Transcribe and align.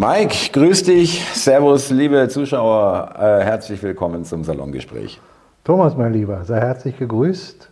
Mike, 0.00 0.52
grüß 0.52 0.84
dich. 0.84 1.26
Servus, 1.34 1.90
liebe 1.90 2.28
Zuschauer. 2.28 3.14
Äh, 3.18 3.42
herzlich 3.42 3.82
willkommen 3.82 4.24
zum 4.24 4.44
Salongespräch. 4.44 5.20
Thomas, 5.64 5.96
mein 5.96 6.12
Lieber, 6.12 6.44
sei 6.44 6.60
herzlich 6.60 6.96
gegrüßt. 6.96 7.68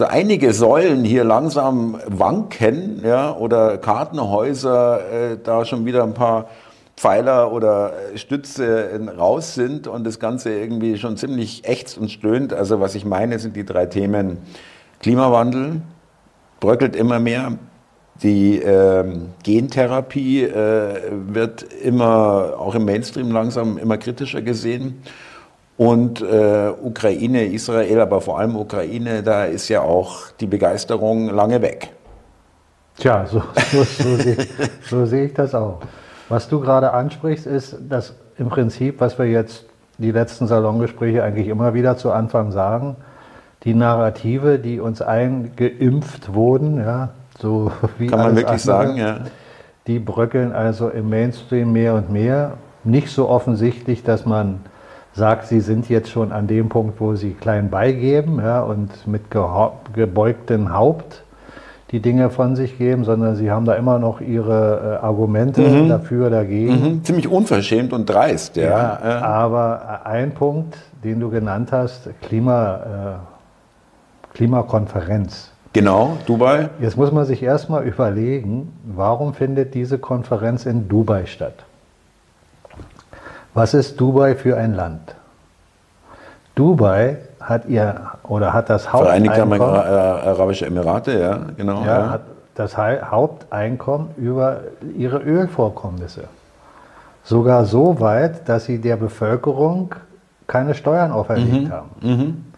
so 0.00 0.06
einige 0.06 0.54
Säulen 0.54 1.04
hier 1.04 1.24
langsam 1.24 2.00
wanken, 2.06 3.02
ja, 3.04 3.36
oder 3.36 3.76
Kartenhäuser 3.76 5.32
äh, 5.32 5.36
da 5.44 5.66
schon 5.66 5.84
wieder 5.84 6.04
ein 6.04 6.14
paar 6.14 6.48
Pfeiler 6.96 7.52
oder 7.52 7.92
äh, 8.14 8.16
Stütze 8.16 8.92
äh, 8.92 9.10
raus 9.10 9.52
sind 9.54 9.86
und 9.88 10.04
das 10.04 10.18
Ganze 10.18 10.54
irgendwie 10.54 10.96
schon 10.96 11.18
ziemlich 11.18 11.68
ächzt 11.68 11.98
und 11.98 12.10
stöhnt. 12.10 12.54
Also 12.54 12.80
was 12.80 12.94
ich 12.94 13.04
meine, 13.04 13.38
sind 13.38 13.56
die 13.56 13.66
drei 13.66 13.84
Themen 13.84 14.38
Klimawandel, 15.00 15.82
bröckelt 16.60 16.96
immer 16.96 17.20
mehr. 17.20 17.58
Die 18.22 18.56
ähm, 18.56 19.34
Gentherapie 19.42 20.44
äh, 20.44 21.10
wird 21.28 21.62
immer, 21.62 22.54
auch 22.58 22.74
im 22.74 22.86
Mainstream 22.86 23.32
langsam 23.32 23.76
immer 23.76 23.98
kritischer 23.98 24.40
gesehen. 24.40 25.02
Und 25.80 26.20
äh, 26.20 26.70
Ukraine, 26.82 27.46
Israel, 27.46 28.00
aber 28.00 28.20
vor 28.20 28.38
allem 28.38 28.54
Ukraine, 28.54 29.22
da 29.22 29.46
ist 29.46 29.70
ja 29.70 29.80
auch 29.80 30.30
die 30.38 30.46
Begeisterung 30.46 31.30
lange 31.30 31.62
weg. 31.62 31.94
Tja, 32.98 33.24
so, 33.24 33.42
so, 33.72 33.82
so, 33.84 34.16
sehe, 34.16 34.36
so 34.82 35.06
sehe 35.06 35.24
ich 35.24 35.32
das 35.32 35.54
auch. 35.54 35.78
Was 36.28 36.50
du 36.50 36.60
gerade 36.60 36.92
ansprichst, 36.92 37.46
ist, 37.46 37.78
dass 37.88 38.14
im 38.36 38.50
Prinzip, 38.50 39.00
was 39.00 39.18
wir 39.18 39.24
jetzt 39.24 39.64
die 39.96 40.10
letzten 40.10 40.46
Salongespräche 40.46 41.22
eigentlich 41.24 41.48
immer 41.48 41.72
wieder 41.72 41.96
zu 41.96 42.12
Anfang 42.12 42.52
sagen, 42.52 42.96
die 43.64 43.72
Narrative, 43.72 44.58
die 44.58 44.80
uns 44.80 45.00
eingeimpft 45.00 46.34
wurden, 46.34 46.76
ja, 46.76 47.08
so 47.38 47.72
wie 47.96 48.08
Kann 48.08 48.18
man 48.18 48.36
wirklich 48.36 48.48
andere, 48.48 48.58
sagen, 48.58 48.96
ja. 48.98 49.20
die 49.86 49.98
bröckeln 49.98 50.52
also 50.52 50.90
im 50.90 51.08
Mainstream 51.08 51.72
mehr 51.72 51.94
und 51.94 52.12
mehr. 52.12 52.58
Nicht 52.84 53.08
so 53.08 53.30
offensichtlich, 53.30 54.02
dass 54.02 54.26
man 54.26 54.60
sagt, 55.12 55.46
sie 55.46 55.60
sind 55.60 55.88
jetzt 55.88 56.10
schon 56.10 56.32
an 56.32 56.46
dem 56.46 56.68
Punkt, 56.68 57.00
wo 57.00 57.14
sie 57.14 57.32
klein 57.32 57.70
beigeben 57.70 58.40
ja, 58.40 58.62
und 58.62 59.06
mit 59.06 59.22
gebeugtem 59.30 60.72
Haupt 60.72 61.24
die 61.90 62.00
Dinge 62.00 62.30
von 62.30 62.54
sich 62.54 62.78
geben, 62.78 63.04
sondern 63.04 63.34
sie 63.34 63.50
haben 63.50 63.64
da 63.64 63.74
immer 63.74 63.98
noch 63.98 64.20
ihre 64.20 64.98
äh, 65.00 65.04
Argumente 65.04 65.88
dafür, 65.88 66.30
dagegen. 66.30 66.72
Mhm. 66.72 67.04
Ziemlich 67.04 67.26
unverschämt 67.28 67.92
und 67.92 68.08
dreist, 68.08 68.56
ja. 68.56 68.62
Ja, 68.62 69.00
ja. 69.02 69.22
aber 69.22 70.06
ein 70.06 70.32
Punkt, 70.32 70.76
den 71.02 71.18
du 71.18 71.30
genannt 71.30 71.72
hast, 71.72 72.08
Klima, 72.22 72.76
äh, 72.76 74.36
Klimakonferenz. 74.36 75.50
Genau, 75.72 76.16
Dubai. 76.26 76.68
Jetzt 76.80 76.96
muss 76.96 77.12
man 77.12 77.24
sich 77.24 77.42
erstmal 77.42 77.84
überlegen, 77.84 78.72
warum 78.84 79.34
findet 79.34 79.74
diese 79.74 79.98
Konferenz 79.98 80.66
in 80.66 80.88
Dubai 80.88 81.26
statt? 81.26 81.64
Was 83.54 83.74
ist 83.74 84.00
Dubai 84.00 84.34
für 84.34 84.56
ein 84.56 84.74
Land? 84.74 85.14
Dubai 86.54 87.18
hat 87.40 87.66
ihr 87.66 88.00
oder 88.24 88.52
hat 88.52 88.70
das 88.70 88.86
Vereinigte 88.86 89.40
Haupteinkommen, 89.40 89.74
äh, 89.76 90.28
Arabische 90.28 90.66
Emirate, 90.66 91.18
ja, 91.18 91.38
genau. 91.56 91.82
ja, 91.84 92.10
hat 92.10 92.20
das 92.54 92.76
Haupteinkommen 92.76 94.08
über 94.16 94.60
ihre 94.96 95.18
Ölvorkommnisse. 95.18 96.24
Sogar 97.24 97.64
so 97.64 98.00
weit, 98.00 98.48
dass 98.48 98.64
sie 98.64 98.78
der 98.78 98.96
Bevölkerung 98.96 99.94
keine 100.46 100.74
Steuern 100.74 101.12
auferlegt 101.12 101.68
Mhm. 101.68 101.72
haben. 101.72 102.52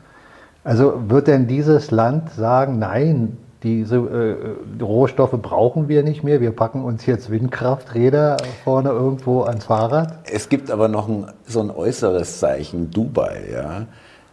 Also 0.65 0.95
wird 1.09 1.27
denn 1.27 1.47
dieses 1.47 1.91
Land 1.91 2.31
sagen, 2.33 2.79
nein, 2.79 3.37
diese 3.63 3.97
äh, 3.97 4.83
Rohstoffe 4.83 5.41
brauchen 5.41 5.89
wir 5.89 6.03
nicht 6.03 6.25
mehr, 6.25 6.41
wir 6.41 6.51
packen 6.51 6.85
uns 6.85 7.07
jetzt 7.07 7.31
Windkrafträder 7.31 8.37
vorne 8.65 8.91
irgendwo 8.91 9.43
ans 9.43 9.67
Fahrrad? 9.67 10.19
Es 10.31 10.49
gibt 10.49 10.71
aber 10.71 10.89
noch 10.89 11.09
ein, 11.09 11.27
so 11.47 11.61
ein 11.61 11.71
äußeres 11.71 12.41
Zeichen, 12.41 12.91
Dubai, 12.91 13.43
ja. 13.53 13.87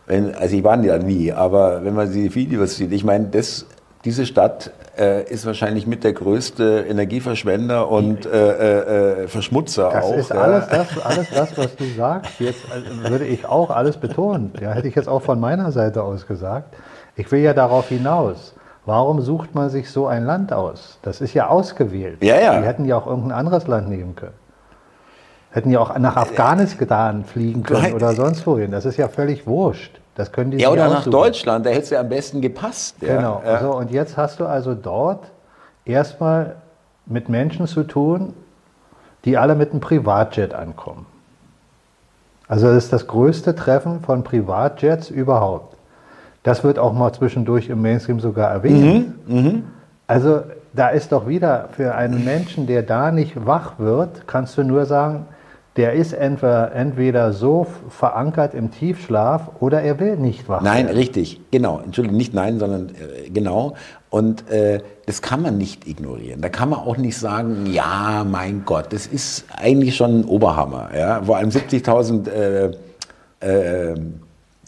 Wenn, 0.08 0.34
also 0.34 0.56
ich 0.56 0.64
war 0.64 0.84
ja 0.84 0.98
nie, 0.98 1.32
aber 1.32 1.84
wenn 1.84 1.94
man 1.94 2.12
die 2.12 2.34
Videos 2.34 2.78
sieht, 2.78 2.92
ich 2.92 3.04
meine, 3.04 3.28
das, 3.28 3.68
diese 4.06 4.26
Stadt 4.26 4.72
äh, 4.98 5.24
ist 5.32 5.46
wahrscheinlich 5.46 5.86
mit 5.86 6.04
der 6.04 6.14
größte 6.14 6.86
Energieverschwender 6.90 7.90
und 7.90 8.26
äh, 8.26 9.24
äh, 9.24 9.28
Verschmutzer 9.28 9.92
Das 9.94 10.06
auch. 10.06 10.16
ist 10.16 10.30
ja. 10.30 10.38
alles 10.38 10.68
das, 10.68 11.06
alles 11.06 11.30
das, 11.30 11.58
was 11.58 11.76
du 11.76 11.86
sagst. 11.96 12.40
Jetzt 12.40 12.64
äh, 12.66 13.10
würde 13.10 13.26
ich 13.26 13.46
auch 13.46 13.70
alles 13.70 13.98
betonen. 13.98 14.52
Ja, 14.60 14.72
hätte 14.74 14.88
ich 14.88 14.96
jetzt 14.96 15.08
auch 15.08 15.22
von 15.22 15.40
meiner 15.40 15.72
Seite 15.72 16.02
aus 16.02 16.26
gesagt. 16.26 16.76
Ich 17.16 17.32
will 17.32 17.42
ja 17.42 17.54
darauf 17.54 17.90
hinaus. 17.90 18.56
Warum 18.90 19.22
sucht 19.22 19.54
man 19.54 19.70
sich 19.70 19.92
so 19.92 20.08
ein 20.08 20.26
Land 20.26 20.52
aus? 20.52 20.98
Das 21.04 21.22
ist 21.22 21.36
ja 21.36 21.48
ausgewählt. 21.48 22.24
Ja, 22.24 22.40
ja. 22.40 22.60
Die 22.60 22.66
hätten 22.66 22.86
ja 22.86 22.98
auch 22.98 23.06
irgendein 23.06 23.34
anderes 23.34 23.68
Land 23.68 23.88
nehmen 23.88 24.16
können. 24.16 24.34
Hätten 25.52 25.70
ja 25.70 25.80
auch 25.80 25.96
nach 26.00 26.16
Afghanistan 26.16 27.24
fliegen 27.24 27.62
können 27.62 27.84
Nein. 27.84 27.94
oder 27.94 28.14
sonst 28.14 28.48
wohin. 28.48 28.72
Das 28.72 28.86
ist 28.86 28.98
ja 28.98 29.08
völlig 29.08 29.46
wurscht. 29.46 30.02
Das 30.16 30.32
können 30.32 30.50
die 30.50 30.58
Ja, 30.58 30.72
oder 30.72 30.90
nach. 30.90 31.06
Deutschland, 31.06 31.68
da 31.68 31.70
hätte 31.70 31.84
es 31.84 31.90
ja 31.92 32.00
am 32.00 32.10
besten 32.10 32.42
gepasst. 32.42 32.96
Ja. 33.02 33.18
Genau. 33.18 33.44
Ja. 33.46 33.62
So, 33.62 33.76
und 33.76 33.92
jetzt 33.92 34.18
hast 34.18 34.40
du 34.40 34.48
also 34.48 34.74
dort 34.74 35.30
erstmal 35.86 36.56
mit 37.06 37.30
Menschen 37.30 37.68
zu 37.68 37.84
tun, 37.84 38.34
die 39.24 39.38
alle 39.38 39.54
mit 39.54 39.70
einem 39.70 39.82
Privatjet 39.82 40.56
ankommen. 40.56 41.06
Also 42.48 42.66
das 42.66 42.86
ist 42.86 42.94
das 42.94 43.06
größte 43.06 43.54
Treffen 43.54 44.02
von 44.02 44.24
Privatjets 44.24 45.12
überhaupt. 45.12 45.76
Das 46.44 46.64
wird 46.64 46.80
auch 46.80 46.94
mal 46.94 47.12
zwischendurch 47.14 47.70
im 47.70 47.82
Mainstream 47.82 48.20
sogar 48.20 48.50
erwähnt. 48.52 49.14
Also 50.08 50.42
da 50.74 50.90
ist 50.90 51.12
doch 51.12 51.28
wieder 51.28 51.70
für 51.72 51.96
einen 51.96 52.24
Menschen, 52.26 52.68
der 52.68 52.84
da 52.84 53.12
nicht 53.12 53.46
wach 53.46 53.80
wird, 53.80 54.28
kannst 54.28 54.58
du 54.58 54.64
nur 54.64 54.86
sagen, 54.86 55.26
der 55.76 55.94
ist 55.94 56.14
entweder, 56.14 56.74
entweder 56.74 57.32
so 57.32 57.66
verankert 57.90 58.54
im 58.54 58.72
Tiefschlaf 58.72 59.50
oder 59.60 59.82
er 59.82 60.00
will 60.00 60.18
nicht 60.18 60.50
wach 60.50 60.62
Nein, 60.62 60.88
werden. 60.88 60.98
richtig, 60.98 61.40
genau. 61.52 61.80
Entschuldigung, 61.80 62.18
nicht 62.18 62.34
nein, 62.34 62.60
sondern 62.60 62.90
äh, 62.90 63.30
genau. 63.30 63.76
Und 64.10 64.50
äh, 64.50 64.82
das 65.06 65.22
kann 65.22 65.42
man 65.42 65.58
nicht 65.58 65.88
ignorieren. 65.88 66.42
Da 66.42 66.50
kann 66.50 66.70
man 66.70 66.80
auch 66.80 66.98
nicht 66.98 67.18
sagen, 67.18 67.68
ja, 67.68 68.26
mein 68.30 68.64
Gott, 68.66 68.92
das 68.92 69.08
ist 69.08 69.46
eigentlich 69.56 69.96
schon 69.96 70.22
ein 70.22 70.26
Oberhammer. 70.26 70.90
Ja? 70.98 71.22
Vor 71.24 71.38
allem 71.38 71.50
70.000 71.50 72.30
äh, 72.30 72.72
äh, 73.40 73.96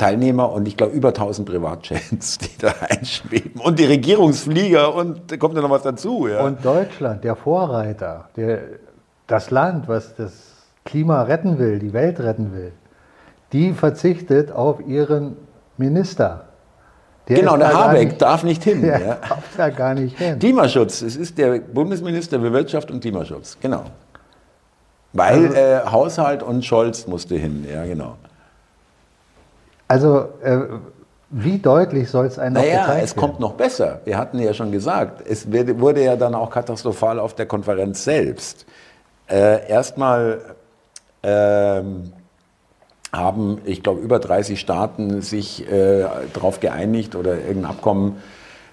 Teilnehmer 0.02 0.52
und 0.52 0.68
ich 0.68 0.78
glaube 0.78 0.94
über 0.94 1.10
1000 1.10 1.48
Privatjets, 1.48 2.38
die 2.40 2.58
da 2.60 2.74
einschweben. 2.90 3.62
Und 3.62 3.78
die 3.78 3.86
Regierungsflieger 3.86 4.96
und 4.96 5.32
da 5.32 5.38
kommt 5.38 5.56
ja 5.56 5.62
noch 5.62 5.70
was 5.70 5.84
dazu. 5.84 6.28
Ja? 6.28 6.42
Und 6.42 6.66
Deutschland, 6.66 7.24
der 7.24 7.36
Vorreiter, 7.36 8.30
der, 8.36 8.62
das 9.28 9.52
Land, 9.52 9.88
was 9.88 10.16
das 10.16 10.32
Klima 10.86 11.22
retten 11.22 11.60
will, 11.60 11.78
die 11.78 11.94
Welt 11.94 12.20
retten 12.20 12.52
will, 12.52 12.72
die 13.54 13.74
verzichtet 13.74 14.52
auf 14.52 14.80
ihren 14.88 15.38
Minister. 15.78 16.46
Der 17.28 17.38
genau, 17.38 17.56
der 17.58 17.72
Habeck 17.72 18.08
nicht, 18.08 18.22
darf 18.24 18.44
nicht 18.44 18.64
hin. 18.64 18.82
Der 18.82 19.00
ja. 19.00 19.16
darf 19.16 19.44
da 19.56 19.70
gar 19.70 19.94
nicht 19.94 20.18
hin. 20.18 20.40
Klimaschutz, 20.40 21.04
es 21.04 21.16
ist 21.16 21.38
der 21.38 21.60
Bundesminister 21.60 22.40
für 22.40 22.52
Wirtschaft 22.52 22.90
und 22.90 23.02
Klimaschutz, 23.02 23.56
genau. 23.62 23.84
Weil 25.14 25.46
also, 25.46 25.56
äh, 25.56 25.80
Haushalt 25.92 26.42
und 26.42 26.66
Scholz 26.66 27.06
musste 27.06 27.36
hin, 27.36 27.68
ja 27.72 27.86
genau. 27.86 28.18
Also 29.92 30.30
äh, 30.42 30.58
wie 31.32 31.58
deutlich 31.58 32.10
soll 32.10 32.26
es 32.26 32.40
einem 32.40 32.54
naja, 32.54 32.86
gezeigt 32.86 33.04
es 33.04 33.14
kommt 33.14 33.42
noch 33.42 33.56
besser. 33.56 34.00
Wir 34.06 34.18
hatten 34.18 34.40
ja 34.40 34.54
schon 34.54 34.72
gesagt, 34.72 35.22
es 35.28 35.52
wurde 35.52 36.02
ja 36.02 36.16
dann 36.16 36.34
auch 36.34 36.50
katastrophal 36.50 37.20
auf 37.20 37.34
der 37.34 37.46
Konferenz 37.46 38.06
selbst. 38.06 38.66
Äh, 39.30 39.68
Erstmal 39.68 40.40
ähm, 41.24 42.14
haben, 43.12 43.58
ich 43.66 43.84
glaube, 43.84 44.00
über 44.00 44.20
30 44.20 44.58
Staaten 44.58 45.22
sich 45.22 45.70
äh, 45.70 46.06
darauf 46.34 46.62
geeinigt 46.62 47.18
oder 47.18 47.34
irgendein 47.34 47.72
Abkommen, 47.72 48.22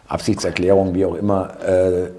Absichtserklärung, 0.06 0.94
wie 0.94 1.05
auch 1.05 1.17
immer, 1.17 1.61
äh, 1.67 2.11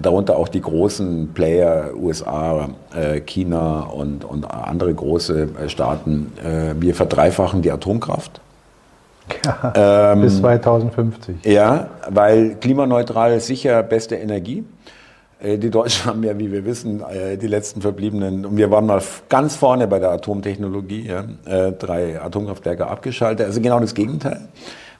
darunter 0.00 0.38
auch 0.38 0.48
die 0.48 0.62
großen 0.62 1.34
Player, 1.34 1.90
USA, 1.94 2.70
äh, 2.94 3.20
China 3.20 3.80
und, 3.80 4.24
und 4.24 4.50
andere 4.50 4.94
große 4.94 5.48
äh, 5.62 5.68
Staaten. 5.68 6.32
Äh, 6.42 6.80
wir 6.80 6.94
verdreifachen 6.94 7.60
die 7.60 7.70
Atomkraft. 7.70 8.40
Ja, 9.44 10.12
ähm, 10.12 10.22
bis 10.22 10.38
2050. 10.38 11.44
Ja, 11.44 11.90
weil 12.08 12.56
klimaneutral 12.56 13.40
sicher 13.40 13.82
beste 13.82 14.16
Energie. 14.16 14.64
Äh, 15.40 15.58
die 15.58 15.70
Deutschen 15.70 16.06
haben 16.10 16.22
ja, 16.22 16.38
wie 16.38 16.50
wir 16.50 16.64
wissen, 16.64 17.02
äh, 17.02 17.36
die 17.36 17.46
letzten 17.46 17.80
verbliebenen, 17.80 18.46
und 18.46 18.56
wir 18.56 18.70
waren 18.70 18.86
mal 18.86 19.02
ganz 19.28 19.56
vorne 19.56 19.86
bei 19.88 19.98
der 19.98 20.10
Atomtechnologie, 20.10 21.06
ja, 21.08 21.24
äh, 21.44 21.72
drei 21.72 22.20
Atomkraftwerke 22.20 22.86
abgeschaltet. 22.86 23.46
Also 23.46 23.60
genau 23.60 23.80
das 23.80 23.94
Gegenteil 23.94 24.48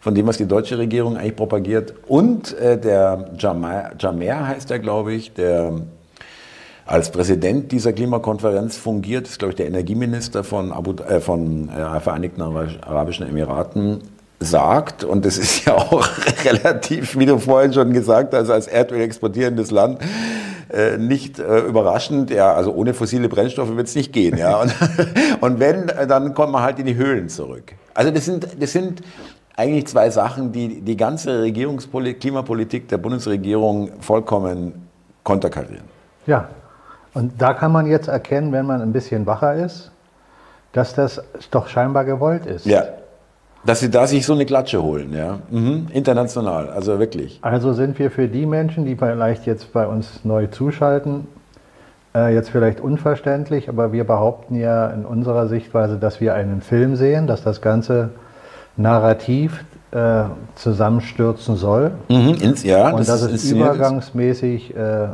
von 0.00 0.14
dem, 0.14 0.26
was 0.26 0.36
die 0.36 0.46
deutsche 0.46 0.78
Regierung 0.78 1.16
eigentlich 1.16 1.36
propagiert. 1.36 1.94
Und 2.06 2.54
der 2.60 3.30
Jamer, 3.36 3.90
Jamer 3.98 4.46
heißt 4.46 4.70
er, 4.70 4.78
glaube 4.78 5.14
ich, 5.14 5.32
der 5.32 5.72
als 6.86 7.10
Präsident 7.10 7.72
dieser 7.72 7.92
Klimakonferenz 7.92 8.76
fungiert, 8.76 9.26
ist, 9.26 9.40
glaube 9.40 9.50
ich, 9.50 9.56
der 9.56 9.66
Energieminister 9.66 10.44
von, 10.44 10.72
Abu, 10.72 10.92
äh, 11.02 11.20
von 11.20 11.68
äh, 11.68 12.00
Vereinigten 12.00 12.40
Arabischen 12.40 13.26
Emiraten, 13.26 14.02
sagt, 14.50 15.04
und 15.04 15.24
das 15.24 15.38
ist 15.38 15.64
ja 15.64 15.74
auch 15.74 16.08
relativ, 16.44 17.18
wie 17.18 17.26
du 17.26 17.38
vorhin 17.38 17.72
schon 17.72 17.92
gesagt 17.92 18.34
hast, 18.34 18.50
als 18.50 18.66
Erdöl 18.66 19.00
exportierendes 19.00 19.70
Land, 19.70 20.00
äh, 20.72 20.96
nicht 20.98 21.38
äh, 21.38 21.60
überraschend, 21.60 22.30
ja, 22.30 22.52
also 22.52 22.72
ohne 22.72 22.92
fossile 22.94 23.28
Brennstoffe 23.28 23.76
wird 23.76 23.86
es 23.86 23.94
nicht 23.94 24.12
gehen, 24.12 24.36
ja. 24.36 24.60
Und, 24.60 24.74
und 25.40 25.60
wenn, 25.60 25.86
dann 26.08 26.34
kommt 26.34 26.52
man 26.52 26.62
halt 26.62 26.78
in 26.78 26.86
die 26.86 26.96
Höhlen 26.96 27.28
zurück. 27.28 27.74
Also 27.94 28.10
das 28.10 28.24
sind, 28.24 28.48
das 28.60 28.72
sind 28.72 29.02
eigentlich 29.56 29.86
zwei 29.86 30.10
Sachen, 30.10 30.52
die 30.52 30.80
die 30.80 30.96
ganze 30.96 31.42
Regierungspolitik, 31.42 32.20
Klimapolitik 32.20 32.88
der 32.88 32.98
Bundesregierung 32.98 33.90
vollkommen 34.00 34.88
konterkarieren. 35.22 35.84
Ja, 36.26 36.48
und 37.14 37.40
da 37.40 37.54
kann 37.54 37.72
man 37.72 37.86
jetzt 37.86 38.08
erkennen, 38.08 38.52
wenn 38.52 38.66
man 38.66 38.82
ein 38.82 38.92
bisschen 38.92 39.24
wacher 39.24 39.54
ist, 39.54 39.90
dass 40.72 40.94
das 40.94 41.22
doch 41.50 41.68
scheinbar 41.68 42.04
gewollt 42.04 42.44
ist. 42.44 42.66
Ja. 42.66 42.84
Dass 43.66 43.80
sie 43.80 43.90
da 43.90 44.06
sich 44.06 44.24
so 44.24 44.32
eine 44.32 44.46
Klatsche 44.46 44.82
holen, 44.82 45.12
ja. 45.12 45.40
Mhm. 45.50 45.88
International, 45.92 46.70
also 46.70 46.98
wirklich. 46.98 47.38
Also 47.42 47.72
sind 47.72 47.98
wir 47.98 48.10
für 48.10 48.28
die 48.28 48.46
Menschen, 48.46 48.84
die 48.84 48.96
vielleicht 48.96 49.44
jetzt 49.44 49.72
bei 49.72 49.86
uns 49.86 50.20
neu 50.24 50.46
zuschalten, 50.46 51.26
äh, 52.14 52.32
jetzt 52.32 52.50
vielleicht 52.50 52.80
unverständlich, 52.80 53.68
aber 53.68 53.92
wir 53.92 54.04
behaupten 54.04 54.54
ja 54.54 54.86
in 54.88 55.04
unserer 55.04 55.48
Sichtweise, 55.48 55.98
dass 55.98 56.20
wir 56.20 56.34
einen 56.34 56.62
Film 56.62 56.96
sehen, 56.96 57.26
dass 57.26 57.42
das 57.42 57.60
ganze 57.60 58.10
Narrativ 58.76 59.64
äh, 59.90 60.24
zusammenstürzen 60.54 61.56
soll. 61.56 61.92
Mhm, 62.08 62.34
ins, 62.40 62.62
ja, 62.62 62.90
und 62.90 63.00
das 63.00 63.08
dass 63.08 63.22
es 63.22 63.50
übergangsmäßig 63.50 64.76
äh, 64.76 65.08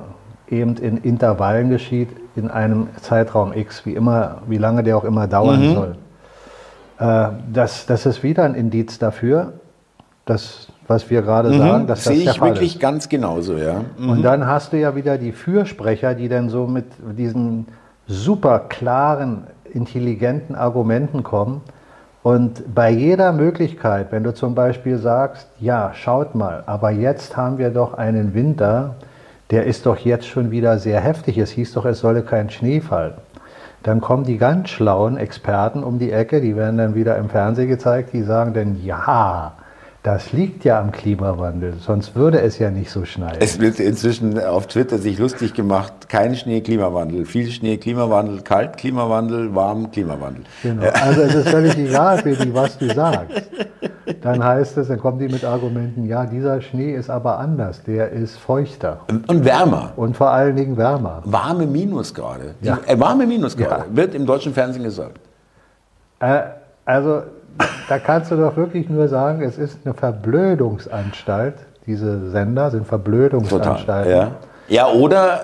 eben 0.49 0.77
in 0.77 0.99
Intervallen 0.99 1.71
geschieht, 1.71 2.09
in 2.37 2.51
einem 2.51 2.89
Zeitraum 3.01 3.53
X, 3.53 3.87
wie 3.87 3.95
immer, 3.95 4.43
wie 4.47 4.59
lange 4.59 4.83
der 4.83 4.97
auch 4.97 5.05
immer 5.05 5.27
dauern 5.27 5.69
mhm. 5.69 5.75
soll. 5.75 5.97
Äh, 6.99 7.29
das, 7.53 7.87
das 7.87 8.07
ist 8.07 8.23
wieder 8.23 8.45
ein 8.45 8.55
Indiz 8.55 8.99
dafür, 8.99 9.55
dass, 10.25 10.69
was 10.87 11.11
wir 11.11 11.23
gerade 11.23 11.51
mhm, 11.51 11.59
sagen, 11.59 11.87
dass 11.87 12.05
das 12.05 12.15
Sehe 12.15 12.31
ich 12.31 12.41
wirklich 12.41 12.75
ist. 12.75 12.81
ganz 12.81 13.09
genauso, 13.09 13.57
ja. 13.57 13.85
Mhm. 13.99 14.11
Und 14.11 14.23
dann 14.23 14.47
hast 14.47 14.73
du 14.73 14.79
ja 14.79 14.95
wieder 14.95 15.19
die 15.19 15.33
Fürsprecher, 15.33 16.15
die 16.15 16.29
dann 16.29 16.49
so 16.49 16.67
mit 16.67 16.87
diesen 17.17 17.67
super 18.07 18.61
klaren, 18.61 19.45
intelligenten 19.73 20.55
Argumenten 20.55 21.23
kommen. 21.23 21.63
Und 22.23 22.75
bei 22.75 22.91
jeder 22.91 23.33
Möglichkeit, 23.33 24.13
wenn 24.13 24.23
du 24.23 24.33
zum 24.33 24.55
Beispiel 24.55 24.99
sagst, 24.99 25.49
ja, 25.59 25.93
schaut 25.95 26.35
mal, 26.37 26.63
aber 26.67 26.91
jetzt 26.91 27.37
haben 27.37 27.59
wir 27.59 27.71
doch 27.71 27.95
einen 27.95 28.33
Winter, 28.33 28.95
der 29.51 29.67
ist 29.67 29.87
doch 29.87 29.99
jetzt 29.99 30.27
schon 30.27 30.51
wieder 30.51 30.79
sehr 30.79 31.01
heftig. 31.01 31.37
Es 31.37 31.51
hieß 31.51 31.73
doch, 31.73 31.85
es 31.85 31.99
solle 31.99 32.23
kein 32.23 32.49
Schnee 32.49 32.81
fallen. 32.81 33.15
Dann 33.83 34.01
kommen 34.01 34.25
die 34.25 34.39
ganz 34.39 34.71
schlauen 34.71 35.17
Experten 35.17 35.83
um 35.83 35.99
die 35.99 36.13
Ecke, 36.13 36.41
die 36.41 36.57
werden 36.57 36.79
dann 36.79 36.95
wieder 36.95 37.17
im 37.17 37.29
Fernsehen 37.29 37.69
gezeigt, 37.69 38.13
die 38.13 38.23
sagen 38.23 38.55
dann, 38.55 38.83
ja, 38.85 39.55
das 40.03 40.33
liegt 40.33 40.65
ja 40.65 40.81
am 40.81 40.91
Klimawandel, 40.91 41.75
sonst 41.79 42.17
würde 42.17 42.41
es 42.41 42.59
ja 42.59 42.71
nicht 42.71 42.91
so 42.91 43.05
schneien. 43.05 43.37
Es 43.39 43.61
wird 43.61 43.79
inzwischen 43.79 44.39
auf 44.41 44.67
Twitter 44.67 44.99
sich 44.99 45.19
lustig 45.19 45.55
gemacht, 45.55 46.09
kein 46.09 46.35
Schnee, 46.35 46.61
Klimawandel, 46.61 47.25
viel 47.25 47.49
Schnee, 47.51 47.77
Klimawandel, 47.77 48.41
kalt, 48.43 48.77
Klimawandel, 48.79 49.55
warm, 49.55 49.93
Klimawandel. 49.93 50.45
Genau, 50.63 50.89
also 50.89 51.23
es 51.23 51.35
ist 51.35 51.49
völlig 51.49 51.77
egal, 51.79 52.21
Billy, 52.23 52.53
was 52.53 52.77
du 52.79 52.93
sagst. 52.93 53.43
Dann 54.23 54.43
heißt 54.43 54.79
es, 54.79 54.89
dann 54.89 54.99
kommen 54.99 55.19
die 55.19 55.29
mit 55.29 55.45
Argumenten, 55.45 56.07
ja, 56.07 56.27
dieser 56.27 56.61
Schnee 56.61 56.95
ist 56.95 57.11
aber 57.11 57.39
anders, 57.39 57.83
der 57.85 58.11
ist 58.11 58.37
feuchter. 58.37 59.01
Und 59.09 59.45
wärmer. 59.45 59.93
Und 59.97 60.17
vor 60.17 60.31
allen 60.31 60.57
Dingen 60.57 60.77
wärmer. 60.77 61.23
Warme 61.25 61.67
Minusgrade. 61.67 62.55
Ja. 62.61 62.79
Äh, 62.87 62.99
warme 62.99 63.27
Minusgrade, 63.27 63.85
ja. 63.89 63.97
wird 63.97 64.15
im 64.15 64.27
deutschen 64.27 64.53
Fernsehen 64.55 64.85
gesagt. 64.85 65.21
Äh, 66.21 66.43
also 66.85 67.23
da 67.89 67.99
kannst 67.99 68.31
du 68.31 68.37
doch 68.37 68.57
wirklich 68.57 68.89
nur 68.89 69.09
sagen, 69.09 69.43
es 69.43 69.59
ist 69.59 69.79
eine 69.85 69.95
Verblödungsanstalt. 69.95 71.55
Diese 71.87 72.31
Sender 72.31 72.71
sind 72.71 72.87
Verblödungsanstalten. 72.87 74.13
Total, 74.13 74.31
ja. 74.69 74.87
ja, 74.87 74.87
oder 74.89 75.41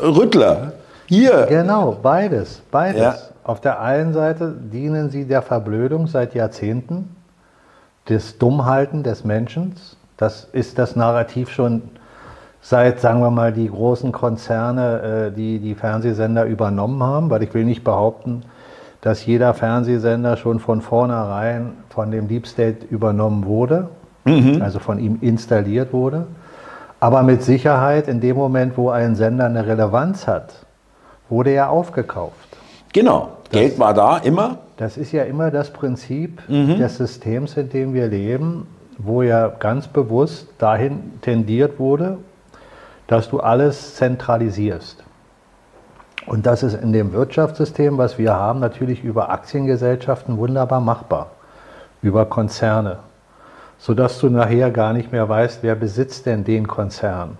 äh, 0.00 0.04
Rüttler. 0.04 0.72
Hier. 1.06 1.46
Genau, 1.48 1.96
beides. 2.02 2.60
Beides. 2.70 3.00
Ja. 3.00 3.14
Auf 3.48 3.62
der 3.62 3.80
einen 3.80 4.12
Seite 4.12 4.54
dienen 4.60 5.08
sie 5.08 5.24
der 5.24 5.40
Verblödung 5.40 6.06
seit 6.06 6.34
Jahrzehnten, 6.34 7.16
des 8.06 8.36
Dummhalten 8.36 9.02
des 9.02 9.24
Menschen. 9.24 9.72
Das 10.18 10.44
ist 10.52 10.78
das 10.78 10.96
Narrativ 10.96 11.48
schon 11.48 11.80
seit, 12.60 13.00
sagen 13.00 13.20
wir 13.20 13.30
mal, 13.30 13.54
die 13.54 13.70
großen 13.70 14.12
Konzerne, 14.12 15.30
äh, 15.30 15.32
die 15.34 15.60
die 15.60 15.74
Fernsehsender 15.74 16.44
übernommen 16.44 17.02
haben, 17.02 17.30
weil 17.30 17.42
ich 17.42 17.54
will 17.54 17.64
nicht 17.64 17.84
behaupten, 17.84 18.42
dass 19.00 19.24
jeder 19.24 19.54
Fernsehsender 19.54 20.36
schon 20.36 20.60
von 20.60 20.82
vornherein 20.82 21.72
von 21.88 22.10
dem 22.10 22.28
Deep 22.28 22.46
State 22.46 22.84
übernommen 22.90 23.46
wurde, 23.46 23.88
mhm. 24.26 24.60
also 24.60 24.78
von 24.78 24.98
ihm 24.98 25.20
installiert 25.22 25.94
wurde. 25.94 26.26
Aber 27.00 27.22
mit 27.22 27.42
Sicherheit 27.42 28.08
in 28.08 28.20
dem 28.20 28.36
Moment, 28.36 28.76
wo 28.76 28.90
ein 28.90 29.16
Sender 29.16 29.46
eine 29.46 29.66
Relevanz 29.66 30.26
hat, 30.26 30.66
wurde 31.30 31.48
er 31.52 31.70
aufgekauft. 31.70 32.48
Genau, 32.92 33.37
das, 33.50 33.60
Geld 33.60 33.78
war 33.78 33.94
da 33.94 34.18
immer. 34.18 34.58
Das 34.76 34.96
ist 34.96 35.12
ja 35.12 35.24
immer 35.24 35.50
das 35.50 35.72
Prinzip 35.72 36.42
mhm. 36.48 36.78
des 36.78 36.98
Systems, 36.98 37.56
in 37.56 37.70
dem 37.70 37.94
wir 37.94 38.08
leben, 38.08 38.66
wo 38.98 39.22
ja 39.22 39.48
ganz 39.48 39.88
bewusst 39.88 40.48
dahin 40.58 41.18
tendiert 41.22 41.78
wurde, 41.78 42.18
dass 43.06 43.30
du 43.30 43.40
alles 43.40 43.94
zentralisierst. 43.94 45.02
Und 46.26 46.44
das 46.44 46.62
ist 46.62 46.74
in 46.74 46.92
dem 46.92 47.12
Wirtschaftssystem, 47.12 47.96
was 47.96 48.18
wir 48.18 48.34
haben, 48.34 48.60
natürlich 48.60 49.02
über 49.02 49.30
Aktiengesellschaften 49.30 50.36
wunderbar 50.36 50.80
machbar, 50.80 51.30
über 52.02 52.26
Konzerne, 52.26 52.98
sodass 53.78 54.18
du 54.20 54.28
nachher 54.28 54.70
gar 54.70 54.92
nicht 54.92 55.10
mehr 55.10 55.26
weißt, 55.28 55.62
wer 55.62 55.74
besitzt 55.74 56.26
denn 56.26 56.44
den 56.44 56.68
Konzern. 56.68 57.38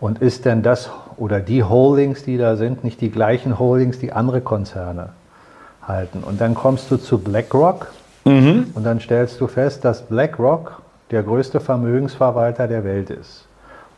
Und 0.00 0.20
ist 0.20 0.46
denn 0.46 0.62
das 0.62 0.90
oder 1.16 1.40
die 1.40 1.62
Holdings, 1.62 2.22
die 2.24 2.38
da 2.38 2.56
sind, 2.56 2.84
nicht 2.84 3.00
die 3.00 3.10
gleichen 3.10 3.58
Holdings, 3.58 3.98
die 3.98 4.12
andere 4.12 4.40
Konzerne 4.40 5.10
halten? 5.86 6.22
Und 6.26 6.40
dann 6.40 6.54
kommst 6.54 6.90
du 6.90 6.96
zu 6.96 7.18
BlackRock 7.18 7.92
mhm. 8.24 8.70
und 8.74 8.84
dann 8.84 9.00
stellst 9.00 9.40
du 9.40 9.46
fest, 9.46 9.84
dass 9.84 10.02
BlackRock 10.02 10.80
der 11.10 11.22
größte 11.22 11.60
Vermögensverwalter 11.60 12.68
der 12.68 12.84
Welt 12.84 13.10
ist. 13.10 13.46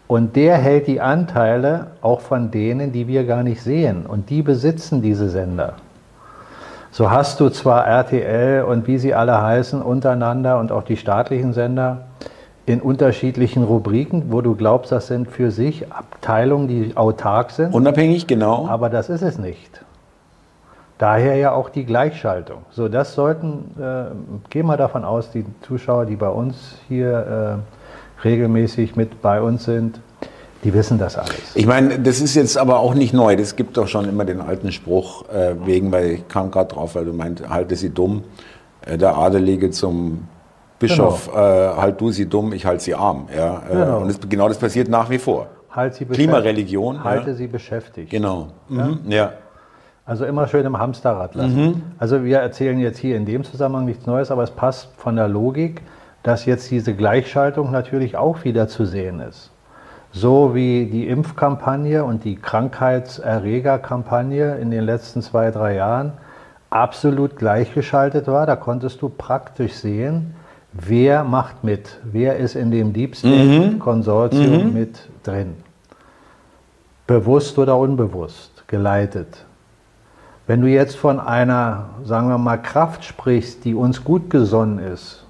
Und 0.07 0.37
der 0.37 0.57
hält 0.57 0.87
die 0.87 1.01
Anteile 1.01 1.89
auch 2.01 2.21
von 2.21 2.51
denen, 2.51 2.93
die 2.93 3.07
wir 3.07 3.25
gar 3.25 3.43
nicht 3.43 3.63
sehen. 3.63 4.07
Und 4.07 4.31
die 4.31 4.43
besitzen 4.43 5.03
diese 5.03 5.29
Sender. 5.29 5.75
So 6.91 7.11
hast 7.11 7.39
du 7.41 7.51
zwar 7.51 7.87
RTL 7.87 8.65
und 8.65 8.87
wie 8.87 8.99
sie 8.99 9.15
alle 9.15 9.41
heißen 9.41 9.83
untereinander 9.83 10.59
und 10.59 10.73
auch 10.73 10.83
die 10.83 10.97
staatlichen 10.97 11.53
Sender 11.53 12.07
in 12.65 12.81
unterschiedlichen 12.81 13.65
Rubriken, 13.65 14.25
wo 14.31 14.41
du 14.41 14.55
glaubst, 14.55 14.93
das 14.93 15.07
sind 15.07 15.31
für 15.31 15.51
sich 15.51 15.93
Abteilungen, 15.93 16.69
die 16.69 16.97
autark 16.97 17.51
sind. 17.51 17.75
Unabhängig, 17.75 18.27
genau. 18.27 18.67
Aber 18.67 18.89
das 18.89 19.11
ist 19.11 19.23
es 19.23 19.39
nicht. 19.39 19.83
Daher 20.99 21.37
ja 21.37 21.53
auch 21.53 21.71
die 21.71 21.85
Gleichschaltung. 21.85 22.63
So, 22.71 22.89
das 22.89 23.15
sollten, 23.15 23.71
äh, 23.81 24.51
gehen 24.51 24.67
wir 24.67 24.77
davon 24.77 25.05
aus, 25.05 25.31
die 25.31 25.45
Zuschauer, 25.63 26.07
die 26.07 26.17
bei 26.17 26.29
uns 26.29 26.79
hier 26.89 27.63
äh, 28.23 28.25
regelmäßig 28.27 28.97
mit 28.97 29.23
bei 29.23 29.41
uns 29.41 29.65
sind, 29.65 30.01
die 30.65 30.75
wissen 30.75 30.99
das 30.99 31.17
alles. 31.17 31.55
Ich 31.55 31.67
meine, 31.67 32.01
das 32.01 32.21
ist 32.21 32.35
jetzt 32.35 32.59
aber 32.59 32.81
auch 32.81 32.95
nicht 32.95 33.15
neu. 33.15 33.37
Das 33.37 33.55
gibt 33.55 33.77
doch 33.77 33.87
schon 33.87 34.09
immer 34.09 34.25
den 34.25 34.41
alten 34.41 34.73
Spruch, 34.73 35.29
äh, 35.29 35.55
wegen, 35.65 35.93
weil 35.93 36.11
ich 36.11 36.29
kam 36.29 36.51
gerade 36.51 36.75
drauf, 36.75 36.97
weil 36.97 37.05
du 37.05 37.13
meint, 37.13 37.49
halte 37.49 37.77
sie 37.77 37.91
dumm. 37.91 38.25
Äh, 38.85 38.99
der 38.99 39.17
Adelige 39.17 39.71
zum 39.71 40.27
Bischof, 40.81 41.29
genau. 41.31 41.39
äh, 41.39 41.77
halt 41.77 42.01
du 42.01 42.11
sie 42.11 42.27
dumm, 42.27 42.53
ich 42.53 42.67
halte 42.67 42.83
sie 42.83 42.95
arm. 42.97 43.29
Ja? 43.35 43.63
Äh, 43.69 43.73
genau. 43.73 44.01
Und 44.01 44.09
das, 44.09 44.29
genau 44.29 44.49
das 44.49 44.59
passiert 44.59 44.89
nach 44.89 45.09
wie 45.11 45.19
vor. 45.19 45.47
Halt 45.71 45.95
sie 45.95 46.07
Klimareligion. 46.07 47.05
Halte 47.05 47.31
ja? 47.31 47.37
sie 47.37 47.47
beschäftigt. 47.47 48.11
Genau. 48.11 48.49
Mhm. 48.69 48.99
Ja? 49.07 49.17
ja. 49.17 49.33
Also 50.09 50.25
immer 50.25 50.49
schön 50.49 50.65
im 50.65 50.79
Hamsterrad 50.79 51.35
lassen. 51.35 51.67
Mhm. 51.67 51.83
Also 51.99 52.25
wir 52.25 52.39
erzählen 52.39 52.79
jetzt 52.79 52.97
hier 52.97 53.15
in 53.15 53.27
dem 53.27 53.45
Zusammenhang 53.45 53.85
nichts 53.85 54.07
Neues, 54.07 54.31
aber 54.31 54.43
es 54.43 54.51
passt 54.51 54.89
von 54.97 55.17
der 55.17 55.29
Logik, 55.29 55.83
dass 56.23 56.47
jetzt 56.47 56.71
diese 56.71 56.95
Gleichschaltung 56.95 57.71
natürlich 57.71 58.17
auch 58.17 58.43
wieder 58.43 58.69
zu 58.69 58.87
sehen 58.87 59.21
ist. 59.21 59.51
So 60.11 60.55
wie 60.55 60.87
die 60.87 61.07
Impfkampagne 61.09 62.05
und 62.05 62.25
die 62.25 62.37
Krankheitserregerkampagne 62.37 64.57
in 64.57 64.71
den 64.71 64.85
letzten 64.85 65.21
zwei, 65.21 65.51
drei 65.51 65.75
Jahren 65.75 66.13
absolut 66.71 67.37
gleichgeschaltet 67.37 68.29
war, 68.29 68.47
da 68.47 68.57
konntest 68.57 69.03
du 69.03 69.11
praktisch 69.11 69.75
sehen, 69.75 70.35
wer 70.73 71.23
macht 71.23 71.65
mit, 71.65 71.99
wer 72.03 72.39
ist 72.39 72.57
in 72.57 72.71
dem 72.71 72.95
Deep 72.95 73.15
State-Konsortium 73.15 74.69
mhm. 74.69 74.73
mit 74.73 75.01
drin. 75.23 75.57
Bewusst 77.07 77.59
oder 77.59 77.77
unbewusst 77.77 78.65
geleitet. 78.69 79.45
Wenn 80.49 80.63
du 80.63 80.67
jetzt 80.67 80.97
von 80.97 81.21
einer, 81.21 81.91
sagen 82.05 82.29
wir 82.29 82.39
mal, 82.39 82.57
Kraft 82.57 83.05
sprichst, 83.05 83.67
die 83.67 83.75
uns 83.75 84.03
gut 84.03 84.31
gesonnen 84.31 84.79
ist, 84.79 85.27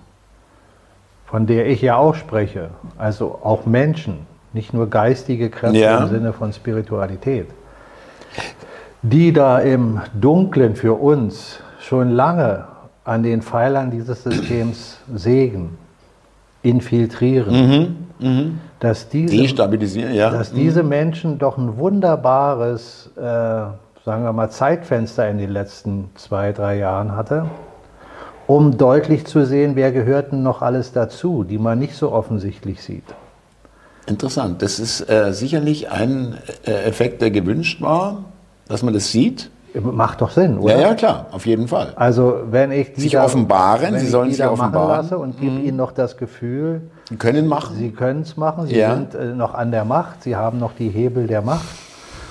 von 1.27 1.45
der 1.47 1.67
ich 1.67 1.83
ja 1.83 1.97
auch 1.97 2.15
spreche, 2.15 2.71
also 2.97 3.41
auch 3.43 3.67
Menschen, 3.67 4.27
nicht 4.53 4.73
nur 4.73 4.89
geistige 4.89 5.51
Kräfte 5.51 5.81
ja. 5.81 5.99
im 5.99 6.09
Sinne 6.09 6.33
von 6.33 6.53
Spiritualität, 6.53 7.49
die 9.03 9.33
da 9.33 9.59
im 9.59 10.01
Dunklen 10.15 10.77
für 10.77 10.95
uns 10.95 11.59
schon 11.81 12.13
lange 12.13 12.65
an 13.05 13.25
den 13.25 13.43
Pfeilern 13.43 13.91
dieses 13.91 14.23
Systems 14.23 14.99
sägen, 15.13 15.79
infiltrieren, 16.63 18.07
mhm, 18.21 18.27
mh. 18.27 18.51
dass 18.79 19.09
diese, 19.09 19.37
Destabilisieren, 19.37 20.15
ja. 20.15 20.31
dass 20.31 20.53
diese 20.53 20.85
mhm. 20.85 20.89
Menschen 20.89 21.39
doch 21.39 21.59
ein 21.59 21.77
wunderbares, 21.77 23.11
äh, 23.17 23.63
sagen 24.09 24.25
wir 24.25 24.33
mal, 24.33 24.49
Zeitfenster 24.49 25.29
in 25.29 25.37
den 25.37 25.51
letzten 25.51 26.09
zwei, 26.15 26.53
drei 26.53 26.79
Jahren 26.79 27.15
hatte, 27.15 27.45
um 28.47 28.79
deutlich 28.79 29.27
zu 29.27 29.45
sehen, 29.45 29.77
wer 29.77 29.93
gehört 29.93 30.33
denn 30.33 30.43
noch 30.43 30.63
alles 30.63 30.93
dazu, 30.93 31.45
die 31.45 31.59
man 31.59 31.79
nicht 31.79 31.95
so 31.95 32.11
offensichtlich 32.11 32.83
sieht. 32.83 33.05
Interessant. 34.07 34.63
Das 34.63 34.79
ist 34.79 35.11
äh, 35.11 35.35
sicherlich 35.35 35.91
ein 35.91 36.39
äh, 36.65 36.71
Effekt, 36.89 37.21
der 37.21 37.31
gewünscht 37.31 37.83
war, 37.83 38.25
dass 38.67 38.83
man 38.83 38.95
das 38.95 39.13
sieht. 39.13 39.51
Macht 39.75 40.23
doch 40.23 40.31
Sinn, 40.31 40.57
oder? 40.57 40.77
Ja, 40.77 40.81
ja, 40.81 40.95
klar, 40.95 41.27
auf 41.31 41.45
jeden 41.45 41.69
Fall. 41.69 41.93
Also 41.95 42.41
wenn 42.51 42.73
ich 42.73 42.95
die 42.95 43.03
sich 43.03 43.13
da, 43.13 43.27
offenbaren, 43.27 43.99
sie 43.99 44.07
sollen 44.07 44.33
sich 44.33 44.43
offenbaren 44.43 44.89
lasse 44.89 45.19
und 45.19 45.39
gebe 45.39 45.53
mhm. 45.53 45.67
ihnen 45.67 45.77
noch 45.77 45.93
das 45.93 46.17
Gefühl, 46.17 46.81
sie 47.11 47.17
können 47.17 47.47
machen, 47.47 47.77
sie 47.77 47.91
können 47.91 48.23
es 48.23 48.39
machen, 48.39 48.69
sie 48.69 48.79
ja. 48.79 48.95
sind 48.95 49.15
äh, 49.15 49.35
noch 49.35 49.53
an 49.53 49.71
der 49.71 49.85
Macht, 49.85 50.23
sie 50.23 50.35
haben 50.35 50.59
noch 50.59 50.73
die 50.73 50.89
Hebel 50.89 51.27
der 51.27 51.43
Macht 51.43 51.67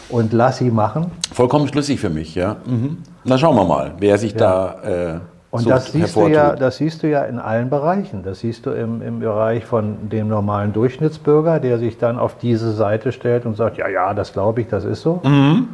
und 0.09 0.33
lass 0.33 0.57
sie 0.57 0.71
machen. 0.71 1.11
Vollkommen 1.31 1.67
schlüssig 1.67 1.99
für 1.99 2.09
mich, 2.09 2.35
ja. 2.35 2.57
Mhm. 2.65 2.97
Na 3.23 3.37
schauen 3.37 3.55
wir 3.55 3.65
mal, 3.65 3.93
wer 3.99 4.17
sich 4.17 4.33
ja. 4.33 4.37
da 4.37 5.15
äh, 5.15 5.19
und 5.49 5.63
so 5.63 5.69
das, 5.69 5.91
siehst 5.91 6.15
du 6.15 6.27
ja, 6.27 6.55
das 6.55 6.77
siehst 6.77 7.03
du 7.03 7.09
ja 7.09 7.23
in 7.23 7.39
allen 7.39 7.69
Bereichen. 7.69 8.21
Das 8.23 8.41
siehst 8.41 8.65
du 8.65 8.71
im, 8.71 9.01
im 9.01 9.19
Bereich 9.19 9.65
von 9.65 10.09
dem 10.09 10.27
normalen 10.27 10.73
Durchschnittsbürger, 10.73 11.59
der 11.59 11.79
sich 11.79 11.97
dann 11.97 12.19
auf 12.19 12.37
diese 12.37 12.73
Seite 12.73 13.11
stellt 13.11 13.45
und 13.45 13.55
sagt, 13.55 13.77
ja, 13.77 13.87
ja, 13.87 14.13
das 14.13 14.33
glaube 14.33 14.61
ich, 14.61 14.67
das 14.67 14.83
ist 14.83 15.01
so. 15.01 15.21
Mhm. 15.23 15.69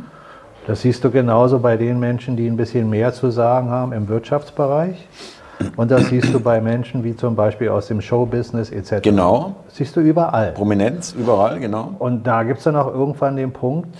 Das 0.68 0.82
siehst 0.82 1.04
du 1.04 1.10
genauso 1.10 1.60
bei 1.60 1.76
den 1.76 2.00
Menschen, 2.00 2.38
die 2.38 2.48
ein 2.48 2.56
bisschen 2.56 2.90
mehr 2.90 3.14
zu 3.14 3.32
sagen 3.32 3.70
haben 3.70 3.92
im 3.94 4.08
Wirtschaftsbereich. 4.08 5.08
Und 5.76 5.92
das 5.92 6.08
siehst 6.08 6.34
du 6.34 6.40
bei 6.40 6.62
Menschen 6.62 7.04
wie 7.04 7.16
zum 7.16 7.36
Beispiel 7.36 7.70
aus 7.70 7.88
dem 7.88 8.02
Showbusiness 8.02 8.70
etc. 8.70 9.02
Genau. 9.02 9.56
Das 9.66 9.78
siehst 9.78 9.96
du 9.96 10.02
überall. 10.02 10.52
Prominenz, 10.52 11.14
überall, 11.18 11.60
genau. 11.60 11.92
Und 12.00 12.26
da 12.26 12.44
gibt 12.44 12.60
es 12.60 12.64
dann 12.64 12.76
auch 12.76 12.88
irgendwann 12.94 13.36
den 13.36 13.52
Punkt, 13.52 13.96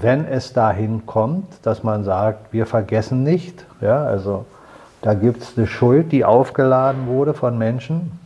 wenn 0.00 0.26
es 0.26 0.52
dahin 0.52 1.06
kommt, 1.06 1.46
dass 1.62 1.82
man 1.82 2.04
sagt, 2.04 2.52
wir 2.52 2.66
vergessen 2.66 3.22
nicht, 3.22 3.64
ja, 3.80 4.04
also 4.04 4.44
da 5.02 5.14
gibt 5.14 5.42
es 5.42 5.56
eine 5.56 5.66
Schuld, 5.66 6.12
die 6.12 6.24
aufgeladen 6.24 7.06
wurde 7.06 7.34
von 7.34 7.56
Menschen, 7.56 8.18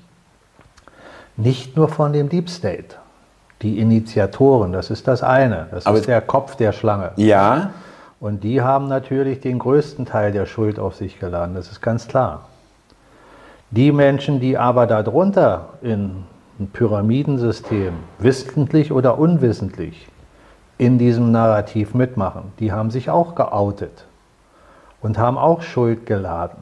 nicht 1.36 1.76
nur 1.76 1.88
von 1.88 2.12
dem 2.12 2.28
Deep 2.28 2.48
State. 2.48 2.96
Die 3.62 3.78
Initiatoren, 3.78 4.72
das 4.72 4.90
ist 4.90 5.06
das 5.06 5.22
eine. 5.22 5.68
Das 5.70 5.86
Aber 5.86 5.98
ist 5.98 6.08
der 6.08 6.20
Kopf 6.20 6.56
der 6.56 6.72
Schlange. 6.72 7.12
Ja. 7.16 7.70
Und 8.18 8.42
die 8.42 8.60
haben 8.60 8.88
natürlich 8.88 9.40
den 9.40 9.58
größten 9.58 10.06
Teil 10.06 10.32
der 10.32 10.46
Schuld 10.46 10.78
auf 10.78 10.96
sich 10.96 11.20
geladen, 11.20 11.54
das 11.54 11.70
ist 11.70 11.80
ganz 11.80 12.08
klar. 12.08 12.46
Die 13.70 13.92
Menschen, 13.92 14.40
die 14.40 14.58
aber 14.58 14.86
darunter 14.86 15.70
in 15.80 16.24
ein 16.58 16.68
Pyramidensystem, 16.72 17.94
wissentlich 18.18 18.92
oder 18.92 19.18
unwissentlich, 19.18 20.08
in 20.82 20.98
diesem 20.98 21.30
Narrativ 21.30 21.94
mitmachen, 21.94 22.52
die 22.58 22.72
haben 22.72 22.90
sich 22.90 23.08
auch 23.08 23.36
geoutet 23.36 24.04
und 25.00 25.16
haben 25.16 25.38
auch 25.38 25.62
Schuld 25.62 26.06
geladen. 26.06 26.58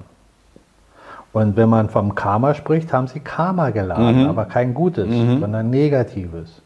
Und 1.33 1.57
wenn 1.57 1.71
man 1.71 1.89
vom 1.89 2.15
Karma 2.15 2.53
spricht, 2.53 2.93
haben 2.93 3.07
sie 3.07 3.21
Karma 3.21 3.71
geladen, 3.71 4.25
mhm. 4.25 4.29
aber 4.29 4.45
kein 4.45 4.75
Gutes, 4.75 5.09
mhm. 5.09 5.41
sondern 5.41 5.71
Negatives. 5.71 6.61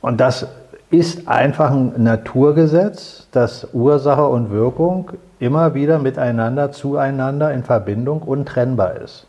Und 0.00 0.20
das 0.20 0.46
ist 0.90 1.28
einfach 1.28 1.70
ein 1.70 2.02
Naturgesetz, 2.02 3.28
dass 3.32 3.68
Ursache 3.74 4.26
und 4.26 4.50
Wirkung 4.50 5.10
immer 5.38 5.74
wieder 5.74 5.98
miteinander, 5.98 6.72
zueinander 6.72 7.52
in 7.52 7.62
Verbindung 7.62 8.22
untrennbar 8.22 8.96
ist. 8.96 9.26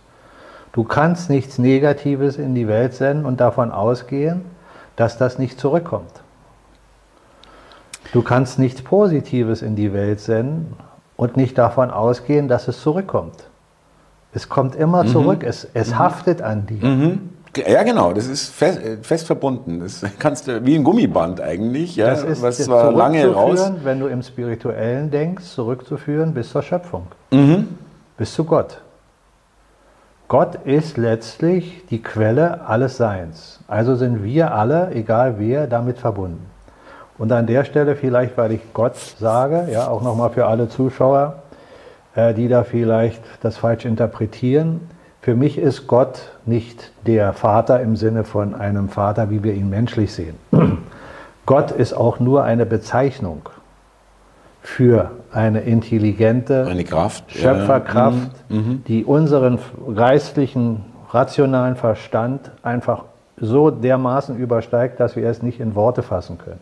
Du 0.72 0.86
kannst 0.86 1.30
nichts 1.30 1.58
Negatives 1.58 2.38
in 2.38 2.56
die 2.56 2.70
Welt 2.70 2.94
senden 2.94 3.26
und 3.26 3.42
davon 3.42 3.72
ausgehen, 3.72 4.46
dass 4.96 5.18
das 5.18 5.38
nicht 5.38 5.60
zurückkommt. 5.60 6.22
Du 8.16 8.22
kannst 8.22 8.60
nichts 8.60 8.82
Positives 8.82 9.62
in 9.62 9.76
die 9.76 9.92
Welt 9.92 10.22
senden 10.22 10.74
und 11.18 11.36
nicht 11.36 11.58
davon 11.58 11.92
ausgehen, 11.92 12.48
dass 12.48 12.70
es 12.70 12.80
zurückkommt. 12.80 13.50
Es 14.34 14.48
kommt 14.48 14.74
immer 14.74 15.04
mhm. 15.04 15.08
zurück, 15.10 15.44
es, 15.44 15.68
es 15.74 15.90
mhm. 15.90 16.00
haftet 16.00 16.42
an 16.42 16.66
dir. 16.66 16.88
Mhm. 16.88 17.30
Ja, 17.58 17.84
genau, 17.84 18.14
das 18.14 18.28
ist 18.28 18.56
fest, 18.56 18.80
fest, 19.02 19.28
verbunden. 19.28 19.82
Das 19.82 20.06
kannst 20.20 20.48
du 20.48 20.66
wie 20.66 20.76
ein 20.76 20.86
Gummiband 20.86 21.42
eigentlich, 21.42 21.98
ja, 21.98 22.08
das 22.08 22.24
ist 22.24 22.42
was 22.42 22.58
zwar 22.60 22.94
lange 22.94 23.28
raus. 23.28 23.70
Wenn 23.84 24.00
du 24.00 24.08
im 24.08 24.24
Spirituellen 24.24 25.12
denkst, 25.12 25.44
zurückzuführen 25.44 26.34
bis 26.34 26.52
zur 26.52 26.62
Schöpfung, 26.62 27.08
mhm. 27.32 27.68
bis 28.16 28.34
zu 28.34 28.46
Gott. 28.46 28.80
Gott 30.30 30.56
ist 30.64 30.96
letztlich 30.96 31.84
die 31.90 32.02
Quelle 32.02 32.66
alles 32.66 32.96
Seins. 32.96 33.60
Also 33.68 33.96
sind 33.96 34.24
wir 34.24 34.54
alle, 34.54 34.92
egal 34.94 35.36
wer, 35.38 35.68
damit 35.68 35.98
verbunden. 35.98 36.55
Und 37.18 37.32
an 37.32 37.48
der 37.48 37.64
Stelle 37.64 37.96
vielleicht, 37.96 38.38
weil 38.38 38.52
ich 38.52 38.62
Gott 38.74 38.96
sage, 38.96 39.68
ja, 39.72 39.88
auch 39.88 40.02
nochmal 40.02 40.32
für 40.32 40.48
alle 40.48 40.68
Zuschauer, 40.68 41.44
äh, 42.16 42.34
die 42.34 42.48
da 42.48 42.64
vielleicht 42.64 43.22
das 43.42 43.58
falsch 43.58 43.86
interpretieren. 43.86 44.82
Für 45.22 45.36
mich 45.36 45.58
ist 45.58 45.88
Gott 45.88 46.32
nicht 46.46 46.92
der 47.08 47.34
Vater 47.34 47.82
im 47.82 47.96
Sinne 47.96 48.24
von 48.24 48.54
einem 48.54 48.90
Vater, 48.90 49.30
wie 49.30 49.44
wir 49.44 49.54
ihn 49.54 49.70
menschlich 49.70 50.14
sehen. 50.14 50.36
Gott 51.46 51.72
ist 51.72 51.94
auch 51.94 52.20
nur 52.20 52.44
eine 52.44 52.66
Bezeichnung 52.66 53.50
für 54.62 55.12
eine 55.32 55.62
intelligente 55.62 56.66
eine 56.66 56.84
Kraft, 56.84 57.32
Schöpferkraft, 57.32 58.32
ja. 58.50 58.56
mhm. 58.56 58.68
mhm. 58.68 58.84
die 58.88 59.06
unseren 59.06 59.60
geistlichen, 59.96 60.86
rationalen 61.12 61.76
Verstand 61.76 62.52
einfach 62.64 63.06
so 63.38 63.70
dermaßen 63.70 64.38
übersteigt, 64.38 65.00
dass 65.00 65.16
wir 65.16 65.30
es 65.30 65.44
nicht 65.44 65.60
in 65.60 65.76
Worte 65.76 66.02
fassen 66.02 66.38
können. 66.38 66.60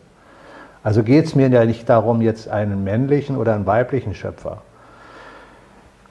Also 0.84 1.02
geht 1.02 1.24
es 1.24 1.34
mir 1.34 1.48
ja 1.48 1.64
nicht 1.64 1.88
darum, 1.88 2.20
jetzt 2.20 2.48
einen 2.48 2.84
männlichen 2.84 3.36
oder 3.36 3.54
einen 3.54 3.66
weiblichen 3.66 4.14
Schöpfer. 4.14 4.58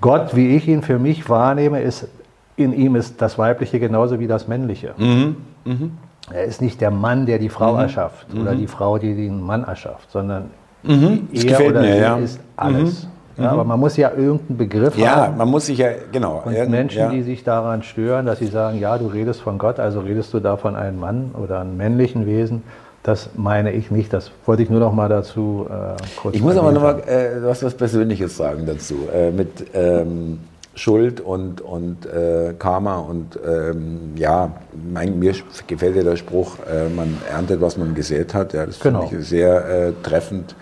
Gott, 0.01 0.35
wie 0.35 0.55
ich 0.55 0.67
ihn 0.67 0.81
für 0.81 0.99
mich 0.99 1.29
wahrnehme, 1.29 1.81
ist, 1.81 2.09
in 2.57 2.73
ihm 2.73 2.95
ist 2.95 3.21
das 3.21 3.37
Weibliche 3.37 3.79
genauso 3.79 4.19
wie 4.19 4.27
das 4.27 4.47
Männliche. 4.47 4.95
Mhm. 4.97 5.37
Mhm. 5.63 5.91
Er 6.31 6.45
ist 6.45 6.61
nicht 6.61 6.81
der 6.81 6.91
Mann, 6.91 7.25
der 7.25 7.37
die 7.37 7.49
Frau 7.49 7.73
mhm. 7.73 7.81
erschafft 7.81 8.27
oder 8.33 8.53
mhm. 8.53 8.57
die 8.57 8.67
Frau, 8.67 8.97
die 8.97 9.15
den 9.15 9.41
Mann 9.41 9.63
erschafft, 9.63 10.11
sondern 10.11 10.49
mhm. 10.81 11.27
er 11.31 11.65
oder 11.67 11.81
mir, 11.81 11.95
ja. 11.95 12.17
ist 12.17 12.39
alles. 12.57 13.03
Mhm. 13.03 13.43
Ja, 13.43 13.51
aber 13.51 13.63
man 13.63 13.79
muss 13.79 13.97
ja 13.97 14.11
irgendeinen 14.11 14.57
Begriff 14.57 14.97
ja, 14.97 15.15
haben. 15.15 15.31
Ja, 15.31 15.37
man 15.37 15.49
muss 15.49 15.65
sich 15.65 15.79
ja, 15.79 15.89
genau. 16.11 16.43
Und 16.45 16.69
Menschen, 16.69 16.99
ja. 16.99 17.09
die 17.09 17.23
sich 17.23 17.43
daran 17.43 17.81
stören, 17.81 18.27
dass 18.27 18.39
sie 18.39 18.47
sagen, 18.47 18.79
ja, 18.79 18.97
du 18.97 19.07
redest 19.07 19.41
von 19.41 19.57
Gott, 19.57 19.79
also 19.79 20.01
redest 20.01 20.33
du 20.33 20.39
da 20.39 20.55
von 20.55 20.75
einem 20.75 20.99
Mann 20.99 21.31
oder 21.33 21.61
einem 21.61 21.75
männlichen 21.75 22.27
Wesen, 22.27 22.61
das 23.03 23.29
meine 23.35 23.73
ich 23.73 23.91
nicht. 23.91 24.13
Das 24.13 24.31
wollte 24.45 24.63
ich 24.63 24.69
nur 24.69 24.79
noch 24.79 24.93
mal 24.93 25.09
dazu 25.09 25.67
äh, 25.69 25.95
kurz 26.15 26.35
Ich 26.35 26.41
muss 26.41 26.55
aber 26.55 26.71
noch 26.71 26.81
mal 26.81 26.99
äh, 27.01 27.43
was, 27.43 27.61
was 27.63 27.75
Persönliches 27.75 28.37
sagen 28.37 28.65
dazu. 28.65 29.07
Äh, 29.13 29.31
mit 29.31 29.65
ähm, 29.73 30.39
Schuld 30.75 31.21
und, 31.21 31.61
und 31.61 32.05
äh, 32.05 32.53
Karma 32.57 32.97
und 32.97 33.37
ähm, 33.45 34.13
ja, 34.15 34.53
mein, 34.91 35.19
mir 35.19 35.35
gefällt 35.67 35.95
ja 35.95 36.03
der 36.03 36.15
Spruch, 36.15 36.57
äh, 36.59 36.89
man 36.89 37.17
erntet, 37.29 37.61
was 37.61 37.77
man 37.77 37.93
gesät 37.93 38.33
hat. 38.33 38.53
Ja, 38.53 38.65
das 38.65 38.79
genau. 38.79 39.07
finde 39.07 39.21
ich 39.21 39.27
sehr 39.27 39.69
äh, 39.69 39.93
treffend. 40.01 40.55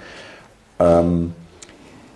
Ähm, 0.80 1.34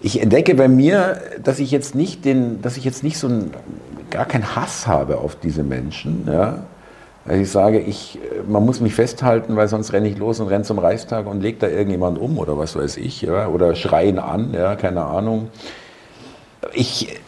ich 0.02 0.22
entdecke 0.22 0.56
bei 0.56 0.68
mir, 0.68 1.22
dass 1.42 1.60
ich 1.60 1.72
jetzt 1.72 1.96
nicht 1.96 2.26
den, 2.26 2.62
dass 2.62 2.78
ich 2.78 2.84
jetzt 2.84 3.04
nicht 3.04 3.18
so 3.18 3.28
ein, 3.28 3.52
gar 4.10 4.26
keinen 4.26 4.56
Hass 4.56 4.88
habe 4.88 5.20
auf 5.20 5.36
diese 5.36 5.64
Menschen. 5.64 6.28
Ja? 6.28 6.64
Also 7.28 7.42
ich 7.42 7.50
sage, 7.50 7.80
ich, 7.80 8.20
man 8.48 8.64
muss 8.64 8.82
mich 8.82 8.94
festhalten, 8.94 9.56
weil 9.56 9.68
sonst 9.68 9.94
renne 9.94 10.08
ich 10.08 10.18
los 10.18 10.40
und 10.40 10.48
renne 10.48 10.64
zum 10.64 10.78
Reichstag 10.78 11.26
und 11.26 11.42
lege 11.42 11.58
da 11.58 11.68
irgendjemand 11.68 12.20
um 12.20 12.38
oder 12.38 12.58
was 12.58 12.76
weiß 12.76 12.98
ich, 12.98 13.24
ja? 13.24 13.48
oder 13.48 13.76
schreien 13.76 14.20
an, 14.20 14.54
ja, 14.54 14.76
keine 14.76 15.04
Ahnung. 15.04 15.50
Ich, 16.74 17.20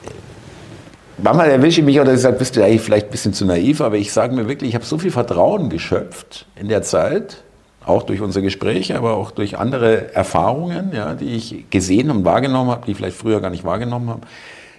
manchmal 1.18 1.50
erwische 1.50 1.80
ich 1.82 1.86
mich 1.86 2.00
oder 2.00 2.14
ich 2.14 2.22
sage, 2.22 2.38
bist 2.38 2.56
du 2.56 2.64
eigentlich 2.64 2.82
vielleicht 2.82 3.08
ein 3.08 3.12
bisschen 3.12 3.34
zu 3.34 3.46
naiv, 3.46 3.82
aber 3.82 3.98
ich 3.98 4.14
sage 4.14 4.36
mir 4.36 4.48
wirklich, 4.48 4.70
ich 4.70 4.76
habe 4.76 4.86
so 4.86 5.00
viel 5.00 5.10
Vertrauen 5.10 5.70
geschöpft 5.70 6.46
in 6.56 6.68
der 6.68 6.84
Zeit, 6.84 7.42
auch 7.84 8.04
durch 8.04 8.22
unsere 8.22 8.44
Gespräche, 8.44 9.00
aber 9.00 9.16
auch 9.16 9.32
durch 9.32 9.58
andere 9.58 10.14
Erfahrungen, 10.14 10.92
ja, 10.94 11.16
die 11.16 11.34
ich 11.34 11.72
gesehen 11.72 12.12
und 12.12 12.24
wahrgenommen 12.24 12.70
habe, 12.70 12.86
die 12.86 12.92
ich 12.92 12.98
vielleicht 12.98 13.18
früher 13.18 13.42
gar 13.42 13.50
nicht 13.50 13.64
wahrgenommen 13.64 14.10
habe. 14.10 14.22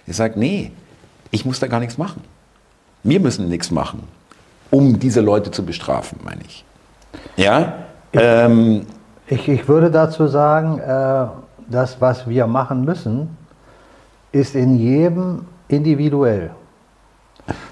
Ich 0.07 0.15
sage, 0.15 0.39
nee, 0.39 0.71
ich 1.29 1.43
muss 1.43 1.59
da 1.59 1.67
gar 1.67 1.81
nichts 1.81 1.97
machen. 1.97 2.23
Wir 3.03 3.19
müssen 3.19 3.49
nichts 3.49 3.69
machen 3.69 4.18
um 4.71 4.99
diese 4.99 5.21
Leute 5.21 5.51
zu 5.51 5.65
bestrafen, 5.65 6.19
meine 6.23 6.41
ich. 6.45 6.65
Ja? 7.35 7.73
Ich, 8.11 8.19
ähm, 8.21 8.85
ich, 9.27 9.47
ich, 9.47 9.67
würde 9.67 9.91
dazu 9.91 10.27
sagen, 10.27 10.79
äh, 10.79 11.25
das, 11.69 12.01
was 12.01 12.27
wir 12.27 12.47
machen 12.47 12.83
müssen, 12.83 13.37
ist 14.31 14.55
in 14.55 14.77
jedem 14.77 15.45
individuell. 15.67 16.51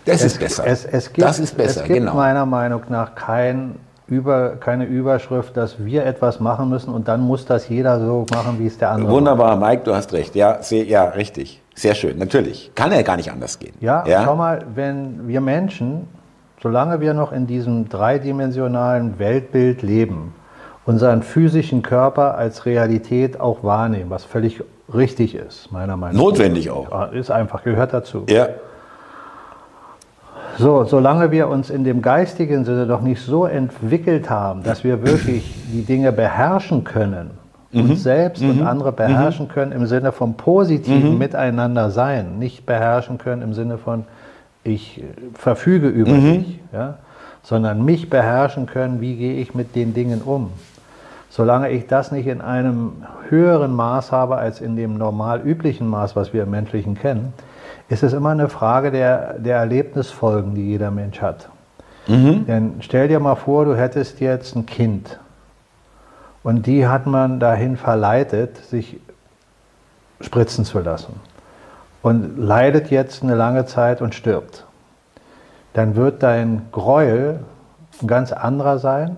Das 0.05 0.21
es, 0.21 0.33
ist 0.33 0.39
besser. 0.39 0.65
Es, 0.65 0.85
es 0.85 1.11
gibt, 1.13 1.27
das 1.27 1.39
ist 1.39 1.55
besser, 1.55 1.81
es 1.81 1.87
gibt 1.87 1.99
genau. 1.99 2.15
meiner 2.15 2.45
Meinung 2.45 2.81
nach 2.89 3.13
kein 3.15 3.75
über, 4.07 4.55
keine 4.55 4.85
Überschrift, 4.85 5.57
dass 5.57 5.83
wir 5.83 6.05
etwas 6.05 6.39
machen 6.39 6.69
müssen 6.69 6.93
und 6.93 7.07
dann 7.07 7.21
muss 7.21 7.45
das 7.45 7.67
jeder 7.67 7.99
so 7.99 8.25
machen, 8.31 8.57
wie 8.57 8.67
es 8.67 8.77
der 8.77 8.91
andere 8.91 9.11
Wunderbar, 9.11 9.57
macht. 9.57 9.69
Mike, 9.69 9.83
du 9.83 9.93
hast 9.93 10.13
recht. 10.13 10.33
Ja, 10.33 10.63
sehr, 10.63 10.85
ja, 10.85 11.03
richtig. 11.03 11.61
Sehr 11.75 11.93
schön, 11.93 12.17
natürlich. 12.17 12.71
Kann 12.73 12.91
ja 12.91 13.01
gar 13.01 13.17
nicht 13.17 13.31
anders 13.31 13.59
gehen. 13.59 13.73
Ja, 13.81 14.05
ja, 14.07 14.23
schau 14.23 14.35
mal, 14.35 14.65
wenn 14.73 15.27
wir 15.27 15.41
Menschen 15.41 16.07
solange 16.61 16.99
wir 17.01 17.13
noch 17.13 17.31
in 17.31 17.47
diesem 17.47 17.89
dreidimensionalen 17.89 19.19
Weltbild 19.19 19.81
leben, 19.81 20.33
unseren 20.85 21.21
physischen 21.21 21.81
Körper 21.81 22.37
als 22.37 22.65
Realität 22.65 23.39
auch 23.39 23.63
wahrnehmen, 23.63 24.09
was 24.09 24.23
völlig 24.23 24.63
richtig 24.93 25.35
ist, 25.35 25.71
meiner 25.71 25.97
Meinung 25.97 26.17
nach. 26.17 26.23
Notwendig 26.23 26.69
auch. 26.69 27.11
Ist 27.11 27.29
einfach, 27.29 27.63
gehört 27.63 27.93
dazu. 27.93 28.23
Ja. 28.29 28.47
So, 30.57 30.85
solange 30.85 31.29
wir 31.29 31.49
uns 31.49 31.69
in 31.69 31.83
dem 31.83 32.01
geistigen 32.01 32.65
Sinne 32.65 32.87
noch 32.87 33.01
nicht 33.01 33.21
so 33.21 33.45
entwickelt 33.45 34.29
haben, 34.29 34.63
dass 34.63 34.83
wir 34.83 35.05
wirklich 35.05 35.53
die 35.71 35.83
Dinge 35.83 36.11
beherrschen 36.11 36.83
können, 36.83 37.31
mhm. 37.71 37.91
uns 37.91 38.03
selbst 38.03 38.41
mhm. 38.41 38.49
und 38.49 38.61
andere 38.65 38.91
beherrschen 38.91 39.47
mhm. 39.47 39.51
können 39.51 39.71
im 39.71 39.85
Sinne 39.85 40.11
von 40.11 40.35
positiven 40.35 41.13
mhm. 41.13 41.17
Miteinander 41.19 41.91
sein, 41.91 42.39
nicht 42.39 42.65
beherrschen 42.65 43.19
können 43.19 43.43
im 43.43 43.53
Sinne 43.53 43.77
von 43.77 44.05
ich 44.67 45.03
verfüge 45.33 45.87
über 45.87 46.13
mhm. 46.13 46.43
dich, 46.43 46.59
ja, 46.73 46.97
sondern 47.43 47.83
mich 47.83 48.09
beherrschen 48.09 48.65
können, 48.65 49.01
wie 49.01 49.15
gehe 49.15 49.35
ich 49.35 49.55
mit 49.55 49.75
den 49.75 49.93
Dingen 49.93 50.21
um. 50.21 50.51
Solange 51.29 51.69
ich 51.69 51.87
das 51.87 52.11
nicht 52.11 52.27
in 52.27 52.41
einem 52.41 53.05
höheren 53.29 53.73
Maß 53.73 54.11
habe 54.11 54.37
als 54.37 54.61
in 54.61 54.75
dem 54.75 54.97
normal 54.97 55.41
üblichen 55.41 55.87
Maß, 55.87 56.15
was 56.15 56.33
wir 56.33 56.43
im 56.43 56.51
Menschlichen 56.51 56.95
kennen, 56.95 57.33
ist 57.89 58.03
es 58.03 58.13
immer 58.13 58.31
eine 58.31 58.49
Frage 58.49 58.91
der, 58.91 59.39
der 59.39 59.57
Erlebnisfolgen, 59.57 60.55
die 60.55 60.65
jeder 60.65 60.91
Mensch 60.91 61.21
hat. 61.21 61.49
Mhm. 62.07 62.45
Denn 62.45 62.73
stell 62.79 63.07
dir 63.07 63.19
mal 63.19 63.35
vor, 63.35 63.65
du 63.65 63.75
hättest 63.75 64.19
jetzt 64.19 64.55
ein 64.55 64.65
Kind 64.65 65.19
und 66.43 66.65
die 66.65 66.87
hat 66.87 67.05
man 67.05 67.39
dahin 67.39 67.77
verleitet, 67.77 68.57
sich 68.57 68.99
spritzen 70.21 70.65
zu 70.65 70.79
lassen 70.79 71.13
und 72.01 72.37
leidet 72.37 72.89
jetzt 72.89 73.23
eine 73.23 73.35
lange 73.35 73.65
Zeit 73.65 74.01
und 74.01 74.15
stirbt, 74.15 74.65
dann 75.73 75.95
wird 75.95 76.23
dein 76.23 76.63
Gräuel 76.71 77.39
ein 78.01 78.07
ganz 78.07 78.31
anderer 78.31 78.79
sein, 78.79 79.17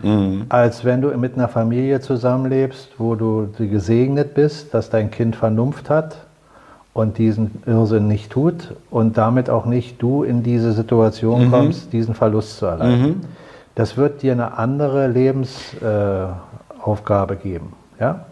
mhm. 0.00 0.46
als 0.48 0.84
wenn 0.84 1.00
du 1.00 1.08
mit 1.16 1.34
einer 1.34 1.48
Familie 1.48 2.00
zusammenlebst, 2.00 2.90
wo 2.98 3.14
du 3.14 3.48
gesegnet 3.58 4.34
bist, 4.34 4.74
dass 4.74 4.90
dein 4.90 5.10
Kind 5.10 5.36
Vernunft 5.36 5.90
hat 5.90 6.16
und 6.92 7.18
diesen 7.18 7.62
Irrsinn 7.66 8.08
nicht 8.08 8.32
tut 8.32 8.74
und 8.90 9.18
damit 9.18 9.50
auch 9.50 9.66
nicht 9.66 10.00
du 10.00 10.22
in 10.22 10.42
diese 10.42 10.72
Situation 10.72 11.46
mhm. 11.46 11.50
kommst, 11.50 11.92
diesen 11.92 12.14
Verlust 12.14 12.58
zu 12.58 12.66
erleiden. 12.66 13.06
Mhm. 13.06 13.20
Das 13.74 13.98
wird 13.98 14.22
dir 14.22 14.32
eine 14.32 14.56
andere 14.56 15.06
Lebensaufgabe 15.06 17.34
äh, 17.34 17.36
geben. 17.36 17.74
Ja? 18.00 18.24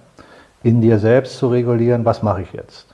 In 0.62 0.80
dir 0.80 0.98
selbst 0.98 1.36
zu 1.36 1.48
regulieren, 1.48 2.06
was 2.06 2.22
mache 2.22 2.40
ich 2.40 2.50
jetzt? 2.54 2.93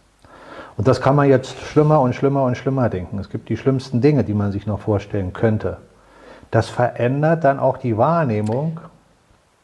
Und 0.80 0.88
das 0.88 1.02
kann 1.02 1.14
man 1.14 1.28
jetzt 1.28 1.60
schlimmer 1.60 2.00
und 2.00 2.14
schlimmer 2.14 2.44
und 2.44 2.56
schlimmer 2.56 2.88
denken. 2.88 3.18
Es 3.18 3.28
gibt 3.28 3.50
die 3.50 3.58
schlimmsten 3.58 4.00
Dinge, 4.00 4.24
die 4.24 4.32
man 4.32 4.50
sich 4.50 4.66
noch 4.66 4.80
vorstellen 4.80 5.34
könnte. 5.34 5.76
Das 6.50 6.70
verändert 6.70 7.44
dann 7.44 7.58
auch 7.58 7.76
die 7.76 7.98
Wahrnehmung. 7.98 8.80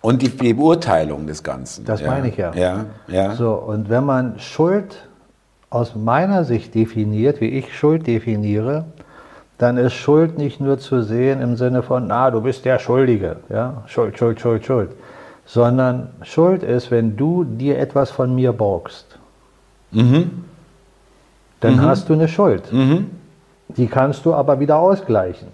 Und 0.02 0.20
die 0.20 0.28
Beurteilung 0.28 1.26
des 1.26 1.42
Ganzen. 1.42 1.86
Das 1.86 2.02
ja. 2.02 2.10
meine 2.10 2.28
ich 2.28 2.36
ja. 2.36 2.52
ja. 2.52 2.84
Ja, 3.08 3.32
So, 3.32 3.54
und 3.54 3.88
wenn 3.88 4.04
man 4.04 4.38
Schuld 4.40 5.08
aus 5.70 5.94
meiner 5.96 6.44
Sicht 6.44 6.74
definiert, 6.74 7.40
wie 7.40 7.48
ich 7.48 7.74
Schuld 7.74 8.06
definiere, 8.06 8.84
dann 9.56 9.78
ist 9.78 9.94
Schuld 9.94 10.36
nicht 10.36 10.60
nur 10.60 10.78
zu 10.78 11.00
sehen 11.00 11.40
im 11.40 11.56
Sinne 11.56 11.82
von, 11.82 12.08
na, 12.08 12.30
du 12.30 12.42
bist 12.42 12.66
der 12.66 12.78
Schuldige, 12.78 13.36
ja, 13.48 13.84
Schuld, 13.86 14.18
Schuld, 14.18 14.38
Schuld, 14.38 14.66
Schuld, 14.66 14.90
sondern 15.46 16.10
Schuld 16.20 16.62
ist, 16.62 16.90
wenn 16.90 17.16
du 17.16 17.44
dir 17.44 17.78
etwas 17.78 18.10
von 18.10 18.34
mir 18.34 18.52
borgst. 18.52 19.18
Mhm 19.92 20.44
dann 21.66 21.76
mhm. 21.76 21.82
hast 21.82 22.08
du 22.08 22.14
eine 22.14 22.28
Schuld. 22.28 22.72
Mhm. 22.72 23.06
Die 23.68 23.86
kannst 23.86 24.24
du 24.24 24.34
aber 24.34 24.60
wieder 24.60 24.78
ausgleichen. 24.78 25.48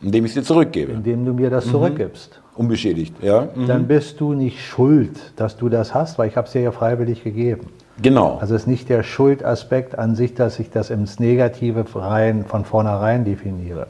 Indem 0.00 0.24
ich 0.24 0.34
sie 0.34 0.42
zurückgebe. 0.42 0.92
Indem 0.92 1.24
du 1.24 1.32
mir 1.32 1.50
das 1.50 1.66
mhm. 1.66 1.70
zurückgibst. 1.70 2.40
Unbeschädigt, 2.54 3.14
ja. 3.22 3.48
Mhm. 3.54 3.66
Dann 3.66 3.86
bist 3.86 4.20
du 4.20 4.32
nicht 4.32 4.64
schuld, 4.64 5.16
dass 5.36 5.56
du 5.56 5.68
das 5.68 5.94
hast, 5.94 6.18
weil 6.18 6.28
ich 6.28 6.36
habe 6.36 6.46
es 6.46 6.52
dir 6.52 6.62
ja 6.62 6.72
freiwillig 6.72 7.22
gegeben. 7.22 7.68
Genau. 8.00 8.38
Also 8.40 8.54
es 8.54 8.62
ist 8.62 8.66
nicht 8.68 8.88
der 8.88 9.02
Schuldaspekt 9.02 9.98
an 9.98 10.14
sich, 10.14 10.34
dass 10.34 10.58
ich 10.58 10.70
das 10.70 10.90
ins 10.90 11.18
Negative 11.18 11.84
rein, 11.94 12.44
von 12.44 12.64
vornherein 12.64 13.24
definiere. 13.24 13.88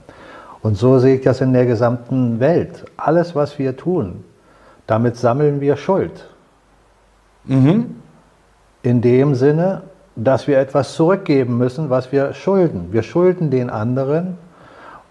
Und 0.62 0.76
so 0.76 0.98
sehe 0.98 1.16
ich 1.16 1.22
das 1.22 1.40
in 1.40 1.52
der 1.52 1.66
gesamten 1.66 2.40
Welt. 2.40 2.84
Alles, 2.96 3.34
was 3.34 3.58
wir 3.58 3.76
tun, 3.76 4.24
damit 4.86 5.16
sammeln 5.16 5.60
wir 5.60 5.76
Schuld. 5.76 6.28
Mhm. 7.44 7.96
In 8.82 9.00
dem 9.00 9.34
Sinne, 9.34 9.82
dass 10.24 10.48
wir 10.48 10.58
etwas 10.58 10.94
zurückgeben 10.94 11.58
müssen, 11.58 11.90
was 11.90 12.10
wir 12.10 12.34
schulden. 12.34 12.88
Wir 12.92 13.02
schulden 13.02 13.50
den 13.50 13.70
anderen. 13.70 14.36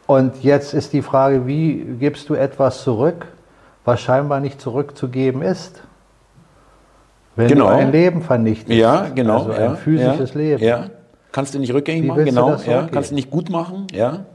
Und 0.06 0.43
jetzt 0.43 0.74
ist 0.74 0.93
die 0.93 1.02
Frage, 1.02 1.48
wie 1.48 1.76
gibst 2.00 2.30
du 2.30 2.36
etwas 2.36 2.84
zurück, 2.84 3.26
was 3.86 4.02
scheinbar 4.02 4.41
nicht 4.41 4.60
zurückzugeben 4.60 5.41
ist? 5.41 5.82
Wenn 7.38 7.48
genau. 7.48 7.70
du 7.70 7.76
ein 7.76 7.91
Leben 7.91 8.22
vernichtest. 8.22 8.78
Ja, 8.78 9.08
genau. 9.13 9.39
Also 9.39 9.52
ein 9.52 9.62
ja, 9.62 9.76
physisches 9.76 10.34
ja, 10.34 10.39
Leben. 10.39 10.63
Ja. 10.63 10.84
Kannst 11.32 11.54
du 11.54 11.60
nicht 11.60 11.74
rückgängig 11.74 12.06
machen? 12.06 12.26
Genau. 12.26 12.56
Ja. 12.65 12.88
Kannst 12.91 13.12
du 13.12 13.15
nicht 13.15 13.30
gut 13.30 13.50
machen? 13.50 13.88
Ja. 13.91 14.26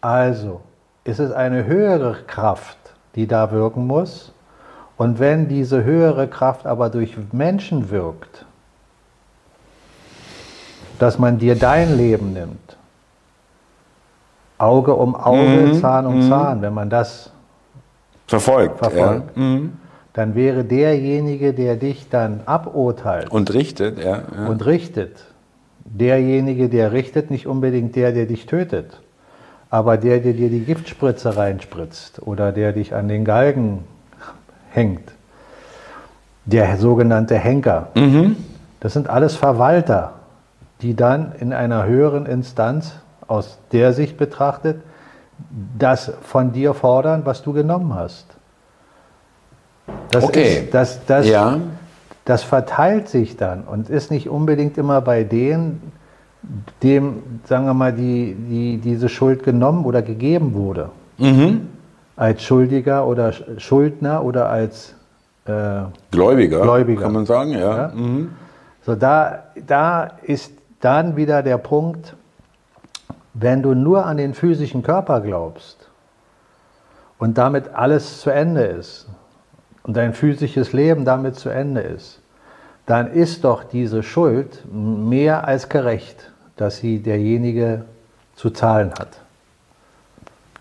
Also, 0.00 0.60
ist 1.04 1.18
es 1.18 1.32
eine 1.32 1.66
höhere 1.66 2.16
Kraft, 2.26 2.78
die 3.16 3.26
da 3.26 3.50
wirken 3.50 3.86
muss. 3.86 4.32
Und 4.96 5.18
wenn 5.18 5.48
diese 5.48 5.84
höhere 5.84 6.28
Kraft 6.28 6.66
aber 6.66 6.88
durch 6.88 7.16
Menschen 7.32 7.90
wirkt, 7.90 8.46
dass 10.98 11.18
man 11.18 11.38
dir 11.38 11.54
dein 11.54 11.96
Leben 11.96 12.32
nimmt, 12.32 12.76
Auge 14.58 14.94
um 14.94 15.14
Auge, 15.14 15.68
mhm. 15.72 15.80
Zahn 15.80 16.06
um 16.06 16.24
mhm. 16.24 16.28
Zahn, 16.28 16.62
wenn 16.62 16.74
man 16.74 16.90
das 16.90 17.30
verfolgt, 18.26 18.78
verfolgt 18.78 19.36
ja. 19.36 19.42
mhm. 19.42 19.72
dann 20.12 20.34
wäre 20.34 20.64
derjenige, 20.64 21.54
der 21.54 21.76
dich 21.76 22.08
dann 22.08 22.40
aburteilt 22.44 23.30
und 23.30 23.54
richtet, 23.54 23.98
ja, 23.98 24.22
ja. 24.36 24.46
und 24.48 24.66
richtet, 24.66 25.24
derjenige, 25.84 26.68
der 26.68 26.92
richtet, 26.92 27.30
nicht 27.30 27.46
unbedingt 27.46 27.94
der, 27.96 28.12
der 28.12 28.26
dich 28.26 28.46
tötet, 28.46 29.00
aber 29.70 29.96
der, 29.96 30.18
der 30.18 30.32
dir 30.32 30.50
die 30.50 30.64
Giftspritze 30.64 31.36
reinspritzt 31.36 32.20
oder 32.26 32.52
der 32.52 32.72
dich 32.72 32.94
an 32.94 33.08
den 33.08 33.24
Galgen 33.24 33.84
hängt, 34.70 35.12
der 36.44 36.76
sogenannte 36.78 37.36
Henker. 37.36 37.88
Mhm. 37.94 38.36
Das 38.80 38.92
sind 38.92 39.08
alles 39.08 39.36
Verwalter, 39.36 40.14
die 40.82 40.94
dann 40.94 41.32
in 41.38 41.52
einer 41.52 41.86
höheren 41.86 42.26
Instanz 42.26 42.92
aus 43.26 43.58
der 43.72 43.92
Sicht 43.92 44.16
betrachtet 44.16 44.80
das 45.78 46.12
von 46.22 46.52
dir 46.52 46.74
fordern, 46.74 47.22
was 47.24 47.42
du 47.42 47.52
genommen 47.52 47.94
hast. 47.94 48.26
Das 50.10 50.24
okay. 50.24 50.64
Ist, 50.64 50.74
das, 50.74 51.06
das, 51.06 51.28
ja. 51.28 51.58
das 52.24 52.42
verteilt 52.42 53.08
sich 53.08 53.36
dann 53.36 53.64
und 53.64 53.88
ist 53.88 54.10
nicht 54.10 54.28
unbedingt 54.28 54.78
immer 54.78 55.00
bei 55.00 55.24
denen, 55.24 55.92
dem, 56.82 57.40
sagen 57.44 57.66
wir 57.66 57.74
mal, 57.74 57.92
die, 57.92 58.34
die 58.34 58.78
diese 58.78 59.08
Schuld 59.08 59.42
genommen 59.42 59.84
oder 59.84 60.02
gegeben 60.02 60.54
wurde. 60.54 60.90
Mhm. 61.18 61.68
Als 62.16 62.42
Schuldiger 62.42 63.06
oder 63.06 63.32
Schuldner 63.58 64.24
oder 64.24 64.48
als 64.48 64.94
äh, 65.46 65.82
Gläubiger, 66.10 66.60
Gläubiger, 66.60 67.02
kann 67.02 67.12
man 67.12 67.26
sagen, 67.26 67.52
ja. 67.52 67.76
ja? 67.76 67.92
Mhm. 67.94 68.30
So, 68.84 68.94
da, 68.94 69.44
da 69.66 70.10
ist 70.22 70.52
dann 70.80 71.16
wieder 71.16 71.42
der 71.42 71.58
Punkt, 71.58 72.14
wenn 73.34 73.62
du 73.62 73.74
nur 73.74 74.06
an 74.06 74.16
den 74.16 74.34
physischen 74.34 74.82
Körper 74.82 75.20
glaubst 75.20 75.88
und 77.18 77.38
damit 77.38 77.74
alles 77.74 78.20
zu 78.20 78.30
Ende 78.30 78.64
ist 78.64 79.08
und 79.82 79.96
dein 79.96 80.12
physisches 80.12 80.72
Leben 80.72 81.04
damit 81.04 81.36
zu 81.36 81.48
Ende 81.48 81.80
ist, 81.80 82.20
dann 82.86 83.12
ist 83.12 83.44
doch 83.44 83.64
diese 83.64 84.02
Schuld 84.02 84.64
mehr 84.72 85.46
als 85.46 85.68
gerecht, 85.68 86.32
dass 86.56 86.78
sie 86.78 87.00
derjenige 87.00 87.84
zu 88.34 88.50
zahlen 88.50 88.92
hat. 88.98 89.20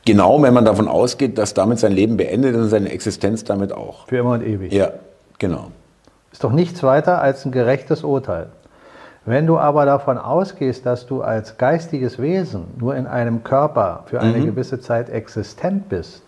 Genau, 0.06 0.42
wenn 0.42 0.54
man 0.54 0.66
davon 0.66 0.88
ausgeht, 0.88 1.38
dass 1.38 1.54
damit 1.54 1.80
sein 1.80 1.92
Leben 1.92 2.18
beendet 2.18 2.56
und 2.56 2.70
seine 2.70 2.90
Existenz 2.92 3.44
damit 3.44 3.74
auch. 3.74 4.08
Für 4.08 4.18
immer 4.18 4.32
und 4.32 4.44
ewig. 4.44 4.72
Ja, 4.72 4.92
genau. 5.38 5.72
Ist 6.32 6.44
doch 6.44 6.52
nichts 6.52 6.84
weiter 6.84 7.22
als 7.22 7.46
ein 7.46 7.52
gerechtes 7.52 8.04
Urteil. 8.04 8.48
Wenn 9.28 9.46
du 9.46 9.58
aber 9.58 9.86
davon 9.86 10.18
ausgehst, 10.18 10.86
dass 10.86 11.06
du 11.06 11.22
als 11.22 11.58
geistiges 11.58 12.18
Wesen 12.18 12.64
nur 12.80 12.96
in 12.96 13.08
einem 13.08 13.44
Körper 13.44 14.04
für 14.06 14.22
eine 14.22 14.38
mhm. 14.38 14.46
gewisse 14.46 14.80
Zeit 14.80 15.10
existent 15.10 15.90
bist 15.90 16.24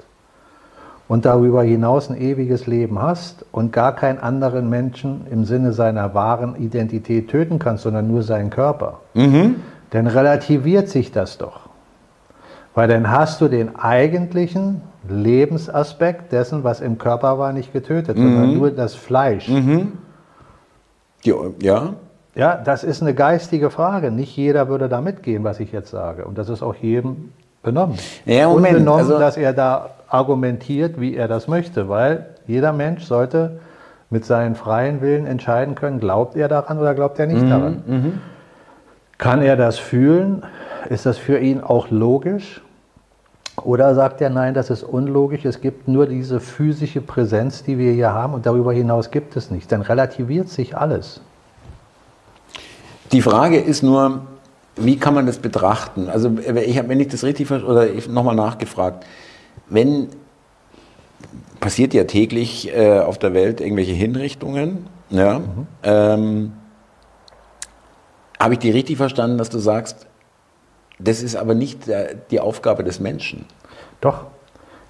und 1.07 1.23
darüber 1.23 1.63
hinaus 1.63 2.09
ein 2.09 2.19
ewiges 2.19 2.67
Leben 2.67 3.01
hast 3.01 3.45
und 3.53 3.71
gar 3.71 3.95
keinen 3.95 4.19
anderen 4.19 4.69
Menschen 4.69 5.27
im 5.31 5.45
Sinne 5.45 5.71
seiner 5.71 6.13
wahren 6.13 6.57
Identität 6.57 7.29
töten 7.29 7.57
kannst, 7.57 7.83
sondern 7.83 8.09
nur 8.09 8.21
seinen 8.21 8.49
Körper, 8.49 8.99
mhm. 9.13 9.62
dann 9.91 10.05
relativiert 10.05 10.89
sich 10.89 11.13
das 11.13 11.38
doch. 11.38 11.69
Weil 12.75 12.89
dann 12.89 13.09
hast 13.09 13.39
du 13.39 13.47
den 13.47 13.77
eigentlichen 13.77 14.81
Lebensaspekt 15.07 16.33
dessen, 16.33 16.65
was 16.65 16.81
im 16.81 16.97
Körper 16.97 17.39
war, 17.39 17.53
nicht 17.53 17.71
getötet, 17.71 18.17
mhm. 18.17 18.23
sondern 18.23 18.57
nur 18.57 18.71
das 18.71 18.93
Fleisch. 18.95 19.47
Mhm. 19.47 19.93
Ja. 21.62 21.93
Ja, 22.39 22.56
das 22.56 22.86
ist 22.86 23.02
eine 23.02 23.13
geistige 23.13 23.69
Frage. 23.69 24.12
Nicht 24.12 24.36
jeder 24.38 24.69
würde 24.69 24.88
da 24.88 25.02
mitgehen, 25.02 25.43
was 25.43 25.60
ich 25.60 25.73
jetzt 25.73 25.91
sage. 25.91 26.23
Und 26.23 26.38
das 26.38 26.47
ist 26.47 26.63
auch 26.63 26.75
jedem 26.75 27.34
benommen. 27.62 27.97
Ja, 28.25 28.47
Moment, 28.47 28.78
Unbenommen, 28.78 28.99
also 29.02 29.19
dass 29.19 29.36
er 29.36 29.52
da 29.52 29.89
argumentiert, 30.08 31.02
wie 31.02 31.15
er 31.15 31.28
das 31.28 31.49
möchte, 31.49 31.89
weil 31.89 32.28
jeder 32.47 32.71
Mensch 32.71 33.04
sollte 33.04 33.60
mit 34.10 34.23
seinem 34.23 34.56
freien 34.56 35.02
Willen 35.02 35.25
entscheiden 35.25 35.75
können, 35.75 35.99
glaubt 35.99 36.38
er 36.38 36.47
daran 36.47 36.80
oder 36.80 36.95
glaubt 36.95 37.19
er 37.19 37.28
nicht 37.28 37.43
mhm, 37.43 37.49
daran. 37.49 37.84
Mhm. 37.86 38.21
Kann 39.17 39.41
er 39.41 39.58
das 39.58 39.78
fühlen? 39.78 40.43
Ist 40.89 41.06
das 41.06 41.17
für 41.17 41.39
ihn 41.39 41.60
auch 41.60 41.91
logisch? 41.91 42.62
Oder 43.58 43.93
sagt 43.93 44.21
er, 44.21 44.30
nein, 44.30 44.54
das 44.54 44.69
ist 44.69 44.84
unlogisch, 44.84 45.43
es 45.43 45.60
gibt 45.60 45.89
nur 45.89 46.08
diese 46.08 46.39
physische 46.39 47.02
Präsenz, 47.02 47.63
die 47.63 47.78
wir 47.78 47.91
hier 47.91 48.13
haben 48.13 48.34
und 48.34 48.45
darüber 48.45 48.71
hinaus 48.71 49.12
gibt 49.12 49.36
es 49.36 49.52
nichts. 49.52 49.67
Dann 49.67 49.82
relativiert 49.82 50.47
sich 50.47 50.78
alles. 50.78 51.21
Die 53.12 53.22
Frage 53.22 53.60
ist 53.60 53.82
nur, 53.82 54.22
wie 54.76 54.98
kann 54.98 55.13
man 55.13 55.26
das 55.26 55.39
betrachten? 55.39 56.10
Also 56.10 56.38
ich 56.38 56.78
habe, 56.78 56.89
wenn 56.89 57.00
ich 57.00 57.08
das 57.08 57.24
richtig 57.24 57.52
oder 57.52 57.89
ich 57.89 58.08
nochmal 58.08 58.36
nachgefragt, 58.36 59.06
wenn 59.67 60.10
passiert 61.60 61.93
ja 61.93 62.06
täglich 62.06 62.74
äh, 62.74 63.00
auf 63.00 63.17
der 63.17 63.34
Welt 63.34 63.62
irgendwelche 63.62 63.91
Hinrichtungen, 63.91 64.88
ja, 65.10 65.39
mhm. 65.39 65.67
ähm, 65.84 66.54
habe 68.39 68.54
ich 68.54 68.60
dir 68.60 68.74
richtig 68.74 68.98
verstanden, 68.98 69.38
dass 69.38 69.50
du 69.50 69.60
sagst, 69.60 70.08
das 71.00 71.22
ist 71.22 71.36
aber 71.36 71.56
nicht 71.56 71.88
der, 71.88 72.13
die 72.13 72.39
Aufgabe 72.39 72.84
des 72.84 73.00
Menschen? 73.00 73.45
Doch, 74.00 74.28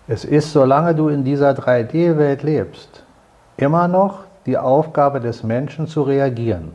es 0.08 0.26
ist, 0.26 0.52
solange 0.54 0.94
du 0.94 1.10
in 1.10 1.24
dieser 1.24 1.52
3D-Welt 1.52 2.44
lebst, 2.44 3.04
immer 3.58 3.88
noch 3.88 4.20
die 4.46 4.58
Aufgabe 4.58 5.20
des 5.20 5.44
Menschen 5.44 5.88
zu 5.88 6.04
reagieren. 6.04 6.74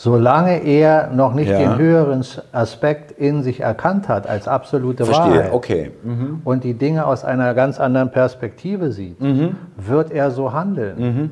Solange 0.00 0.62
er 0.62 1.10
noch 1.10 1.34
nicht 1.34 1.50
ja. 1.50 1.58
den 1.58 1.76
höheren 1.76 2.24
Aspekt 2.52 3.10
in 3.10 3.42
sich 3.42 3.58
erkannt 3.58 4.08
hat 4.08 4.28
als 4.28 4.46
absolute 4.46 5.04
Verstehe. 5.04 5.38
Wahrheit 5.38 5.52
okay. 5.52 5.90
Mhm. 6.04 6.40
und 6.44 6.62
die 6.62 6.74
Dinge 6.74 7.04
aus 7.04 7.24
einer 7.24 7.52
ganz 7.52 7.80
anderen 7.80 8.12
Perspektive 8.12 8.92
sieht, 8.92 9.20
mhm. 9.20 9.56
wird 9.76 10.12
er 10.12 10.30
so 10.30 10.52
handeln. 10.52 10.98
Mhm. 11.00 11.30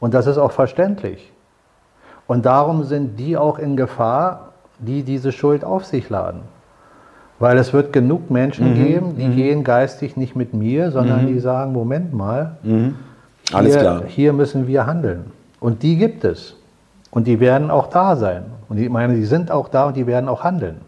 Und 0.00 0.14
das 0.14 0.26
ist 0.26 0.36
auch 0.36 0.50
verständlich. 0.50 1.32
Und 2.26 2.44
darum 2.44 2.82
sind 2.82 3.20
die 3.20 3.36
auch 3.36 3.60
in 3.60 3.76
Gefahr, 3.76 4.54
die 4.80 5.04
diese 5.04 5.30
Schuld 5.30 5.64
auf 5.64 5.84
sich 5.84 6.10
laden. 6.10 6.40
Weil 7.38 7.56
es 7.56 7.72
wird 7.72 7.92
genug 7.92 8.32
Menschen 8.32 8.70
mhm. 8.70 8.84
geben, 8.84 9.16
die 9.16 9.28
mhm. 9.28 9.36
gehen 9.36 9.62
geistig 9.62 10.16
nicht 10.16 10.34
mit 10.34 10.54
mir, 10.54 10.90
sondern 10.90 11.22
mhm. 11.22 11.28
die 11.28 11.38
sagen, 11.38 11.72
Moment 11.72 12.12
mal, 12.12 12.56
Alles 13.52 13.74
hier, 13.74 13.80
klar. 13.80 14.02
hier 14.08 14.32
müssen 14.32 14.66
wir 14.66 14.86
handeln. 14.86 15.26
Und 15.60 15.84
die 15.84 15.96
gibt 15.96 16.24
es. 16.24 16.55
Und 17.16 17.26
die 17.26 17.40
werden 17.40 17.70
auch 17.70 17.86
da 17.86 18.14
sein. 18.14 18.44
Und 18.68 18.76
ich 18.76 18.90
meine, 18.90 19.14
die 19.14 19.24
sind 19.24 19.50
auch 19.50 19.68
da 19.70 19.86
und 19.86 19.96
die 19.96 20.06
werden 20.06 20.28
auch 20.28 20.44
handeln. 20.44 20.82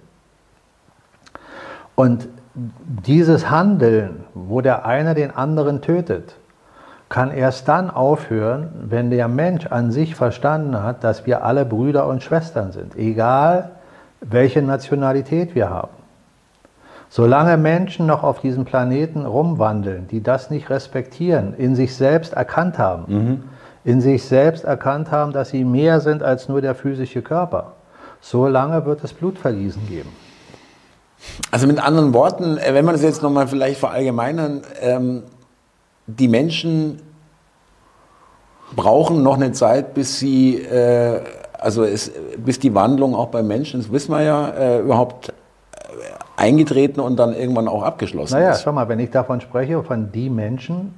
Und 1.94 2.28
dieses 2.54 3.48
Handeln, 3.48 4.24
wo 4.34 4.60
der 4.60 4.84
eine 4.84 5.14
den 5.14 5.34
anderen 5.34 5.80
tötet, 5.80 6.34
kann 7.08 7.30
erst 7.30 7.66
dann 7.66 7.88
aufhören, 7.88 8.68
wenn 8.90 9.08
der 9.08 9.26
Mensch 9.26 9.68
an 9.68 9.90
sich 9.90 10.16
verstanden 10.16 10.82
hat, 10.82 11.02
dass 11.02 11.24
wir 11.24 11.44
alle 11.44 11.64
Brüder 11.64 12.06
und 12.06 12.22
Schwestern 12.22 12.72
sind, 12.72 12.94
egal 12.94 13.70
welche 14.20 14.60
Nationalität 14.60 15.54
wir 15.54 15.70
haben. 15.70 15.96
Solange 17.08 17.56
Menschen 17.56 18.04
noch 18.04 18.22
auf 18.22 18.42
diesem 18.42 18.66
Planeten 18.66 19.24
rumwandeln, 19.24 20.08
die 20.08 20.22
das 20.22 20.50
nicht 20.50 20.68
respektieren, 20.68 21.54
in 21.56 21.74
sich 21.74 21.96
selbst 21.96 22.34
erkannt 22.34 22.78
haben, 22.78 23.04
mhm 23.06 23.44
in 23.84 24.00
sich 24.00 24.24
selbst 24.24 24.64
erkannt 24.64 25.10
haben, 25.10 25.32
dass 25.32 25.50
sie 25.50 25.64
mehr 25.64 26.00
sind 26.00 26.22
als 26.22 26.48
nur 26.48 26.60
der 26.60 26.74
physische 26.74 27.22
Körper. 27.22 27.72
So 28.20 28.46
lange 28.48 28.84
wird 28.84 29.04
es 29.04 29.12
Blutvergießen 29.12 29.86
geben. 29.88 30.10
Also 31.50 31.66
mit 31.66 31.78
anderen 31.78 32.14
Worten, 32.14 32.58
äh, 32.58 32.74
wenn 32.74 32.84
man 32.84 32.94
das 32.94 33.02
jetzt 33.02 33.22
nochmal 33.22 33.48
vielleicht 33.48 33.80
verallgemeinern, 33.80 34.62
ähm, 34.80 35.22
die 36.06 36.28
Menschen 36.28 37.02
brauchen 38.74 39.22
noch 39.22 39.34
eine 39.34 39.52
Zeit, 39.52 39.94
bis 39.94 40.18
sie, 40.18 40.56
äh, 40.56 41.20
also 41.58 41.84
es, 41.84 42.12
bis 42.38 42.58
die 42.58 42.74
Wandlung 42.74 43.14
auch 43.14 43.28
bei 43.28 43.42
Menschen, 43.42 43.80
das 43.80 43.90
wissen 43.90 44.12
wir 44.12 44.22
ja, 44.22 44.48
äh, 44.48 44.80
überhaupt 44.80 45.28
äh, 45.28 45.32
eingetreten 46.36 47.00
und 47.00 47.16
dann 47.16 47.34
irgendwann 47.34 47.68
auch 47.68 47.82
abgeschlossen 47.82 48.34
naja, 48.34 48.50
ist. 48.50 48.56
Naja, 48.56 48.64
schau 48.64 48.72
mal, 48.72 48.88
wenn 48.88 49.00
ich 49.00 49.10
davon 49.10 49.40
spreche, 49.40 49.82
von 49.82 50.12
die 50.12 50.30
Menschen, 50.30 50.94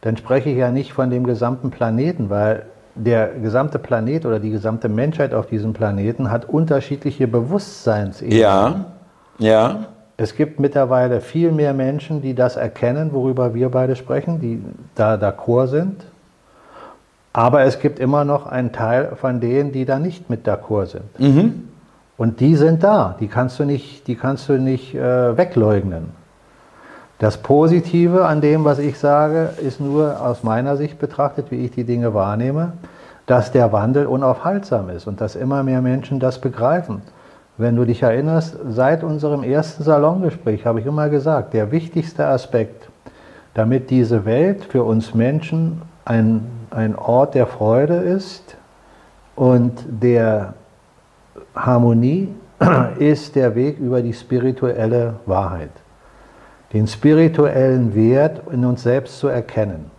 dann 0.00 0.16
spreche 0.16 0.50
ich 0.50 0.56
ja 0.56 0.70
nicht 0.70 0.92
von 0.92 1.10
dem 1.10 1.24
gesamten 1.24 1.70
Planeten, 1.70 2.30
weil 2.30 2.66
der 2.94 3.28
gesamte 3.28 3.78
Planet 3.78 4.26
oder 4.26 4.40
die 4.40 4.50
gesamte 4.50 4.88
Menschheit 4.88 5.32
auf 5.34 5.46
diesem 5.46 5.72
Planeten 5.72 6.30
hat 6.30 6.48
unterschiedliche 6.48 7.28
Bewusstseinsebenen. 7.28 8.38
Ja, 8.38 8.84
ja. 9.38 9.86
Es 10.16 10.34
gibt 10.34 10.58
mittlerweile 10.58 11.20
viel 11.20 11.52
mehr 11.52 11.72
Menschen, 11.74 12.22
die 12.22 12.34
das 12.34 12.56
erkennen, 12.56 13.12
worüber 13.12 13.54
wir 13.54 13.68
beide 13.68 13.94
sprechen, 13.94 14.40
die 14.40 14.60
da 14.96 15.14
d'accord 15.14 15.68
sind. 15.68 16.04
Aber 17.32 17.62
es 17.62 17.78
gibt 17.78 18.00
immer 18.00 18.24
noch 18.24 18.46
einen 18.46 18.72
Teil 18.72 19.12
von 19.14 19.40
denen, 19.40 19.70
die 19.70 19.84
da 19.84 20.00
nicht 20.00 20.28
mit 20.28 20.46
d'accord 20.46 20.86
sind. 20.86 21.20
Mhm. 21.20 21.68
Und 22.16 22.40
die 22.40 22.56
sind 22.56 22.82
da, 22.82 23.16
die 23.20 23.28
kannst 23.28 23.60
du 23.60 23.64
nicht, 23.64 24.08
die 24.08 24.16
kannst 24.16 24.48
du 24.48 24.54
nicht 24.54 24.92
äh, 24.92 25.36
wegleugnen. 25.38 26.17
Das 27.18 27.38
Positive 27.38 28.26
an 28.26 28.40
dem, 28.40 28.64
was 28.64 28.78
ich 28.78 28.96
sage, 28.96 29.50
ist 29.60 29.80
nur 29.80 30.24
aus 30.24 30.44
meiner 30.44 30.76
Sicht 30.76 31.00
betrachtet, 31.00 31.50
wie 31.50 31.64
ich 31.64 31.72
die 31.72 31.82
Dinge 31.82 32.14
wahrnehme, 32.14 32.74
dass 33.26 33.50
der 33.50 33.72
Wandel 33.72 34.06
unaufhaltsam 34.06 34.88
ist 34.90 35.08
und 35.08 35.20
dass 35.20 35.34
immer 35.34 35.64
mehr 35.64 35.82
Menschen 35.82 36.20
das 36.20 36.40
begreifen. 36.40 37.02
wenn 37.60 37.74
du 37.74 37.84
dich 37.84 38.04
erinnerst, 38.04 38.56
seit 38.68 39.02
unserem 39.02 39.42
ersten 39.42 39.82
Salongespräch 39.82 40.64
habe 40.64 40.78
ich 40.78 40.86
immer 40.86 41.08
gesagt, 41.08 41.54
der 41.54 41.72
wichtigste 41.72 42.24
Aspekt, 42.24 42.88
damit 43.52 43.90
diese 43.90 44.24
Welt 44.24 44.62
für 44.62 44.84
uns 44.84 45.12
Menschen 45.12 45.82
ein, 46.04 46.46
ein 46.70 46.94
Ort 46.94 47.34
der 47.34 47.48
Freude 47.48 47.96
ist 47.96 48.56
und 49.34 49.72
der 49.88 50.54
Harmonie, 51.56 52.32
ist 53.00 53.34
der 53.34 53.56
Weg 53.56 53.80
über 53.80 54.02
die 54.02 54.12
spirituelle 54.12 55.14
Wahrheit. 55.26 55.70
Den 56.72 56.86
spirituellen 56.86 57.94
Wert 57.94 58.42
in 58.52 58.64
uns 58.64 58.82
selbst 58.82 59.18
zu 59.18 59.28
erkennen. 59.28 59.90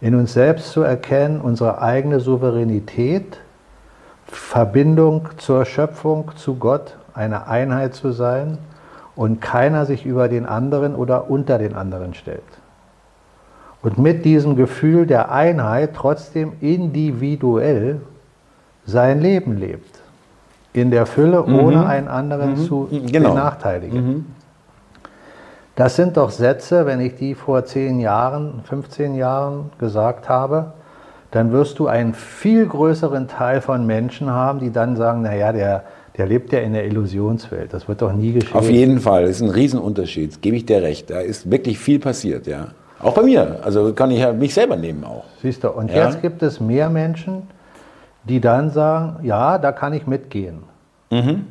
In 0.00 0.14
uns 0.14 0.32
selbst 0.32 0.70
zu 0.70 0.82
erkennen, 0.82 1.40
unsere 1.40 1.82
eigene 1.82 2.20
Souveränität, 2.20 3.40
Verbindung 4.26 5.28
zur 5.38 5.64
Schöpfung, 5.64 6.30
zu 6.36 6.54
Gott, 6.54 6.96
eine 7.14 7.48
Einheit 7.48 7.94
zu 7.94 8.12
sein 8.12 8.58
und 9.16 9.40
keiner 9.40 9.86
sich 9.86 10.06
über 10.06 10.28
den 10.28 10.46
anderen 10.46 10.94
oder 10.94 11.28
unter 11.28 11.58
den 11.58 11.74
anderen 11.74 12.14
stellt. 12.14 12.42
Und 13.82 13.98
mit 13.98 14.24
diesem 14.24 14.54
Gefühl 14.54 15.06
der 15.06 15.32
Einheit 15.32 15.94
trotzdem 15.94 16.52
individuell 16.60 18.00
sein 18.86 19.20
Leben 19.20 19.56
lebt. 19.56 20.00
In 20.72 20.90
der 20.90 21.06
Fülle, 21.06 21.42
mhm. 21.42 21.58
ohne 21.58 21.86
einen 21.86 22.08
anderen 22.08 22.52
mhm. 22.52 22.56
zu 22.66 22.88
genau. 23.06 23.30
benachteiligen. 23.30 24.06
Mhm. 24.06 24.26
Das 25.78 25.94
sind 25.94 26.16
doch 26.16 26.30
Sätze, 26.30 26.86
wenn 26.86 26.98
ich 26.98 27.14
die 27.14 27.36
vor 27.36 27.64
zehn 27.64 28.00
Jahren, 28.00 28.62
15 28.64 29.14
Jahren 29.14 29.70
gesagt 29.78 30.28
habe, 30.28 30.72
dann 31.30 31.52
wirst 31.52 31.78
du 31.78 31.86
einen 31.86 32.14
viel 32.14 32.66
größeren 32.66 33.28
Teil 33.28 33.60
von 33.60 33.86
Menschen 33.86 34.28
haben, 34.28 34.58
die 34.58 34.72
dann 34.72 34.96
sagen, 34.96 35.22
naja, 35.22 35.52
der, 35.52 35.84
der 36.16 36.26
lebt 36.26 36.52
ja 36.52 36.58
in 36.58 36.72
der 36.72 36.84
Illusionswelt. 36.84 37.72
Das 37.72 37.86
wird 37.86 38.02
doch 38.02 38.12
nie 38.12 38.32
geschehen. 38.32 38.56
Auf 38.56 38.68
jeden 38.68 38.98
Fall, 38.98 39.22
das 39.22 39.36
ist 39.36 39.42
ein 39.42 39.50
Riesenunterschied, 39.50 40.42
gebe 40.42 40.56
ich 40.56 40.66
dir 40.66 40.82
recht. 40.82 41.10
Da 41.10 41.20
ist 41.20 41.48
wirklich 41.48 41.78
viel 41.78 42.00
passiert, 42.00 42.48
ja. 42.48 42.72
Auch 42.98 43.14
bei 43.14 43.22
mir. 43.22 43.60
Also 43.62 43.92
kann 43.92 44.10
ich 44.10 44.18
ja 44.18 44.32
mich 44.32 44.54
selber 44.54 44.74
nehmen 44.74 45.04
auch. 45.04 45.26
Siehst 45.42 45.62
du, 45.62 45.70
und 45.70 45.92
ja? 45.92 46.06
jetzt 46.06 46.20
gibt 46.22 46.42
es 46.42 46.58
mehr 46.58 46.90
Menschen, 46.90 47.42
die 48.24 48.40
dann 48.40 48.72
sagen, 48.72 49.24
ja, 49.24 49.58
da 49.58 49.70
kann 49.70 49.92
ich 49.92 50.08
mitgehen. 50.08 50.64
Mhm. 51.12 51.44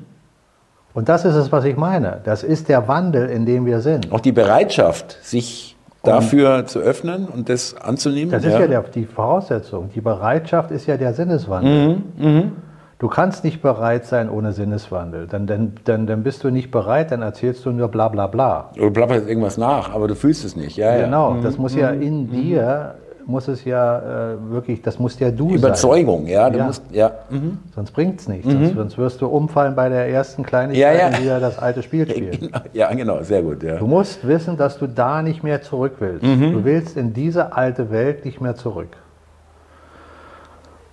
Und 0.98 1.10
das 1.10 1.26
ist 1.26 1.36
es, 1.36 1.52
was 1.52 1.64
ich 1.64 1.78
meine. 1.78 2.22
Das 2.24 2.42
ist 2.42 2.70
der 2.70 2.88
Wandel, 2.88 3.30
in 3.30 3.46
dem 3.46 3.68
wir 3.68 3.82
sind. 3.82 4.12
Auch 4.12 4.20
die 4.20 4.32
Bereitschaft, 4.32 5.20
sich 5.22 5.78
dafür 6.02 6.66
zu 6.66 6.80
öffnen 6.80 7.28
und 7.28 7.50
das 7.50 7.76
anzunehmen. 7.80 8.32
Das 8.32 8.44
ist 8.44 8.54
ja, 8.54 8.62
ja 8.62 8.68
der, 8.68 8.82
die 8.82 9.06
Voraussetzung. 9.06 9.92
Die 9.94 10.02
Bereitschaft 10.02 10.72
ist 10.72 10.88
ja 10.88 10.98
der 10.98 11.14
Sinneswandel. 11.14 11.98
Mhm. 11.98 12.04
Mhm. 12.18 12.52
Du 12.98 13.10
kannst 13.10 13.44
nicht 13.44 13.62
bereit 13.62 14.08
sein 14.08 14.28
ohne 14.28 14.54
Sinneswandel. 14.54 15.28
Dann, 15.28 15.46
dann, 15.46 15.74
dann, 15.84 16.08
dann 16.08 16.24
bist 16.24 16.44
du 16.44 16.50
nicht 16.50 16.72
bereit, 16.72 17.12
dann 17.12 17.22
erzählst 17.22 17.64
du 17.68 17.70
nur 17.70 17.90
bla 17.90 18.08
bla 18.08 18.26
bla. 18.26 18.72
Du 18.76 18.90
plapperst 18.90 19.28
irgendwas 19.28 19.60
nach, 19.60 19.94
aber 19.94 20.08
du 20.08 20.16
fühlst 20.16 20.44
es 20.46 20.56
nicht. 20.56 20.78
Ja, 20.78 20.98
genau, 20.98 21.36
ja. 21.36 21.42
das 21.42 21.60
muss 21.60 21.76
ja 21.76 21.92
mhm. 21.92 22.02
in 22.02 22.22
mhm. 22.24 22.32
dir 22.32 22.96
muss 23.28 23.48
es 23.50 23.66
ja 23.66 24.00
äh, 24.32 24.52
wirklich, 24.52 24.82
das 24.82 25.00
muss 25.00 25.20
ja 25.20 25.30
du 25.32 25.54
Überzeugung, 25.54 26.24
sein. 26.24 26.32
ja. 26.32 26.50
Du 26.50 26.58
ja. 26.60 26.66
Musst, 26.66 26.84
ja. 26.92 27.12
Mhm. 27.30 27.60
Sonst 27.76 27.92
bringt 27.92 28.20
es 28.22 28.28
nichts. 28.28 28.48
Mhm. 28.48 28.52
Sonst, 28.52 28.76
sonst, 28.76 28.98
wirst 28.98 29.22
du 29.22 29.28
umfallen 29.28 29.76
bei 29.76 29.90
der 29.90 30.08
ersten 30.08 30.44
Kleinigkeit, 30.44 30.98
ja, 30.98 31.10
ja. 31.10 31.20
wieder 31.20 31.40
das 31.40 31.60
alte 31.60 31.84
Spiel 31.84 32.08
spielen. 32.10 32.32
Genau. 32.40 32.60
Ja, 32.74 32.94
genau, 32.94 33.22
sehr 33.24 33.44
gut. 33.44 33.62
Ja. 33.64 33.76
Du 33.78 33.86
musst 33.86 34.26
wissen, 34.26 34.56
dass 34.58 34.78
du 34.78 34.88
da 34.88 35.22
nicht 35.22 35.44
mehr 35.44 35.62
zurück 35.62 35.96
willst. 36.00 36.24
Mhm. 36.24 36.54
Du 36.54 36.64
willst 36.64 36.96
in 36.96 37.14
diese 37.14 37.54
alte 37.54 37.92
Welt 37.92 38.24
nicht 38.24 38.40
mehr 38.40 38.56
zurück. 38.56 38.96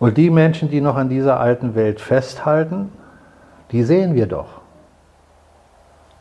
Und 0.01 0.16
die 0.16 0.29
Menschen, 0.29 0.68
die 0.70 0.81
noch 0.81 0.97
an 0.97 1.09
dieser 1.09 1.38
alten 1.38 1.75
Welt 1.77 2.01
festhalten, 2.01 2.90
die 3.70 3.85
sehen 3.85 4.14
wir 4.14 4.27
doch. 4.27 4.61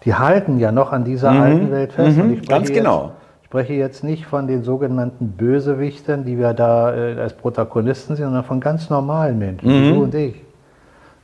Die 0.05 0.13
halten 0.13 0.59
ja 0.59 0.71
noch 0.71 0.91
an 0.91 1.03
dieser 1.05 1.31
mhm. 1.31 1.41
alten 1.41 1.71
Welt 1.71 1.93
fest. 1.93 2.17
Mhm. 2.17 2.41
Ganz 2.43 2.71
genau. 2.71 3.05
Jetzt, 3.05 3.22
spreche 3.53 3.73
jetzt 3.73 4.03
nicht 4.03 4.25
von 4.25 4.47
den 4.47 4.63
sogenannten 4.63 5.33
Bösewichtern, 5.33 6.25
die 6.25 6.39
wir 6.39 6.55
da 6.55 6.91
äh, 6.91 7.19
als 7.19 7.33
Protagonisten 7.35 8.15
sehen, 8.15 8.25
sondern 8.25 8.45
von 8.45 8.59
ganz 8.59 8.89
normalen 8.89 9.37
Menschen, 9.37 9.69
mhm. 9.69 9.83
wie 9.83 9.93
du 9.93 10.03
und 10.05 10.15
ich, 10.15 10.41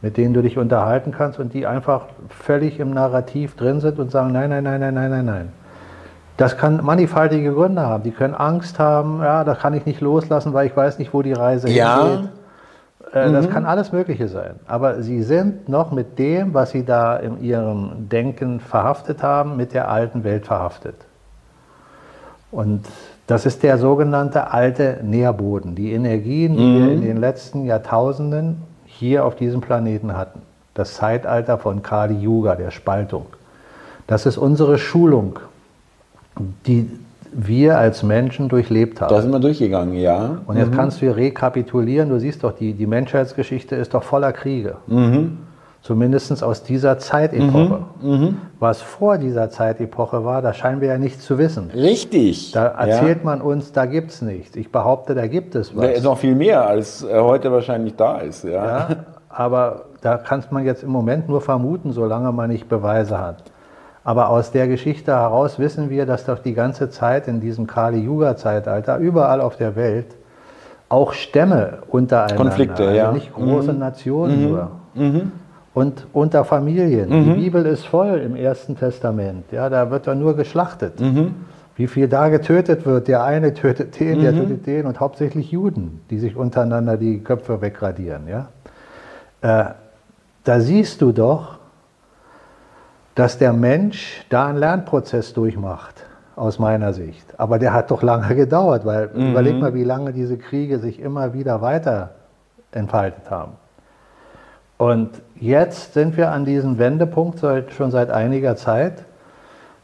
mit 0.04 0.16
denen 0.16 0.36
du 0.36 0.44
dich 0.44 0.60
unterhalten 0.60 1.12
kannst 1.12 1.40
und 1.40 1.56
die 1.56 1.66
einfach 1.66 2.06
völlig 2.30 2.80
im 2.80 2.92
Narrativ 2.92 3.56
drin 3.56 3.80
sind 3.80 3.98
und 3.98 4.12
sagen, 4.12 4.32
nein, 4.32 4.52
nein, 4.52 4.64
nein, 4.64 4.80
nein, 4.80 4.94
nein, 4.94 5.10
nein, 5.10 5.26
nein. 5.26 5.50
Das 6.38 6.56
kann 6.56 6.86
mannigfaltige 6.86 7.52
Gründe 7.52 7.82
haben. 7.82 8.04
Die 8.04 8.12
können 8.12 8.36
Angst 8.36 8.78
haben, 8.78 9.22
ja, 9.24 9.44
da 9.44 9.56
kann 9.56 9.74
ich 9.74 9.88
nicht 9.88 10.00
loslassen, 10.00 10.54
weil 10.54 10.68
ich 10.68 10.78
weiß 10.78 11.00
nicht, 11.00 11.12
wo 11.16 11.24
die 11.24 11.34
Reise 11.34 11.68
ja. 11.68 12.04
hingeht. 12.04 12.30
Äh, 13.12 13.32
das 13.32 13.48
mhm. 13.48 13.50
kann 13.50 13.66
alles 13.66 13.92
Mögliche 13.92 14.28
sein. 14.28 14.60
Aber 14.68 15.02
sie 15.02 15.24
sind 15.24 15.68
noch 15.68 15.92
mit 15.92 16.20
dem, 16.20 16.54
was 16.54 16.70
sie 16.70 16.86
da 16.86 17.16
in 17.16 17.42
ihrem 17.42 18.08
Denken 18.08 18.60
verhaftet 18.60 19.24
haben, 19.24 19.58
mit 19.58 19.74
der 19.74 19.90
alten 19.90 20.24
Welt 20.24 20.46
verhaftet. 20.46 21.09
Und 22.52 22.86
das 23.28 23.46
ist 23.46 23.64
der 23.64 23.78
sogenannte 23.78 24.52
alte 24.52 25.00
Nährboden, 25.04 25.76
die 25.76 25.92
Energien, 25.92 26.58
die 26.58 26.64
mhm. 26.64 26.86
wir 26.86 26.94
in 26.94 27.02
den 27.02 27.18
letzten 27.18 27.66
Jahrtausenden 27.66 28.58
hier 28.86 29.26
auf 29.26 29.36
diesem 29.36 29.62
Planeten 29.62 30.18
hatten. 30.18 30.42
Das 30.74 30.96
Zeitalter 30.96 31.58
von 31.58 31.84
Kali 31.84 32.16
Yuga, 32.16 32.56
der 32.56 32.72
Spaltung. 32.72 33.28
Das 34.08 34.26
ist 34.26 34.38
unsere 34.38 34.78
Schulung, 34.80 35.40
die 36.66 36.90
wir 37.32 37.78
als 37.78 38.02
Menschen 38.02 38.50
durchlebt 38.50 39.02
haben. 39.02 39.14
Da 39.14 39.22
sind 39.22 39.32
wir 39.32 39.40
durchgegangen, 39.40 39.94
ja. 39.94 40.40
Und 40.48 40.58
jetzt 40.58 40.72
mhm. 40.72 40.76
kannst 40.76 41.02
du 41.02 41.16
rekapitulieren, 41.16 42.10
du 42.10 42.20
siehst 42.20 42.44
doch, 42.44 42.54
die, 42.54 42.74
die 42.74 42.88
Menschheitsgeschichte 42.88 43.76
ist 43.76 43.94
doch 43.94 44.04
voller 44.04 44.34
Kriege. 44.34 44.78
Mhm. 44.88 45.38
Zumindest 45.82 46.44
aus 46.44 46.64
dieser 46.64 46.98
Zeitepoche. 46.98 47.86
Mhm, 48.02 48.10
mhm, 48.10 48.38
Was 48.60 48.82
vor 48.82 49.18
dieser 49.18 49.50
Zeitepoche 49.50 50.26
war, 50.26 50.42
da 50.42 50.54
scheinen 50.54 50.82
wir 50.82 50.90
ja 50.90 50.98
nicht 50.98 51.22
zu 51.22 51.38
wissen. 51.38 51.72
Richtig. 51.74 52.52
Da 52.52 52.68
erzählt 52.68 53.20
ja. 53.20 53.24
man 53.24 53.42
uns, 53.42 53.72
da 53.72 53.86
gibt 53.86 54.12
es 54.12 54.22
nichts. 54.22 54.58
Ich 54.58 54.72
behaupte, 54.72 55.16
da 55.16 55.28
gibt 55.28 55.56
es 55.56 55.76
was. 55.76 55.86
Da 55.86 55.92
ist 55.92 56.04
noch 56.04 56.18
viel 56.18 56.36
mehr, 56.36 56.68
als 56.68 57.04
äh, 57.04 57.18
heute 57.20 57.52
wahrscheinlich 57.52 57.96
da 57.96 58.18
ist. 58.18 58.44
Ja. 58.44 58.52
ja 58.52 58.88
aber 59.30 59.86
da 60.02 60.18
kann 60.18 60.44
man 60.52 60.66
jetzt 60.66 60.84
im 60.84 60.90
Moment 60.90 61.30
nur 61.30 61.40
vermuten, 61.40 61.94
solange 61.94 62.32
man 62.34 62.50
nicht 62.50 62.68
Beweise 62.68 63.18
hat. 63.20 63.44
Aber 64.04 64.30
aus 64.30 64.52
der 64.52 64.68
Geschichte 64.68 65.14
heraus 65.14 65.60
wissen 65.60 65.90
wir, 65.90 66.06
dass 66.06 66.26
doch 66.26 66.40
die 66.40 66.54
ganze 66.54 66.90
Zeit 66.90 67.28
in 67.28 67.40
diesem 67.40 67.68
Kali-Yuga-Zeitalter 67.68 68.98
überall 68.98 69.40
auf 69.40 69.56
der 69.56 69.76
Welt 69.76 70.18
auch 70.90 71.14
Stämme 71.14 71.80
untereinander, 71.88 72.36
Konflikte, 72.36 72.84
also 72.84 72.96
ja. 72.96 73.12
nicht 73.12 73.34
große 73.34 73.74
mhm. 73.74 73.80
Nationen 73.80 74.42
mhm. 74.42 74.50
nur. 74.50 74.72
Mhm 74.94 75.32
und 75.80 76.08
unter 76.12 76.44
Familien. 76.44 77.10
Mhm. 77.10 77.24
Die 77.24 77.40
Bibel 77.40 77.66
ist 77.66 77.86
voll 77.86 78.20
im 78.20 78.36
Ersten 78.36 78.76
Testament. 78.76 79.46
Ja, 79.54 79.70
da 79.70 79.90
wird 79.90 80.08
ja 80.08 80.14
nur 80.14 80.36
geschlachtet. 80.36 81.00
Mhm. 81.00 81.36
Wie 81.78 81.88
viel 81.88 82.10
da 82.10 82.28
getötet 82.28 82.86
wird. 82.86 83.08
Der 83.08 83.24
eine 83.24 83.54
tötet 83.54 83.98
den, 83.98 84.18
mhm. 84.18 84.22
der 84.24 84.34
tötet 84.34 84.68
den 84.68 84.86
und 84.86 85.00
hauptsächlich 85.00 85.52
Juden, 85.52 86.02
die 86.10 86.20
sich 86.20 86.36
untereinander 86.36 86.98
die 86.98 87.20
Köpfe 87.20 87.62
wegradieren. 87.62 88.28
Ja? 88.28 88.50
Äh, 89.42 89.74
da 90.44 90.60
siehst 90.60 91.02
du 91.02 91.14
doch, 91.14 91.60
dass 93.16 93.38
der 93.38 93.54
Mensch 93.54 94.26
da 94.30 94.48
einen 94.48 94.58
Lernprozess 94.58 95.34
durchmacht, 95.34 96.04
aus 96.36 96.60
meiner 96.60 96.92
Sicht. 96.92 97.40
Aber 97.40 97.58
der 97.58 97.72
hat 97.72 97.90
doch 97.90 98.04
lange 98.04 98.36
gedauert, 98.36 98.86
weil 98.86 99.12
mhm. 99.14 99.32
überleg 99.32 99.56
mal, 99.56 99.74
wie 99.74 99.86
lange 99.86 100.12
diese 100.12 100.38
Kriege 100.38 100.80
sich 100.80 101.00
immer 101.00 101.34
wieder 101.34 101.62
weiter 101.62 102.16
entfaltet 102.74 103.32
haben. 103.32 103.54
Und 104.80 105.10
jetzt 105.36 105.94
sind 105.94 106.16
wir 106.16 106.32
an 106.32 106.46
diesem 106.46 106.80
Wendepunkt 106.80 107.40
seit, 107.40 107.74
schon 107.74 107.92
seit 107.92 108.12
einiger 108.12 108.56
Zeit, 108.56 109.04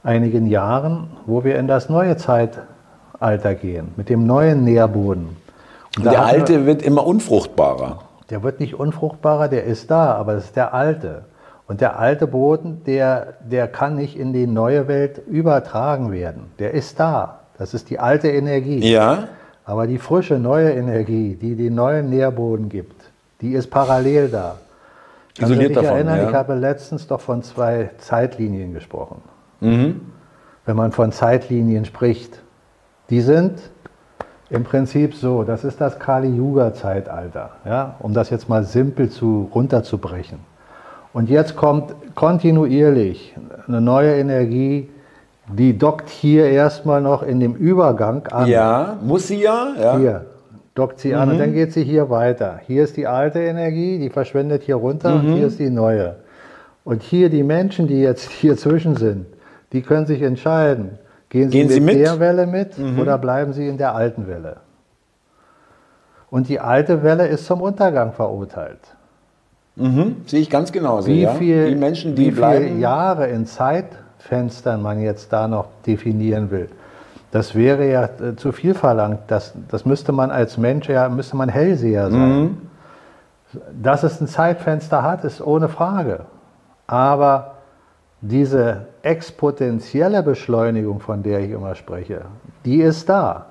einigen 0.03 0.47
Jahren, 0.47 1.09
wo 1.25 1.43
wir 1.43 1.59
in 1.59 1.67
das 1.67 1.89
neue 1.89 2.15
Zeitalter 2.15 3.55
gehen, 3.55 3.89
mit 3.97 4.07
dem 4.07 4.25
neuen 4.25 4.63
Nährboden. 4.63 5.35
Und 5.97 6.05
der 6.05 6.23
alte 6.23 6.59
wir, 6.59 6.65
wird 6.65 6.81
immer 6.81 7.05
unfruchtbarer. 7.05 8.03
Der 8.29 8.41
wird 8.41 8.61
nicht 8.61 8.75
unfruchtbarer, 8.75 9.49
der 9.49 9.65
ist 9.65 9.91
da, 9.91 10.13
aber 10.13 10.35
es 10.35 10.45
ist 10.45 10.55
der 10.55 10.73
alte. 10.73 11.25
Und 11.67 11.81
der 11.81 11.99
alte 11.99 12.25
Boden, 12.25 12.81
der, 12.85 13.33
der 13.41 13.67
kann 13.67 13.97
nicht 13.97 14.17
in 14.17 14.31
die 14.31 14.47
neue 14.47 14.87
Welt 14.87 15.21
übertragen 15.27 16.13
werden. 16.13 16.53
Der 16.57 16.71
ist 16.71 17.01
da. 17.01 17.41
Das 17.57 17.73
ist 17.73 17.89
die 17.89 17.99
alte 17.99 18.29
Energie. 18.29 18.89
Ja. 18.89 19.27
Aber 19.65 19.87
die 19.87 19.97
frische 19.97 20.39
neue 20.39 20.71
Energie, 20.71 21.35
die 21.35 21.55
den 21.57 21.75
neuen 21.75 22.09
Nährboden 22.09 22.69
gibt, 22.69 22.95
die 23.41 23.51
ist 23.51 23.69
parallel 23.69 24.29
da. 24.29 24.55
Isoliert 25.37 25.71
ich 25.71 25.75
davon, 25.75 25.91
erinnern, 25.91 26.17
ja. 26.17 26.29
ich 26.29 26.35
habe 26.35 26.55
letztens 26.55 27.07
doch 27.07 27.19
von 27.19 27.43
zwei 27.43 27.91
Zeitlinien 27.97 28.73
gesprochen. 28.73 29.21
Mhm. 29.59 30.01
Wenn 30.65 30.75
man 30.75 30.91
von 30.91 31.11
Zeitlinien 31.11 31.85
spricht, 31.85 32.41
die 33.09 33.21
sind 33.21 33.59
im 34.49 34.63
Prinzip 34.63 35.15
so, 35.15 35.43
das 35.43 35.63
ist 35.63 35.81
das 35.81 35.99
Kali-Yuga-Zeitalter, 35.99 37.51
ja, 37.65 37.95
um 37.99 38.13
das 38.13 38.29
jetzt 38.29 38.47
mal 38.47 38.63
simpel 38.63 39.09
zu, 39.09 39.49
runterzubrechen. 39.53 40.39
Und 41.13 41.29
jetzt 41.29 41.55
kommt 41.55 41.93
kontinuierlich 42.15 43.35
eine 43.67 43.81
neue 43.81 44.15
Energie, 44.15 44.89
die 45.47 45.77
dockt 45.77 46.09
hier 46.09 46.47
erstmal 46.47 47.01
noch 47.01 47.23
in 47.23 47.39
dem 47.39 47.55
Übergang 47.55 48.27
an. 48.27 48.47
Ja, 48.47 48.97
muss 49.01 49.27
sie 49.27 49.41
ja. 49.41 49.73
ja. 49.79 49.97
Hier, 49.97 50.25
dockt 50.75 50.99
sie 50.99 51.13
mhm. 51.13 51.15
an 51.15 51.31
und 51.31 51.39
dann 51.39 51.53
geht 51.53 51.73
sie 51.73 51.83
hier 51.83 52.09
weiter. 52.09 52.59
Hier 52.67 52.83
ist 52.83 52.97
die 52.97 53.07
alte 53.07 53.39
Energie, 53.39 53.97
die 53.97 54.09
verschwindet 54.09 54.63
hier 54.63 54.75
runter 54.75 55.15
mhm. 55.15 55.19
und 55.19 55.35
hier 55.35 55.47
ist 55.47 55.59
die 55.59 55.69
neue. 55.69 56.17
Und 56.83 57.01
hier 57.01 57.29
die 57.29 57.43
Menschen, 57.43 57.87
die 57.87 57.99
jetzt 57.99 58.29
hier 58.29 58.55
zwischen 58.57 58.95
sind, 58.95 59.25
die 59.71 59.81
können 59.81 60.05
sich 60.05 60.21
entscheiden, 60.21 60.99
gehen 61.29 61.49
sie, 61.49 61.57
Gehen 61.57 61.69
Sie 61.69 61.79
mit, 61.79 61.95
mit? 61.95 62.05
der 62.05 62.19
Welle 62.19 62.45
mit 62.45 62.77
oder 62.99 63.17
bleiben 63.17 63.53
sie 63.53 63.67
in 63.67 63.77
der 63.77 63.95
alten 63.95 64.27
Welle. 64.27 64.57
Und 66.29 66.49
die 66.49 66.59
alte 66.59 67.01
Welle 67.01 67.27
ist 67.27 67.45
zum 67.45 67.61
Untergang 67.61 68.11
verurteilt. 68.13 68.81
Mhm. 69.75 70.17
Sehe 70.25 70.41
ich 70.41 70.49
ganz 70.49 70.71
genauso. 70.71 71.07
Wie 71.07 71.21
ja. 71.21 71.33
viel, 71.33 71.69
die 71.69 71.75
Menschen, 71.75 72.15
die 72.15 72.27
wie 72.27 72.31
viele 72.31 72.67
Jahre 72.79 73.27
in 73.27 73.45
Zeitfenstern 73.45 74.81
man 74.81 75.01
jetzt 75.01 75.31
da 75.33 75.47
noch 75.47 75.67
definieren 75.85 76.51
will, 76.51 76.69
das 77.31 77.55
wäre 77.55 77.89
ja 77.89 78.05
äh, 78.05 78.35
zu 78.35 78.51
viel 78.51 78.73
verlangt. 78.73 79.19
Das, 79.27 79.53
das 79.69 79.85
müsste 79.85 80.11
man 80.11 80.31
als 80.31 80.57
Mensch 80.57 80.87
ja, 80.87 81.09
müsste 81.09 81.35
man 81.35 81.49
Hellseher 81.49 82.09
sein. 82.09 82.39
Mhm. 82.39 82.57
Dass 83.81 84.03
es 84.03 84.21
ein 84.21 84.27
Zeitfenster 84.27 85.03
hat, 85.03 85.23
ist 85.23 85.41
ohne 85.41 85.69
Frage. 85.69 86.21
Aber 86.87 87.55
diese 88.21 88.87
exponentielle 89.01 90.23
Beschleunigung, 90.23 90.99
von 90.99 91.23
der 91.23 91.39
ich 91.39 91.51
immer 91.51 91.75
spreche, 91.75 92.21
die 92.63 92.81
ist 92.81 93.07
da. 93.09 93.47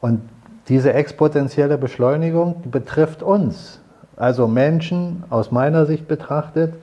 Und 0.00 0.20
diese 0.68 0.92
exponentielle 0.92 1.78
Beschleunigung 1.78 2.62
betrifft 2.70 3.22
uns, 3.22 3.80
also 4.16 4.46
Menschen 4.46 5.24
aus 5.30 5.50
meiner 5.50 5.86
Sicht 5.86 6.08
betrachtet, 6.08 6.74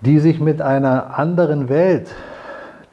die 0.00 0.18
sich 0.18 0.40
mit 0.40 0.62
einer 0.62 1.18
anderen 1.18 1.68
Welt 1.68 2.08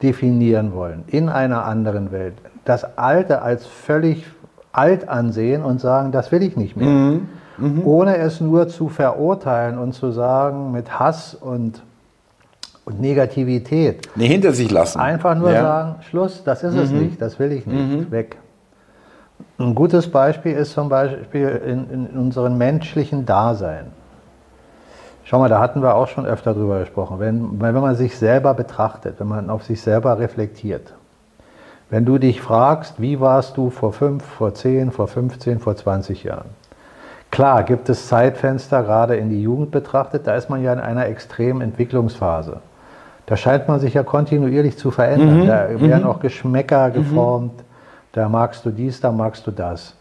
definieren 0.02 0.74
wollen, 0.74 1.04
in 1.06 1.28
einer 1.28 1.64
anderen 1.64 2.12
Welt. 2.12 2.34
Das 2.64 2.98
Alte 2.98 3.42
als 3.42 3.66
völlig 3.66 4.26
alt 4.72 5.08
ansehen 5.08 5.64
und 5.64 5.80
sagen, 5.80 6.12
das 6.12 6.30
will 6.30 6.42
ich 6.42 6.56
nicht 6.56 6.76
mehr. 6.76 7.20
Ohne 7.84 8.16
es 8.18 8.40
nur 8.40 8.68
zu 8.68 8.88
verurteilen 8.88 9.78
und 9.78 9.92
zu 9.92 10.12
sagen, 10.12 10.70
mit 10.70 11.00
Hass 11.00 11.34
und, 11.34 11.82
und 12.84 13.00
Negativität. 13.00 14.08
Nee, 14.14 14.28
hinter 14.28 14.52
sich 14.52 14.70
lassen. 14.70 15.00
Einfach 15.00 15.34
nur 15.34 15.50
ja. 15.50 15.62
sagen, 15.62 15.94
Schluss, 16.08 16.44
das 16.44 16.62
ist 16.62 16.76
es 16.76 16.90
nicht, 16.90 17.20
das 17.20 17.38
will 17.40 17.50
ich 17.50 17.66
nicht, 17.66 18.12
weg. 18.12 18.36
Ein 19.58 19.74
gutes 19.74 20.08
Beispiel 20.08 20.52
ist 20.52 20.72
zum 20.72 20.88
Beispiel 20.88 21.48
in, 21.66 21.90
in 21.90 22.18
unserem 22.18 22.56
menschlichen 22.58 23.26
Dasein. 23.26 23.86
Schau 25.28 25.38
mal, 25.38 25.50
da 25.50 25.60
hatten 25.60 25.82
wir 25.82 25.94
auch 25.94 26.08
schon 26.08 26.24
öfter 26.24 26.54
drüber 26.54 26.80
gesprochen. 26.80 27.20
Wenn, 27.20 27.60
wenn 27.60 27.74
man 27.74 27.96
sich 27.96 28.16
selber 28.16 28.54
betrachtet, 28.54 29.20
wenn 29.20 29.28
man 29.28 29.50
auf 29.50 29.62
sich 29.62 29.82
selber 29.82 30.18
reflektiert, 30.18 30.94
wenn 31.90 32.06
du 32.06 32.16
dich 32.16 32.40
fragst, 32.40 32.94
wie 32.98 33.20
warst 33.20 33.58
du 33.58 33.68
vor 33.68 33.92
5, 33.92 34.24
vor 34.24 34.54
10, 34.54 34.90
vor 34.90 35.06
15, 35.06 35.58
vor 35.58 35.76
20 35.76 36.24
Jahren? 36.24 36.48
Klar, 37.30 37.62
gibt 37.64 37.90
es 37.90 38.08
Zeitfenster, 38.08 38.82
gerade 38.82 39.16
in 39.16 39.28
die 39.28 39.42
Jugend 39.42 39.70
betrachtet, 39.70 40.26
da 40.26 40.34
ist 40.34 40.48
man 40.48 40.62
ja 40.62 40.72
in 40.72 40.80
einer 40.80 41.04
extremen 41.04 41.60
Entwicklungsphase. 41.60 42.60
Da 43.26 43.36
scheint 43.36 43.68
man 43.68 43.80
sich 43.80 43.92
ja 43.92 44.04
kontinuierlich 44.04 44.78
zu 44.78 44.90
verändern. 44.90 45.46
Da 45.46 45.78
werden 45.78 46.06
auch 46.06 46.20
Geschmäcker 46.20 46.88
geformt. 46.88 47.64
Da 48.12 48.30
magst 48.30 48.64
du 48.64 48.70
dies, 48.70 49.02
da 49.02 49.12
magst 49.12 49.46
du 49.46 49.50
das. 49.50 49.94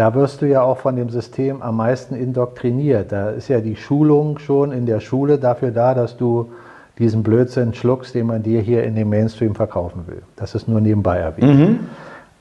Da 0.00 0.14
wirst 0.14 0.40
du 0.40 0.46
ja 0.46 0.62
auch 0.62 0.78
von 0.78 0.96
dem 0.96 1.10
System 1.10 1.60
am 1.60 1.76
meisten 1.76 2.14
indoktriniert. 2.14 3.12
Da 3.12 3.28
ist 3.28 3.48
ja 3.48 3.60
die 3.60 3.76
Schulung 3.76 4.38
schon 4.38 4.72
in 4.72 4.86
der 4.86 4.98
Schule 4.98 5.36
dafür 5.36 5.72
da, 5.72 5.92
dass 5.92 6.16
du 6.16 6.52
diesen 6.98 7.22
Blödsinn 7.22 7.74
schluckst, 7.74 8.14
den 8.14 8.26
man 8.28 8.42
dir 8.42 8.62
hier 8.62 8.82
in 8.84 8.94
dem 8.94 9.10
Mainstream 9.10 9.54
verkaufen 9.54 10.06
will. 10.06 10.22
Das 10.36 10.54
ist 10.54 10.68
nur 10.68 10.80
nebenbei 10.80 11.18
erwähnt. 11.18 11.80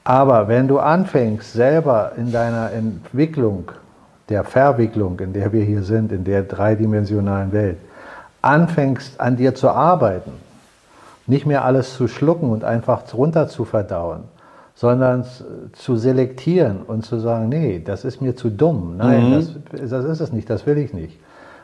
Aber 0.05 0.47
wenn 0.47 0.69
du 0.69 0.79
anfängst, 0.79 1.51
selber 1.51 2.13
in 2.15 2.31
deiner 2.31 2.71
Entwicklung, 2.71 3.69
der 4.29 4.45
Verwicklung, 4.45 5.19
in 5.19 5.33
der 5.33 5.51
wir 5.51 5.65
hier 5.65 5.83
sind, 5.83 6.13
in 6.13 6.23
der 6.23 6.43
dreidimensionalen 6.43 7.51
Welt, 7.51 7.79
anfängst 8.41 9.19
an 9.19 9.35
dir 9.35 9.53
zu 9.53 9.69
arbeiten, 9.69 10.31
nicht 11.27 11.45
mehr 11.45 11.65
alles 11.65 11.93
zu 11.93 12.07
schlucken 12.07 12.51
und 12.51 12.63
einfach 12.63 13.01
runter 13.13 13.49
zu 13.49 13.65
verdauen, 13.65 14.23
sondern 14.79 15.25
zu 15.73 15.97
selektieren 15.97 16.83
und 16.83 17.05
zu 17.05 17.19
sagen, 17.19 17.49
nee, 17.49 17.81
das 17.83 18.05
ist 18.05 18.21
mir 18.21 18.37
zu 18.37 18.49
dumm, 18.49 18.95
nein, 18.95 19.33
das, 19.33 19.89
das 19.89 20.05
ist 20.05 20.21
es 20.21 20.31
nicht, 20.31 20.49
das 20.49 20.65
will 20.65 20.77
ich 20.77 20.93
nicht. 20.93 21.19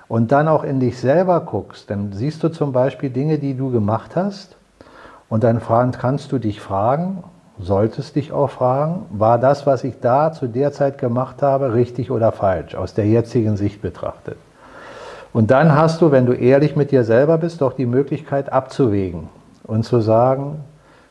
Und 0.10 0.34
dann 0.34 0.49
auch 0.49 0.65
in 0.65 0.82
dich 0.82 0.99
selber 0.99 1.39
guckst, 1.39 1.89
dann 1.89 2.12
siehst 2.12 2.43
du 2.43 2.49
zum 2.49 2.73
Beispiel 2.73 3.10
Dinge, 3.10 3.39
die 3.39 3.54
du 3.54 3.71
gemacht 3.71 4.17
hast 4.17 4.58
und 5.30 5.45
dann 5.45 5.62
fragen, 5.62 5.93
kannst 5.93 6.34
du 6.34 6.39
dich 6.39 6.60
fragen, 6.60 7.23
solltest 7.58 8.17
dich 8.17 8.34
auch 8.34 8.49
fragen, 8.49 9.06
war 9.12 9.39
das, 9.39 9.65
was 9.65 9.86
ich 9.86 10.01
da 10.01 10.34
zu 10.34 10.47
der 10.47 10.73
Zeit 10.73 10.97
gemacht 10.97 11.41
habe, 11.41 11.73
richtig 11.73 12.12
oder 12.12 12.34
falsch, 12.34 12.75
aus 12.75 12.95
der 12.95 13.08
jetzigen 13.08 13.56
Sicht 13.56 13.82
betrachtet. 13.82 14.36
Und 15.32 15.51
dann 15.51 15.73
hast 15.73 16.01
du, 16.01 16.12
wenn 16.12 16.25
du 16.25 16.34
ehrlich 16.34 16.75
mit 16.75 16.91
dir 16.91 17.06
selber 17.06 17.38
bist, 17.38 17.62
doch 17.62 17.71
die 17.71 17.86
Möglichkeit 17.86 18.51
abzuwägen 18.51 19.30
und 19.63 19.84
zu 19.84 20.01
sagen, 20.01 20.65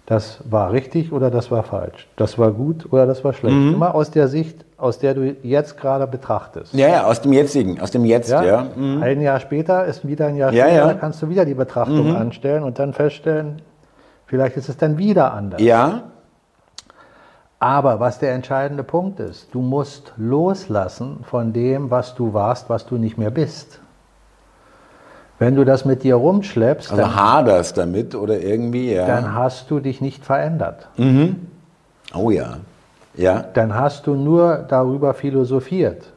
das 0.06 0.40
war 0.50 0.72
richtig 0.72 1.12
oder 1.12 1.30
das 1.30 1.50
war 1.50 1.62
falsch, 1.62 2.08
das 2.16 2.38
war 2.38 2.52
gut 2.52 2.92
oder 2.92 3.06
das 3.06 3.24
war 3.24 3.32
schlecht. 3.32 3.54
Immer 3.54 3.94
aus 3.94 4.10
der 4.10 4.28
Sicht, 4.28 4.64
aus 4.76 4.98
der 4.98 5.14
du 5.14 5.34
jetzt 5.42 5.78
gerade 5.78 6.06
betrachtest. 6.06 6.74
Ja, 6.74 6.88
ja, 6.88 7.04
aus 7.06 7.22
dem 7.22 7.32
jetzigen, 7.32 7.80
aus 7.80 7.90
dem 7.90 8.04
Jetzt, 8.04 8.30
ja. 8.30 8.42
Ja? 8.42 8.66
Ein 8.76 9.22
Jahr 9.22 9.40
später 9.40 9.86
ist 9.86 10.06
wieder 10.06 10.26
ein 10.26 10.36
Jahr 10.36 10.52
Ja, 10.52 10.66
später, 10.66 10.86
ja. 10.88 10.94
kannst 10.94 11.22
du 11.22 11.30
wieder 11.30 11.46
die 11.46 11.54
Betrachtung 11.54 12.14
anstellen 12.14 12.64
und 12.64 12.78
dann 12.78 12.92
feststellen, 12.92 13.62
vielleicht 14.26 14.58
ist 14.58 14.68
es 14.68 14.76
dann 14.76 14.98
wieder 14.98 15.32
anders. 15.32 15.62
Ja, 15.62 16.02
Aber 17.58 17.98
was 17.98 18.18
der 18.18 18.32
entscheidende 18.34 18.84
Punkt 18.84 19.20
ist, 19.20 19.54
du 19.54 19.62
musst 19.62 20.12
loslassen 20.18 21.20
von 21.22 21.54
dem, 21.54 21.90
was 21.90 22.14
du 22.14 22.34
warst, 22.34 22.68
was 22.68 22.84
du 22.84 22.96
nicht 22.96 23.16
mehr 23.16 23.30
bist. 23.30 23.80
Wenn 25.38 25.56
du 25.56 25.64
das 25.64 25.84
mit 25.84 26.04
dir 26.04 26.14
rumschleppst, 26.14 26.90
also 26.90 27.02
dann, 27.02 27.16
haderst 27.16 27.76
damit 27.76 28.14
oder 28.14 28.38
irgendwie, 28.40 28.94
ja. 28.94 29.06
dann 29.06 29.34
hast 29.34 29.70
du 29.70 29.80
dich 29.80 30.00
nicht 30.00 30.24
verändert. 30.24 30.88
oh 32.14 32.30
ja. 32.30 32.58
Ja. 33.16 33.44
Dann 33.54 33.74
hast 33.74 34.06
du 34.06 34.14
nur 34.14 34.64
darüber 34.68 35.14
philosophiert. 35.14 36.12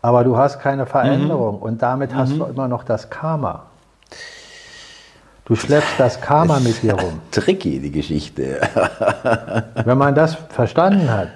Aber 0.00 0.24
du 0.24 0.36
hast 0.36 0.60
keine 0.60 0.86
Veränderung 0.86 1.58
und 1.58 1.82
damit 1.82 2.14
hast 2.14 2.36
du 2.36 2.44
immer 2.44 2.68
noch 2.68 2.84
das 2.84 3.10
Karma. 3.10 3.64
Du 5.44 5.56
schleppst 5.56 5.98
das 5.98 6.20
Karma 6.20 6.60
mit 6.60 6.82
dir 6.82 6.94
rum. 6.94 7.20
Tricky, 7.30 7.80
die 7.80 7.90
Geschichte. 7.90 8.60
Wenn 9.84 9.98
man 9.98 10.14
das 10.14 10.34
verstanden 10.34 11.10
hat, 11.10 11.30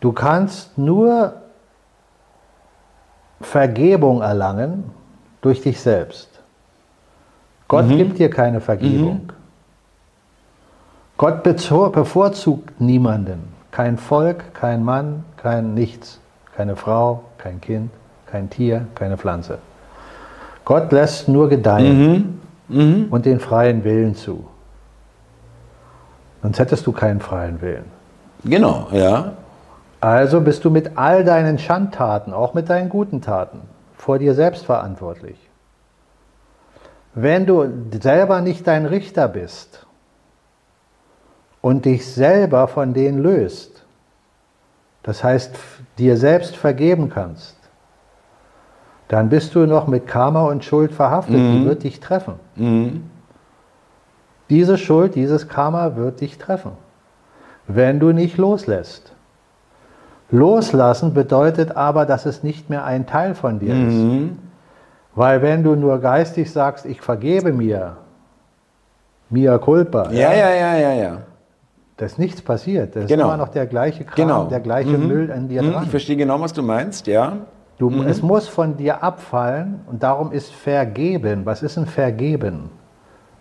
du 0.00 0.12
kannst 0.12 0.76
nur 0.78 1.34
Vergebung 3.40 4.22
erlangen 4.22 4.92
durch 5.44 5.60
dich 5.60 5.80
selbst. 5.80 6.28
Gott 7.68 7.88
gibt 7.88 8.18
dir 8.18 8.30
keine 8.30 8.60
Vergebung. 8.60 9.32
Gott 11.16 11.46
bezo- 11.46 11.90
bevorzugt 11.90 12.80
niemanden. 12.80 13.52
Kein 13.70 13.98
Volk, 13.98 14.54
kein 14.54 14.84
Mann, 14.84 15.24
kein 15.36 15.74
Nichts. 15.74 16.20
Keine 16.56 16.76
Frau, 16.76 17.24
kein 17.38 17.60
Kind, 17.60 17.90
kein 18.26 18.48
Tier, 18.48 18.86
keine 18.94 19.16
Pflanze. 19.18 19.58
Gott 20.64 20.92
lässt 20.92 21.28
nur 21.28 21.48
gedeihen 21.48 22.40
und 23.10 23.26
den 23.26 23.40
freien 23.40 23.82
Willen 23.84 24.14
zu. 24.14 24.44
Sonst 26.42 26.58
hättest 26.58 26.86
du 26.86 26.92
keinen 26.92 27.20
freien 27.20 27.60
Willen. 27.60 27.84
genau, 28.44 28.86
ja. 28.92 29.32
Also 30.00 30.40
bist 30.42 30.64
du 30.64 30.70
mit 30.70 30.96
all 30.98 31.24
deinen 31.24 31.58
Schandtaten, 31.58 32.32
auch 32.34 32.52
mit 32.54 32.68
deinen 32.68 32.88
guten 32.90 33.20
Taten, 33.22 33.60
vor 34.04 34.18
dir 34.18 34.34
selbst 34.34 34.66
verantwortlich. 34.66 35.38
Wenn 37.14 37.46
du 37.46 37.66
selber 38.02 38.42
nicht 38.42 38.66
dein 38.66 38.84
Richter 38.84 39.28
bist 39.28 39.86
und 41.62 41.86
dich 41.86 42.06
selber 42.06 42.68
von 42.68 42.92
denen 42.92 43.22
löst, 43.22 43.86
das 45.04 45.24
heißt 45.24 45.56
dir 45.96 46.18
selbst 46.18 46.54
vergeben 46.54 47.08
kannst, 47.08 47.56
dann 49.08 49.30
bist 49.30 49.54
du 49.54 49.64
noch 49.64 49.86
mit 49.86 50.06
Karma 50.06 50.42
und 50.48 50.66
Schuld 50.66 50.92
verhaftet, 50.92 51.36
die 51.36 51.64
wird 51.64 51.82
dich 51.82 51.98
treffen. 52.00 52.34
Diese 54.50 54.76
Schuld, 54.76 55.14
dieses 55.14 55.48
Karma 55.48 55.96
wird 55.96 56.20
dich 56.20 56.36
treffen, 56.36 56.72
wenn 57.68 58.00
du 58.00 58.12
nicht 58.12 58.36
loslässt. 58.36 59.13
Loslassen 60.34 61.14
bedeutet 61.14 61.76
aber, 61.76 62.06
dass 62.06 62.26
es 62.26 62.42
nicht 62.42 62.68
mehr 62.68 62.84
ein 62.84 63.06
Teil 63.06 63.34
von 63.34 63.58
dir 63.60 63.74
ist. 63.86 64.04
Weil 65.14 65.42
wenn 65.42 65.62
du 65.62 65.76
nur 65.76 65.98
geistig 66.00 66.50
sagst, 66.52 66.86
ich 66.86 67.00
vergebe 67.00 67.52
mir, 67.52 67.96
mia 69.30 69.58
culpa, 69.58 70.10
Ja, 70.10 70.32
ja, 70.32 70.50
ja, 70.50 70.76
ja, 70.76 70.92
ja. 70.92 71.18
da 71.96 72.04
ist 72.06 72.18
nichts 72.18 72.42
passiert. 72.42 72.96
Da 72.96 73.00
ist 73.00 73.08
Genau. 73.08 73.26
immer 73.26 73.36
noch 73.36 73.48
der 73.48 73.66
gleiche 73.66 74.04
Kram, 74.04 74.16
Genau. 74.16 74.44
der 74.46 74.60
gleiche 74.60 74.98
Müll 74.98 75.30
an 75.30 75.48
dir 75.48 75.62
Hm, 75.62 75.70
dran. 75.72 75.82
Ich 75.84 75.90
verstehe 75.90 76.16
genau, 76.16 76.40
was 76.40 76.52
du 76.52 76.62
meinst, 76.62 77.06
ja. 77.06 77.32
Du, 77.78 78.02
Es 78.04 78.22
muss 78.22 78.46
von 78.48 78.76
dir 78.76 79.02
abfallen 79.02 79.80
und 79.86 80.02
darum 80.02 80.30
ist 80.32 80.52
vergeben. 80.52 81.44
Was 81.44 81.62
ist 81.62 81.76
ein 81.76 81.86
Vergeben? 81.86 82.70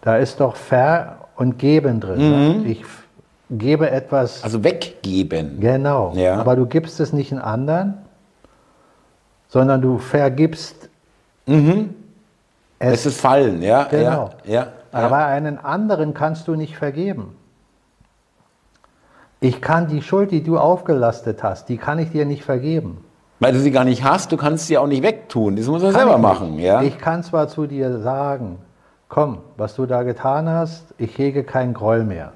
Da 0.02 0.18
ist 0.18 0.40
doch 0.40 0.56
Ver 0.56 1.18
und 1.36 1.58
Geben 1.60 2.00
drin. 2.00 2.64
Ich 2.66 2.82
f- 2.82 3.03
gebe 3.50 3.90
etwas. 3.90 4.44
Also 4.44 4.64
weggeben. 4.64 5.60
Genau. 5.60 6.14
Ja. 6.16 6.40
Aber 6.40 6.56
du 6.56 6.66
gibst 6.66 7.00
es 7.00 7.14
nicht 7.14 7.32
in 7.32 7.40
anderen, 7.40 8.00
sondern 9.48 9.82
du 9.82 9.98
vergibst 9.98 10.90
Mhm. 11.46 11.96
Es, 12.80 13.00
es, 13.00 13.06
ist 13.08 13.22
Fallen, 13.22 13.62
ja. 13.62 13.84
Genau. 13.86 14.32
Ja, 14.46 14.54
ja, 14.54 14.68
Aber 14.92 15.26
einen 15.26 15.58
anderen 15.58 16.14
kannst 16.14 16.48
du 16.48 16.56
nicht 16.56 16.78
vergeben. 16.78 17.36
Ich 19.40 19.62
kann 19.62 19.88
die 19.88 20.02
Schuld, 20.02 20.32
die 20.32 20.44
du 20.44 20.58
aufgelastet 20.58 21.44
hast, 21.44 21.68
die 21.70 21.78
kann 21.78 22.00
ich 22.00 22.12
dir 22.12 22.26
nicht 22.26 22.44
vergeben. 22.44 23.04
Weil 23.40 23.54
du 23.54 23.60
sie 23.60 23.72
gar 23.72 23.84
nicht 23.84 24.04
hast, 24.04 24.32
du 24.32 24.38
kannst 24.38 24.68
sie 24.68 24.78
auch 24.78 24.88
nicht 24.88 25.04
wegtun. 25.04 25.58
Das 25.58 25.68
muss 25.68 25.82
man 25.82 25.94
selber 25.94 26.18
machen. 26.18 26.60
Ja? 26.60 26.82
Ich 26.82 26.98
kann 26.98 27.24
zwar 27.24 27.50
zu 27.50 27.68
dir 27.68 28.00
sagen, 28.00 28.58
komm, 29.10 29.40
was 29.58 29.76
du 29.76 29.86
da 29.86 30.04
getan 30.04 30.48
hast, 30.48 30.94
ich 30.98 31.18
hege 31.18 31.44
keinen 31.44 31.74
Groll 31.74 32.06
mehr. 32.06 32.32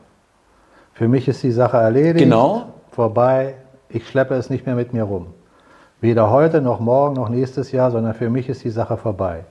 Für 0.98 1.08
mich 1.08 1.28
ist 1.28 1.44
die 1.44 1.52
Sache 1.52 1.78
erledigt, 1.78 2.24
genau. 2.24 2.74
vorbei, 2.90 3.54
ich 3.88 4.10
schleppe 4.10 4.34
es 4.34 4.50
nicht 4.50 4.66
mehr 4.66 4.74
mit 4.74 4.94
mir 4.94 5.04
rum. 5.04 5.28
Weder 6.02 6.32
heute 6.32 6.60
noch 6.60 6.80
morgen 6.80 7.14
noch 7.14 7.30
nächstes 7.30 7.72
Jahr, 7.72 7.92
sondern 7.92 8.16
für 8.16 8.32
mich 8.32 8.50
ist 8.50 8.64
die 8.64 8.72
Sache 8.72 8.98
vorbei. 8.98 9.44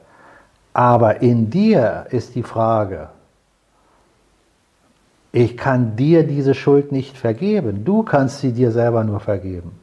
Aber 0.72 1.22
in 1.22 1.49
dir 1.49 2.07
ist 2.11 2.34
die 2.34 2.42
Frage, 2.42 3.11
ich 5.30 5.57
kann 5.57 5.94
dir 5.94 6.26
diese 6.26 6.53
Schuld 6.55 6.90
nicht 6.90 7.16
vergeben. 7.16 7.84
Du 7.84 8.03
kannst 8.03 8.40
sie 8.40 8.51
dir 8.53 8.72
selber 8.72 9.05
nur 9.05 9.20
vergeben. 9.20 9.78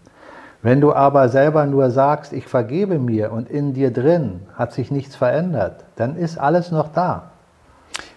Wenn 0.61 0.81
du 0.81 0.91
aber 0.91 1.29
selber 1.29 1.65
nur 1.65 1.91
sagst, 1.91 2.33
ich 2.33 2.45
vergebe 2.45 2.99
mir 2.99 3.31
und 3.31 3.49
in 3.49 3.73
dir 3.73 3.91
drin 3.91 4.41
hat 4.55 4.73
sich 4.73 4.91
nichts 4.91 5.15
verändert, 5.15 5.85
dann 5.95 6.17
ist 6.17 6.37
alles 6.37 6.71
noch 6.71 6.91
da. 6.91 7.31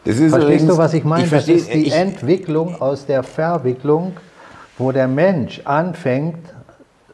Verstehst 0.07 0.37
übrigens, 0.37 0.67
du, 0.67 0.79
was 0.79 0.95
ich 0.95 1.05
meine? 1.05 1.25
Ich 1.25 1.29
verstehe, 1.29 1.57
das 1.57 1.65
ist 1.65 1.75
die 1.75 1.87
ich, 1.89 1.95
Entwicklung 1.95 2.81
aus 2.81 3.07
der 3.07 3.23
Verwicklung, 3.23 4.13
wo 4.79 4.93
der 4.93 5.09
Mensch 5.09 5.63
anfängt, 5.65 6.39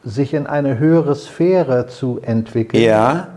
sich 0.03 0.33
in 0.33 0.45
eine 0.47 0.77
höhere 0.77 1.15
Sphäre 1.15 1.87
zu 1.87 2.19
entwickeln. 2.21 2.83
Ja. 2.83 3.29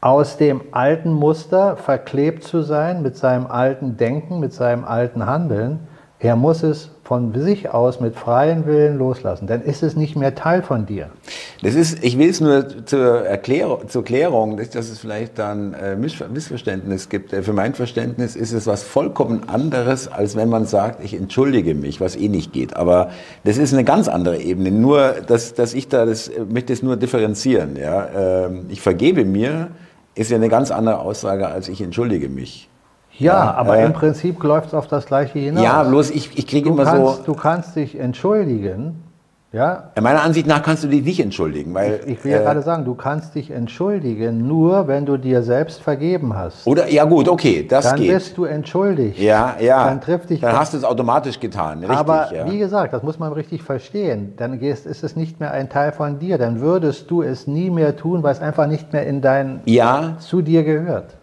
Aus 0.00 0.36
dem 0.36 0.62
alten 0.70 1.12
Muster 1.12 1.76
verklebt 1.76 2.44
zu 2.44 2.62
sein 2.62 3.02
mit 3.02 3.16
seinem 3.16 3.46
alten 3.46 3.96
Denken, 3.96 4.38
mit 4.38 4.52
seinem 4.52 4.84
alten 4.84 5.26
Handeln. 5.26 5.80
Er 6.20 6.36
muss 6.36 6.62
es 6.62 6.90
von 7.08 7.32
sich 7.32 7.70
aus 7.70 8.00
mit 8.00 8.16
freiem 8.16 8.66
Willen 8.66 8.98
loslassen. 8.98 9.46
Dann 9.46 9.62
ist 9.62 9.82
es 9.82 9.96
nicht 9.96 10.14
mehr 10.14 10.34
Teil 10.34 10.60
von 10.62 10.84
dir. 10.84 11.08
Das 11.62 11.74
ist, 11.74 12.04
ich 12.04 12.18
will 12.18 12.28
es 12.28 12.42
nur 12.42 12.84
zur 12.84 13.24
Erklärung, 13.24 13.88
zur 13.88 14.04
Klärung, 14.04 14.58
dass, 14.58 14.68
dass 14.68 14.90
es 14.90 14.98
vielleicht 14.98 15.38
dann 15.38 15.72
äh, 15.72 15.96
Missverständnis 15.96 17.08
gibt. 17.08 17.32
Äh, 17.32 17.42
für 17.42 17.54
mein 17.54 17.72
Verständnis 17.72 18.36
ist 18.36 18.52
es 18.52 18.66
was 18.66 18.82
vollkommen 18.82 19.48
anderes, 19.48 20.06
als 20.06 20.36
wenn 20.36 20.50
man 20.50 20.66
sagt, 20.66 21.02
ich 21.02 21.14
entschuldige 21.14 21.74
mich, 21.74 21.98
was 21.98 22.14
eh 22.14 22.28
nicht 22.28 22.52
geht. 22.52 22.76
Aber 22.76 23.08
das 23.42 23.56
ist 23.56 23.72
eine 23.72 23.84
ganz 23.84 24.08
andere 24.08 24.42
Ebene. 24.42 24.70
Nur, 24.70 25.14
dass, 25.26 25.54
dass 25.54 25.72
ich 25.72 25.88
da, 25.88 26.04
das 26.04 26.28
äh, 26.28 26.44
möchte 26.44 26.74
es 26.74 26.82
nur 26.82 26.98
differenzieren. 26.98 27.76
Ja? 27.76 28.44
Ähm, 28.44 28.66
ich 28.68 28.82
vergebe 28.82 29.24
mir, 29.24 29.68
ist 30.14 30.30
ja 30.30 30.36
eine 30.36 30.50
ganz 30.50 30.70
andere 30.70 30.98
Aussage, 30.98 31.48
als 31.48 31.70
ich 31.70 31.80
entschuldige 31.80 32.28
mich. 32.28 32.68
Ja, 33.18 33.54
aber 33.54 33.78
äh, 33.78 33.84
im 33.84 33.92
Prinzip 33.92 34.42
läuft 34.42 34.68
es 34.68 34.74
auf 34.74 34.86
das 34.86 35.06
Gleiche 35.06 35.38
hinaus. 35.38 35.64
Ja, 35.64 35.82
bloß 35.82 36.10
ich, 36.10 36.38
ich 36.38 36.46
kriege 36.46 36.68
immer 36.68 36.84
kannst, 36.84 37.16
so. 37.18 37.22
Du 37.24 37.34
kannst 37.34 37.76
dich 37.76 37.98
entschuldigen. 37.98 39.02
Ja? 39.50 39.92
Meiner 39.98 40.22
Ansicht 40.22 40.46
nach 40.46 40.62
kannst 40.62 40.84
du 40.84 40.88
dich 40.88 41.02
nicht 41.02 41.20
entschuldigen, 41.20 41.72
weil. 41.72 42.00
Ich, 42.04 42.18
ich 42.18 42.24
will 42.24 42.32
ja 42.32 42.40
äh, 42.40 42.44
gerade 42.44 42.60
sagen, 42.60 42.84
du 42.84 42.94
kannst 42.94 43.34
dich 43.34 43.50
entschuldigen, 43.50 44.46
nur 44.46 44.88
wenn 44.88 45.06
du 45.06 45.16
dir 45.16 45.42
selbst 45.42 45.80
vergeben 45.80 46.36
hast. 46.36 46.66
Oder, 46.66 46.90
ja 46.90 47.04
gut, 47.04 47.28
okay, 47.28 47.66
das 47.66 47.86
dann 47.86 47.98
geht. 47.98 48.10
Dann 48.10 48.16
bist 48.16 48.36
du 48.36 48.44
entschuldigt. 48.44 49.18
Ja, 49.18 49.56
ja. 49.58 49.86
Dann 49.86 50.02
trifft 50.02 50.28
dich. 50.28 50.40
Dann 50.40 50.58
hast 50.58 50.74
du 50.74 50.76
es 50.76 50.84
automatisch 50.84 51.40
getan, 51.40 51.78
richtig. 51.78 51.96
Aber 51.96 52.34
ja. 52.34 52.50
wie 52.50 52.58
gesagt, 52.58 52.92
das 52.92 53.02
muss 53.02 53.18
man 53.18 53.32
richtig 53.32 53.62
verstehen. 53.62 54.34
Dann 54.36 54.60
ist 54.60 54.86
es 54.86 55.16
nicht 55.16 55.40
mehr 55.40 55.50
ein 55.52 55.70
Teil 55.70 55.92
von 55.92 56.18
dir. 56.18 56.36
Dann 56.36 56.60
würdest 56.60 57.10
du 57.10 57.22
es 57.22 57.46
nie 57.46 57.70
mehr 57.70 57.96
tun, 57.96 58.22
weil 58.22 58.32
es 58.32 58.40
einfach 58.40 58.66
nicht 58.66 58.92
mehr 58.92 59.06
in 59.06 59.22
dein, 59.22 59.60
ja. 59.64 60.16
zu 60.18 60.42
dir 60.42 60.62
gehört. 60.62 61.17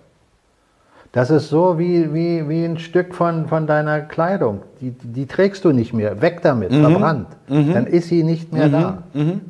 Das 1.16 1.30
ist 1.30 1.47
so 1.47 1.80
wie, 1.80 2.13
wie, 2.13 2.49
wie 2.49 2.66
ein 2.66 2.78
Stück 2.78 3.16
von, 3.16 3.47
von 3.47 3.68
deiner 3.68 4.01
Kleidung. 4.01 4.63
Die, 4.82 4.91
die 4.91 5.28
trägst 5.28 5.63
du 5.63 5.72
nicht 5.72 5.93
mehr. 5.93 6.22
Weg 6.22 6.41
damit, 6.41 6.72
mhm. 6.72 6.82
verbrannt. 6.82 7.28
Mhm. 7.47 7.74
Dann 7.74 7.88
ist 7.88 8.09
sie 8.09 8.22
nicht 8.22 8.51
mehr 8.51 8.68
mhm. 8.68 8.72
da. 8.74 9.03
Mhm. 9.13 9.41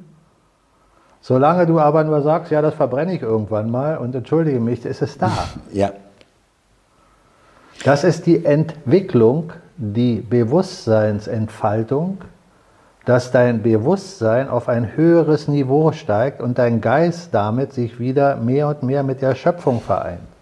Solange 1.22 1.66
du 1.66 1.80
aber 1.80 2.04
nur 2.04 2.22
sagst, 2.22 2.52
ja, 2.52 2.62
das 2.62 2.76
verbrenne 2.76 3.16
ich 3.16 3.24
irgendwann 3.24 3.72
mal 3.72 3.98
und 3.98 4.14
entschuldige 4.14 4.60
mich, 4.60 4.86
ist 4.86 5.02
es 5.02 5.18
da. 5.18 5.32
Ja. 5.74 5.90
Das 7.84 8.04
ist 8.04 8.28
die 8.28 8.46
Entwicklung, 8.46 9.52
die 9.78 10.18
Bewusstseinsentfaltung, 10.18 12.20
dass 13.06 13.32
dein 13.32 13.64
Bewusstsein 13.64 14.50
auf 14.50 14.70
ein 14.70 14.96
höheres 14.96 15.48
Niveau 15.48 15.94
steigt 15.94 16.44
und 16.44 16.60
dein 16.60 16.80
Geist 16.80 17.34
damit 17.34 17.74
sich 17.74 18.00
wieder 18.00 18.36
mehr 18.36 18.68
und 18.68 18.84
mehr 18.84 19.02
mit 19.02 19.24
der 19.24 19.34
Schöpfung 19.34 19.82
vereint. 19.82 20.35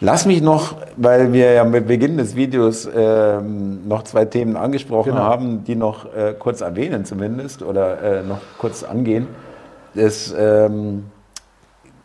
Lass 0.00 0.24
mich 0.24 0.40
noch, 0.40 0.76
weil 0.96 1.32
wir 1.32 1.52
ja 1.52 1.64
mit 1.64 1.86
Beginn 1.86 2.16
des 2.16 2.34
Videos 2.34 2.88
ähm, 2.94 3.86
noch 3.86 4.04
zwei 4.04 4.24
Themen 4.24 4.56
angesprochen 4.56 5.12
genau. 5.12 5.22
haben, 5.22 5.64
die 5.64 5.76
noch 5.76 6.06
äh, 6.14 6.34
kurz 6.38 6.62
erwähnen 6.62 7.04
zumindest 7.04 7.62
oder 7.62 8.02
äh, 8.02 8.22
noch 8.22 8.40
kurz 8.56 8.82
angehen. 8.82 9.26
Das 9.94 10.34
ähm, 10.36 11.04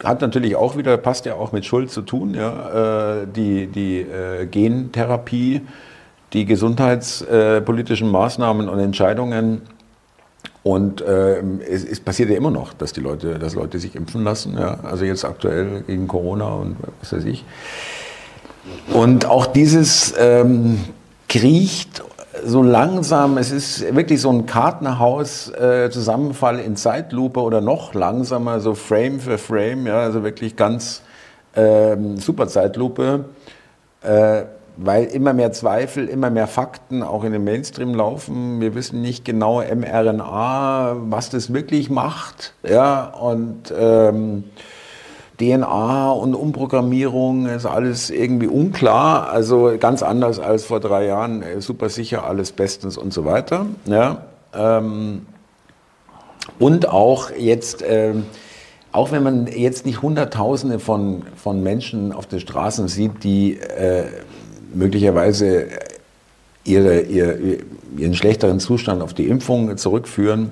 hat 0.03 0.19
natürlich 0.21 0.57
auch 0.57 0.75
wieder, 0.75 0.97
passt 0.97 1.25
ja 1.25 1.35
auch 1.35 1.53
mit 1.53 1.65
Schuld 1.65 1.89
zu 1.89 2.01
tun, 2.01 2.33
ja, 2.33 3.21
äh, 3.21 3.27
die, 3.27 3.67
die 3.67 4.01
äh, 4.01 4.45
Gentherapie, 4.45 5.61
die 6.33 6.45
gesundheitspolitischen 6.45 8.11
Maßnahmen 8.11 8.67
und 8.67 8.79
Entscheidungen 8.79 9.61
und 10.65 11.01
äh, 11.01 11.41
es, 11.69 11.85
es, 11.85 11.99
passiert 11.99 12.31
ja 12.31 12.37
immer 12.37 12.49
noch, 12.49 12.73
dass 12.73 12.91
die 12.91 12.99
Leute, 12.99 13.37
dass 13.37 13.53
Leute 13.53 13.77
sich 13.77 13.95
impfen 13.95 14.23
lassen. 14.23 14.57
Ja? 14.57 14.79
Also 14.81 15.05
jetzt 15.05 15.23
aktuell 15.23 15.83
gegen 15.85 16.07
Corona 16.07 16.55
und 16.55 16.77
was 17.01 17.13
weiß 17.13 17.25
ich. 17.25 17.45
Und 18.91 19.27
auch 19.27 19.45
dieses 19.45 20.15
ähm, 20.17 20.79
kriecht 21.29 22.03
so 22.43 22.63
langsam, 22.63 23.37
es 23.37 23.51
ist 23.51 23.95
wirklich 23.95 24.19
so 24.19 24.31
ein 24.31 24.47
Kartenhaus-Zusammenfall 24.47 26.57
äh, 26.57 26.65
in 26.65 26.75
Zeitlupe 26.75 27.41
oder 27.41 27.61
noch 27.61 27.93
langsamer, 27.93 28.59
so 28.59 28.73
Frame 28.73 29.19
für 29.19 29.37
Frame, 29.37 29.85
ja, 29.85 29.99
also 29.99 30.23
wirklich 30.23 30.55
ganz 30.55 31.03
ähm, 31.55 32.17
super 32.17 32.47
Zeitlupe. 32.47 33.25
Äh, 34.01 34.45
weil 34.77 35.05
immer 35.05 35.33
mehr 35.33 35.51
Zweifel, 35.51 36.07
immer 36.07 36.29
mehr 36.29 36.47
Fakten 36.47 37.03
auch 37.03 37.23
in 37.23 37.31
den 37.31 37.43
Mainstream 37.43 37.93
laufen. 37.93 38.59
Wir 38.59 38.75
wissen 38.75 39.01
nicht 39.01 39.25
genau 39.25 39.61
mRNA, 39.61 40.97
was 41.09 41.29
das 41.29 41.53
wirklich 41.53 41.89
macht. 41.89 42.53
Ja, 42.67 43.05
und 43.05 43.73
ähm, 43.77 44.45
DNA 45.39 46.11
und 46.11 46.35
Umprogrammierung 46.35 47.47
ist 47.47 47.65
alles 47.65 48.09
irgendwie 48.09 48.47
unklar. 48.47 49.29
Also 49.29 49.73
ganz 49.79 50.03
anders 50.03 50.39
als 50.39 50.65
vor 50.65 50.79
drei 50.79 51.05
Jahren. 51.05 51.43
Super 51.59 51.89
sicher, 51.89 52.25
alles 52.25 52.51
bestens 52.51 52.97
und 52.97 53.13
so 53.13 53.25
weiter. 53.25 53.65
Ja, 53.85 54.25
ähm, 54.53 55.25
und 56.59 56.89
auch 56.89 57.31
jetzt. 57.31 57.83
Ähm, 57.87 58.25
auch 58.91 59.11
wenn 59.11 59.23
man 59.23 59.47
jetzt 59.47 59.85
nicht 59.85 60.01
Hunderttausende 60.01 60.79
von, 60.79 61.23
von 61.35 61.61
Menschen 61.61 62.13
auf 62.13 62.27
den 62.27 62.39
Straßen 62.39 62.87
sieht, 62.87 63.25
die 63.25 63.57
äh, 63.57 64.05
möglicherweise 64.75 65.67
ihre, 66.63 67.01
ihr, 67.01 67.59
ihren 67.97 68.15
schlechteren 68.15 68.59
Zustand 68.59 69.01
auf 69.01 69.13
die 69.13 69.27
Impfung 69.27 69.77
zurückführen. 69.77 70.51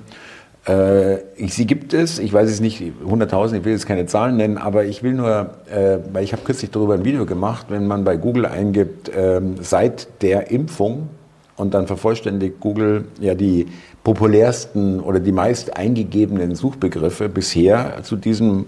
Äh, 0.66 1.18
sie 1.48 1.66
gibt 1.66 1.92
es, 1.92 2.18
ich 2.18 2.32
weiß 2.32 2.48
es 2.48 2.60
nicht, 2.60 2.82
100.000, 3.06 3.58
ich 3.58 3.64
will 3.64 3.72
jetzt 3.72 3.86
keine 3.86 4.06
Zahlen 4.06 4.36
nennen, 4.36 4.56
aber 4.56 4.84
ich 4.84 5.02
will 5.02 5.12
nur, 5.12 5.50
äh, 5.70 5.98
weil 6.12 6.24
ich 6.24 6.32
habe 6.32 6.42
kürzlich 6.42 6.70
darüber 6.70 6.94
ein 6.94 7.04
Video 7.04 7.26
gemacht, 7.26 7.66
wenn 7.68 7.86
man 7.86 8.04
bei 8.04 8.16
Google 8.16 8.46
eingibt, 8.46 9.10
äh, 9.10 9.42
seit 9.60 10.22
der 10.22 10.50
Impfung 10.50 11.08
und 11.56 11.74
dann 11.74 11.86
vervollständigt 11.86 12.60
Google 12.60 13.04
ja 13.20 13.34
die 13.34 13.66
populärsten 14.04 15.00
oder 15.00 15.20
die 15.20 15.32
meist 15.32 15.76
eingegebenen 15.76 16.54
Suchbegriffe 16.54 17.28
bisher 17.28 18.02
zu 18.02 18.16
diesem 18.16 18.64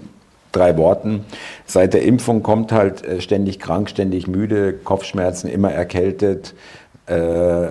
drei 0.57 0.77
Worten. 0.77 1.25
Seit 1.67 1.95
der 1.95 2.03
Impfung 2.03 2.43
kommt 2.43 2.73
halt 2.73 3.05
äh, 3.05 3.21
ständig 3.21 3.59
krank, 3.59 3.91
ständig 3.91 4.27
müde, 4.27 4.73
Kopfschmerzen, 4.73 5.49
immer 5.49 5.71
erkältet, 5.71 6.55
äh, 7.07 7.69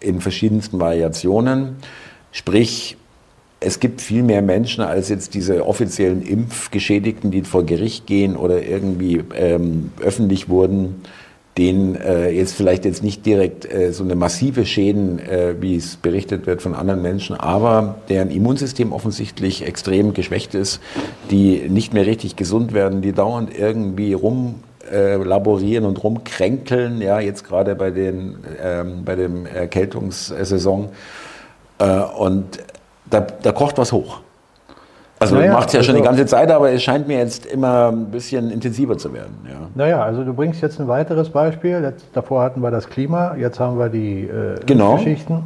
in 0.00 0.20
verschiedensten 0.20 0.80
Variationen. 0.80 1.76
Sprich, 2.32 2.96
es 3.60 3.78
gibt 3.78 4.00
viel 4.00 4.22
mehr 4.22 4.40
Menschen 4.40 4.82
als 4.82 5.10
jetzt 5.10 5.34
diese 5.34 5.66
offiziellen 5.66 6.22
Impfgeschädigten, 6.22 7.30
die 7.30 7.42
vor 7.42 7.64
Gericht 7.64 8.06
gehen 8.06 8.36
oder 8.36 8.62
irgendwie 8.62 9.22
ähm, 9.36 9.92
öffentlich 10.00 10.48
wurden 10.48 11.02
denen 11.58 11.96
äh, 11.96 12.30
jetzt 12.30 12.54
vielleicht 12.54 12.84
jetzt 12.84 13.02
nicht 13.02 13.26
direkt 13.26 13.70
äh, 13.70 13.92
so 13.92 14.04
eine 14.04 14.14
massive 14.14 14.64
Schäden, 14.64 15.18
äh, 15.18 15.54
wie 15.60 15.76
es 15.76 15.96
berichtet 15.96 16.46
wird 16.46 16.62
von 16.62 16.74
anderen 16.74 17.02
Menschen, 17.02 17.36
aber 17.36 17.96
deren 18.08 18.30
Immunsystem 18.30 18.92
offensichtlich 18.92 19.66
extrem 19.66 20.14
geschwächt 20.14 20.54
ist, 20.54 20.80
die 21.30 21.68
nicht 21.68 21.92
mehr 21.92 22.06
richtig 22.06 22.36
gesund 22.36 22.72
werden, 22.72 23.02
die 23.02 23.12
dauernd 23.12 23.56
irgendwie 23.58 24.12
rum 24.12 24.56
äh, 24.90 25.16
laborieren 25.16 25.84
und 25.84 26.02
rumkränkeln, 26.02 27.02
ja, 27.02 27.20
jetzt 27.20 27.44
gerade 27.44 27.74
bei 27.74 27.90
den 27.90 28.36
ähm, 28.62 29.04
bei 29.04 29.16
dem 29.16 29.44
Erkältungssaison 29.44 30.88
äh, 31.78 32.00
und 32.16 32.60
da, 33.10 33.20
da 33.20 33.52
kocht 33.52 33.76
was 33.76 33.92
hoch. 33.92 34.20
Also 35.22 35.36
Naja, 35.36 35.52
macht 35.52 35.68
es 35.68 35.74
ja 35.74 35.82
schon 35.82 35.94
die 35.96 36.00
also- 36.00 36.10
ganze 36.10 36.26
Zeit, 36.26 36.50
aber 36.50 36.72
es 36.72 36.82
scheint 36.82 37.06
mir 37.06 37.18
jetzt 37.18 37.44
immer 37.44 37.88
ein 37.92 38.06
bisschen 38.10 38.50
intensiver 38.50 38.96
zu 38.96 39.12
werden. 39.12 39.36
Ja. 39.46 39.68
Naja, 39.74 40.02
also 40.02 40.24
du 40.24 40.32
bringst 40.32 40.62
jetzt 40.62 40.80
ein 40.80 40.88
weiteres 40.88 41.28
Beispiel. 41.28 41.82
Jetzt, 41.82 42.06
davor 42.14 42.42
hatten 42.42 42.62
wir 42.62 42.70
das 42.70 42.88
Klima, 42.88 43.34
jetzt 43.36 43.60
haben 43.60 43.78
wir 43.78 43.90
die 43.90 44.22
äh, 44.22 44.54
Genau. 44.64 44.94
Geschichten. 44.96 45.42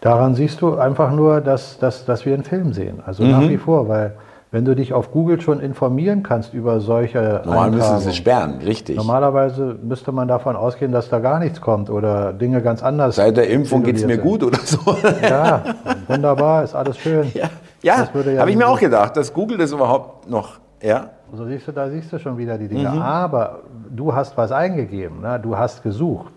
Daran 0.00 0.34
siehst 0.34 0.62
du 0.62 0.76
einfach 0.78 1.12
nur, 1.12 1.42
dass, 1.42 1.78
dass, 1.78 2.06
dass 2.06 2.24
wir 2.24 2.32
einen 2.32 2.44
Film 2.44 2.72
sehen. 2.72 3.00
Also 3.04 3.22
Mhm. 3.22 3.30
nach 3.32 3.48
wie 3.48 3.58
vor, 3.58 3.86
weil 3.88 4.14
wenn 4.50 4.64
du 4.64 4.74
dich 4.74 4.94
auf 4.94 5.10
Google 5.12 5.40
schon 5.42 5.60
informieren 5.60 6.22
kannst 6.22 6.54
über 6.54 6.80
solche 6.80 7.42
Normal 7.44 7.72
müssen 7.72 7.98
sie 7.98 8.12
sperren, 8.14 8.60
richtig. 8.64 8.96
Normalerweise 8.96 9.76
müsste 9.82 10.12
man 10.12 10.26
davon 10.28 10.56
ausgehen, 10.56 10.92
dass 10.92 11.10
da 11.10 11.18
gar 11.18 11.38
nichts 11.38 11.60
kommt 11.60 11.90
oder 11.90 12.32
Dinge 12.32 12.62
ganz 12.62 12.82
anders. 12.82 13.16
Seit 13.16 13.36
der 13.36 13.50
Impfung 13.50 13.82
geht 13.82 13.96
es 13.96 14.06
mir 14.06 14.16
tituliert 14.16 14.40
gut 14.40 14.54
oder 14.54 14.58
so. 14.64 14.78
sind. 14.92 15.16
Ja, 15.22 15.62
wunderbar, 16.08 16.64
ist 16.64 16.74
alles 16.74 16.96
schön. 16.96 17.26
ja, 17.34 17.48
ja 17.82 18.08
ja 18.14 18.40
habe 18.40 18.50
ich 18.50 18.56
mir 18.56 18.66
auch 18.68 18.80
gedacht, 18.80 19.16
dass 19.16 19.32
Google 19.32 19.58
das 19.58 19.72
überhaupt 19.72 20.28
noch. 20.28 20.58
Ja, 20.82 21.10
So 21.34 21.46
siehst 21.46 21.66
du, 21.68 21.72
da 21.72 21.88
siehst 21.88 22.12
du 22.12 22.18
schon 22.18 22.36
wieder 22.36 22.58
die 22.58 22.68
Dinge. 22.68 22.90
Mhm. 22.90 23.00
Aber 23.02 23.60
du 23.90 24.14
hast 24.14 24.36
was 24.36 24.52
eingegeben, 24.52 25.22
ne? 25.22 25.40
du 25.42 25.56
hast 25.56 25.82
gesucht. 25.82 26.32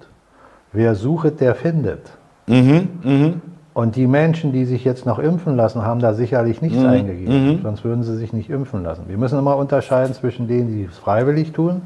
Wer 0.72 0.96
sucht, 0.96 1.42
der 1.42 1.56
findet. 1.56 2.12
Mhm, 2.48 3.42
Und 3.74 3.96
die 3.96 4.08
Menschen, 4.08 4.52
die 4.54 4.66
sich 4.66 4.84
jetzt 4.86 5.06
noch 5.06 5.20
impfen 5.20 5.56
lassen, 5.56 5.84
haben 5.86 6.00
da 6.00 6.14
sicherlich 6.14 6.62
nichts 6.62 6.80
Mhm. 6.80 6.86
eingegeben. 6.88 7.60
Sonst 7.64 7.84
würden 7.84 8.04
sie 8.04 8.16
sich 8.16 8.34
nicht 8.34 8.50
impfen 8.50 8.84
lassen. 8.84 9.04
Wir 9.08 9.18
müssen 9.18 9.38
immer 9.38 9.58
unterscheiden 9.58 10.14
zwischen 10.14 10.48
denen, 10.48 10.68
die 10.70 10.86
es 10.86 10.98
freiwillig 10.98 11.52
tun 11.52 11.82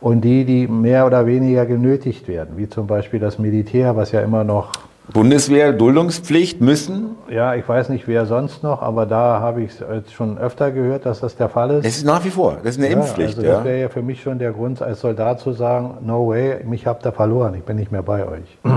und 0.00 0.22
die, 0.22 0.44
die 0.44 0.66
mehr 0.66 1.06
oder 1.06 1.26
weniger 1.26 1.66
genötigt 1.66 2.26
werden. 2.28 2.56
Wie 2.56 2.68
zum 2.68 2.86
Beispiel 2.86 3.20
das 3.20 3.38
Militär, 3.38 3.96
was 3.96 4.12
ja 4.12 4.20
immer 4.20 4.44
noch 4.44 4.72
Bundeswehr, 5.12 5.72
Duldungspflicht 5.72 6.60
müssen. 6.60 7.16
Ja, 7.30 7.54
ich 7.54 7.66
weiß 7.66 7.88
nicht, 7.88 8.06
wer 8.06 8.26
sonst 8.26 8.62
noch, 8.62 8.82
aber 8.82 9.06
da 9.06 9.40
habe 9.40 9.62
ich 9.62 9.80
es 9.80 10.12
schon 10.12 10.38
öfter 10.38 10.70
gehört, 10.70 11.06
dass 11.06 11.20
das 11.20 11.36
der 11.36 11.48
Fall 11.48 11.70
ist. 11.70 11.86
Das 11.86 11.96
ist 11.96 12.04
nach 12.04 12.24
wie 12.24 12.30
vor, 12.30 12.58
das 12.62 12.76
ist 12.76 12.78
eine 12.78 12.92
ja, 12.92 12.98
Impfpflicht. 12.98 13.36
also 13.36 13.48
ja. 13.48 13.54
das 13.56 13.64
wäre 13.64 13.80
ja 13.80 13.88
für 13.88 14.02
mich 14.02 14.22
schon 14.22 14.38
der 14.38 14.52
Grund, 14.52 14.82
als 14.82 15.00
Soldat 15.00 15.40
zu 15.40 15.52
sagen, 15.52 15.98
no 16.02 16.28
way, 16.28 16.62
mich 16.64 16.86
habt 16.86 17.06
ihr 17.06 17.12
verloren, 17.12 17.54
ich 17.54 17.62
bin 17.64 17.76
nicht 17.76 17.92
mehr 17.92 18.02
bei 18.02 18.26
euch. 18.26 18.58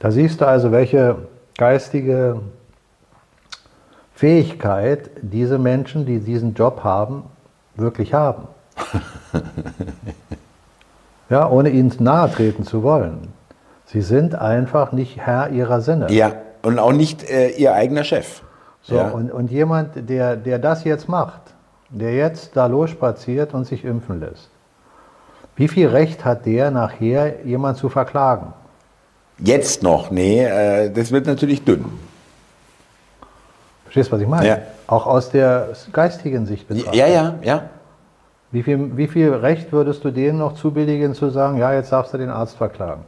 Da 0.00 0.10
siehst 0.10 0.42
du 0.42 0.46
also, 0.46 0.70
welche 0.70 1.16
geistige 1.56 2.40
Fähigkeit 4.14 5.08
diese 5.22 5.58
Menschen, 5.58 6.04
die 6.04 6.18
diesen 6.18 6.52
Job 6.52 6.84
haben, 6.84 7.22
wirklich 7.74 8.12
haben. 8.12 8.48
ja, 11.30 11.48
ohne 11.48 11.70
ihnen 11.70 11.90
nahe 12.00 12.30
treten 12.30 12.64
zu 12.64 12.82
wollen. 12.82 13.28
Sie 13.86 14.02
sind 14.02 14.34
einfach 14.34 14.92
nicht 14.92 15.18
Herr 15.18 15.50
ihrer 15.50 15.80
Sinne. 15.80 16.10
ja, 16.10 16.32
und 16.62 16.78
auch 16.78 16.92
nicht 16.92 17.28
äh, 17.28 17.50
ihr 17.50 17.74
eigener 17.74 18.04
Chef. 18.04 18.42
So, 18.82 18.96
ja. 18.96 19.08
und, 19.08 19.30
und 19.30 19.50
jemand, 19.50 20.08
der, 20.08 20.36
der 20.36 20.58
das 20.58 20.84
jetzt 20.84 21.08
macht, 21.08 21.40
der 21.90 22.14
jetzt 22.14 22.56
da 22.56 22.66
losspaziert 22.66 23.54
und 23.54 23.64
sich 23.64 23.84
impfen 23.84 24.20
lässt, 24.20 24.50
wie 25.56 25.68
viel 25.68 25.88
Recht 25.88 26.24
hat 26.24 26.46
der 26.46 26.70
nachher, 26.70 27.44
jemand 27.44 27.78
zu 27.78 27.88
verklagen? 27.88 28.52
Jetzt 29.38 29.82
noch, 29.82 30.10
nee, 30.10 30.44
äh, 30.44 30.90
das 30.90 31.12
wird 31.12 31.26
natürlich 31.26 31.64
dünn. 31.64 31.84
Verstehst 33.84 34.08
du, 34.08 34.16
was 34.16 34.22
ich 34.22 34.28
meine? 34.28 34.46
Ja. 34.46 34.58
Auch 34.86 35.06
aus 35.06 35.30
der 35.30 35.68
geistigen 35.92 36.46
Sicht 36.46 36.68
betrachtet. 36.68 36.94
Ja, 36.94 37.06
ja, 37.06 37.34
ja. 37.42 37.62
Wie, 38.50 38.62
viel, 38.62 38.96
wie 38.96 39.08
viel 39.08 39.32
Recht 39.32 39.72
würdest 39.72 40.04
du 40.04 40.10
denen 40.10 40.38
noch 40.38 40.54
zubilligen, 40.54 41.14
zu 41.14 41.30
sagen, 41.30 41.58
ja, 41.58 41.72
jetzt 41.72 41.92
darfst 41.92 42.12
du 42.12 42.18
den 42.18 42.30
Arzt 42.30 42.56
verklagen? 42.56 43.02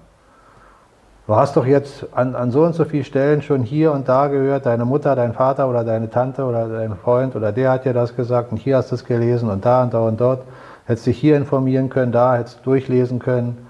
Du 1.27 1.35
hast 1.35 1.57
doch 1.57 1.67
jetzt 1.67 2.07
an, 2.13 2.37
an 2.37 2.53
so 2.53 2.63
und 2.63 2.77
so 2.77 2.85
vielen 2.85 3.03
Stellen 3.03 3.43
schon 3.43 3.63
hier 3.63 3.91
und 3.91 4.09
da 4.09 4.29
gehört, 4.29 4.65
deine 4.65 4.85
Mutter, 4.85 5.17
dein 5.17 5.33
Vater 5.33 5.69
oder 5.69 5.83
deine 5.83 6.09
Tante 6.09 6.45
oder 6.45 6.69
dein 6.69 6.95
Freund 6.95 7.35
oder 7.35 7.51
der 7.51 7.73
hat 7.73 7.85
dir 7.85 7.93
das 7.93 8.15
gesagt 8.15 8.53
und 8.53 8.59
hier 8.59 8.77
hast 8.77 8.93
du 8.93 8.95
es 8.95 9.05
gelesen 9.05 9.51
und 9.51 9.65
da 9.65 9.83
und 9.83 9.93
da 9.93 10.07
und 10.07 10.21
dort. 10.21 10.43
Hättest 10.85 11.07
dich 11.07 11.19
hier 11.19 11.37
informieren 11.37 11.89
können, 11.89 12.13
da 12.13 12.37
hättest 12.37 12.61
du 12.61 12.71
durchlesen 12.71 13.19
können. 13.19 13.67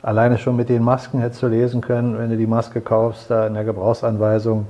Alleine 0.00 0.38
schon 0.38 0.56
mit 0.56 0.70
den 0.70 0.82
Masken 0.82 1.20
hättest 1.20 1.42
du 1.42 1.48
lesen 1.48 1.82
können, 1.82 2.18
wenn 2.18 2.30
du 2.30 2.38
die 2.38 2.46
Maske 2.46 2.80
kaufst, 2.80 3.30
da 3.30 3.46
in 3.46 3.52
der 3.52 3.64
Gebrauchsanweisung, 3.64 4.66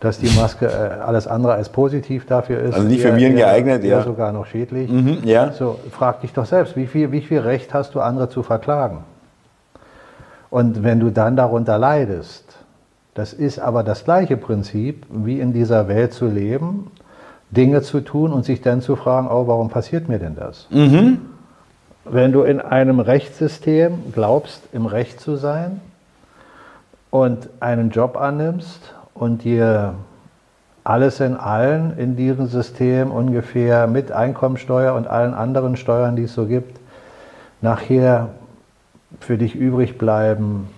dass 0.00 0.18
die 0.18 0.38
Maske 0.38 0.66
äh, 0.66 1.00
alles 1.00 1.26
andere 1.26 1.54
als 1.54 1.70
positiv 1.70 2.26
dafür 2.26 2.60
ist. 2.60 2.74
Also 2.74 2.88
nicht 2.88 3.00
für 3.00 3.16
Viren 3.16 3.36
geeignet, 3.36 3.84
eher 3.84 3.98
ja. 3.98 4.02
sogar 4.02 4.32
noch 4.32 4.44
schädlich. 4.44 4.90
Mhm, 4.90 5.20
ja. 5.24 5.52
So, 5.52 5.78
frag 5.90 6.20
dich 6.20 6.34
doch 6.34 6.44
selbst, 6.44 6.76
wie 6.76 6.86
viel, 6.86 7.10
wie 7.10 7.22
viel 7.22 7.38
Recht 7.38 7.72
hast 7.72 7.94
du, 7.94 8.00
andere 8.00 8.28
zu 8.28 8.42
verklagen? 8.42 8.98
Und 10.50 10.82
wenn 10.82 11.00
du 11.00 11.10
dann 11.10 11.36
darunter 11.36 11.78
leidest, 11.78 12.56
das 13.14 13.32
ist 13.32 13.58
aber 13.58 13.82
das 13.82 14.04
gleiche 14.04 14.36
Prinzip, 14.36 15.06
wie 15.10 15.40
in 15.40 15.52
dieser 15.52 15.88
Welt 15.88 16.12
zu 16.12 16.26
leben, 16.26 16.90
Dinge 17.50 17.82
zu 17.82 18.00
tun 18.00 18.32
und 18.32 18.44
sich 18.44 18.60
dann 18.60 18.80
zu 18.80 18.96
fragen, 18.96 19.28
oh, 19.28 19.46
warum 19.46 19.68
passiert 19.70 20.08
mir 20.08 20.18
denn 20.18 20.36
das? 20.36 20.66
Wenn 22.04 22.32
du 22.32 22.42
in 22.42 22.60
einem 22.60 23.00
Rechtssystem 23.00 24.12
glaubst, 24.12 24.62
im 24.72 24.86
Recht 24.86 25.20
zu 25.20 25.36
sein 25.36 25.80
und 27.10 27.48
einen 27.60 27.90
Job 27.90 28.16
annimmst 28.16 28.94
und 29.14 29.44
dir 29.44 29.94
alles 30.82 31.20
in 31.20 31.36
allen 31.36 31.96
in 31.98 32.16
diesem 32.16 32.46
System 32.46 33.10
ungefähr 33.10 33.86
mit 33.86 34.12
Einkommensteuer 34.12 34.94
und 34.94 35.06
allen 35.06 35.34
anderen 35.34 35.76
Steuern, 35.76 36.16
die 36.16 36.24
es 36.24 36.34
so 36.34 36.46
gibt, 36.46 36.80
nachher 37.60 38.30
für 39.18 39.36
dich 39.38 39.54
übrig 39.54 39.98
bleiben 39.98 40.68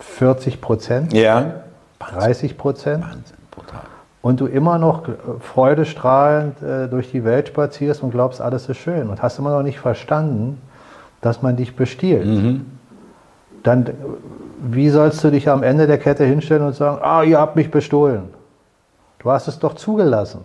40 0.00 0.60
Prozent, 0.60 1.12
Ja. 1.12 1.60
30 2.00 2.58
Prozent 2.58 3.02
Wahnsinn, 3.04 3.36
brutal. 3.50 3.80
und 4.20 4.40
du 4.40 4.46
immer 4.46 4.78
noch 4.78 5.02
freudestrahlend 5.40 6.60
äh, 6.62 6.88
durch 6.88 7.10
die 7.10 7.24
Welt 7.24 7.48
spazierst 7.48 8.02
und 8.02 8.10
glaubst, 8.10 8.40
alles 8.40 8.68
ist 8.68 8.78
schön 8.78 9.08
und 9.08 9.22
hast 9.22 9.38
immer 9.38 9.50
noch 9.50 9.62
nicht 9.62 9.78
verstanden, 9.80 10.60
dass 11.22 11.40
man 11.40 11.56
dich 11.56 11.74
bestiehlt. 11.76 12.26
Dann, 13.62 13.86
äh, 13.86 13.92
wie 14.60 14.90
sollst 14.90 15.22
du 15.24 15.30
dich 15.30 15.48
am 15.48 15.62
Ende 15.62 15.86
der 15.86 15.98
Kette 15.98 16.24
hinstellen 16.24 16.66
und 16.66 16.74
sagen, 16.74 16.98
ah, 17.02 17.22
ihr 17.22 17.38
habt 17.38 17.56
mich 17.56 17.70
bestohlen? 17.70 18.24
Du 19.20 19.30
hast 19.30 19.48
es 19.48 19.58
doch 19.58 19.74
zugelassen. 19.74 20.40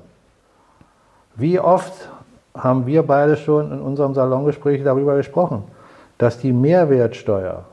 Wie 1.36 1.60
oft 1.60 1.92
haben 2.58 2.86
wir 2.86 3.04
beide 3.04 3.36
schon 3.36 3.72
in 3.74 3.80
unserem 3.82 4.14
Salongespräch 4.14 4.84
darüber 4.84 5.16
gesprochen, 5.18 5.64
dass 6.20 6.38
die 6.38 6.52
Mehrwertsteuer 6.54 7.64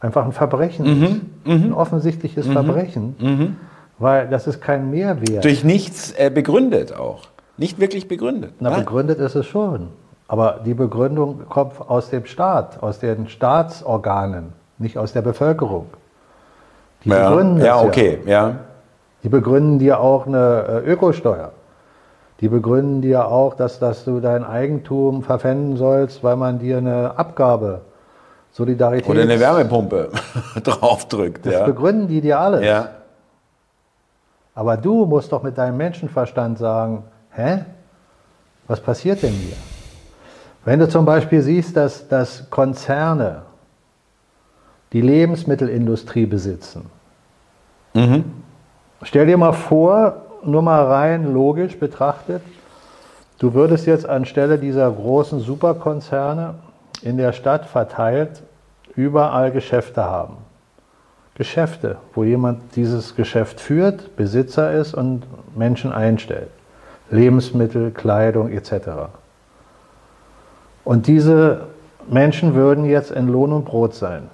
einfach 0.00 0.24
ein 0.24 0.32
Verbrechen 0.32 1.02
ist, 1.02 1.20
ein 1.46 1.72
offensichtliches 1.72 2.48
Verbrechen, 2.48 3.56
weil 3.98 4.26
das 4.28 4.48
ist 4.48 4.60
kein 4.60 4.90
Mehrwert. 4.90 5.44
Durch 5.44 5.62
nichts 5.62 6.12
äh, 6.18 6.30
begründet 6.30 6.96
auch. 6.96 7.22
Nicht 7.56 7.78
wirklich 7.78 8.08
begründet. 8.08 8.54
Na, 8.58 8.70
Ah, 8.70 8.78
begründet 8.80 9.20
ist 9.20 9.36
es 9.36 9.46
schon. 9.46 9.88
Aber 10.26 10.60
die 10.64 10.74
Begründung 10.74 11.42
kommt 11.48 11.74
aus 11.88 12.10
dem 12.10 12.24
Staat, 12.26 12.82
aus 12.82 12.98
den 12.98 13.28
Staatsorganen, 13.28 14.52
nicht 14.78 14.98
aus 14.98 15.12
der 15.12 15.22
Bevölkerung. 15.22 15.86
Die 17.04 17.10
ja, 17.10 17.28
begründen 17.28 17.64
ja, 17.64 17.80
okay, 17.80 18.18
ja. 18.26 18.56
Die 19.22 19.28
begründen 19.28 19.78
dir 19.78 20.00
auch 20.00 20.26
eine 20.26 20.82
äh, 20.84 20.90
Ökosteuer. 20.90 21.52
Die 22.40 22.48
begründen 22.48 23.00
dir 23.00 23.28
auch, 23.28 23.54
dass, 23.54 23.78
dass 23.78 24.04
du 24.04 24.20
dein 24.20 24.44
Eigentum 24.44 25.22
verpfänden 25.22 25.76
sollst, 25.76 26.22
weil 26.24 26.36
man 26.36 26.58
dir 26.58 26.78
eine 26.78 27.16
Abgabe, 27.16 27.82
Solidarität. 28.52 29.08
Oder 29.08 29.22
eine 29.22 29.38
Wärmepumpe 29.38 30.10
draufdrückt. 30.64 31.46
Das 31.46 31.54
Ja. 31.54 31.64
begründen 31.64 32.08
die 32.08 32.20
dir 32.20 32.38
alles. 32.40 32.64
ja. 32.64 32.88
Aber 34.56 34.76
du 34.76 35.04
musst 35.04 35.32
doch 35.32 35.42
mit 35.42 35.58
deinem 35.58 35.76
Menschenverstand 35.76 36.58
sagen, 36.58 37.02
hä? 37.32 37.64
Was 38.68 38.80
passiert 38.80 39.22
denn 39.22 39.32
hier? 39.32 39.56
Wenn 40.64 40.78
du 40.78 40.88
zum 40.88 41.04
Beispiel 41.04 41.42
siehst, 41.42 41.76
dass, 41.76 42.06
dass 42.08 42.48
Konzerne 42.50 43.42
die 44.92 45.00
Lebensmittelindustrie 45.00 46.26
besitzen, 46.26 46.88
stell 49.02 49.26
dir 49.26 49.36
mal 49.36 49.52
vor, 49.52 50.22
nur 50.46 50.62
mal 50.62 50.84
rein 50.84 51.32
logisch 51.32 51.78
betrachtet, 51.78 52.42
du 53.38 53.54
würdest 53.54 53.86
jetzt 53.86 54.08
anstelle 54.08 54.58
dieser 54.58 54.90
großen 54.90 55.40
Superkonzerne 55.40 56.54
in 57.02 57.16
der 57.16 57.32
Stadt 57.32 57.66
verteilt 57.66 58.42
überall 58.96 59.50
Geschäfte 59.50 60.04
haben. 60.04 60.36
Geschäfte, 61.34 61.96
wo 62.14 62.22
jemand 62.22 62.76
dieses 62.76 63.16
Geschäft 63.16 63.60
führt, 63.60 64.16
Besitzer 64.16 64.72
ist 64.72 64.94
und 64.94 65.24
Menschen 65.56 65.92
einstellt. 65.92 66.50
Lebensmittel, 67.10 67.90
Kleidung 67.90 68.50
etc. 68.50 68.72
Und 70.84 71.06
diese 71.06 71.66
Menschen 72.08 72.54
würden 72.54 72.84
jetzt 72.84 73.10
in 73.10 73.28
Lohn 73.28 73.52
und 73.52 73.64
Brot 73.64 73.94
sein. 73.94 74.30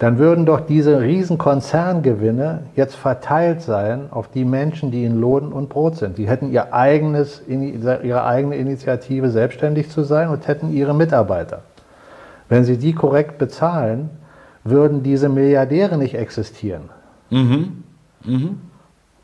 Dann 0.00 0.18
würden 0.18 0.46
doch 0.46 0.60
diese 0.60 1.02
riesen 1.02 1.36
Konzerngewinne 1.36 2.62
jetzt 2.74 2.94
verteilt 2.96 3.60
sein 3.60 4.08
auf 4.10 4.28
die 4.28 4.46
Menschen, 4.46 4.90
die 4.90 5.04
in 5.04 5.20
Lohn 5.20 5.52
und 5.52 5.68
Brot 5.68 5.96
sind. 5.96 6.16
Die 6.16 6.26
hätten 6.26 6.50
ihr 6.50 6.72
eigenes, 6.72 7.42
ihre 7.46 8.24
eigene 8.24 8.56
Initiative, 8.56 9.28
selbstständig 9.28 9.90
zu 9.90 10.02
sein 10.02 10.30
und 10.30 10.48
hätten 10.48 10.72
ihre 10.72 10.94
Mitarbeiter. 10.94 11.64
Wenn 12.48 12.64
sie 12.64 12.78
die 12.78 12.94
korrekt 12.94 13.36
bezahlen, 13.36 14.08
würden 14.64 15.02
diese 15.02 15.28
Milliardäre 15.28 15.98
nicht 15.98 16.14
existieren. 16.14 16.88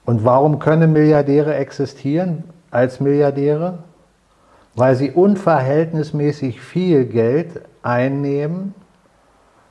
Und 0.04 0.24
warum 0.24 0.58
können 0.58 0.92
Milliardäre 0.92 1.54
existieren 1.54 2.44
als 2.70 3.00
Milliardäre? 3.00 3.78
Weil 4.74 4.94
sie 4.94 5.10
unverhältnismäßig 5.10 6.60
viel 6.60 7.06
Geld 7.06 7.62
einnehmen 7.82 8.74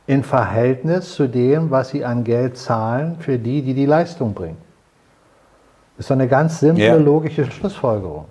in 0.08 0.24
Verhältnis 0.24 1.16
zu 1.16 1.28
dem, 1.28 1.72
was 1.72 1.90
sie 1.90 2.06
an 2.06 2.24
Geld 2.24 2.58
zahlen 2.58 3.18
für 3.20 3.40
die, 3.40 3.62
die 3.64 3.74
die 3.74 3.86
Leistung 3.86 4.34
bringen. 4.34 4.58
Das 5.98 6.06
ist 6.06 6.10
doch 6.12 6.16
eine 6.16 6.28
ganz 6.28 6.60
simple, 6.60 6.86
Ja. 6.86 6.96
logische 6.96 7.46
Schlussfolgerung. 7.50 8.26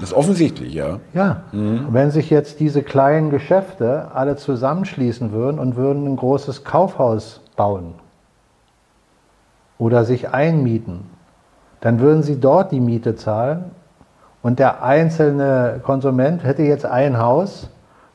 Das 0.00 0.10
ist 0.10 0.16
offensichtlich, 0.16 0.72
ja. 0.72 0.98
Ja, 1.12 1.42
wenn 1.52 2.10
sich 2.10 2.30
jetzt 2.30 2.58
diese 2.58 2.82
kleinen 2.82 3.28
Geschäfte 3.28 4.08
alle 4.14 4.36
zusammenschließen 4.36 5.30
würden 5.32 5.58
und 5.58 5.76
würden 5.76 6.06
ein 6.06 6.16
großes 6.16 6.64
Kaufhaus 6.64 7.42
bauen 7.54 7.92
oder 9.78 10.04
sich 10.06 10.30
einmieten, 10.32 11.02
dann 11.82 12.00
würden 12.00 12.22
sie 12.22 12.40
dort 12.40 12.72
die 12.72 12.80
Miete 12.80 13.14
zahlen 13.14 13.72
und 14.42 14.58
der 14.58 14.82
einzelne 14.82 15.80
Konsument 15.82 16.44
hätte 16.44 16.62
jetzt 16.62 16.86
ein 16.86 17.18
Haus, 17.18 17.68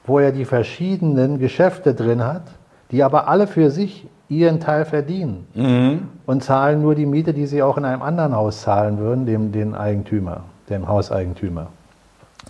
wo 0.06 0.20
er 0.20 0.32
die 0.32 0.46
verschiedenen 0.46 1.40
Geschäfte 1.40 1.94
drin 1.94 2.24
hat, 2.26 2.44
die 2.92 3.04
aber 3.04 3.28
alle 3.28 3.48
für 3.48 3.72
sich 3.72 4.08
ihren 4.30 4.60
Teil 4.60 4.86
verdienen 4.86 6.08
und 6.26 6.44
zahlen 6.44 6.82
nur 6.82 6.96
die 6.96 7.06
Miete, 7.06 7.34
die 7.34 7.46
sie 7.46 7.62
auch 7.62 7.78
in 7.78 7.86
einem 7.86 8.02
anderen 8.02 8.36
Haus 8.36 8.62
zahlen 8.62 8.98
würden, 8.98 9.26
dem 9.26 9.52
den 9.52 9.76
Eigentümer, 9.76 10.42
dem 10.70 10.88
Hauseigentümer. 10.88 11.68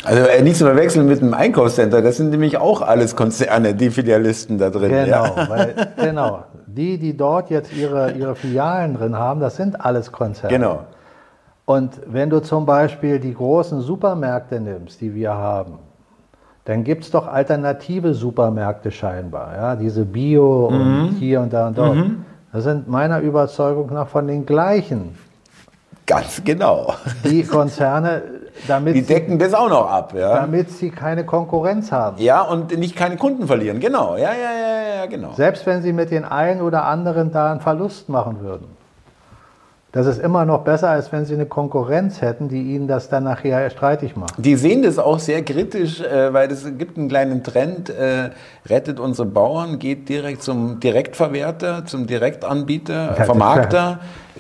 Also 0.03 0.24
äh, 0.24 0.41
nicht 0.41 0.58
zu 0.58 0.66
verwechseln 0.66 1.08
mit 1.08 1.22
einem 1.22 1.34
Einkaufscenter, 1.34 2.01
das 2.01 2.18
sind 2.18 2.30
nämlich 2.30 2.58
auch 2.58 2.82
alles 2.82 3.16
Konzerne, 3.16 3.74
die 3.74 3.89
Filialisten 3.89 4.58
da 4.58 4.70
drin. 4.70 4.89
Genau, 4.91 5.26
Ja. 5.26 5.49
weil, 5.49 5.74
genau. 5.95 6.43
Die, 6.68 6.97
die 6.97 7.16
dort 7.16 7.49
jetzt 7.49 7.74
ihre, 7.74 8.12
ihre 8.12 8.36
Filialen 8.36 8.95
drin 8.95 9.16
haben, 9.18 9.39
das 9.39 9.56
sind 9.56 9.80
alles 9.80 10.12
Konzerne. 10.12 10.53
Genau. 10.53 10.80
Und 11.64 11.93
wenn 12.08 12.30
du 12.30 12.41
zum 12.41 12.66
Beispiel 12.66 13.20
die 13.20 13.34
großen 13.34 13.80
Supermärkte 13.82 14.60
nimmst, 14.60 14.99
die 14.99 15.16
wir 15.16 15.34
haben, 15.34 15.80
dann 16.66 16.84
gibt 16.84 17.03
es 17.05 17.11
doch 17.11 17.28
alternative 17.28 18.13
Supermärkte 18.13 18.91
scheinbar. 18.91 19.55
Ja? 19.55 19.76
Diese 19.76 20.03
Bio 20.05 20.70
Mhm. 20.72 20.78
und 21.07 21.09
hier 21.20 21.41
und 21.41 21.53
da 21.53 21.68
und 21.68 21.78
dort. 21.78 21.97
Das 22.51 22.63
sind 22.63 22.88
meiner 22.88 23.20
Überzeugung 23.20 23.93
nach 23.93 24.07
von 24.07 24.28
den 24.28 24.45
gleichen. 24.45 25.18
Ganz 26.07 26.43
genau. 26.43 26.93
Die 27.24 27.43
Konzerne, 27.43 28.22
damit, 28.68 28.95
Die 28.95 29.01
sie, 29.01 29.13
decken 29.13 29.39
das 29.39 29.53
auch 29.55 29.70
noch 29.70 29.89
ab, 29.89 30.13
ja. 30.16 30.36
damit 30.36 30.70
sie 30.70 30.91
keine 30.91 31.26
Konkurrenz 31.26 31.91
haben. 31.91 32.18
Ja, 32.22 32.41
und 32.43 32.78
nicht 32.78 32.95
keine 32.95 33.18
Kunden 33.18 33.47
verlieren, 33.47 33.80
genau. 33.80 34.16
Ja, 34.16 34.30
ja, 34.34 34.51
ja, 34.53 34.95
ja, 34.99 35.05
genau. 35.07 35.34
Selbst 35.34 35.66
wenn 35.66 35.82
sie 35.82 35.93
mit 35.93 36.11
den 36.11 36.24
einen 36.24 36.61
oder 36.61 36.86
anderen 36.86 37.32
da 37.32 37.51
einen 37.51 37.59
Verlust 37.59 38.07
machen 38.07 38.39
würden. 38.41 38.68
Das 39.96 40.08
ist 40.08 40.22
immer 40.22 40.43
noch 40.43 40.66
besser, 40.66 40.89
als 40.89 41.14
wenn 41.14 41.24
sie 41.24 41.36
eine 41.36 41.46
Konkurrenz 41.46 42.20
hätten, 42.20 42.50
die 42.50 42.74
ihnen 42.74 42.86
das 42.86 43.08
dann 43.08 43.24
nachher 43.24 43.70
streitig 43.70 44.18
macht. 44.18 44.34
Die 44.38 44.58
sehen 44.58 44.84
das 44.84 45.00
auch 45.00 45.20
sehr 45.20 45.41
kritisch, 45.41 46.02
äh, 46.02 46.34
weil 46.34 46.52
es 46.52 46.66
gibt 46.78 46.98
einen 46.98 47.08
kleinen 47.08 47.43
Trend, 47.43 47.89
äh, 47.89 48.32
rettet 48.70 49.00
unsere 49.00 49.26
Bauern, 49.26 49.80
geht 49.80 50.10
direkt 50.10 50.43
zum 50.43 50.82
Direktverwerter, 50.82 51.86
zum 51.86 52.08
Direktanbieter, 52.08 53.16
Ja, 53.18 53.24
Vermarkter, 53.24 54.00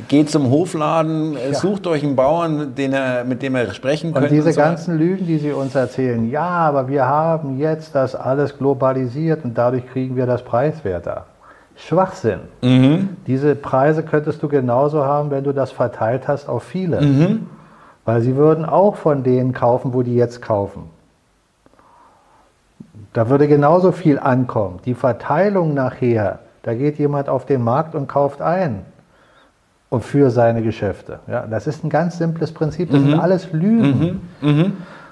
geht 0.09 0.29
zum 0.29 0.51
Hofladen, 0.51 1.37
äh, 1.37 1.53
sucht 1.53 1.87
euch 1.87 2.03
einen 2.03 2.17
Bauern, 2.17 2.75
den 2.75 2.91
er, 2.91 3.23
mit 3.23 3.41
dem 3.41 3.55
er 3.55 3.73
sprechen 3.73 4.13
könnt. 4.13 4.25
Und 4.25 4.31
diese 4.33 4.51
so. 4.51 4.59
ganzen 4.59 4.97
Lügen, 4.97 5.25
die 5.25 5.37
sie 5.37 5.53
uns 5.53 5.73
erzählen, 5.73 6.29
ja, 6.29 6.49
aber 6.49 6.89
wir 6.89 7.05
haben 7.05 7.57
jetzt 7.59 7.95
das 7.95 8.13
alles 8.13 8.57
globalisiert 8.57 9.45
und 9.45 9.57
dadurch 9.57 9.87
kriegen 9.87 10.17
wir 10.17 10.25
das 10.25 10.43
preiswerter. 10.43 11.27
Schwachsinn. 11.75 12.39
Mhm. 12.61 13.17
Diese 13.27 13.55
Preise 13.55 14.03
könntest 14.03 14.41
du 14.41 14.47
genauso 14.47 15.05
haben, 15.05 15.31
wenn 15.31 15.43
du 15.43 15.51
das 15.51 15.71
verteilt 15.71 16.27
hast 16.27 16.47
auf 16.47 16.63
viele. 16.63 17.01
Mhm. 17.01 17.47
Weil 18.05 18.21
sie 18.21 18.35
würden 18.35 18.65
auch 18.65 18.95
von 18.95 19.23
denen 19.23 19.53
kaufen, 19.53 19.93
wo 19.93 20.01
die 20.01 20.15
jetzt 20.15 20.41
kaufen. 20.41 20.83
Da 23.13 23.29
würde 23.29 23.47
genauso 23.47 23.91
viel 23.91 24.19
ankommen. 24.19 24.79
Die 24.85 24.93
Verteilung 24.93 25.73
nachher, 25.73 26.39
da 26.63 26.73
geht 26.73 26.97
jemand 26.97 27.29
auf 27.29 27.45
den 27.45 27.63
Markt 27.63 27.95
und 27.95 28.07
kauft 28.07 28.41
ein. 28.41 28.85
Und 29.89 30.03
für 30.03 30.29
seine 30.29 30.61
Geschäfte. 30.61 31.19
Ja, 31.27 31.45
das 31.45 31.67
ist 31.67 31.83
ein 31.83 31.89
ganz 31.89 32.17
simples 32.17 32.51
Prinzip. 32.51 32.91
Das 32.91 32.99
sind 33.01 33.19
alles 33.19 33.51
Lügen. 33.53 34.21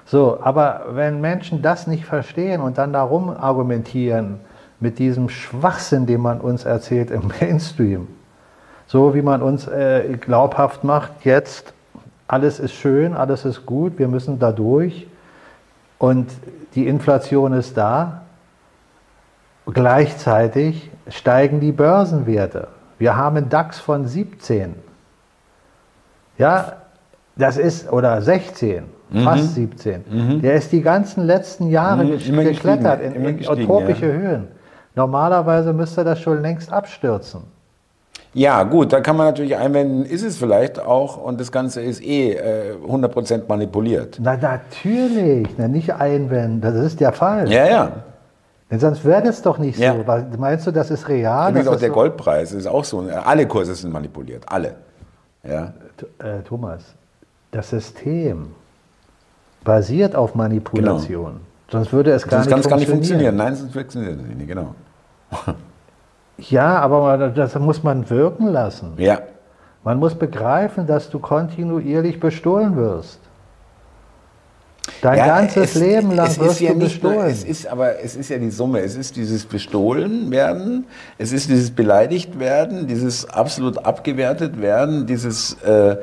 So, 0.04 0.38
aber 0.42 0.82
wenn 0.90 1.20
Menschen 1.20 1.62
das 1.62 1.86
nicht 1.86 2.04
verstehen 2.04 2.60
und 2.60 2.76
dann 2.76 2.92
darum 2.92 3.30
argumentieren 3.30 4.40
mit 4.84 4.98
diesem 4.98 5.30
Schwachsinn, 5.30 6.04
den 6.04 6.20
man 6.20 6.40
uns 6.40 6.66
erzählt 6.66 7.10
im 7.10 7.32
Mainstream, 7.40 8.06
so 8.86 9.14
wie 9.14 9.22
man 9.22 9.40
uns 9.40 9.66
äh, 9.66 10.18
glaubhaft 10.20 10.84
macht, 10.84 11.24
jetzt 11.24 11.72
alles 12.28 12.60
ist 12.60 12.74
schön, 12.74 13.14
alles 13.14 13.46
ist 13.46 13.64
gut, 13.64 13.98
wir 13.98 14.08
müssen 14.08 14.38
da 14.38 14.52
durch 14.52 15.06
und 15.98 16.28
die 16.74 16.86
Inflation 16.86 17.54
ist 17.54 17.76
da. 17.76 18.22
Gleichzeitig 19.66 20.90
steigen 21.08 21.60
die 21.60 21.72
Börsenwerte. 21.72 22.68
Wir 22.98 23.16
haben 23.16 23.36
einen 23.38 23.48
DAX 23.48 23.78
von 23.78 24.06
17. 24.06 24.74
Ja, 26.36 26.74
das 27.36 27.56
ist, 27.56 27.90
oder 27.90 28.20
16, 28.20 28.84
fast 29.22 29.54
17. 29.54 30.04
Der 30.42 30.54
ist 30.56 30.72
die 30.72 30.82
ganzen 30.82 31.24
letzten 31.24 31.70
Jahre 31.70 32.04
Mhm, 32.04 32.18
geklettert 32.36 33.00
in, 33.00 33.14
in 33.14 33.48
utopische 33.48 34.06
ja. 34.06 34.12
Höhen. 34.12 34.48
Normalerweise 34.94 35.72
müsste 35.72 36.04
das 36.04 36.20
schon 36.20 36.40
längst 36.42 36.72
abstürzen. 36.72 37.42
Ja, 38.32 38.64
gut, 38.64 38.92
da 38.92 39.00
kann 39.00 39.16
man 39.16 39.26
natürlich 39.26 39.56
einwenden, 39.56 40.04
ist 40.04 40.22
es 40.24 40.36
vielleicht 40.36 40.80
auch 40.80 41.16
und 41.16 41.40
das 41.40 41.52
Ganze 41.52 41.80
ist 41.82 42.02
eh 42.02 42.32
äh, 42.32 42.74
100% 42.88 43.42
manipuliert. 43.48 44.18
Na 44.20 44.36
natürlich, 44.36 45.48
na, 45.56 45.68
nicht 45.68 45.92
einwenden, 45.94 46.60
das 46.60 46.74
ist 46.74 46.98
der 47.00 47.12
Fall. 47.12 47.50
Ja, 47.50 47.66
ja. 47.66 47.92
Denn 48.70 48.80
sonst 48.80 49.04
wäre 49.04 49.22
das 49.22 49.40
doch 49.42 49.58
nicht 49.58 49.78
Ja. 49.78 49.94
so. 49.94 50.04
Meinst 50.38 50.66
du, 50.66 50.72
das 50.72 50.90
ist 50.90 51.08
real? 51.08 51.50
Übrigens 51.50 51.68
auch 51.68 51.76
der 51.78 51.88
so- 51.90 51.94
Goldpreis 51.94 52.52
ist 52.52 52.66
auch 52.66 52.82
so. 52.84 53.00
Alle 53.24 53.46
Kurse 53.46 53.74
sind 53.74 53.92
manipuliert, 53.92 54.42
alle. 54.46 54.74
Ja. 55.44 55.72
Äh, 56.18 56.42
Thomas, 56.44 56.82
das 57.52 57.70
System 57.70 58.48
basiert 59.62 60.16
auf 60.16 60.34
Manipulation. 60.34 61.40
Sonst 61.70 61.92
würde 61.92 62.10
es 62.12 62.26
gar 62.26 62.40
Das 62.40 62.46
nicht 62.46 62.52
kann 62.62 62.68
gar 62.68 62.76
nicht 62.78 62.88
funktionieren. 62.90 63.36
funktionieren. 63.36 63.36
Nein, 63.36 63.54
sonst 63.54 63.72
funktioniert 63.72 64.18
es 64.20 64.36
nicht, 64.36 64.48
genau. 64.48 64.74
Ja, 66.38 66.78
aber 66.80 67.28
das 67.28 67.54
muss 67.58 67.82
man 67.82 68.08
wirken 68.10 68.48
lassen. 68.48 68.94
Ja, 68.96 69.20
Man 69.84 69.98
muss 69.98 70.14
begreifen, 70.14 70.86
dass 70.86 71.10
du 71.10 71.18
kontinuierlich 71.18 72.18
bestohlen 72.18 72.76
wirst. 72.76 73.20
Dein 75.00 75.18
ja, 75.18 75.26
ganzes 75.26 75.74
es- 75.76 75.80
Leben 75.80 76.10
lang 76.14 76.26
es 76.26 76.38
wirst 76.38 76.60
ja 76.60 76.72
du 76.72 76.78
nicht 76.78 77.02
nur, 77.02 77.12
bestohlen. 77.12 77.32
es 77.32 77.44
ist 77.44 77.66
aber 77.66 78.00
es 78.00 78.16
ist 78.16 78.28
ja 78.28 78.36
die 78.38 78.50
Summe. 78.50 78.80
Es 78.80 78.96
ist 78.96 79.16
dieses 79.16 79.46
bestohlen 79.46 80.30
werden, 80.30 80.84
es 81.16 81.32
ist 81.32 81.48
dieses 81.48 81.70
beleidigt 81.70 82.38
werden, 82.38 82.86
dieses 82.86 83.28
absolut 83.30 83.78
abgewertet 83.84 84.60
werden, 84.60 85.06
dieses 85.06 85.54
äh, 85.62 85.92
äh, 85.92 85.96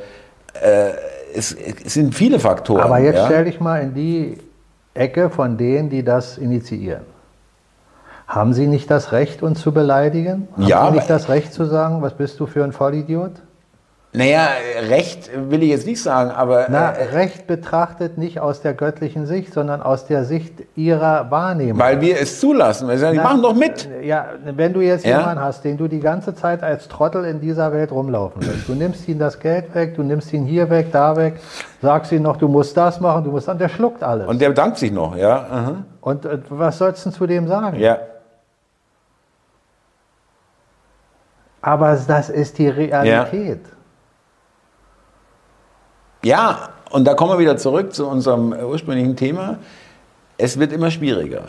es, 1.36 1.54
es 1.54 1.94
sind 1.94 2.16
viele 2.16 2.40
Faktoren. 2.40 2.82
aber 2.82 3.00
jetzt 3.00 3.18
ja? 3.18 3.26
stell 3.26 3.46
dich 3.46 3.60
mal 3.60 3.82
in 3.82 3.94
die 3.94 4.38
Ecke 4.96 5.30
von 5.30 5.58
denen, 5.58 5.90
die 5.90 6.04
das 6.04 6.38
initiieren. 6.38 7.04
Haben 8.34 8.54
sie 8.54 8.68
nicht 8.68 8.90
das 8.90 9.12
Recht, 9.12 9.44
uns 9.44 9.60
zu 9.62 9.74
beleidigen? 9.74 10.48
Haben 10.54 10.64
Ja, 10.66 10.88
sie 10.88 10.96
nicht 10.96 11.10
das 11.10 11.28
Recht 11.28 11.52
zu 11.54 11.66
sagen, 11.66 12.02
was 12.02 12.14
bist 12.14 12.40
du 12.40 12.46
für 12.46 12.64
ein 12.64 12.72
Vollidiot? 12.72 13.32
Naja, 14.14 14.48
Recht 14.90 15.30
will 15.50 15.64
ich 15.64 15.70
jetzt 15.70 15.86
nicht 15.86 16.02
sagen, 16.02 16.32
aber 16.32 16.66
Na, 16.70 16.92
äh, 16.92 17.14
Recht 17.14 17.46
betrachtet 17.48 18.18
nicht 18.18 18.40
aus 18.40 18.62
der 18.62 18.74
göttlichen 18.74 19.26
Sicht, 19.26 19.54
sondern 19.54 19.82
aus 19.82 20.06
der 20.06 20.24
Sicht 20.24 20.54
ihrer 20.78 21.30
Wahrnehmung. 21.32 21.78
weil 21.82 22.00
wir 22.00 22.20
es 22.22 22.40
zulassen. 22.40 22.88
Wir 22.88 22.98
sagen, 22.98 23.14
die 23.14 23.18
Na, 23.20 23.24
machen 23.24 23.42
doch 23.42 23.54
mit. 23.54 23.88
Ja, 24.02 24.26
wenn 24.46 24.72
du 24.74 24.80
jetzt 24.82 25.06
Ja? 25.06 25.20
jemanden 25.20 25.42
hast, 25.44 25.64
den 25.66 25.78
du 25.78 25.88
die 25.90 26.00
ganze 26.02 26.34
Zeit 26.34 26.62
als 26.64 26.88
Trottel 26.88 27.26
in 27.26 27.40
dieser 27.42 27.72
Welt 27.74 27.92
rumlaufen 27.92 28.42
lässt, 28.42 28.68
du 28.68 28.74
nimmst 28.76 29.08
ihm 29.10 29.20
das 29.20 29.40
Geld 29.40 29.74
weg, 29.76 29.96
du 29.96 30.04
nimmst 30.04 30.32
ihn 30.34 30.46
hier 30.46 30.70
weg, 30.70 30.88
da 30.94 31.16
weg, 31.18 31.36
sagst 31.82 32.12
ihm 32.14 32.22
noch, 32.24 32.36
du 32.38 32.48
musst 32.50 32.76
das 32.78 33.00
machen, 33.02 33.24
du 33.26 33.32
musst 33.32 33.48
und 33.50 33.60
der 33.60 33.70
schluckt 33.70 34.04
alles. 34.04 34.26
Und 34.28 34.42
der 34.42 34.50
bedankt 34.50 34.78
sich 34.78 34.92
noch, 34.92 35.16
ja. 35.18 35.36
aha. 35.50 35.76
Und 36.02 36.26
äh, 36.26 36.38
was 36.50 36.78
sollst 36.80 37.06
du 37.06 37.12
zu 37.12 37.28
dem 37.28 37.48
sagen? 37.48 37.78
Ja. 37.80 37.98
Aber 41.62 41.95
das 41.95 42.30
ist 42.30 42.57
die 42.57 42.68
Realität. 42.70 43.59
Ja, 46.24 46.70
und 46.91 47.05
da 47.05 47.14
kommen 47.14 47.32
wir 47.32 47.39
wieder 47.39 47.57
zurück 47.57 47.93
zu 47.93 48.07
unserem 48.07 48.53
äh, 48.53 48.64
ursprünglichen 48.64 49.16
Thema. 49.16 49.57
Es 50.38 50.59
wird 50.59 50.72
immer 50.72 50.91
schwieriger 50.91 51.43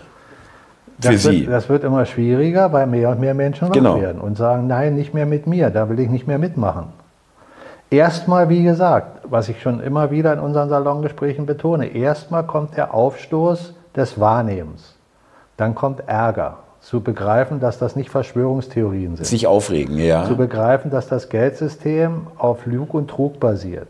für 1.00 1.12
Das, 1.12 1.22
Sie. 1.22 1.40
wird, 1.42 1.52
das 1.52 1.68
wird 1.68 1.84
immer 1.84 2.04
schwieriger, 2.06 2.72
weil 2.72 2.86
mehr 2.86 3.10
und 3.10 3.20
mehr 3.20 3.34
Menschen 3.34 3.68
wach 3.68 3.72
Genau. 3.74 4.00
werden 4.00 4.20
und 4.20 4.36
sagen, 4.36 4.66
nein, 4.66 4.94
nicht 4.94 5.14
mehr 5.14 5.26
mit 5.26 5.46
mir, 5.46 5.70
da 5.70 5.88
will 5.88 5.98
ich 6.00 6.08
nicht 6.08 6.26
mehr 6.26 6.38
mitmachen. 6.38 6.92
Erstmal, 7.90 8.48
wie 8.48 8.62
gesagt, 8.62 9.20
was 9.24 9.48
ich 9.50 9.60
schon 9.60 9.80
immer 9.80 10.10
wieder 10.10 10.32
in 10.32 10.38
unseren 10.38 10.70
Salongesprächen 10.70 11.44
betone, 11.44 11.88
erstmal 11.88 12.44
kommt 12.46 12.76
der 12.76 12.94
Aufstoß 12.94 13.74
des 13.94 14.18
Wahrnehmens. 14.18 14.94
Dann 15.58 15.74
kommt 15.74 16.08
Ärger. 16.08 16.58
Zu 16.82 17.00
begreifen, 17.00 17.60
dass 17.60 17.78
das 17.78 17.94
nicht 17.96 18.10
Verschwörungstheorien 18.10 19.16
sind. 19.16 19.24
Sich 19.24 19.46
aufregen, 19.46 19.98
ja. 19.98 20.26
Zu 20.26 20.36
begreifen, 20.36 20.90
dass 20.90 21.06
das 21.06 21.28
Geldsystem 21.28 22.26
auf 22.36 22.66
Lug 22.66 22.92
und 22.92 23.08
Trug 23.08 23.38
basiert. 23.38 23.88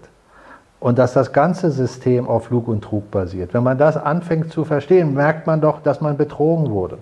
Und 0.79 0.99
dass 0.99 1.13
das 1.13 1.33
ganze 1.33 1.71
System 1.71 2.29
auf 2.29 2.51
Lug 2.51 2.69
und 2.69 2.83
Trug 2.83 3.11
basiert. 3.11 3.55
Wenn 3.55 3.63
man 3.63 3.79
das 3.79 3.97
anfängt 3.97 4.53
zu 4.53 4.65
verstehen, 4.65 5.15
merkt 5.15 5.47
man 5.47 5.61
doch, 5.61 5.81
dass 5.81 6.01
man 6.01 6.17
betrogen 6.17 6.71
wurde. 6.71 6.99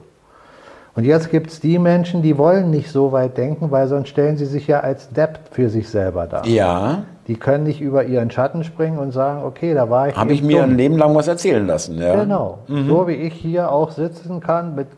Und 0.95 1.05
jetzt 1.05 1.31
gibt 1.31 1.51
es 1.51 1.61
die 1.61 1.79
Menschen, 1.79 2.23
die 2.23 2.37
wollen 2.37 2.71
nicht 2.71 2.91
so 2.91 3.11
weit 3.13 3.37
denken, 3.37 3.71
weil 3.71 3.89
sonst 3.89 4.09
stellen 4.09 4.37
sie 4.37 4.47
sich 4.47 4.67
ja 4.67 4.81
als 4.81 5.09
Depp 5.11 5.41
für 5.51 5.71
sich 5.71 5.89
selber 5.89 6.27
dar. 6.27 6.47
Ja. 6.47 7.05
Die 7.27 7.37
können 7.37 7.65
nicht 7.65 7.81
über 7.81 8.05
ihren 8.05 8.31
Schatten 8.31 8.65
springen 8.65 8.99
und 8.99 9.13
sagen, 9.13 9.43
okay, 9.45 9.73
da 9.73 9.89
war 9.89 10.09
ich. 10.09 10.17
Habe 10.17 10.33
ich 10.33 10.43
mir 10.43 10.63
dumm. 10.63 10.71
ein 10.71 10.77
Leben 10.77 10.99
lang 10.99 11.15
was 11.15 11.29
erzählen 11.29 11.67
lassen, 11.67 11.99
ja. 11.99 12.17
Genau. 12.17 12.59
Mhm. 12.69 12.89
So 12.89 13.09
wie 13.09 13.15
ich 13.15 13.35
hier 13.35 13.73
auch 13.73 13.93
sitzen 13.93 14.41
kann, 14.41 14.75
mit 14.75 14.89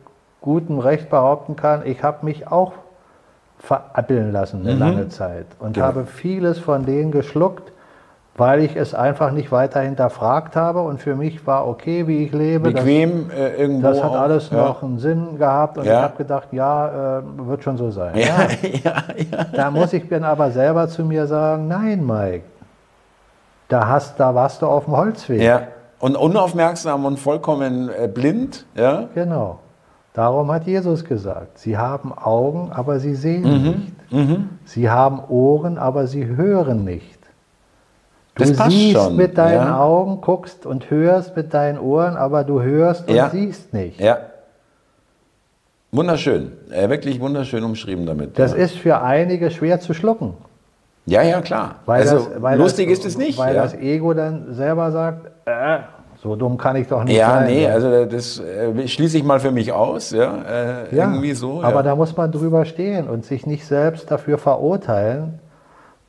gutem 0.42 0.78
Recht 0.78 1.08
behaupten 1.08 1.56
kann, 1.56 1.86
ich 1.86 2.02
habe 2.02 2.26
mich 2.26 2.48
auch 2.48 2.72
verappeln 3.58 4.32
lassen 4.32 4.60
eine 4.62 4.74
mhm. 4.74 4.80
lange 4.80 5.08
Zeit 5.08 5.46
und 5.60 5.74
genau. 5.74 5.86
habe 5.86 6.04
vieles 6.04 6.58
von 6.58 6.84
denen 6.84 7.12
geschluckt, 7.12 7.72
weil 8.36 8.60
ich 8.60 8.76
es 8.76 8.92
einfach 8.92 9.30
nicht 9.30 9.52
weiter 9.52 9.80
hinterfragt 9.80 10.56
habe 10.56 10.80
und 10.82 11.00
für 11.00 11.14
mich 11.14 11.46
war 11.46 11.68
okay, 11.68 12.08
wie 12.08 12.24
ich 12.24 12.32
lebe. 12.32 12.72
Bequem 12.72 13.28
das, 13.28 13.38
äh, 13.38 13.62
irgendwo. 13.62 13.82
Das 13.82 14.02
hat 14.02 14.14
alles 14.14 14.52
auch, 14.52 14.56
noch 14.56 14.82
einen 14.82 14.98
Sinn 14.98 15.38
gehabt 15.38 15.78
und 15.78 15.84
ja. 15.84 15.92
ich 15.92 16.02
habe 16.02 16.16
gedacht, 16.16 16.48
ja, 16.50 17.18
äh, 17.18 17.22
wird 17.36 17.62
schon 17.62 17.76
so 17.76 17.90
sein. 17.90 18.16
Ja, 18.16 18.48
ja. 18.84 19.02
ja, 19.16 19.44
Da 19.54 19.70
muss 19.70 19.92
ich 19.92 20.08
dann 20.08 20.24
aber 20.24 20.50
selber 20.50 20.88
zu 20.88 21.04
mir 21.04 21.26
sagen, 21.26 21.68
nein, 21.68 22.04
Mike, 22.04 22.44
da, 23.68 23.86
hast, 23.86 24.18
da 24.18 24.34
warst 24.34 24.60
du 24.62 24.66
auf 24.66 24.86
dem 24.86 24.96
Holzweg. 24.96 25.40
Ja. 25.40 25.62
Und 26.00 26.16
unaufmerksam 26.16 27.04
und 27.04 27.20
vollkommen 27.20 27.88
äh, 27.88 28.08
blind. 28.08 28.66
Ja? 28.74 29.04
Genau. 29.14 29.60
Darum 30.14 30.52
hat 30.52 30.66
Jesus 30.66 31.04
gesagt, 31.04 31.58
sie 31.58 31.78
haben 31.78 32.12
Augen, 32.12 32.70
aber 32.70 33.00
sie 33.00 33.14
sehen 33.14 33.42
mhm. 33.42 33.68
nicht. 33.68 34.12
Mhm. 34.12 34.48
Sie 34.64 34.90
haben 34.90 35.20
Ohren, 35.28 35.78
aber 35.78 36.06
sie 36.06 36.26
hören 36.26 36.84
nicht. 36.84 37.18
Du 38.34 38.44
siehst 38.44 38.92
schon. 38.92 39.16
mit 39.16 39.36
deinen 39.36 39.66
ja. 39.66 39.80
Augen, 39.80 40.20
guckst 40.20 40.64
und 40.64 40.90
hörst 40.90 41.36
mit 41.36 41.52
deinen 41.52 41.78
Ohren, 41.78 42.16
aber 42.16 42.44
du 42.44 42.62
hörst 42.62 43.08
und 43.08 43.14
ja. 43.14 43.30
siehst 43.30 43.72
nicht. 43.74 44.00
Ja. 44.00 44.18
Wunderschön. 45.90 46.52
Äh, 46.70 46.88
wirklich 46.88 47.20
wunderschön 47.20 47.62
umschrieben 47.62 48.06
damit. 48.06 48.38
Das 48.38 48.52
ja. 48.52 48.58
ist 48.58 48.76
für 48.76 49.02
einige 49.02 49.50
schwer 49.50 49.80
zu 49.80 49.92
schlucken. 49.92 50.34
Ja, 51.04 51.22
ja, 51.22 51.40
klar. 51.42 51.76
Weil 51.84 52.02
also 52.02 52.30
das, 52.30 52.42
weil 52.42 52.58
lustig 52.58 52.88
das, 52.88 53.00
ist 53.00 53.06
es 53.06 53.18
nicht. 53.18 53.38
Weil 53.38 53.54
das 53.54 53.74
Ego 53.74 54.14
dann 54.14 54.54
selber 54.54 54.90
sagt, 54.92 55.30
äh, 55.46 55.80
so 56.22 56.36
dumm 56.36 56.56
kann 56.56 56.76
ich 56.76 56.86
doch 56.86 57.04
nicht 57.04 57.16
ja, 57.16 57.30
sein. 57.30 57.48
Ja, 57.48 57.54
nee, 57.54 57.66
also 57.68 58.04
das 58.04 58.38
äh, 58.38 58.86
schließe 58.86 59.18
ich 59.18 59.24
mal 59.24 59.40
für 59.40 59.50
mich 59.50 59.72
aus, 59.72 60.10
ja, 60.10 60.42
äh, 60.42 60.96
ja 60.96 61.08
irgendwie 61.08 61.32
so. 61.32 61.62
Aber 61.62 61.82
da 61.82 61.96
muss 61.96 62.16
man 62.16 62.30
drüber 62.30 62.64
stehen 62.64 63.08
und 63.08 63.24
sich 63.24 63.46
nicht 63.46 63.66
selbst 63.66 64.10
dafür 64.10 64.38
verurteilen, 64.38 65.40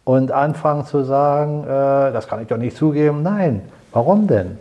und 0.06 0.32
anfangen 0.32 0.86
zu 0.86 1.04
sagen, 1.04 1.64
äh, 1.64 2.12
das 2.12 2.28
kann 2.28 2.42
ich 2.42 2.48
doch 2.48 2.58
nicht 2.58 2.76
zugeben. 2.76 3.24
Nein, 3.24 3.62
warum 3.92 4.28
denn? 4.28 4.58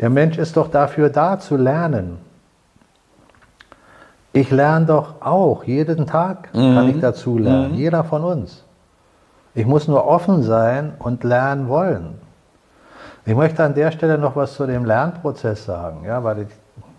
Der 0.00 0.10
Mensch 0.10 0.38
ist 0.38 0.56
doch 0.56 0.70
dafür 0.70 1.10
da 1.10 1.38
zu 1.38 1.56
lernen. 1.56 2.18
Ich 4.32 4.50
lerne 4.50 4.86
doch 4.86 5.20
auch, 5.20 5.62
jeden 5.64 6.06
Tag 6.06 6.52
mhm. 6.52 6.74
kann 6.74 6.90
ich 6.90 7.00
dazu 7.00 7.38
lernen, 7.38 7.72
mhm. 7.72 7.78
jeder 7.78 8.02
von 8.02 8.24
uns. 8.24 8.64
Ich 9.54 9.64
muss 9.64 9.86
nur 9.86 10.06
offen 10.08 10.42
sein 10.42 10.94
und 10.98 11.22
lernen 11.22 11.68
wollen. 11.68 12.18
Ich 13.26 13.34
möchte 13.34 13.64
an 13.64 13.74
der 13.74 13.90
Stelle 13.90 14.18
noch 14.18 14.36
was 14.36 14.54
zu 14.54 14.66
dem 14.66 14.84
Lernprozess 14.84 15.64
sagen, 15.64 16.04
ja, 16.04 16.22
weil 16.22 16.40
ich 16.40 16.48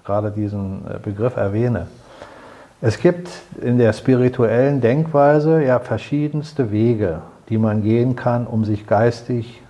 gerade 0.04 0.32
diesen 0.32 0.84
äh, 0.90 0.98
Begriff 0.98 1.36
erwähne. 1.36 1.88
Es 2.82 3.00
gibt 3.00 3.30
in 3.62 3.78
der 3.78 3.94
spirituellen 3.94 4.82
Denkweise 4.82 5.64
ja 5.64 5.80
verschiedenste 5.80 6.72
Wege, 6.72 7.22
die 7.50 7.58
man 7.58 7.84
gehen 7.84 8.16
kann, 8.16 8.48
um 8.48 8.66
sich 8.66 8.88
geistig 8.88 9.62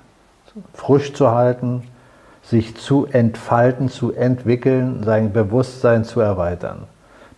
frisch 0.74 1.14
zu 1.14 1.32
halten, 1.32 1.84
sich 2.42 2.78
zu 2.78 3.06
entfalten, 3.06 3.90
zu 3.90 4.14
entwickeln, 4.14 5.04
sein 5.04 5.34
Bewusstsein 5.34 6.06
zu 6.06 6.22
erweitern. 6.22 6.84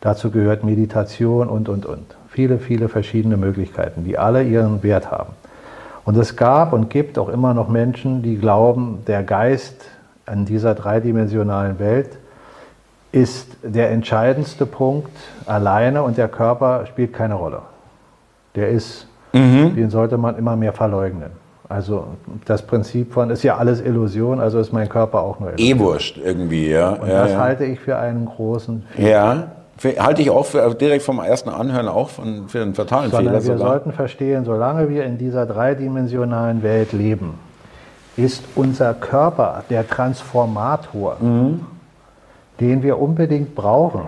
Dazu 0.02 0.30
gehört 0.30 0.64
Meditation 0.64 1.50
und, 1.50 1.70
und, 1.70 1.86
und. 1.86 2.16
Viele, 2.30 2.60
viele 2.60 2.88
verschiedene 2.88 3.38
Möglichkeiten, 3.38 4.04
die 4.04 4.18
alle 4.18 4.44
ihren 4.44 4.84
Wert 4.84 5.10
haben. 5.10 5.34
Und 6.08 6.16
es 6.16 6.38
gab 6.38 6.72
und 6.72 6.90
gibt 6.90 7.20
auch 7.20 7.28
immer 7.28 7.54
noch 7.54 7.68
Menschen, 7.68 8.22
die 8.22 8.38
glauben, 8.38 9.00
der 9.08 9.24
Geist 9.24 9.90
an 10.26 10.46
dieser 10.46 10.74
dreidimensionalen 10.74 11.80
Welt 11.80 12.18
ist 13.12 13.58
der 13.62 13.92
entscheidendste 13.92 14.66
Punkt 14.66 15.12
alleine 15.46 16.04
und 16.04 16.18
der 16.18 16.30
Körper 16.30 16.86
spielt 16.86 17.12
keine 17.12 17.34
Rolle. 17.34 17.62
Der 18.56 18.70
ist 18.70 19.06
mhm. 19.34 19.76
den 19.76 19.90
sollte 19.90 20.18
man 20.18 20.38
immer 20.38 20.56
mehr 20.56 20.72
verleugnen. 20.72 21.32
Also 21.68 22.08
das 22.46 22.62
Prinzip 22.62 23.12
von, 23.12 23.30
ist 23.30 23.44
ja 23.44 23.58
alles 23.58 23.82
Illusion, 23.82 24.40
also 24.40 24.60
ist 24.60 24.72
mein 24.72 24.88
Körper 24.88 25.20
auch 25.20 25.42
nur 25.42 25.50
Illusion. 25.50 25.78
Eh 25.78 25.80
wurscht 25.82 26.18
irgendwie, 26.24 26.70
ja. 26.70 26.92
Und 26.92 27.10
ja, 27.10 27.24
das 27.24 27.32
ja. 27.32 27.40
halte 27.40 27.66
ich 27.66 27.82
für 27.82 27.98
einen 27.98 28.28
großen 28.28 28.86
Fehler. 28.96 29.10
Ja, 29.10 29.52
halte 29.84 30.22
ich 30.22 30.30
auch 30.30 30.46
für, 30.46 30.74
direkt 30.74 31.04
vom 31.04 31.20
ersten 31.20 31.50
Anhören 31.50 31.88
auch 31.88 32.10
von, 32.10 32.48
für 32.48 32.62
einen 32.62 32.74
fatalen 32.74 33.12
Sondern 33.12 33.36
Fehler. 33.36 33.46
Wir 33.46 33.58
sogar. 33.58 33.72
sollten 33.74 33.92
verstehen, 33.92 34.46
solange 34.46 34.90
wir 34.90 35.06
in 35.06 35.18
dieser 35.18 35.46
dreidimensionalen 35.46 36.64
Welt 36.64 36.94
leben, 36.94 37.36
ist 38.16 38.44
unser 38.56 38.94
Körper 38.94 39.64
der 39.70 39.88
Transformator, 39.88 41.18
mhm. 41.20 41.66
den 42.60 42.82
wir 42.82 43.00
unbedingt 43.00 43.54
brauchen, 43.54 44.08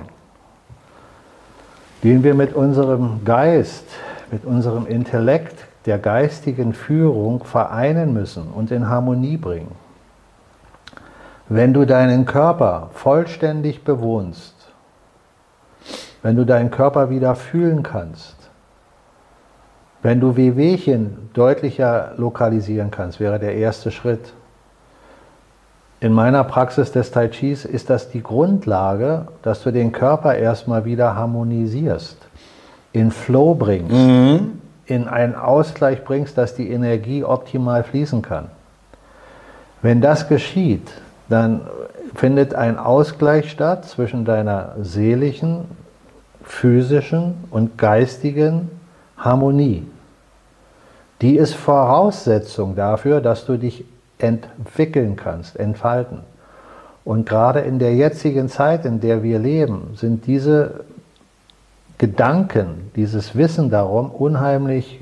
den 2.03 2.23
wir 2.23 2.33
mit 2.33 2.53
unserem 2.53 3.23
Geist, 3.23 3.85
mit 4.31 4.45
unserem 4.45 4.87
Intellekt 4.87 5.65
der 5.85 5.99
geistigen 5.99 6.73
Führung 6.73 7.43
vereinen 7.43 8.13
müssen 8.13 8.47
und 8.47 8.71
in 8.71 8.89
Harmonie 8.89 9.37
bringen. 9.37 9.71
Wenn 11.47 11.73
du 11.73 11.85
deinen 11.85 12.25
Körper 12.25 12.89
vollständig 12.93 13.83
bewohnst, 13.83 14.58
wenn 16.21 16.35
du 16.35 16.45
deinen 16.45 16.71
Körper 16.71 17.09
wieder 17.09 17.35
fühlen 17.35 17.83
kannst, 17.83 18.35
wenn 20.01 20.19
du 20.19 20.35
Wehwehchen 20.37 21.29
deutlicher 21.33 22.13
lokalisieren 22.17 22.89
kannst, 22.91 23.19
wäre 23.19 23.39
der 23.39 23.55
erste 23.55 23.91
Schritt. 23.91 24.33
In 25.99 26.13
meiner 26.13 26.45
Praxis 26.45 26.93
des 26.93 27.11
Tai 27.11 27.27
Chis 27.27 27.65
ist 27.65 27.89
das 27.89 28.09
die 28.09 28.23
Grundlage, 28.23 29.27
dass 29.41 29.63
du 29.63 29.71
den 29.71 29.91
Körper 29.91 30.35
erstmal 30.35 30.85
wieder 30.85 31.15
harmonisierst 31.15 32.17
in 32.93 33.11
Flow 33.11 33.55
bringst, 33.55 33.91
mhm. 33.91 34.61
in 34.85 35.09
einen 35.09 35.35
Ausgleich 35.35 36.05
bringst, 36.05 36.37
dass 36.37 36.55
die 36.55 36.69
Energie 36.69 37.25
optimal 37.25 37.83
fließen 37.83 38.21
kann. 38.21 38.45
Wenn 39.81 39.99
das 39.99 40.29
geschieht, 40.29 40.89
dann 41.27 41.61
findet 42.15 42.55
ein 42.55 42.77
Ausgleich 42.77 43.51
statt 43.51 43.85
zwischen 43.85 44.25
deiner 44.25 44.75
seelischen, 44.81 45.65
physischen 46.49 47.35
und 47.51 47.77
geistigen 47.77 48.69
Harmonie. 49.15 49.85
Die 51.21 51.37
ist 51.37 51.53
Voraussetzung 51.53 52.75
dafür, 52.75 53.21
dass 53.21 53.45
du 53.45 53.55
dich 53.55 53.85
entwickeln 54.17 55.15
kannst, 55.15 55.57
entfalten. 55.57 56.19
Und 57.05 57.27
gerade 57.27 57.59
in 57.61 57.79
der 57.79 57.93
jetzigen 57.93 58.49
Zeit, 58.49 58.83
in 58.83 58.99
der 58.99 59.23
wir 59.23 59.39
leben, 59.39 59.91
sind 59.95 60.25
diese 60.27 60.83
Gedanken, 61.97 62.91
dieses 62.95 63.35
Wissen 63.35 63.69
darum 63.69 64.09
unheimlich 64.09 65.01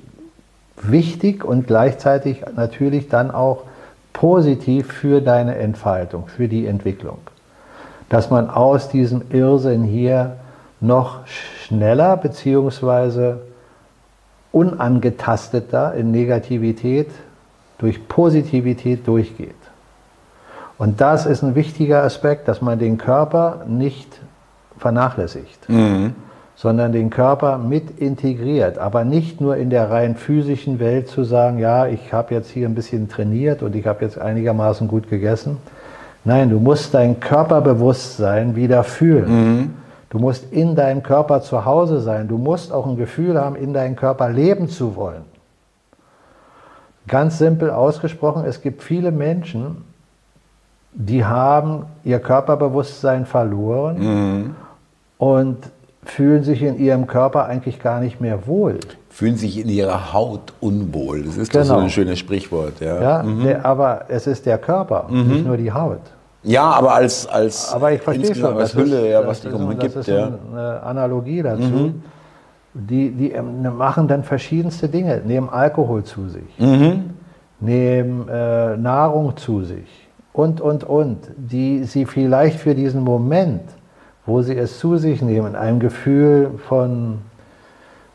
wichtig 0.76 1.44
und 1.44 1.66
gleichzeitig 1.66 2.44
natürlich 2.56 3.08
dann 3.08 3.32
auch 3.32 3.64
positiv 4.14 4.92
für 4.92 5.22
deine 5.22 5.56
Entfaltung, 5.56 6.28
für 6.28 6.48
die 6.48 6.68
Entwicklung. 6.68 7.20
Dass 8.10 8.30
man 8.30 8.50
aus 8.50 8.90
diesem 8.90 9.24
Irrsinn 9.32 9.84
hier 9.84 10.38
noch 10.80 11.28
schneller 11.28 12.18
bzw. 12.18 13.36
unangetasteter 14.52 15.94
in 15.96 16.12
Negativität 16.12 17.10
durch 17.78 18.08
Positivität 18.08 19.08
durchgeht. 19.08 19.56
Und 20.78 21.02
das 21.02 21.26
ist 21.26 21.44
ein 21.44 21.56
wichtiger 21.56 22.04
Aspekt, 22.04 22.48
dass 22.48 22.62
man 22.62 22.80
den 22.80 22.98
Körper 22.98 23.66
nicht 23.68 24.20
vernachlässigt. 24.78 25.70
Mhm 25.70 26.14
sondern 26.58 26.92
den 26.92 27.12
Körper 27.12 27.60
mit 27.60 28.00
integriert, 28.00 28.80
aber 28.80 29.06
nicht 29.06 29.40
nur 29.40 29.58
in 29.58 29.70
der 29.70 29.92
rein 29.92 30.16
physischen 30.16 30.80
Welt 30.80 31.08
zu 31.08 31.24
sagen, 31.24 31.60
ja, 31.60 31.86
ich 31.86 32.12
habe 32.12 32.34
jetzt 32.34 32.50
hier 32.50 32.68
ein 32.68 32.74
bisschen 32.74 33.08
trainiert 33.08 33.62
und 33.62 33.76
ich 33.76 33.86
habe 33.86 34.04
jetzt 34.04 34.18
einigermaßen 34.18 34.88
gut 34.88 35.08
gegessen. 35.08 35.58
Nein, 36.26 36.50
du 36.50 36.60
musst 36.60 36.96
dein 36.96 37.20
Körperbewusstsein 37.20 38.56
wieder 38.56 38.84
fühlen. 38.84 39.30
Mhm. 39.30 39.70
Du 40.10 40.20
musst 40.20 40.52
in 40.52 40.76
deinem 40.76 41.04
Körper 41.04 41.42
zu 41.42 41.66
Hause 41.66 42.00
sein. 42.00 42.28
Du 42.28 42.38
musst 42.38 42.72
auch 42.72 42.86
ein 42.88 42.96
Gefühl 42.96 43.40
haben, 43.40 43.56
in 43.56 43.74
deinem 43.74 43.96
Körper 43.96 44.30
leben 44.30 44.70
zu 44.70 44.96
wollen. 44.96 45.24
Ganz 47.08 47.38
simpel 47.38 47.70
ausgesprochen, 47.70 48.44
es 48.46 48.62
gibt 48.62 48.84
viele 48.84 49.12
Menschen, 49.12 49.84
die 50.94 51.24
haben 51.24 51.86
ihr 52.04 52.20
Körperbewusstsein 52.20 53.26
verloren 53.26 54.00
mhm. 54.00 54.56
und 55.18 55.58
fühlen 56.04 56.44
sich 56.44 56.62
in 56.64 56.80
ihrem 56.80 57.08
Körper 57.08 57.46
eigentlich 57.46 57.80
gar 57.80 58.00
nicht 58.00 58.20
mehr 58.20 58.48
wohl. 58.48 58.80
Fühlen 59.10 59.36
sich 59.36 59.60
in 59.60 59.70
ihrer 59.70 60.14
Haut 60.14 60.54
unwohl. 60.60 61.24
Das 61.24 61.38
ist 61.38 61.52
genau. 61.52 61.62
doch 61.62 61.68
so 61.68 61.74
genau. 61.74 61.86
ein 61.86 61.90
schönes 61.90 62.20
Sprichwort. 62.20 62.80
Ja, 62.80 63.02
ja 63.02 63.24
mhm. 63.24 63.44
der, 63.44 63.66
aber 63.66 64.06
es 64.10 64.28
ist 64.28 64.46
der 64.46 64.58
Körper, 64.58 65.08
mhm. 65.10 65.28
nicht 65.28 65.46
nur 65.46 65.58
die 65.58 65.72
Haut. 65.72 66.02
Ja, 66.44 66.72
aber 66.72 66.94
als, 66.94 67.28
als, 67.28 67.74
aber 67.74 67.92
ich 67.92 68.02
verstehe 68.02 68.36
schon, 68.36 68.58
als 68.58 68.76
Hülle, 68.76 69.08
ist, 69.08 69.12
ja, 69.12 69.28
was 69.28 69.42
die 69.42 69.50
umgibt. 69.50 69.84
Das 69.84 69.96
ist 69.96 70.08
ja. 70.08 70.32
eine 70.52 70.84
Analogie 70.84 71.42
dazu. 71.42 71.64
Mhm. 71.64 72.04
Die, 72.74 73.12
die 73.12 73.32
ähm, 73.32 73.76
machen 73.76 74.08
dann 74.08 74.24
verschiedenste 74.24 74.88
Dinge, 74.88 75.22
nehmen 75.26 75.50
Alkohol 75.50 76.04
zu 76.04 76.30
sich, 76.30 76.60
mhm. 76.60 77.12
nehmen 77.60 78.28
äh, 78.30 78.78
Nahrung 78.78 79.36
zu 79.36 79.64
sich 79.64 80.08
und, 80.38 80.62
und, 80.62 80.84
und, 80.84 81.18
die 81.36 81.84
sie 81.86 82.06
vielleicht 82.06 82.60
für 82.60 82.76
diesen 82.76 83.04
Moment, 83.04 83.64
wo 84.28 84.44
sie 84.44 84.56
es 84.56 84.78
zu 84.78 84.98
sich 84.98 85.24
nehmen, 85.24 85.56
ein 85.56 85.80
Gefühl 85.80 86.52
von, 86.68 87.20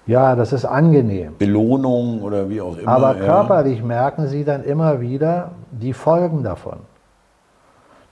ja, 0.06 0.36
das 0.36 0.52
ist 0.52 0.64
angenehm. 0.64 1.34
Belohnung 1.38 2.22
oder 2.22 2.48
wie 2.48 2.60
auch 2.60 2.76
immer. 2.78 2.88
Aber 2.88 3.14
körperlich 3.16 3.80
ja. 3.80 3.84
merken 3.84 4.28
sie 4.28 4.44
dann 4.44 4.62
immer 4.62 5.00
wieder 5.00 5.50
die 5.72 5.92
Folgen 5.92 6.44
davon. 6.44 6.78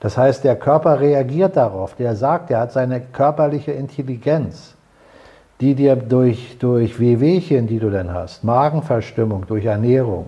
Das 0.00 0.16
heißt, 0.16 0.44
der 0.44 0.56
Körper 0.56 0.98
reagiert 1.00 1.56
darauf. 1.56 1.94
Der 1.94 2.16
sagt, 2.16 2.50
er 2.50 2.60
hat 2.60 2.72
seine 2.72 3.00
körperliche 3.00 3.72
Intelligenz, 3.72 4.74
die 5.60 5.74
dir 5.74 5.94
durch, 5.94 6.56
durch 6.58 6.98
Wehwehchen, 6.98 7.66
die 7.66 7.78
du 7.78 7.90
dann 7.90 8.12
hast, 8.12 8.42
Magenverstimmung, 8.42 9.46
durch 9.46 9.66
Ernährung, 9.66 10.26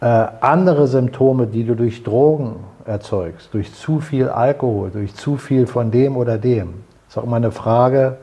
äh, 0.00 0.06
andere 0.40 0.86
Symptome, 0.86 1.46
die 1.46 1.64
du 1.64 1.76
durch 1.76 2.02
Drogen 2.02 2.56
erzeugst, 2.86 3.52
durch 3.52 3.72
zu 3.74 4.00
viel 4.00 4.30
Alkohol, 4.30 4.90
durch 4.90 5.14
zu 5.14 5.36
viel 5.36 5.66
von 5.66 5.90
dem 5.90 6.16
oder 6.16 6.38
dem. 6.38 6.82
Ist 7.06 7.18
auch 7.18 7.24
immer 7.24 7.36
eine 7.36 7.50
Frage, 7.50 8.16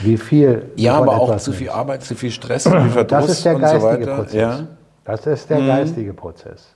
wie 0.00 0.16
viel. 0.16 0.70
Ja, 0.76 0.94
aber 0.94 1.20
auch 1.20 1.36
zu 1.36 1.52
viel 1.52 1.68
Arbeit, 1.68 2.02
zu 2.02 2.14
viel 2.14 2.30
Stress, 2.30 2.62
zu 2.62 2.70
viel 2.70 2.90
Verdruss 2.90 3.26
Das 3.26 3.30
ist 3.30 3.44
der 3.44 3.54
geistige 3.56 4.04
so 4.04 4.14
Prozess. 4.14 4.34
Ja. 4.34 4.60
Das 5.04 5.26
ist 5.26 5.50
der 5.50 5.58
mhm. 5.58 5.66
geistige 5.66 6.14
Prozess. 6.14 6.74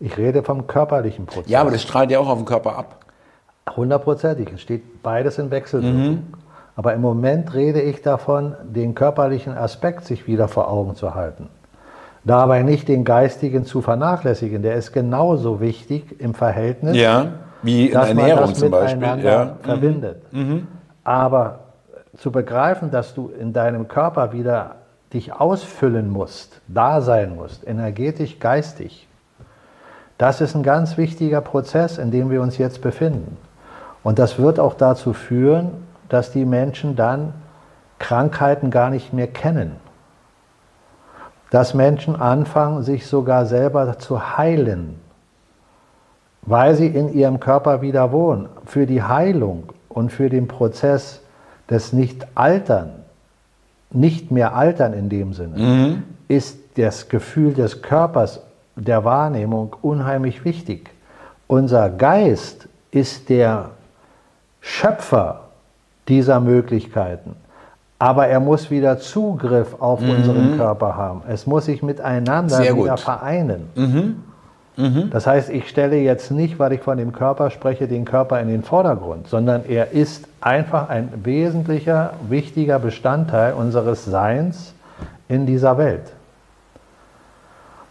Ich 0.00 0.16
rede 0.18 0.42
vom 0.42 0.66
körperlichen 0.66 1.26
Prozess. 1.26 1.50
Ja, 1.50 1.60
aber 1.60 1.70
das 1.70 1.82
strahlt 1.82 2.10
ja 2.10 2.18
auch 2.18 2.28
auf 2.28 2.38
den 2.38 2.46
Körper 2.46 2.76
ab. 2.76 2.96
Hundertprozentig. 3.76 4.52
Es 4.52 4.60
steht 4.60 5.02
beides 5.02 5.38
in 5.38 5.50
Wechselwirkung. 5.50 6.10
Mhm. 6.10 6.22
Aber 6.76 6.92
im 6.94 7.00
Moment 7.00 7.54
rede 7.54 7.80
ich 7.80 8.02
davon, 8.02 8.54
den 8.64 8.94
körperlichen 8.94 9.56
Aspekt 9.56 10.04
sich 10.04 10.26
wieder 10.26 10.48
vor 10.48 10.68
Augen 10.68 10.96
zu 10.96 11.14
halten. 11.14 11.48
Dabei 12.24 12.62
nicht 12.62 12.88
den 12.88 13.04
geistigen 13.04 13.64
zu 13.64 13.80
vernachlässigen. 13.82 14.62
Der 14.62 14.74
ist 14.74 14.92
genauso 14.92 15.60
wichtig 15.60 16.20
im 16.20 16.34
Verhältnis. 16.34 16.96
Ja, 16.96 17.26
wie 17.62 17.88
in 17.88 17.94
Ernährung 17.94 18.54
zum 18.54 18.70
Beispiel. 18.70 19.02
Ja. 19.22 19.44
Mhm. 19.44 19.50
verbindet. 19.62 20.32
Mhm. 20.32 20.66
Aber 21.02 21.60
zu 22.16 22.30
begreifen, 22.30 22.90
dass 22.90 23.14
du 23.14 23.30
in 23.38 23.52
deinem 23.52 23.88
Körper 23.88 24.32
wieder 24.32 24.76
dich 25.12 25.32
ausfüllen 25.32 26.10
musst, 26.10 26.60
da 26.68 27.00
sein 27.00 27.34
musst, 27.36 27.66
energetisch, 27.66 28.38
geistig, 28.38 29.06
das 30.24 30.40
ist 30.40 30.54
ein 30.54 30.62
ganz 30.62 30.96
wichtiger 30.96 31.42
Prozess, 31.42 31.98
in 31.98 32.10
dem 32.10 32.30
wir 32.30 32.40
uns 32.40 32.56
jetzt 32.56 32.80
befinden. 32.80 33.36
Und 34.02 34.18
das 34.18 34.38
wird 34.38 34.58
auch 34.58 34.72
dazu 34.72 35.12
führen, 35.12 35.72
dass 36.08 36.32
die 36.32 36.46
Menschen 36.46 36.96
dann 36.96 37.34
Krankheiten 37.98 38.70
gar 38.70 38.88
nicht 38.88 39.12
mehr 39.12 39.26
kennen. 39.26 39.72
Dass 41.50 41.74
Menschen 41.74 42.16
anfangen, 42.16 42.82
sich 42.82 43.06
sogar 43.06 43.44
selber 43.44 43.98
zu 43.98 44.38
heilen, 44.38 44.98
weil 46.40 46.74
sie 46.74 46.86
in 46.86 47.12
ihrem 47.12 47.38
Körper 47.38 47.82
wieder 47.82 48.10
wohnen. 48.10 48.48
Für 48.64 48.86
die 48.86 49.02
Heilung 49.02 49.74
und 49.90 50.10
für 50.10 50.30
den 50.30 50.48
Prozess 50.48 51.20
des 51.68 51.92
Nicht-Altern, 51.92 52.92
nicht 53.90 54.30
mehr 54.30 54.56
Altern 54.56 54.94
in 54.94 55.10
dem 55.10 55.34
Sinne, 55.34 55.58
mhm. 55.58 56.02
ist 56.28 56.78
das 56.78 57.10
Gefühl 57.10 57.52
des 57.52 57.82
Körpers 57.82 58.40
der 58.76 59.04
Wahrnehmung 59.04 59.76
unheimlich 59.82 60.44
wichtig. 60.44 60.90
Unser 61.46 61.90
Geist 61.90 62.68
ist 62.90 63.28
der 63.28 63.70
Schöpfer 64.60 65.40
dieser 66.08 66.40
Möglichkeiten. 66.40 67.36
Aber 67.98 68.26
er 68.26 68.40
muss 68.40 68.70
wieder 68.70 68.98
Zugriff 68.98 69.76
auf 69.80 70.00
mhm. 70.00 70.10
unseren 70.10 70.56
Körper 70.56 70.96
haben. 70.96 71.22
Es 71.28 71.46
muss 71.46 71.66
sich 71.66 71.82
miteinander 71.82 72.56
Sehr 72.56 72.74
wieder 72.76 72.90
gut. 72.90 73.00
vereinen. 73.00 73.68
Mhm. 73.74 74.16
Mhm. 74.76 75.10
Das 75.10 75.26
heißt, 75.26 75.50
ich 75.50 75.68
stelle 75.68 75.96
jetzt 75.96 76.30
nicht, 76.30 76.58
weil 76.58 76.72
ich 76.72 76.80
von 76.80 76.98
dem 76.98 77.12
Körper 77.12 77.50
spreche, 77.50 77.86
den 77.86 78.04
Körper 78.04 78.40
in 78.40 78.48
den 78.48 78.62
Vordergrund, 78.62 79.28
sondern 79.28 79.64
er 79.66 79.92
ist 79.92 80.26
einfach 80.40 80.88
ein 80.88 81.08
wesentlicher, 81.22 82.14
wichtiger 82.28 82.78
Bestandteil 82.80 83.52
unseres 83.52 84.04
Seins 84.04 84.74
in 85.28 85.46
dieser 85.46 85.78
Welt. 85.78 86.12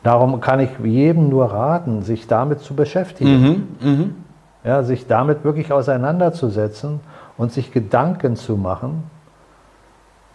Darum 0.03 0.41
kann 0.41 0.59
ich 0.59 0.69
jedem 0.83 1.29
nur 1.29 1.45
raten, 1.51 2.01
sich 2.01 2.27
damit 2.27 2.59
zu 2.59 2.75
beschäftigen. 2.75 3.67
Mhm, 3.81 3.89
mh. 3.89 4.05
ja, 4.65 4.83
sich 4.83 5.07
damit 5.07 5.43
wirklich 5.45 5.71
auseinanderzusetzen 5.71 6.99
und 7.37 7.51
sich 7.51 7.71
Gedanken 7.71 8.35
zu 8.35 8.57
machen, 8.57 9.03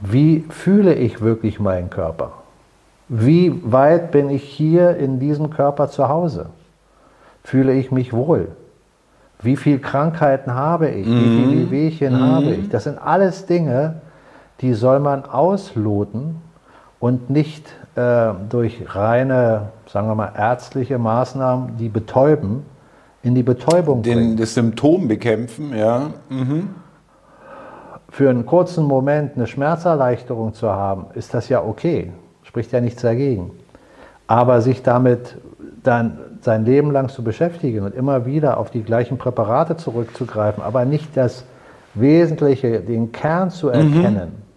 wie 0.01 0.45
fühle 0.49 0.95
ich 0.95 1.21
wirklich 1.21 1.61
meinen 1.61 1.91
Körper? 1.91 2.33
Wie 3.09 3.61
weit 3.64 4.11
bin 4.11 4.31
ich 4.31 4.45
hier 4.45 4.97
in 4.97 5.19
diesem 5.19 5.51
Körper 5.51 5.89
zu 5.89 6.09
Hause? 6.09 6.47
Fühle 7.43 7.73
ich 7.73 7.91
mich 7.91 8.12
wohl? 8.12 8.49
Wie 9.41 9.57
viele 9.57 9.79
Krankheiten 9.79 10.55
habe 10.55 10.89
ich? 10.89 11.07
Mhm. 11.07 11.21
Wie 11.21 11.47
viele 11.47 11.71
Wehchen 11.71 12.14
mhm. 12.14 12.21
habe 12.21 12.51
ich? 12.55 12.69
Das 12.69 12.85
sind 12.85 12.99
alles 12.99 13.47
Dinge, 13.47 14.01
die 14.61 14.75
soll 14.75 15.01
man 15.01 15.25
ausloten 15.25 16.37
und 17.01 17.31
nicht 17.31 17.66
äh, 17.99 18.32
durch 18.49 18.94
reine, 18.94 19.70
sagen 19.88 20.07
wir 20.07 20.14
mal, 20.14 20.32
ärztliche 20.36 20.99
Maßnahmen, 20.99 21.76
die 21.78 21.88
betäuben, 21.88 22.64
in 23.24 23.34
die 23.34 23.42
Betäubung 23.42 24.03
Den, 24.03 24.14
bringen. 24.14 24.36
Das 24.36 24.55
Symptom 24.55 25.09
bekämpfen, 25.09 25.76
ja. 25.76 26.11
Mhm. 26.28 26.70
Für 28.09 28.30
einen 28.30 28.46
kurzen 28.46 28.84
Moment 28.84 29.32
eine 29.34 29.49
Schmerzerleichterung 29.49 30.55
zu 30.55 30.70
haben, 30.70 31.07
ist 31.14 31.34
das 31.34 31.49
ja 31.49 31.61
okay, 31.61 32.12
spricht 32.44 32.70
ja 32.70 32.80
nichts 32.80 33.03
dagegen. 33.03 33.51
Aber 34.28 34.61
sich 34.61 34.84
damit 34.84 35.36
dann 35.82 36.20
sein 36.40 36.64
Leben 36.64 36.92
lang 36.92 37.09
zu 37.09 37.24
beschäftigen 37.24 37.84
und 37.84 37.96
immer 37.96 38.26
wieder 38.26 38.59
auf 38.59 38.70
die 38.70 38.82
gleichen 38.82 39.18
Präparate 39.18 39.76
zurückzugreifen, 39.76 40.62
aber 40.62 40.84
nicht 40.84 41.16
das 41.16 41.44
Wesentliche, 41.94 42.80
den 42.80 43.11
Kern 43.11 43.51
zu 43.51 43.66
mhm. 43.66 43.72
erkennen, 43.72 44.28
mhm 44.36 44.47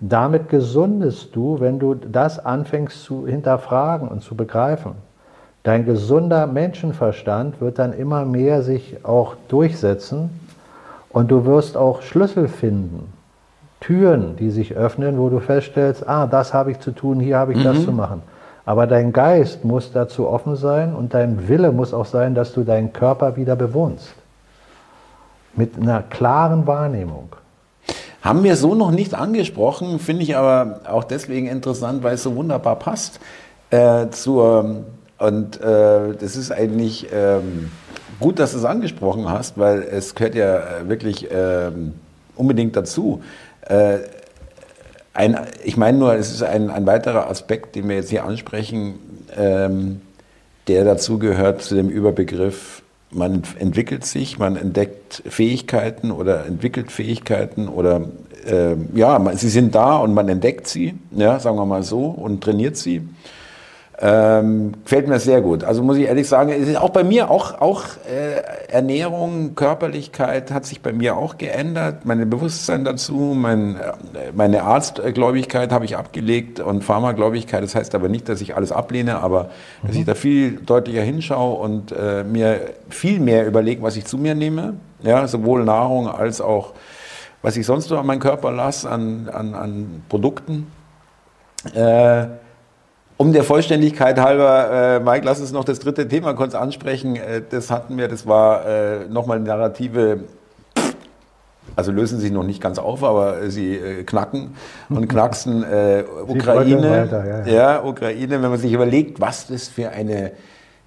damit 0.00 0.48
gesundest 0.48 1.34
du, 1.34 1.60
wenn 1.60 1.78
du 1.78 1.94
das 1.94 2.44
anfängst 2.44 3.02
zu 3.02 3.26
hinterfragen 3.26 4.08
und 4.08 4.22
zu 4.22 4.36
begreifen. 4.36 4.92
Dein 5.64 5.84
gesunder 5.84 6.46
Menschenverstand 6.46 7.60
wird 7.60 7.78
dann 7.78 7.92
immer 7.92 8.24
mehr 8.24 8.62
sich 8.62 9.04
auch 9.04 9.34
durchsetzen 9.48 10.30
und 11.10 11.30
du 11.30 11.44
wirst 11.44 11.76
auch 11.76 12.02
Schlüssel 12.02 12.48
finden, 12.48 13.12
Türen, 13.80 14.36
die 14.36 14.50
sich 14.50 14.76
öffnen, 14.76 15.18
wo 15.18 15.28
du 15.28 15.40
feststellst, 15.40 16.08
ah, 16.08 16.26
das 16.26 16.54
habe 16.54 16.70
ich 16.70 16.80
zu 16.80 16.92
tun, 16.92 17.20
hier 17.20 17.38
habe 17.38 17.52
ich 17.52 17.58
mhm. 17.58 17.64
das 17.64 17.84
zu 17.84 17.92
machen. 17.92 18.22
Aber 18.64 18.86
dein 18.86 19.12
Geist 19.12 19.64
muss 19.64 19.92
dazu 19.92 20.28
offen 20.28 20.54
sein 20.54 20.94
und 20.94 21.14
dein 21.14 21.48
Wille 21.48 21.72
muss 21.72 21.94
auch 21.94 22.04
sein, 22.04 22.34
dass 22.34 22.52
du 22.52 22.64
deinen 22.64 22.92
Körper 22.92 23.36
wieder 23.36 23.56
bewohnst. 23.56 24.14
Mit 25.54 25.76
einer 25.80 26.02
klaren 26.02 26.66
Wahrnehmung. 26.66 27.30
Haben 28.20 28.42
wir 28.42 28.56
so 28.56 28.74
noch 28.74 28.90
nicht 28.90 29.14
angesprochen, 29.14 29.98
finde 29.98 30.24
ich 30.24 30.36
aber 30.36 30.80
auch 30.88 31.04
deswegen 31.04 31.46
interessant, 31.46 32.02
weil 32.02 32.14
es 32.14 32.22
so 32.22 32.34
wunderbar 32.34 32.76
passt 32.76 33.20
äh, 33.70 34.08
zur, 34.10 34.84
und 35.18 35.60
äh, 35.60 36.14
das 36.18 36.36
ist 36.36 36.50
eigentlich 36.50 37.06
ähm, 37.12 37.70
gut, 38.18 38.38
dass 38.38 38.52
du 38.52 38.58
es 38.58 38.64
angesprochen 38.64 39.28
hast, 39.28 39.58
weil 39.58 39.82
es 39.82 40.14
gehört 40.14 40.34
ja 40.34 40.58
äh, 40.58 40.88
wirklich 40.88 41.28
ähm, 41.30 41.94
unbedingt 42.34 42.74
dazu. 42.76 43.22
Äh, 43.62 43.98
ein, 45.14 45.38
ich 45.64 45.76
meine 45.76 45.98
nur, 45.98 46.14
es 46.14 46.32
ist 46.32 46.42
ein, 46.42 46.70
ein 46.70 46.86
weiterer 46.86 47.28
Aspekt, 47.28 47.76
den 47.76 47.88
wir 47.88 47.96
jetzt 47.96 48.10
hier 48.10 48.24
ansprechen, 48.24 48.94
ähm, 49.36 50.00
der 50.68 50.84
dazu 50.84 51.18
gehört 51.18 51.62
zu 51.62 51.74
dem 51.74 51.88
Überbegriff 51.88 52.82
man 53.10 53.42
entwickelt 53.58 54.04
sich, 54.04 54.38
man 54.38 54.56
entdeckt 54.56 55.22
Fähigkeiten 55.26 56.10
oder 56.10 56.46
entwickelt 56.46 56.92
Fähigkeiten 56.92 57.68
oder 57.68 58.08
äh, 58.46 58.76
ja, 58.94 59.20
sie 59.34 59.48
sind 59.48 59.74
da 59.74 59.96
und 59.98 60.14
man 60.14 60.28
entdeckt 60.28 60.68
sie, 60.68 60.94
ja, 61.10 61.38
sagen 61.40 61.56
wir 61.56 61.66
mal 61.66 61.82
so, 61.82 62.06
und 62.06 62.42
trainiert 62.42 62.76
sie. 62.76 63.08
Ähm, 64.00 64.74
gefällt 64.84 65.08
mir 65.08 65.18
sehr 65.18 65.40
gut. 65.40 65.64
Also 65.64 65.82
muss 65.82 65.96
ich 65.96 66.04
ehrlich 66.04 66.28
sagen, 66.28 66.50
es 66.50 66.68
ist 66.68 66.76
auch 66.76 66.90
bei 66.90 67.02
mir, 67.02 67.32
auch, 67.32 67.60
auch 67.60 67.82
äh, 68.08 68.70
Ernährung, 68.72 69.56
Körperlichkeit 69.56 70.52
hat 70.52 70.66
sich 70.66 70.82
bei 70.82 70.92
mir 70.92 71.16
auch 71.16 71.36
geändert. 71.36 72.04
Mein 72.04 72.30
Bewusstsein 72.30 72.84
dazu, 72.84 73.34
mein, 73.34 73.74
äh, 73.74 74.30
meine 74.32 74.62
Arztgläubigkeit 74.62 75.72
habe 75.72 75.84
ich 75.84 75.96
abgelegt 75.96 76.60
und 76.60 76.84
Pharmagläubigkeit. 76.84 77.64
Das 77.64 77.74
heißt 77.74 77.96
aber 77.96 78.08
nicht, 78.08 78.28
dass 78.28 78.40
ich 78.40 78.54
alles 78.54 78.70
ablehne, 78.70 79.18
aber 79.18 79.50
dass 79.82 79.96
ich 79.96 80.02
mhm. 80.02 80.06
da 80.06 80.14
viel 80.14 80.60
deutlicher 80.64 81.02
hinschaue 81.02 81.58
und 81.58 81.90
äh, 81.90 82.22
mir 82.22 82.60
viel 82.90 83.18
mehr 83.18 83.48
überlege, 83.48 83.82
was 83.82 83.96
ich 83.96 84.04
zu 84.04 84.16
mir 84.16 84.36
nehme. 84.36 84.74
Ja, 85.02 85.26
sowohl 85.26 85.64
Nahrung 85.64 86.06
als 86.06 86.40
auch 86.40 86.74
was 87.42 87.56
ich 87.56 87.66
sonst 87.66 87.88
so 87.88 87.98
an 87.98 88.06
meinen 88.06 88.20
Körper 88.20 88.50
lasse, 88.52 88.88
an, 88.90 89.28
an, 89.28 89.54
an 89.54 90.02
Produkten. 90.08 90.70
Äh, 91.74 92.26
um 93.18 93.32
der 93.32 93.42
Vollständigkeit 93.44 94.18
halber, 94.18 94.70
äh, 94.96 95.00
Mike, 95.00 95.26
lass 95.26 95.40
uns 95.40 95.52
noch 95.52 95.64
das 95.64 95.80
dritte 95.80 96.06
Thema 96.08 96.34
kurz 96.34 96.54
ansprechen. 96.54 97.16
Äh, 97.16 97.42
das 97.50 97.70
hatten 97.70 97.98
wir, 97.98 98.08
das 98.08 98.26
war 98.26 98.64
äh, 98.64 99.06
nochmal 99.08 99.40
Narrative, 99.40 100.20
also 101.74 101.90
lösen 101.90 102.20
sich 102.20 102.30
noch 102.30 102.44
nicht 102.44 102.62
ganz 102.62 102.78
auf, 102.78 103.02
aber 103.02 103.50
sie 103.50 103.74
äh, 103.74 104.04
knacken 104.04 104.54
und 104.88 105.08
knacksen. 105.08 105.64
Äh, 105.64 106.04
Ukraine, 106.26 106.90
weiter, 106.90 107.26
ja, 107.26 107.46
ja. 107.46 107.52
ja, 107.74 107.84
Ukraine, 107.84 108.40
wenn 108.40 108.50
man 108.50 108.58
sich 108.58 108.72
überlegt, 108.72 109.20
was 109.20 109.48
das 109.48 109.66
für 109.66 109.90
eine 109.90 110.30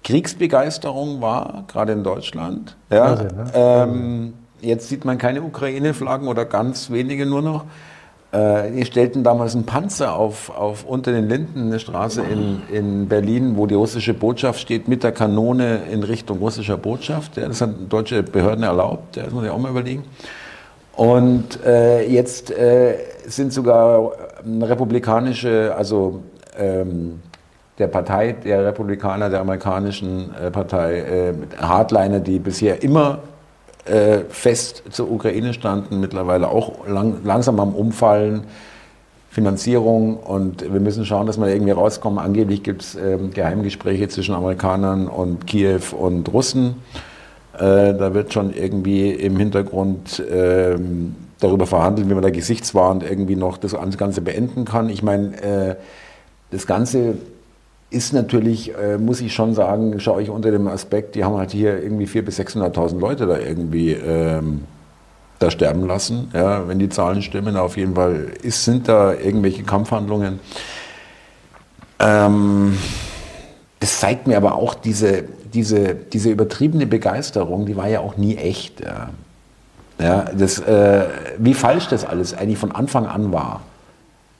Kriegsbegeisterung 0.02 1.20
war, 1.20 1.64
gerade 1.68 1.92
in 1.92 2.02
Deutschland. 2.02 2.76
Ja, 2.90 3.04
also, 3.04 3.24
ne? 3.24 3.44
ähm, 3.54 4.32
jetzt 4.62 4.88
sieht 4.88 5.04
man 5.04 5.18
keine 5.18 5.42
Ukraine-Flaggen 5.42 6.26
oder 6.28 6.46
ganz 6.46 6.90
wenige 6.90 7.26
nur 7.26 7.42
noch. 7.42 7.66
Äh, 8.32 8.70
die 8.70 8.84
stellten 8.86 9.22
damals 9.22 9.54
einen 9.54 9.66
Panzer 9.66 10.14
auf, 10.14 10.50
auf 10.50 10.84
unter 10.84 11.12
den 11.12 11.28
Linden, 11.28 11.66
eine 11.66 11.78
Straße 11.78 12.22
in, 12.22 12.62
in 12.72 13.06
Berlin, 13.06 13.56
wo 13.56 13.66
die 13.66 13.74
russische 13.74 14.14
Botschaft 14.14 14.58
steht, 14.58 14.88
mit 14.88 15.04
der 15.04 15.12
Kanone 15.12 15.80
in 15.90 16.02
Richtung 16.02 16.38
russischer 16.38 16.78
Botschaft. 16.78 17.36
Ja, 17.36 17.46
das 17.46 17.60
haben 17.60 17.88
deutsche 17.90 18.22
Behörden 18.22 18.64
erlaubt, 18.64 19.16
ja, 19.16 19.24
das 19.24 19.32
muss 19.32 19.44
ich 19.44 19.50
auch 19.50 19.58
mal 19.58 19.70
überlegen. 19.70 20.04
Und 20.96 21.62
äh, 21.64 22.06
jetzt 22.08 22.50
äh, 22.50 22.96
sind 23.26 23.52
sogar 23.52 24.12
republikanische, 24.44 25.74
also 25.76 26.22
ähm, 26.58 27.20
der 27.78 27.86
Partei 27.88 28.32
der 28.32 28.64
Republikaner, 28.64 29.28
der 29.28 29.40
amerikanischen 29.40 30.34
äh, 30.34 30.50
Partei, 30.50 31.00
äh, 31.00 31.34
Hardliner, 31.58 32.20
die 32.20 32.38
bisher 32.38 32.82
immer 32.82 33.18
äh, 33.84 34.20
fest 34.28 34.84
zur 34.90 35.10
Ukraine 35.10 35.52
standen, 35.54 36.00
mittlerweile 36.00 36.48
auch 36.48 36.86
lang, 36.86 37.18
langsam 37.24 37.58
am 37.60 37.74
Umfallen. 37.74 38.44
Finanzierung 39.30 40.18
und 40.18 40.60
wir 40.60 40.80
müssen 40.80 41.06
schauen, 41.06 41.26
dass 41.26 41.40
wir 41.40 41.48
irgendwie 41.48 41.70
rauskommen. 41.70 42.18
Angeblich 42.18 42.62
gibt 42.62 42.82
es 42.82 42.96
ähm, 42.96 43.30
Geheimgespräche 43.32 44.06
zwischen 44.08 44.34
Amerikanern 44.34 45.08
und 45.08 45.46
Kiew 45.46 45.80
und 45.98 46.30
Russen. 46.30 46.74
Äh, 47.54 47.94
da 47.94 48.12
wird 48.12 48.34
schon 48.34 48.52
irgendwie 48.52 49.10
im 49.10 49.38
Hintergrund 49.38 50.22
ähm, 50.30 51.14
darüber 51.40 51.66
verhandelt, 51.66 52.10
wie 52.10 52.14
man 52.14 52.22
da 52.22 52.28
gesichtswahrend 52.28 53.04
irgendwie 53.04 53.36
noch 53.36 53.56
das 53.56 53.74
Ganze 53.96 54.20
beenden 54.20 54.66
kann. 54.66 54.90
Ich 54.90 55.02
meine, 55.02 55.42
äh, 55.42 55.76
das 56.50 56.66
Ganze 56.66 57.14
ist 57.92 58.12
natürlich, 58.12 58.74
äh, 58.76 58.98
muss 58.98 59.20
ich 59.20 59.34
schon 59.34 59.54
sagen, 59.54 60.00
schaue 60.00 60.22
ich 60.22 60.30
unter 60.30 60.50
dem 60.50 60.66
Aspekt, 60.68 61.14
die 61.14 61.24
haben 61.24 61.36
halt 61.36 61.52
hier 61.52 61.82
irgendwie 61.82 62.06
400.000 62.06 62.22
bis 62.22 62.40
600.000 62.40 62.98
Leute 62.98 63.26
da 63.26 63.38
irgendwie 63.38 63.92
ähm, 63.92 64.62
da 65.38 65.50
sterben 65.50 65.86
lassen. 65.86 66.30
Ja, 66.32 66.68
wenn 66.68 66.78
die 66.78 66.88
Zahlen 66.88 67.22
stimmen, 67.22 67.56
auf 67.56 67.76
jeden 67.76 67.94
Fall 67.94 68.32
ist, 68.42 68.64
sind 68.64 68.88
da 68.88 69.12
irgendwelche 69.12 69.62
Kampfhandlungen. 69.62 70.40
Ähm, 71.98 72.78
das 73.80 74.00
zeigt 74.00 74.26
mir 74.26 74.36
aber 74.36 74.54
auch 74.54 74.74
diese, 74.74 75.24
diese, 75.52 75.94
diese 75.94 76.30
übertriebene 76.30 76.86
Begeisterung, 76.86 77.66
die 77.66 77.76
war 77.76 77.88
ja 77.88 78.00
auch 78.00 78.16
nie 78.16 78.36
echt. 78.36 78.80
Ja. 78.80 79.10
Ja, 79.98 80.24
das, 80.36 80.58
äh, 80.58 81.04
wie 81.38 81.54
falsch 81.54 81.86
das 81.88 82.04
alles 82.04 82.34
eigentlich 82.34 82.58
von 82.58 82.72
Anfang 82.72 83.06
an 83.06 83.32
war. 83.32 83.60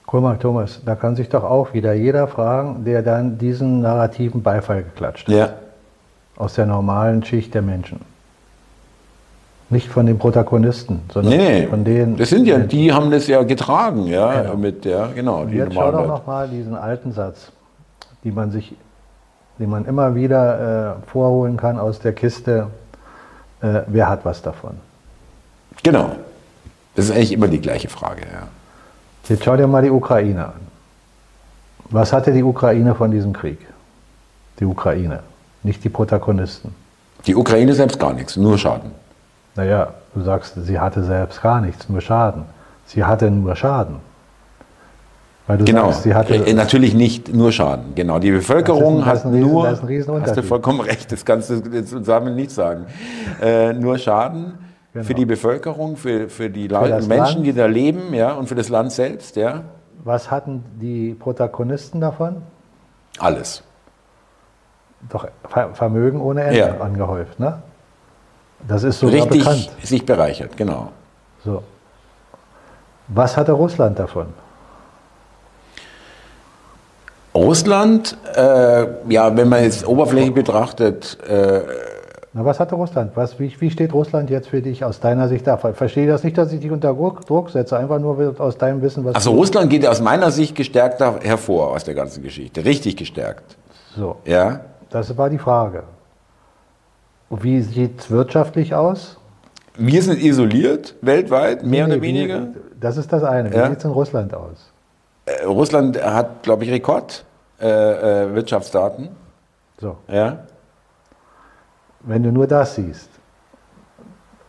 Guck 0.05 0.21
mal, 0.21 0.37
Thomas, 0.37 0.81
da 0.85 0.95
kann 0.95 1.15
sich 1.15 1.29
doch 1.29 1.43
auch 1.43 1.73
wieder 1.73 1.93
jeder 1.93 2.27
fragen, 2.27 2.83
der 2.85 3.01
dann 3.01 3.37
diesen 3.37 3.81
narrativen 3.81 4.43
Beifall 4.43 4.83
geklatscht 4.83 5.27
hat. 5.27 5.35
Ja. 5.35 5.49
Aus 6.37 6.55
der 6.55 6.65
normalen 6.65 7.23
Schicht 7.23 7.53
der 7.53 7.61
Menschen. 7.61 8.01
Nicht 9.69 9.87
von 9.87 10.05
den 10.05 10.19
Protagonisten, 10.19 11.01
sondern 11.11 11.37
nee, 11.37 11.67
von 11.67 11.83
denen. 11.83 12.17
Das 12.17 12.29
sind 12.29 12.45
ja, 12.45 12.59
die 12.59 12.91
haben 12.93 13.09
das 13.09 13.27
ja 13.27 13.41
getragen, 13.43 14.05
ja, 14.05 14.41
genau. 14.41 14.57
mit 14.57 14.85
der, 14.85 15.09
genau. 15.15 15.41
Und 15.41 15.53
jetzt 15.53 15.73
schau 15.73 15.91
doch 15.91 16.05
nochmal 16.05 16.47
diesen 16.47 16.75
alten 16.75 17.11
Satz, 17.11 17.51
die 18.23 18.31
man 18.31 18.51
sich, 18.51 18.75
den 19.57 19.69
man 19.69 19.85
immer 19.85 20.15
wieder 20.15 20.97
äh, 20.99 21.09
vorholen 21.09 21.57
kann 21.57 21.79
aus 21.79 21.99
der 21.99 22.13
Kiste. 22.13 22.67
Äh, 23.61 23.81
wer 23.87 24.09
hat 24.09 24.25
was 24.25 24.41
davon? 24.41 24.73
Genau. 25.81 26.11
Das 26.95 27.05
ist 27.05 27.11
eigentlich 27.11 27.31
immer 27.31 27.47
die 27.47 27.61
gleiche 27.61 27.89
Frage, 27.89 28.21
ja. 28.31 28.47
Jetzt 29.27 29.43
schau 29.43 29.55
dir 29.55 29.67
mal 29.67 29.81
die 29.81 29.89
Ukraine 29.89 30.45
an. 30.47 30.67
Was 31.89 32.11
hatte 32.11 32.33
die 32.33 32.43
Ukraine 32.43 32.95
von 32.95 33.11
diesem 33.11 33.33
Krieg? 33.33 33.59
Die 34.59 34.65
Ukraine, 34.65 35.19
nicht 35.63 35.83
die 35.83 35.89
Protagonisten. 35.89 36.75
Die 37.25 37.35
Ukraine 37.35 37.73
selbst 37.73 37.99
gar 37.99 38.13
nichts, 38.13 38.35
nur 38.35 38.57
Schaden. 38.57 38.91
Naja, 39.55 39.93
du 40.13 40.21
sagst, 40.21 40.55
sie 40.65 40.79
hatte 40.79 41.03
selbst 41.03 41.41
gar 41.41 41.61
nichts, 41.61 41.87
nur 41.87 42.01
Schaden. 42.01 42.43
Sie 42.85 43.03
hatte 43.03 43.31
nur 43.31 43.55
Schaden. 43.55 43.97
Weil 45.47 45.57
du 45.57 45.65
genau, 45.65 45.91
sagst, 45.91 46.03
sie 46.03 46.13
hatte, 46.13 46.35
äh, 46.35 46.53
natürlich 46.53 46.93
nicht 46.93 47.33
nur 47.33 47.51
Schaden. 47.51 47.95
Genau, 47.95 48.19
die 48.19 48.31
Bevölkerung 48.31 49.05
hat 49.05 49.25
Riesen, 49.25 49.39
nur, 49.41 49.67
hast 49.67 50.37
du 50.37 50.43
vollkommen 50.43 50.79
recht, 50.79 51.11
das 51.11 51.25
kannst 51.25 51.49
du 51.49 51.85
zusammen 51.85 52.35
nicht 52.35 52.51
sagen. 52.51 52.85
Äh, 53.41 53.73
nur 53.73 53.97
Schaden 53.97 54.53
Genau. 54.93 55.05
Für 55.05 55.13
die 55.15 55.25
Bevölkerung, 55.25 55.97
für, 55.97 56.29
für 56.29 56.51
die 56.51 56.69
für 56.69 56.79
Menschen, 56.79 57.09
Land. 57.09 57.45
die 57.45 57.53
da 57.53 57.65
leben 57.65 58.13
ja, 58.13 58.33
und 58.33 58.47
für 58.47 58.53
das 58.53 58.69
Land 58.69 58.91
selbst. 58.91 59.35
Ja. 59.35 59.63
Was 60.03 60.29
hatten 60.29 60.63
die 60.79 61.15
Protagonisten 61.15 61.99
davon? 61.99 62.43
Alles. 63.17 63.63
Doch 65.09 65.27
Vermögen 65.73 66.21
ohne 66.21 66.43
Ende 66.43 66.59
ja. 66.59 66.77
angehäuft. 66.79 67.39
Ne? 67.39 67.61
Das 68.67 68.83
ist 68.83 68.99
so 68.99 69.07
Richtig 69.07 69.39
bekannt. 69.39 69.71
sich 69.81 70.05
bereichert, 70.05 70.55
genau. 70.55 70.91
So. 71.43 71.63
Was 73.07 73.35
hatte 73.35 73.51
Russland 73.51 73.97
davon? 73.97 74.27
Russland, 77.35 78.15
äh, 78.35 78.85
ja, 79.11 79.35
wenn 79.35 79.49
man 79.49 79.63
es 79.63 79.85
oberflächlich 79.85 80.35
betrachtet, 80.35 81.17
äh, 81.27 81.61
na, 82.35 82.43
was 82.43 82.59
hatte 82.59 82.73
Russland? 82.73 83.15
Was, 83.15 83.39
wie, 83.39 83.53
wie, 83.59 83.69
steht 83.69 83.93
Russland 83.93 84.31
jetzt 84.31 84.47
für 84.47 84.63
dich 84.63 84.83
aus 84.83 84.99
deiner 84.99 85.27
Sicht 85.27 85.45
da? 85.45 85.57
Verstehe 85.57 86.07
das 86.07 86.23
nicht, 86.23 86.35
dass 86.35 86.51
ich 86.51 86.61
dich 86.61 86.71
unter 86.71 86.95
Druck 86.95 87.51
setze, 87.51 87.77
einfach 87.77 87.99
nur 87.99 88.33
aus 88.39 88.57
deinem 88.57 88.81
Wissen, 88.81 89.05
was. 89.05 89.13
Also 89.13 89.33
Russland 89.33 89.69
geht 89.69 89.85
aus 89.85 90.01
meiner 90.01 90.31
Sicht 90.31 90.55
gestärkt 90.55 90.99
hervor 90.99 91.69
aus 91.71 91.83
der 91.83 91.93
ganzen 91.93 92.23
Geschichte. 92.23 92.65
Richtig 92.65 92.97
gestärkt. 92.97 93.55
So. 93.95 94.15
Ja. 94.25 94.61
Das 94.89 95.15
war 95.15 95.29
die 95.29 95.37
Frage. 95.37 95.83
Wie 97.29 97.61
sieht 97.61 97.99
es 97.99 98.09
wirtschaftlich 98.09 98.73
aus? 98.73 99.19
Wir 99.77 100.01
sind 100.01 100.19
isoliert 100.19 100.95
weltweit, 101.01 101.63
mehr 101.63 101.85
nee, 101.87 101.93
oder 101.93 102.01
weniger. 102.01 102.47
Wie, 102.47 102.55
das 102.79 102.97
ist 102.97 103.13
das 103.13 103.23
eine. 103.23 103.51
Wie 103.51 103.57
ja. 103.57 103.69
sieht 103.69 103.77
es 103.77 103.85
in 103.85 103.91
Russland 103.91 104.33
aus? 104.33 104.71
Äh, 105.25 105.45
Russland 105.45 106.03
hat, 106.03 106.41
glaube 106.41 106.63
ich, 106.63 106.71
Rekordwirtschaftsdaten. 106.71 109.05
Äh, 109.05 109.07
äh, 109.07 109.11
so. 109.79 109.97
Ja 110.07 110.39
wenn 112.03 112.23
du 112.23 112.31
nur 112.31 112.47
das 112.47 112.75
siehst. 112.75 113.09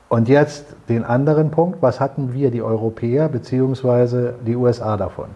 Und 0.09 0.29
jetzt 0.29 0.67
den 0.89 1.05
anderen 1.05 1.51
Punkt, 1.51 1.83
was 1.83 1.99
hatten 1.99 2.35
wir, 2.35 2.51
die 2.51 2.63
Europäer 2.63 3.29
bzw. 3.29 4.33
die 4.47 4.55
USA 4.55 4.97
davon? 4.97 5.27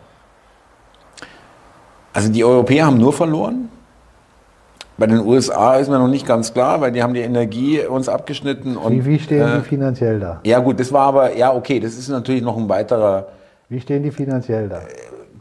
Also 2.13 2.31
die 2.31 2.45
Europäer 2.45 2.87
haben 2.87 2.99
nur 2.99 3.13
verloren. 3.13 3.69
Bei 4.97 5.07
den 5.07 5.21
USA 5.21 5.77
ist 5.77 5.89
mir 5.89 5.99
noch 5.99 6.09
nicht 6.09 6.27
ganz 6.27 6.53
klar, 6.53 6.81
weil 6.81 6.91
die 6.91 7.03
haben 7.03 7.15
die 7.15 7.21
Energie 7.21 7.81
uns 7.87 8.09
abgeschnitten. 8.09 8.77
Und, 8.77 8.93
wie, 8.93 9.05
wie 9.05 9.19
stehen 9.21 9.49
äh, 9.49 9.57
die 9.59 9.63
finanziell 9.63 10.19
da? 10.19 10.41
Ja 10.45 10.59
gut, 10.59 10.81
das 10.81 10.93
war 10.93 11.07
aber, 11.07 11.37
ja 11.37 11.55
okay, 11.55 11.79
das 11.79 11.97
ist 11.97 12.09
natürlich 12.09 12.43
noch 12.43 12.57
ein 12.57 12.69
weiterer... 12.69 13.29
Wie 13.69 13.81
stehen 13.81 14.03
die 14.03 14.11
finanziell 14.11 14.69
da? 14.69 14.79
Äh, 14.79 14.85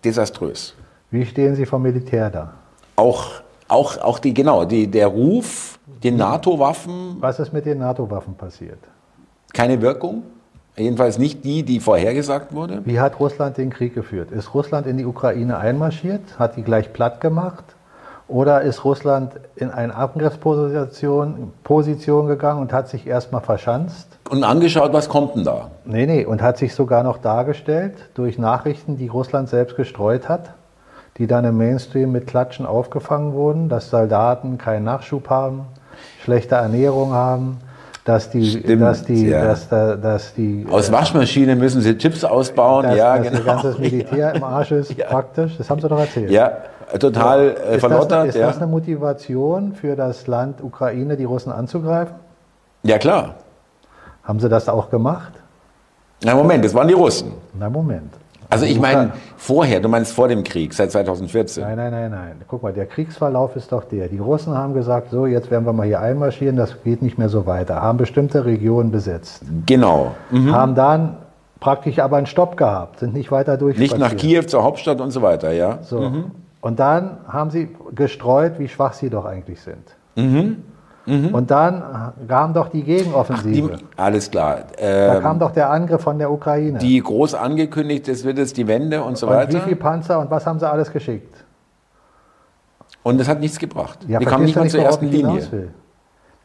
desaströs. 0.04 0.76
Wie 1.10 1.26
stehen 1.26 1.56
sie 1.56 1.66
vom 1.66 1.82
Militär 1.82 2.30
da? 2.30 2.54
Auch, 2.96 3.42
auch, 3.68 3.98
auch 3.98 4.20
die, 4.20 4.34
genau, 4.34 4.66
die, 4.66 4.86
der 4.86 5.08
Ruf 5.08 5.77
den 6.04 6.18
NATO-Waffen. 6.18 7.18
Was 7.20 7.40
ist 7.40 7.54
mit 7.54 7.66
den 7.66 7.80
NATO-Waffen 7.80 8.36
passiert? 8.36 8.80
Keine 9.54 9.82
Wirkung. 9.82 10.24
Jedenfalls 10.78 11.18
nicht 11.18 11.44
die, 11.44 11.64
die 11.64 11.80
vorhergesagt 11.80 12.54
wurde. 12.54 12.82
Wie 12.86 13.00
hat 13.00 13.20
Russland 13.20 13.58
den 13.58 13.72
Krieg 13.72 13.96
geführt? 13.96 14.32
Ist 14.32 14.54
Russland 14.54 14.86
in 14.86 14.98
die 14.98 15.06
Ukraine 15.06 15.58
einmarschiert? 15.58 16.38
Hat 16.38 16.56
die 16.56 16.62
gleich 16.62 16.94
platt 16.94 17.20
gemacht? 17.20 17.64
Oder 18.28 18.62
ist 18.62 18.84
Russland 18.84 19.40
in 19.56 19.72
eine 19.72 19.96
Angriffsposition 19.96 21.54
Position 21.64 22.28
gegangen 22.28 22.60
und 22.60 22.74
hat 22.74 22.90
sich 22.90 23.08
erstmal 23.08 23.42
verschanzt? 23.42 24.20
Und 24.30 24.44
angeschaut, 24.44 24.92
was 24.92 25.08
kommt 25.08 25.36
denn 25.36 25.46
da? 25.46 25.72
Nee, 25.86 26.06
nee, 26.06 26.26
und 26.26 26.42
hat 26.42 26.58
sich 26.58 26.76
sogar 26.76 27.04
noch 27.04 27.20
dargestellt 27.20 27.94
durch 28.16 28.38
Nachrichten, 28.38 28.98
die 28.98 29.08
Russland 29.08 29.48
selbst 29.48 29.78
gestreut 29.78 30.28
hat, 30.28 30.54
die 31.18 31.26
dann 31.26 31.46
im 31.46 31.58
Mainstream 31.58 32.12
mit 32.12 32.28
Klatschen 32.28 32.66
aufgefangen 32.66 33.32
wurden, 33.32 33.70
dass 33.70 33.90
Soldaten 33.90 34.58
keinen 34.58 34.84
Nachschub 34.84 35.30
haben, 35.30 35.66
schlechte 36.28 36.56
Ernährung 36.56 37.14
haben, 37.14 37.58
dass 38.04 38.30
die, 38.30 38.46
Stimmt, 38.46 38.82
dass 38.82 39.04
die, 39.04 39.28
ja. 39.28 39.46
dass, 39.46 39.70
dass 39.70 40.34
die 40.34 40.66
aus 40.70 40.92
Waschmaschine 40.92 41.56
müssen 41.56 41.82
sie 41.82 41.98
Chips 41.98 42.26
ausbauen, 42.26 42.84
dass, 42.84 42.98
ja, 42.98 43.18
dass 43.18 43.28
genau. 43.28 43.38
Das 43.38 43.46
ganze 43.46 43.80
Militär 43.80 44.36
im 44.36 44.44
Arsch 44.44 44.72
ist, 44.72 44.94
ja. 44.98 45.08
praktisch. 45.08 45.58
Das 45.58 45.70
haben 45.70 45.80
sie 45.80 45.88
doch 45.88 46.00
erzählt. 46.00 46.30
Ja, 46.30 46.52
total 47.00 47.56
ja. 47.58 47.76
Äh, 47.76 47.80
verlottert. 47.80 48.28
Ist, 48.28 48.36
das, 48.36 48.42
ist 48.42 48.56
das 48.56 48.58
eine 48.58 48.68
Motivation 48.68 49.74
für 49.74 49.96
das 49.96 50.28
Land 50.28 50.62
Ukraine, 50.62 51.16
die 51.16 51.24
Russen 51.24 51.52
anzugreifen? 51.52 52.16
Ja, 52.84 52.98
klar. 52.98 53.36
Haben 54.24 54.42
sie 54.42 54.50
das 54.50 54.68
auch 54.68 54.90
gemacht? 54.90 55.32
Na 56.26 56.36
Moment, 56.36 56.66
das 56.66 56.74
waren 56.74 56.90
die 56.90 56.94
Russen. 56.94 57.32
Na 57.58 57.70
Moment. 57.70 58.14
Also 58.50 58.66
ich 58.66 58.80
meine 58.80 59.12
vorher, 59.36 59.80
du 59.80 59.90
meinst 59.90 60.14
vor 60.14 60.28
dem 60.28 60.44
Krieg, 60.44 60.74
seit 60.74 60.92
2014. 60.92 61.64
Nein, 61.64 61.78
nein, 61.78 61.92
nein, 61.92 62.12
nein. 62.12 62.42
Guck 62.48 62.64
mal, 62.64 62.74
der 62.74 62.86
Kriegsverlauf 62.86 63.56
ist 63.56 63.72
doch 63.72 63.84
der. 63.84 64.08
Die 64.08 64.20
Russen 64.20 64.58
haben 64.58 64.74
gesagt, 64.74 65.12
so, 65.12 65.26
jetzt 65.26 65.52
werden 65.52 65.66
wir 65.66 65.74
mal 65.74 65.86
hier 65.86 66.00
einmarschieren, 66.00 66.56
das 66.56 66.82
geht 66.84 67.02
nicht 67.02 67.18
mehr 67.18 67.30
so 67.30 67.46
weiter. 67.46 67.82
Haben 67.82 67.98
bestimmte 67.98 68.46
Regionen 68.46 68.92
besetzt. 68.92 69.44
Genau. 69.66 70.12
Mhm. 70.32 70.54
Haben 70.54 70.76
dann 70.76 71.18
praktisch 71.60 72.00
aber 72.00 72.18
einen 72.18 72.28
Stopp 72.28 72.56
gehabt, 72.58 73.00
sind 73.00 73.14
nicht 73.14 73.32
weiter 73.32 73.58
durch. 73.58 73.78
Nicht 73.78 73.98
nach 73.98 74.16
Kiew 74.16 74.44
zur 74.44 74.64
Hauptstadt 74.64 75.02
und 75.02 75.12
so 75.12 75.22
weiter, 75.22 75.52
ja. 75.52 75.80
So. 75.82 76.12
Und 76.62 76.80
dann 76.80 77.18
haben 77.28 77.50
sie 77.50 77.70
gestreut, 77.96 78.60
wie 78.60 78.68
schwach 78.68 78.94
sie 78.94 79.10
doch 79.10 79.26
eigentlich 79.26 79.60
sind. 79.62 80.56
Und 81.08 81.50
dann 81.52 81.84
kam 82.28 82.54
doch 82.54 82.68
die 82.68 82.80
Mhm. 82.80 82.84
Die, 82.86 82.96
Gegenoffensive. 82.98 83.78
alles 83.96 84.30
klar. 84.30 84.58
da 84.78 85.16
Ähm, 85.16 85.22
kam 85.22 85.40
doch 85.40 85.52
der 85.52 85.70
Angriff 85.70 86.02
von 86.02 86.20
der 86.20 86.30
Ukraine. 86.30 86.80
die 86.80 87.00
groß 87.02 87.34
angekündigt, 87.34 88.10
es 88.10 88.26
wird 88.26 88.38
jetzt 88.38 88.58
die 88.58 88.68
Wende 88.68 89.02
und 89.04 89.18
so 89.18 89.28
und 89.28 89.34
wie 89.34 89.38
weiter. 89.38 89.62
viele 89.62 89.78
Panzer 89.78 90.20
und 90.20 90.30
was 90.30 90.46
haben 90.46 90.60
sie 90.60 90.70
alles 90.70 90.92
geschickt? 90.92 91.34
Und 93.04 93.20
das 93.20 93.28
hat 93.30 93.40
nichts 93.40 93.58
gebracht. 93.58 94.00
Ja, 94.08 94.20
die 94.20 94.26
kamen 94.26 94.44
nicht 94.46 94.56
mal 94.58 94.70
zur 94.70 94.82
ersten 94.82 95.06
Linie. 95.08 95.42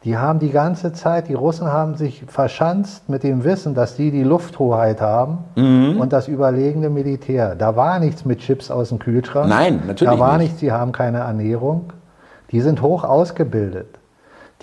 Die 0.04 0.16
haben 0.16 0.38
die 0.40 0.50
ganze 0.50 0.92
Zeit, 0.92 1.28
die 1.28 1.34
Russen 1.34 1.66
haben 1.68 1.94
sich 1.96 2.24
verschanzt 2.26 3.08
mit 3.08 3.22
dem 3.22 3.44
Wissen, 3.44 3.74
dass 3.74 3.94
die 3.96 4.10
die 4.10 4.24
Lufthoheit 4.24 5.00
haben 5.00 5.38
Mhm. 5.56 5.96
und 6.00 6.12
das 6.12 6.26
überlegene 6.28 6.88
Militär. 6.90 7.54
Da 7.56 7.74
war 7.76 7.98
nichts 8.00 8.24
mit 8.24 8.40
Chips 8.40 8.70
aus 8.70 8.88
dem 8.90 8.98
Kühlschrank. 9.00 9.48
Nein, 9.48 9.82
natürlich 9.86 10.12
Da 10.14 10.20
war 10.20 10.38
nicht. 10.38 10.46
nichts, 10.48 10.60
die 10.60 10.72
haben 10.72 10.92
keine 10.92 11.18
Ernährung. 11.18 11.92
Die 12.50 12.60
sind 12.60 12.82
hoch 12.82 13.04
ausgebildet. 13.04 13.98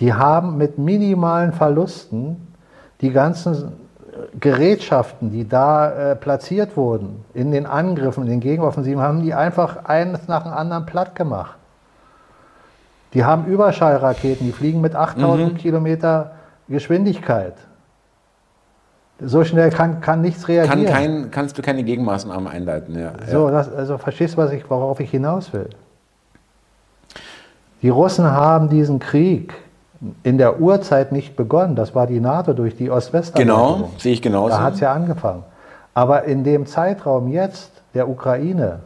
Die 0.00 0.14
haben 0.14 0.56
mit 0.56 0.78
minimalen 0.78 1.52
Verlusten 1.52 2.48
die 3.00 3.12
ganzen 3.12 3.72
Gerätschaften, 4.38 5.30
die 5.30 5.48
da 5.48 5.90
äh, 6.12 6.16
platziert 6.16 6.76
wurden, 6.76 7.24
in 7.34 7.52
den 7.52 7.66
Angriffen, 7.66 8.24
in 8.24 8.30
den 8.30 8.40
Gegenoffensiven, 8.40 9.00
haben 9.00 9.22
die 9.22 9.34
einfach 9.34 9.84
eines 9.84 10.26
nach 10.28 10.42
dem 10.42 10.52
anderen 10.52 10.86
platt 10.86 11.14
gemacht. 11.14 11.56
Die 13.14 13.24
haben 13.24 13.46
Überschallraketen, 13.46 14.46
die 14.46 14.52
fliegen 14.52 14.80
mit 14.80 14.94
8000 14.94 15.58
Kilometer 15.58 16.32
Geschwindigkeit. 16.68 17.54
So 19.22 19.44
schnell 19.44 19.70
kann, 19.70 20.00
kann 20.00 20.22
nichts 20.22 20.46
Kann 20.46 20.54
reagieren. 20.54 20.92
kein, 20.92 21.30
kannst 21.30 21.58
du 21.58 21.62
keine 21.62 21.82
Gegenmaßnahmen 21.82 22.46
einleiten. 22.46 22.98
Ja. 22.98 23.12
So, 23.30 23.50
das, 23.50 23.70
also 23.72 23.98
verstehst 23.98 24.34
du, 24.34 24.38
was 24.38 24.52
ich, 24.52 24.68
worauf 24.70 25.00
ich 25.00 25.10
hinaus 25.10 25.52
will? 25.52 25.68
Die 27.82 27.88
Russen 27.88 28.24
haben 28.24 28.68
diesen 28.68 28.98
Krieg 28.98 29.54
in 30.22 30.38
der 30.38 30.60
Urzeit 30.60 31.12
nicht 31.12 31.36
begonnen. 31.36 31.76
Das 31.76 31.94
war 31.94 32.06
die 32.06 32.20
NATO 32.20 32.52
durch 32.52 32.76
die 32.76 32.90
ost 32.90 33.12
west 33.12 33.34
Genau, 33.34 33.90
sehe 33.98 34.12
ich 34.12 34.22
genauso. 34.22 34.48
Da 34.50 34.62
hat 34.62 34.74
es 34.74 34.80
ja 34.80 34.92
angefangen. 34.92 35.44
Aber 35.94 36.24
in 36.24 36.44
dem 36.44 36.66
Zeitraum 36.66 37.28
jetzt 37.28 37.72
der 37.94 38.08
Ukraine 38.08 38.80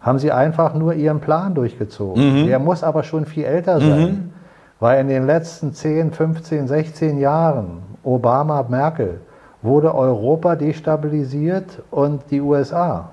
haben 0.00 0.18
sie 0.18 0.32
einfach 0.32 0.74
nur 0.74 0.94
ihren 0.94 1.20
Plan 1.20 1.54
durchgezogen. 1.54 2.46
Der 2.46 2.58
muss 2.58 2.82
aber 2.82 3.02
schon 3.02 3.26
viel 3.26 3.44
älter 3.44 3.80
sein. 3.80 4.32
Weil 4.80 5.00
in 5.02 5.08
den 5.08 5.26
letzten 5.26 5.74
10, 5.74 6.12
15, 6.12 6.66
16 6.66 7.18
Jahren, 7.18 7.82
Obama, 8.02 8.64
Merkel, 8.66 9.20
wurde 9.60 9.94
Europa 9.94 10.56
destabilisiert 10.56 11.82
und 11.90 12.22
die 12.30 12.40
USA. 12.40 13.10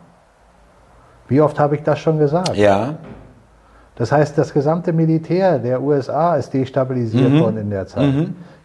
Wie 1.27 1.41
oft 1.41 1.59
habe 1.59 1.75
ich 1.75 1.83
das 1.83 1.99
schon 1.99 2.19
gesagt? 2.19 2.55
ja, 2.55 2.95
Das 3.97 4.11
heißt, 4.11 4.37
das 4.37 4.53
gesamte 4.53 4.93
Militär 4.93 5.57
der 5.57 5.81
USA 5.81 6.35
ist 6.35 6.53
destabilisiert 6.53 7.33
worden 7.39 7.57
in 7.57 7.69
der 7.71 7.87
Zeit. 7.87 8.13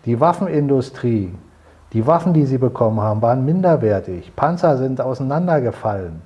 Die 0.05 0.21
Waffenindustrie, 0.21 1.33
die 1.93 2.07
Waffen, 2.07 2.35
die 2.35 2.45
sie 2.45 2.59
bekommen 2.59 3.01
haben, 3.01 3.23
waren 3.23 3.45
minderwertig. 3.45 4.33
Panzer 4.37 4.77
sind 4.77 5.01
auseinandergefallen. 5.01 6.21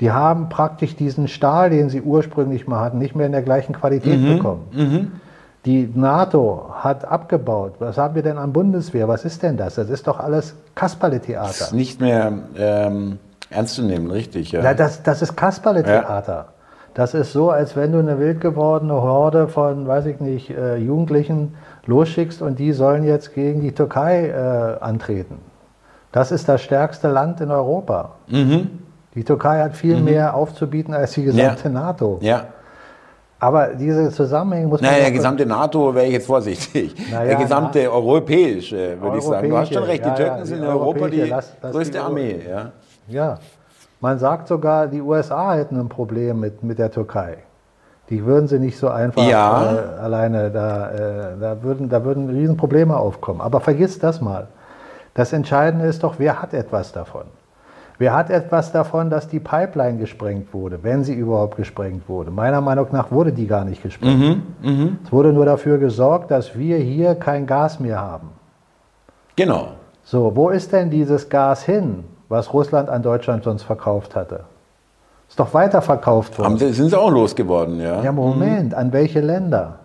Die 0.00 0.12
haben 0.12 0.48
praktisch 0.48 0.94
diesen 0.94 1.26
Stahl, 1.26 1.70
den 1.70 1.88
sie 1.88 2.02
ursprünglich 2.02 2.68
mal 2.68 2.80
hatten, 2.80 2.98
nicht 2.98 3.16
mehr 3.16 3.26
in 3.26 3.32
der 3.32 3.42
gleichen 3.42 3.74
Qualität 3.74 4.22
bekommen. 4.24 4.68
Die 5.64 5.90
NATO 5.92 6.70
hat 6.74 7.04
abgebaut. 7.04 7.74
Was 7.80 7.98
haben 7.98 8.14
wir 8.14 8.22
denn 8.22 8.38
an 8.38 8.52
Bundeswehr? 8.52 9.08
Was 9.08 9.24
ist 9.24 9.42
denn 9.42 9.56
das? 9.56 9.74
Das 9.74 9.90
ist 9.90 10.06
doch 10.06 10.20
alles 10.20 10.50
ist 10.50 10.76
Kasperle-Theater. 10.76 11.74
nicht 11.74 12.00
mehr 12.00 12.32
ähm, 12.56 13.18
ernst 13.50 13.74
zu 13.74 13.82
nehmen, 13.82 14.12
richtig. 14.12 14.52
Ja. 14.52 14.62
Ja, 14.62 14.74
das, 14.74 15.02
das 15.02 15.22
ist 15.22 15.36
Kasperle-Theater. 15.36 16.48
Das 16.96 17.12
ist 17.12 17.32
so, 17.34 17.50
als 17.50 17.76
wenn 17.76 17.92
du 17.92 17.98
eine 17.98 18.18
wild 18.18 18.40
gewordene 18.40 18.94
Horde 18.94 19.48
von, 19.48 19.86
weiß 19.86 20.06
ich 20.06 20.18
nicht, 20.18 20.48
äh, 20.48 20.76
Jugendlichen 20.76 21.54
losschickst 21.84 22.40
und 22.40 22.58
die 22.58 22.72
sollen 22.72 23.04
jetzt 23.04 23.34
gegen 23.34 23.60
die 23.60 23.72
Türkei 23.72 24.28
äh, 24.30 24.82
antreten. 24.82 25.36
Das 26.10 26.32
ist 26.32 26.48
das 26.48 26.62
stärkste 26.62 27.08
Land 27.08 27.42
in 27.42 27.50
Europa. 27.50 28.12
Die 28.30 29.24
Türkei 29.24 29.60
hat 29.60 29.76
viel 29.76 30.00
mehr 30.00 30.34
aufzubieten 30.34 30.94
als 30.94 31.12
die 31.12 31.24
gesamte 31.24 31.64
Ja. 31.64 31.70
NATO. 31.70 32.18
ja. 32.22 32.44
Aber 33.38 33.66
diese 33.74 34.10
Zusammenhänge 34.12 34.66
muss 34.66 34.80
man. 34.80 34.90
Naja, 34.90 35.02
der 35.02 35.12
gesamte 35.12 35.44
NATO 35.44 35.94
wäre 35.94 36.06
ich 36.06 36.12
jetzt 36.12 36.26
vorsichtig. 36.26 36.94
Naja, 37.12 37.26
der 37.26 37.36
gesamte 37.36 37.92
europäische, 37.92 38.96
würde 38.98 39.18
ich 39.18 39.24
sagen. 39.24 39.50
Du 39.50 39.58
hast 39.58 39.74
schon 39.74 39.82
recht, 39.82 40.02
die 40.02 40.08
ja, 40.08 40.14
Türken 40.14 40.38
ja, 40.38 40.44
sind 40.46 40.58
in 40.60 40.64
Europa 40.64 41.08
die 41.08 41.20
lass- 41.20 41.52
lass 41.60 41.72
größte 41.72 41.92
die 41.92 41.98
Armee. 41.98 42.40
Ja. 42.48 42.72
Ja, 43.08 43.38
man 44.00 44.18
sagt 44.18 44.48
sogar, 44.48 44.86
die 44.86 45.00
USA 45.00 45.54
hätten 45.54 45.78
ein 45.78 45.88
Problem 45.88 46.40
mit, 46.40 46.62
mit 46.62 46.78
der 46.78 46.90
Türkei. 46.90 47.38
Die 48.10 48.24
würden 48.24 48.46
sie 48.46 48.58
nicht 48.58 48.78
so 48.78 48.88
einfach 48.88 49.26
Ja. 49.26 49.72
äh, 49.74 50.00
alleine, 50.00 50.50
da, 50.50 50.90
äh, 50.90 51.38
da, 51.40 51.62
würden, 51.62 51.88
da 51.88 52.04
würden 52.04 52.28
Riesenprobleme 52.30 52.96
aufkommen. 52.96 53.40
Aber 53.40 53.60
vergiss 53.60 53.98
das 53.98 54.20
mal. 54.20 54.48
Das 55.14 55.32
Entscheidende 55.32 55.86
ist 55.86 56.02
doch, 56.04 56.14
wer 56.18 56.40
hat 56.40 56.54
etwas 56.54 56.92
davon? 56.92 57.24
Wer 57.98 58.14
hat 58.14 58.28
etwas 58.28 58.72
davon, 58.72 59.08
dass 59.08 59.26
die 59.26 59.40
Pipeline 59.40 59.96
gesprengt 59.98 60.52
wurde, 60.52 60.80
wenn 60.82 61.02
sie 61.02 61.14
überhaupt 61.14 61.56
gesprengt 61.56 62.06
wurde? 62.10 62.30
Meiner 62.30 62.60
Meinung 62.60 62.88
nach 62.92 63.10
wurde 63.10 63.32
die 63.32 63.46
gar 63.46 63.64
nicht 63.64 63.82
gesprengt. 63.82 64.42
Es 65.02 65.10
wurde 65.10 65.32
nur 65.32 65.46
dafür 65.46 65.78
gesorgt, 65.78 66.30
dass 66.30 66.56
wir 66.58 66.76
hier 66.76 67.14
kein 67.14 67.46
Gas 67.46 67.80
mehr 67.80 67.98
haben. 68.00 68.28
Genau. 69.34 69.68
So, 70.04 70.36
wo 70.36 70.50
ist 70.50 70.72
denn 70.72 70.90
dieses 70.90 71.28
Gas 71.30 71.62
hin, 71.64 72.04
was 72.28 72.52
Russland 72.52 72.88
an 72.88 73.02
Deutschland 73.02 73.44
sonst 73.44 73.62
verkauft 73.62 74.16
hatte? 74.16 74.44
Ist 75.28 75.40
doch 75.40 75.52
weiterverkauft 75.54 76.38
worden. 76.38 76.56
Sie, 76.58 76.72
sind 76.72 76.90
sie 76.90 76.98
auch 76.98 77.10
losgeworden, 77.10 77.80
ja. 77.80 78.02
ja, 78.02 78.12
Moment, 78.12 78.74
an 78.74 78.92
welche 78.92 79.20
Länder? 79.20 79.80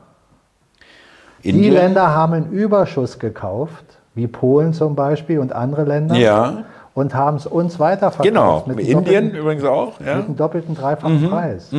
Die 1.44 1.50
Indien? 1.50 1.74
Länder 1.74 2.14
haben 2.14 2.34
einen 2.34 2.52
Überschuss 2.52 3.18
gekauft, 3.18 3.84
wie 4.14 4.28
Polen 4.28 4.74
zum 4.74 4.96
Beispiel 4.96 5.40
und 5.40 5.54
andere 5.54 5.84
Länder, 5.84 6.16
Ja. 6.16 6.64
und 6.94 7.16
haben 7.16 7.38
es 7.38 7.48
uns 7.48 7.80
weiterverkauft. 7.80 8.28
Genau. 8.28 8.64
mit 8.68 8.80
Indien 8.80 9.32
übrigens 9.32 9.64
auch. 9.64 10.00
Ja. 10.00 10.18
mit 10.18 10.26
einem 10.26 10.36
doppelten, 10.36 10.76
dreifachen 10.76 11.28
Preis. 11.28 11.72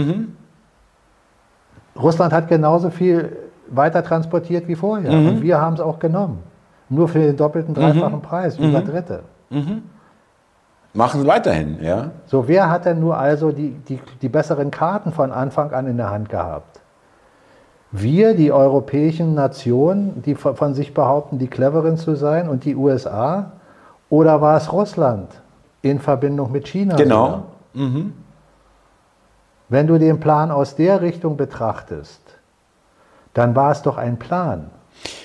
Russland 2.00 2.32
hat 2.32 2.48
genauso 2.48 2.90
viel 2.90 3.36
weiter 3.68 4.02
transportiert 4.02 4.66
wie 4.66 4.74
vorher. 4.74 5.12
Und 5.12 5.42
wir 5.42 5.60
haben 5.60 5.74
es 5.74 5.80
auch 5.80 5.98
genommen. 5.98 6.38
Nur 6.88 7.08
für 7.08 7.20
den 7.20 7.36
doppelten, 7.36 7.74
dreifachen 7.74 8.20
Preis, 8.22 8.58
über 8.58 8.80
Dritte. 8.80 9.20
Machen 10.94 11.22
sie 11.22 11.26
weiterhin, 11.26 11.82
ja. 11.82 12.10
So, 12.26 12.48
wer 12.48 12.68
hat 12.68 12.84
denn 12.84 13.00
nur 13.00 13.16
also 13.16 13.50
die, 13.50 13.70
die, 13.70 13.98
die 14.20 14.28
besseren 14.28 14.70
Karten 14.70 15.12
von 15.12 15.32
Anfang 15.32 15.72
an 15.72 15.86
in 15.86 15.96
der 15.96 16.10
Hand 16.10 16.28
gehabt? 16.28 16.80
Wir, 17.90 18.34
die 18.34 18.52
europäischen 18.52 19.34
Nationen, 19.34 20.22
die 20.22 20.34
von 20.34 20.56
von 20.56 20.74
sich 20.74 20.94
behaupten, 20.94 21.38
die 21.38 21.46
cleveren 21.46 21.96
zu 21.96 22.14
sein, 22.14 22.48
und 22.48 22.64
die 22.64 22.76
USA? 22.76 23.52
Oder 24.08 24.40
war 24.40 24.56
es 24.56 24.72
Russland 24.72 25.28
in 25.80 25.98
Verbindung 25.98 26.52
mit 26.52 26.68
China? 26.68 26.96
Genau. 26.96 27.24
sogar? 27.24 27.42
Wenn 29.68 29.86
du 29.86 29.98
den 29.98 30.20
Plan 30.20 30.50
aus 30.50 30.76
der 30.76 31.00
Richtung 31.00 31.38
betrachtest, 31.38 32.20
dann 33.32 33.56
war 33.56 33.72
es 33.72 33.80
doch 33.80 33.96
ein 33.96 34.18
Plan. 34.18 34.70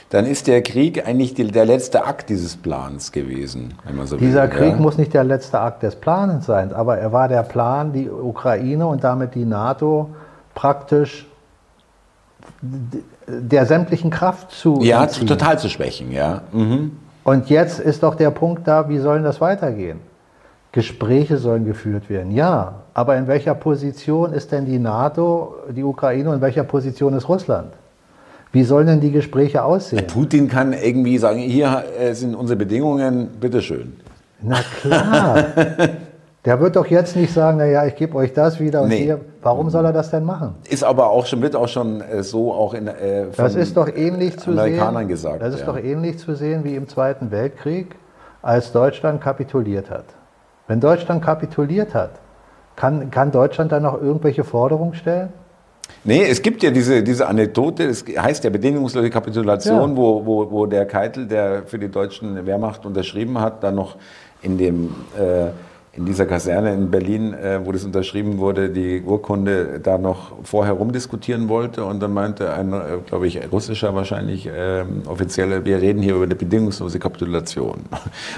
Dann 0.10 0.26
ist 0.26 0.48
der 0.48 0.62
Krieg 0.62 1.06
eigentlich 1.06 1.34
die, 1.34 1.45
der 1.45 1.66
letzte 1.66 2.06
Akt 2.06 2.30
dieses 2.30 2.56
Plans 2.56 3.12
gewesen, 3.12 3.74
wenn 3.86 3.98
man 3.98 4.08
so 4.08 4.16
Dieser 4.18 4.44
will. 4.44 4.49
Krieg 4.58 4.72
ja. 4.72 4.78
muss 4.78 4.98
nicht 4.98 5.14
der 5.14 5.24
letzte 5.26 5.60
Akt 5.60 5.84
des 5.84 5.95
Planens 5.95 6.45
sein, 6.45 6.74
aber 6.74 6.98
er 6.98 7.12
war 7.12 7.28
der 7.28 7.44
Plan, 7.44 7.91
die 7.91 8.10
Ukraine 8.10 8.88
und 8.88 9.04
damit 9.04 9.36
die 9.36 9.45
NATO 9.45 10.10
praktisch 10.56 11.28
der 13.28 13.66
sämtlichen 13.66 14.10
Kraft 14.10 14.52
zu 14.52 14.80
Ja, 14.82 15.04
entziehen. 15.04 15.28
total 15.28 15.60
zu 15.60 15.70
schwächen, 15.70 16.12
ja. 16.12 16.41
Mhm. 16.54 16.98
Und 17.24 17.49
jetzt 17.49 17.80
ist 17.80 18.04
doch 18.04 18.16
der 18.16 18.32
Punkt 18.32 18.68
da, 18.68 18.88
wie 18.88 18.99
soll 18.99 19.22
das 19.22 19.41
weitergehen? 19.41 19.99
Gespräche 20.72 21.38
sollen 21.38 21.66
geführt 21.66 22.10
werden, 22.10 22.32
ja. 22.32 22.76
Aber 22.94 23.18
in 23.18 23.28
welcher 23.28 23.54
Position 23.56 24.32
ist 24.32 24.52
denn 24.54 24.66
die 24.66 24.80
NATO, 24.80 25.56
die 25.76 25.84
Ukraine 25.84 26.30
und 26.30 26.36
in 26.36 26.41
welcher 26.41 26.64
Position 26.64 27.14
ist 27.14 27.28
Russland? 27.28 27.74
Wie 28.52 28.64
sollen 28.64 28.88
denn 28.88 29.02
die 29.02 29.11
Gespräche 29.11 29.64
aussehen? 29.64 30.07
Putin 30.07 30.48
kann 30.48 30.74
irgendwie 30.74 31.18
sagen, 31.18 31.40
hier 31.40 31.84
äh, 31.99 32.14
sind 32.14 32.36
unsere 32.36 32.57
Bedingungen, 32.57 33.28
bitteschön. 33.40 33.94
Na 34.41 34.57
klar. 34.82 35.38
Der 36.45 36.61
wird 36.61 36.78
doch 36.78 36.86
jetzt 36.86 37.18
nicht 37.18 37.34
sagen, 37.34 37.57
naja, 37.57 37.86
ich 37.86 37.98
gebe 37.98 38.15
euch 38.15 38.32
das 38.32 38.57
wieder 38.61 38.82
und 38.84 38.88
Nee. 38.88 39.03
hier. 39.03 39.19
Warum 39.41 39.69
soll 39.69 39.84
er 39.84 39.91
das 39.91 40.11
denn 40.11 40.24
machen? 40.24 40.56
Ist 40.69 40.82
aber 40.84 41.10
auch 41.10 41.26
schon, 41.26 41.41
wird 41.41 41.57
auch 41.57 41.68
schon 41.68 41.99
äh, 41.99 42.24
so 42.24 42.53
auch 42.53 42.74
in 42.74 42.88
äh, 42.88 43.26
von 43.34 43.44
Das 43.44 43.56
ist 43.56 43.76
doch 43.76 43.90
ähnlich 43.90 44.40
zu 44.40 44.52
Amerikanern 44.52 45.03
sehen. 45.03 45.07
gesagt, 45.10 45.41
das 45.41 45.53
ist 45.56 45.61
ja. 45.61 45.65
doch 45.65 45.78
ähnlich 45.78 46.19
zu 46.19 46.36
sehen 46.36 46.64
wie 46.64 46.76
im 46.76 46.88
Zweiten 46.88 47.32
Weltkrieg, 47.32 47.95
als 48.41 48.72
Deutschland 48.72 49.19
kapituliert 49.19 49.90
hat. 49.90 50.06
Wenn 50.68 50.80
Deutschland 50.80 51.22
kapituliert 51.22 51.94
hat, 51.94 52.11
kann, 52.78 53.11
kann 53.11 53.32
Deutschland 53.32 53.74
dann 53.74 53.84
noch 53.84 54.02
irgendwelche 54.02 54.45
Forderungen 54.45 54.94
stellen? 54.94 55.34
Nee, 56.08 56.24
es 56.24 56.42
gibt 56.42 56.64
ja 56.64 56.72
diese, 56.72 57.04
diese 57.04 57.28
Anekdote, 57.28 57.84
es 57.84 58.06
heißt 58.06 58.44
ja 58.46 58.50
bedingungslose 58.50 59.10
Kapitulation, 59.10 59.92
ja. 59.92 59.98
Wo, 59.98 60.26
wo, 60.26 60.50
wo 60.50 60.66
der 60.66 60.86
Keitel, 60.86 61.28
der 61.28 61.64
für 61.66 61.78
die 61.78 61.90
deutschen 61.90 62.46
Wehrmacht 62.46 62.86
unterschrieben 62.86 63.40
hat, 63.42 63.62
dann 63.62 63.76
noch 63.76 63.98
in 64.42 64.58
dem 64.58 64.96
äh, 65.20 65.50
in 65.98 66.06
dieser 66.06 66.28
Kaserne 66.28 66.74
in 66.74 66.92
Berlin, 66.92 67.34
äh, 67.34 67.60
wo 67.66 67.72
das 67.72 67.84
unterschrieben 67.84 68.38
wurde, 68.38 68.70
die 68.70 69.02
Urkunde 69.02 69.80
da 69.82 69.98
noch 69.98 70.32
vorher 70.44 70.74
rumdiskutieren 70.74 71.50
wollte. 71.50 71.84
Und 71.86 72.00
dann 72.02 72.14
meinte 72.14 72.54
ein, 72.54 72.72
äh, 72.72 72.78
glaube 73.06 73.26
ich, 73.26 73.52
russischer 73.52 73.96
wahrscheinlich 73.96 74.46
äh, 74.46 74.84
Offizieller, 75.08 75.66
wir 75.66 75.82
reden 75.82 76.04
hier 76.04 76.14
über 76.14 76.26
eine 76.26 76.36
bedingungslose 76.36 77.00
Kapitulation. 77.00 77.82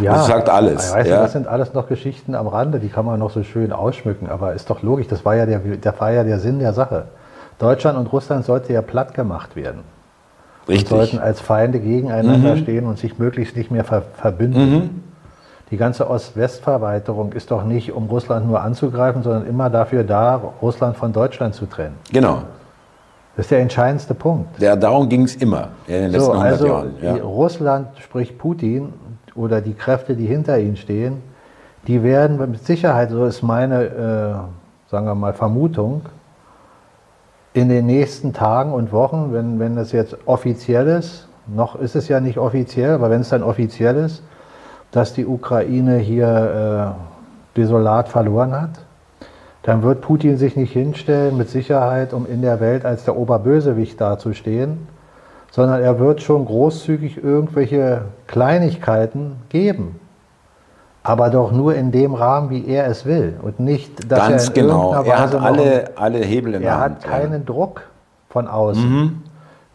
Ja, 0.01 0.13
das 0.13 0.27
sagt 0.27 0.49
alles. 0.49 0.93
Weißt 0.93 1.09
ja. 1.09 1.17
du, 1.17 1.21
das 1.23 1.33
sind 1.33 1.47
alles 1.47 1.73
noch 1.73 1.89
Geschichten 1.89 2.33
am 2.33 2.47
Rande, 2.47 2.79
die 2.79 2.87
kann 2.87 3.05
man 3.05 3.19
noch 3.19 3.31
so 3.31 3.43
schön 3.43 3.73
ausschmücken. 3.73 4.29
Aber 4.29 4.53
ist 4.53 4.69
doch 4.69 4.81
logisch, 4.81 5.07
das 5.07 5.25
war 5.25 5.35
ja 5.35 5.45
der, 5.45 5.59
der, 5.59 5.99
war 5.99 6.11
ja 6.11 6.23
der 6.23 6.39
Sinn 6.39 6.59
der 6.59 6.71
Sache. 6.71 7.07
Deutschland 7.59 7.97
und 7.97 8.11
Russland 8.11 8.45
sollte 8.45 8.73
ja 8.73 8.81
platt 8.81 9.13
gemacht 9.13 9.55
werden. 9.55 9.81
Richtig. 10.67 10.91
Und 10.91 10.97
sollten 10.97 11.19
als 11.19 11.41
Feinde 11.41 11.79
gegeneinander 11.79 12.55
mhm. 12.55 12.59
stehen 12.59 12.85
und 12.85 12.97
sich 12.97 13.19
möglichst 13.19 13.55
nicht 13.55 13.69
mehr 13.69 13.83
ver 13.83 14.01
verbünden. 14.01 14.71
Mhm. 14.71 14.89
Die 15.71 15.77
ganze 15.77 16.09
Ost-West-Verweiterung 16.09 17.33
ist 17.33 17.51
doch 17.51 17.63
nicht, 17.63 17.91
um 17.91 18.07
Russland 18.07 18.47
nur 18.47 18.61
anzugreifen, 18.61 19.21
sondern 19.21 19.45
immer 19.45 19.69
dafür 19.69 20.03
da, 20.03 20.41
Russland 20.61 20.97
von 20.97 21.13
Deutschland 21.13 21.53
zu 21.53 21.67
trennen. 21.67 21.95
Genau. 22.11 22.41
Das 23.35 23.45
ist 23.45 23.51
der 23.51 23.59
entscheidendste 23.59 24.15
Punkt. 24.15 24.59
Ja, 24.59 24.75
darum 24.75 25.07
ging 25.07 25.23
es 25.23 25.35
immer 25.35 25.69
in 25.85 25.93
den 25.93 26.11
letzten 26.11 26.25
so, 26.25 26.31
100 26.31 26.51
also 26.51 26.67
Jahren. 26.67 26.93
Ja. 27.01 27.13
Russland, 27.23 27.87
sprich 27.99 28.37
Putin 28.37 28.93
oder 29.35 29.61
die 29.61 29.73
Kräfte, 29.73 30.15
die 30.15 30.25
hinter 30.25 30.57
ihnen 30.57 30.75
stehen, 30.75 31.21
die 31.87 32.03
werden 32.03 32.37
mit 32.37 32.65
Sicherheit, 32.65 33.11
so 33.11 33.25
ist 33.25 33.43
meine, 33.43 33.83
äh, 33.83 34.89
sagen 34.91 35.05
wir 35.05 35.15
mal, 35.15 35.33
Vermutung, 35.33 36.01
in 37.59 37.67
den 37.67 37.85
nächsten 37.85 38.31
Tagen 38.31 38.71
und 38.71 38.93
Wochen, 38.93 39.33
wenn, 39.33 39.59
wenn 39.59 39.75
das 39.75 39.91
jetzt 39.91 40.15
offiziell 40.25 40.87
ist, 40.87 41.27
noch 41.45 41.75
ist 41.75 41.95
es 41.95 42.07
ja 42.07 42.21
nicht 42.21 42.37
offiziell, 42.37 42.91
aber 42.91 43.09
wenn 43.09 43.19
es 43.21 43.29
dann 43.29 43.43
offiziell 43.43 43.97
ist, 43.97 44.23
dass 44.91 45.13
die 45.13 45.25
Ukraine 45.25 45.97
hier 45.97 46.95
äh, 46.95 47.59
desolat 47.59 48.07
verloren 48.07 48.53
hat, 48.53 48.69
dann 49.63 49.83
wird 49.83 49.99
Putin 49.99 50.37
sich 50.37 50.55
nicht 50.55 50.71
hinstellen 50.71 51.37
mit 51.37 51.49
Sicherheit, 51.49 52.13
um 52.13 52.25
in 52.25 52.41
der 52.41 52.61
Welt 52.61 52.85
als 52.85 53.03
der 53.03 53.17
Oberbösewicht 53.17 53.99
dazustehen, 53.99 54.87
sondern 55.51 55.81
er 55.81 55.99
wird 55.99 56.21
schon 56.21 56.45
großzügig 56.45 57.21
irgendwelche 57.21 58.03
Kleinigkeiten 58.27 59.35
geben. 59.49 59.99
Aber 61.01 61.29
doch 61.29 61.51
nur 61.51 61.75
in 61.75 61.91
dem 61.91 62.13
Rahmen, 62.13 62.49
wie 62.49 62.67
er 62.67 62.87
es 62.87 63.05
will. 63.05 63.37
Und 63.41 63.59
nicht, 63.59 64.11
dass 64.11 64.19
Ganz 64.19 64.49
er 64.49 64.55
in 64.55 64.61
genau. 64.61 65.03
Er 65.03 65.19
hat 65.19 65.35
alle, 65.35 65.91
alle 65.95 66.19
Hebel 66.19 66.55
in 66.55 66.61
der 66.61 66.71
Er 66.71 66.79
hat 66.79 67.03
keinen 67.03 67.31
ja. 67.41 67.45
Druck 67.45 67.83
von 68.29 68.47
außen. 68.47 68.89
Mhm. 68.89 69.23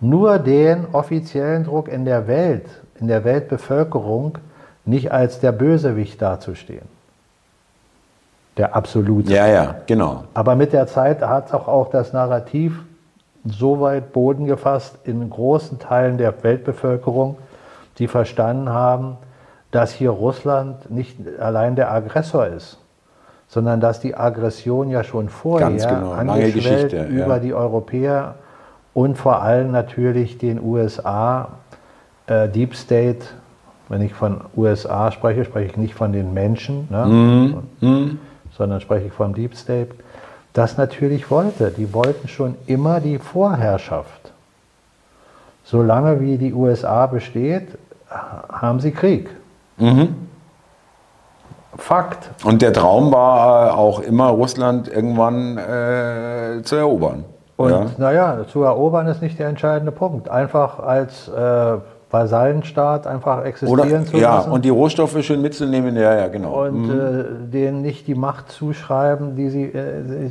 Nur 0.00 0.38
den 0.38 0.86
offiziellen 0.92 1.64
Druck 1.64 1.88
in 1.88 2.04
der 2.04 2.26
Welt, 2.26 2.66
in 3.00 3.08
der 3.08 3.24
Weltbevölkerung, 3.24 4.38
nicht 4.84 5.12
als 5.12 5.40
der 5.40 5.52
Bösewicht 5.52 6.20
dazustehen. 6.20 6.86
Der 8.56 8.76
absolute. 8.76 9.32
Ja, 9.32 9.46
ja, 9.46 9.74
genau. 9.86 10.24
Aber 10.34 10.54
mit 10.54 10.72
der 10.72 10.86
Zeit 10.86 11.22
hat 11.22 11.52
auch, 11.52 11.66
auch 11.66 11.90
das 11.90 12.12
Narrativ 12.12 12.80
so 13.44 13.80
weit 13.80 14.12
Boden 14.12 14.46
gefasst 14.46 14.98
in 15.04 15.28
großen 15.28 15.78
Teilen 15.78 16.18
der 16.18 16.42
Weltbevölkerung, 16.42 17.36
die 17.98 18.08
verstanden 18.08 18.70
haben, 18.70 19.16
dass 19.74 19.92
hier 19.92 20.10
Russland 20.10 20.90
nicht 20.90 21.16
allein 21.38 21.76
der 21.76 21.90
Aggressor 21.92 22.46
ist, 22.46 22.78
sondern 23.48 23.80
dass 23.80 24.00
die 24.00 24.16
Aggression 24.16 24.88
ja 24.88 25.04
schon 25.04 25.28
vorher 25.28 25.70
genau. 25.70 26.12
angeschwellt 26.12 26.92
über 26.92 27.34
ja. 27.34 27.38
die 27.38 27.54
Europäer 27.54 28.36
und 28.92 29.18
vor 29.18 29.42
allem 29.42 29.72
natürlich 29.72 30.38
den 30.38 30.62
USA, 30.62 31.48
äh, 32.26 32.48
Deep 32.48 32.74
State 32.74 33.26
wenn 33.88 34.02
ich 34.02 34.14
von 34.14 34.40
USA 34.56 35.10
spreche, 35.12 35.44
spreche 35.44 35.66
ich 35.66 35.76
nicht 35.76 35.94
von 35.94 36.12
den 36.12 36.32
Menschen, 36.32 36.88
ne? 36.90 37.06
mm, 37.06 37.86
mm. 37.86 38.18
sondern 38.56 38.80
spreche 38.80 39.06
ich 39.06 39.12
vom 39.12 39.34
Deep 39.34 39.54
State, 39.54 39.90
das 40.52 40.78
natürlich 40.78 41.30
wollte. 41.30 41.70
Die 41.70 41.92
wollten 41.92 42.28
schon 42.28 42.54
immer 42.66 43.00
die 43.00 43.18
Vorherrschaft. 43.18 44.32
Solange 45.64 46.20
wie 46.20 46.38
die 46.38 46.52
USA 46.52 47.06
besteht, 47.06 47.68
haben 48.10 48.80
sie 48.80 48.92
Krieg. 48.92 49.28
Mhm. 49.76 50.14
Fakt. 51.76 52.30
Und 52.44 52.62
der 52.62 52.72
Traum 52.72 53.12
war 53.12 53.76
auch 53.76 54.00
immer, 54.00 54.28
Russland 54.28 54.88
irgendwann 54.88 55.58
äh, 55.58 56.62
zu 56.62 56.76
erobern. 56.76 57.24
Und 57.56 57.70
ja. 57.70 57.86
naja, 57.98 58.38
zu 58.48 58.62
erobern 58.62 59.06
ist 59.06 59.22
nicht 59.22 59.38
der 59.38 59.48
entscheidende 59.48 59.92
Punkt. 59.92 60.28
Einfach 60.28 60.80
als 60.80 61.28
äh, 61.28 61.76
Vasallenstaat 62.10 63.06
einfach 63.06 63.44
existieren 63.44 63.80
Oder, 63.80 64.04
zu 64.04 64.16
ja, 64.16 64.36
lassen. 64.36 64.48
Ja, 64.48 64.54
und 64.54 64.64
die 64.64 64.70
Rohstoffe 64.70 65.20
schön 65.22 65.42
mitzunehmen, 65.42 65.96
ja, 65.96 66.14
ja, 66.16 66.28
genau. 66.28 66.64
Und 66.64 66.86
mhm. 66.86 67.00
äh, 67.00 67.50
denen 67.50 67.82
nicht 67.82 68.06
die 68.06 68.14
Macht 68.14 68.50
zuschreiben, 68.50 69.36
die 69.36 69.50
sie, 69.50 69.64
äh, 69.64 70.30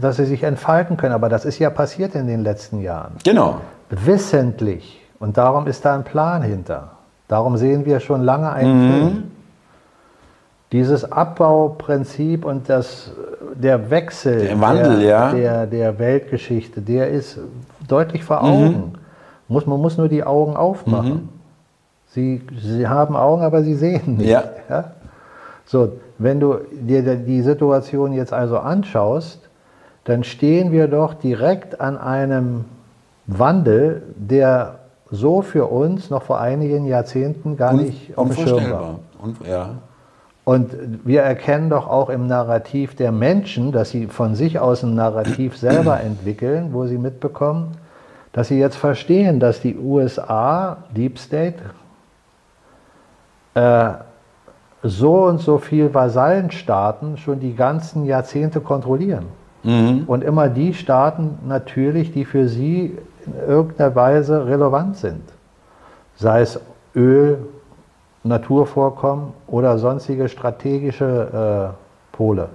dass 0.00 0.16
sie 0.16 0.24
sich 0.24 0.42
entfalten 0.42 0.96
können. 0.96 1.14
Aber 1.14 1.28
das 1.28 1.44
ist 1.44 1.58
ja 1.58 1.70
passiert 1.70 2.14
in 2.14 2.26
den 2.26 2.42
letzten 2.42 2.80
Jahren. 2.80 3.14
Genau. 3.24 3.56
Wissentlich. 3.90 5.00
Und 5.18 5.36
darum 5.36 5.66
ist 5.66 5.84
da 5.84 5.94
ein 5.94 6.04
Plan 6.04 6.42
hinter. 6.42 6.93
Darum 7.28 7.56
sehen 7.56 7.84
wir 7.86 8.00
schon 8.00 8.22
lange 8.22 8.52
einen 8.52 8.86
mhm. 8.86 8.90
Film. 8.90 9.22
Dieses 10.72 11.10
Abbauprinzip 11.10 12.44
und 12.44 12.68
das, 12.68 13.12
der 13.54 13.90
Wechsel 13.90 14.40
der, 14.40 14.60
Wandel, 14.60 15.00
der, 15.00 15.08
ja. 15.08 15.32
der, 15.32 15.66
der 15.66 15.98
Weltgeschichte, 15.98 16.80
der 16.80 17.10
ist 17.10 17.38
deutlich 17.86 18.24
vor 18.24 18.42
Augen. 18.42 18.66
Mhm. 18.66 18.92
Muss, 19.48 19.66
man 19.66 19.80
muss 19.80 19.98
nur 19.98 20.08
die 20.08 20.24
Augen 20.24 20.56
aufmachen. 20.56 21.14
Mhm. 21.14 21.28
Sie, 22.08 22.42
sie 22.60 22.88
haben 22.88 23.16
Augen, 23.16 23.42
aber 23.42 23.62
sie 23.62 23.74
sehen 23.74 24.16
nicht. 24.16 24.28
Ja. 24.28 24.44
ja. 24.68 24.92
So, 25.66 25.92
wenn 26.18 26.40
du 26.40 26.58
dir 26.72 27.16
die 27.16 27.42
Situation 27.42 28.12
jetzt 28.12 28.32
also 28.32 28.58
anschaust, 28.58 29.40
dann 30.04 30.22
stehen 30.22 30.70
wir 30.70 30.88
doch 30.88 31.14
direkt 31.14 31.80
an 31.80 31.96
einem 31.96 32.66
Wandel, 33.26 34.02
der 34.16 34.80
so 35.14 35.42
für 35.42 35.66
uns 35.66 36.10
noch 36.10 36.22
vor 36.22 36.40
einigen 36.40 36.86
Jahrzehnten 36.86 37.56
gar 37.56 37.72
nicht 37.72 38.16
auf 38.18 38.34
dem 38.34 38.46
Schirm 38.46 38.70
war. 38.70 38.98
Und, 39.22 39.46
ja. 39.46 39.70
Und 40.44 40.76
wir 41.04 41.22
erkennen 41.22 41.70
doch 41.70 41.88
auch 41.88 42.10
im 42.10 42.26
Narrativ 42.26 42.94
der 42.96 43.12
Menschen, 43.12 43.72
dass 43.72 43.90
sie 43.90 44.08
von 44.08 44.34
sich 44.34 44.58
aus 44.58 44.82
ein 44.82 44.94
Narrativ 44.94 45.56
selber 45.56 46.00
entwickeln, 46.00 46.70
wo 46.72 46.86
sie 46.86 46.98
mitbekommen, 46.98 47.72
dass 48.32 48.48
sie 48.48 48.58
jetzt 48.58 48.76
verstehen, 48.76 49.40
dass 49.40 49.60
die 49.60 49.76
USA, 49.78 50.78
Deep 50.94 51.18
State, 51.18 51.62
äh, 53.54 53.90
so 54.82 55.24
und 55.24 55.40
so 55.40 55.56
viel 55.56 55.94
Vasallenstaaten 55.94 57.16
schon 57.16 57.40
die 57.40 57.54
ganzen 57.54 58.04
Jahrzehnte 58.04 58.60
kontrollieren. 58.60 59.26
Mhm. 59.62 60.04
Und 60.06 60.22
immer 60.22 60.50
die 60.50 60.74
Staaten 60.74 61.38
natürlich, 61.46 62.12
die 62.12 62.26
für 62.26 62.48
sie 62.48 62.98
in 63.26 63.34
irgendeiner 63.48 63.94
Weise 63.94 64.46
relevant 64.46 64.96
sind. 64.96 65.22
Sei 66.16 66.40
es 66.42 66.60
Öl, 66.94 67.38
Naturvorkommen 68.22 69.34
oder 69.46 69.78
sonstige 69.78 70.28
strategische 70.28 71.74
äh, 71.74 72.16
Pole. 72.16 72.48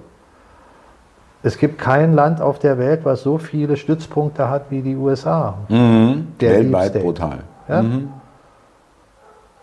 Es 1.42 1.56
gibt 1.56 1.78
kein 1.78 2.14
Land 2.14 2.40
auf 2.40 2.58
der 2.58 2.78
Welt, 2.78 3.04
was 3.04 3.22
so 3.22 3.38
viele 3.38 3.76
Stützpunkte 3.76 4.50
hat 4.50 4.64
wie 4.70 4.82
die 4.82 4.96
USA. 4.96 5.54
Mhm. 5.68 6.28
Weltweit 6.38 7.00
brutal. 7.00 7.38
Ja? 7.68 7.82
Mhm. 7.82 8.08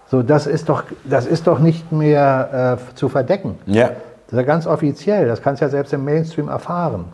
So, 0.09 0.23
das 0.23 0.47
ist 0.47 0.69
doch, 0.69 0.84
das 1.03 1.25
ist 1.25 1.45
doch 1.45 1.59
nicht 1.59 1.91
mehr 1.91 2.77
äh, 2.79 2.95
zu 2.95 3.09
verdecken. 3.09 3.57
Ja. 3.65 3.89
Das 3.89 4.34
ist 4.34 4.38
ja 4.38 4.43
ganz 4.43 4.65
offiziell. 4.65 5.27
Das 5.27 5.41
kannst 5.41 5.61
du 5.61 5.65
ja 5.65 5.69
selbst 5.69 5.93
im 5.93 6.05
Mainstream 6.05 6.47
erfahren. 6.47 7.05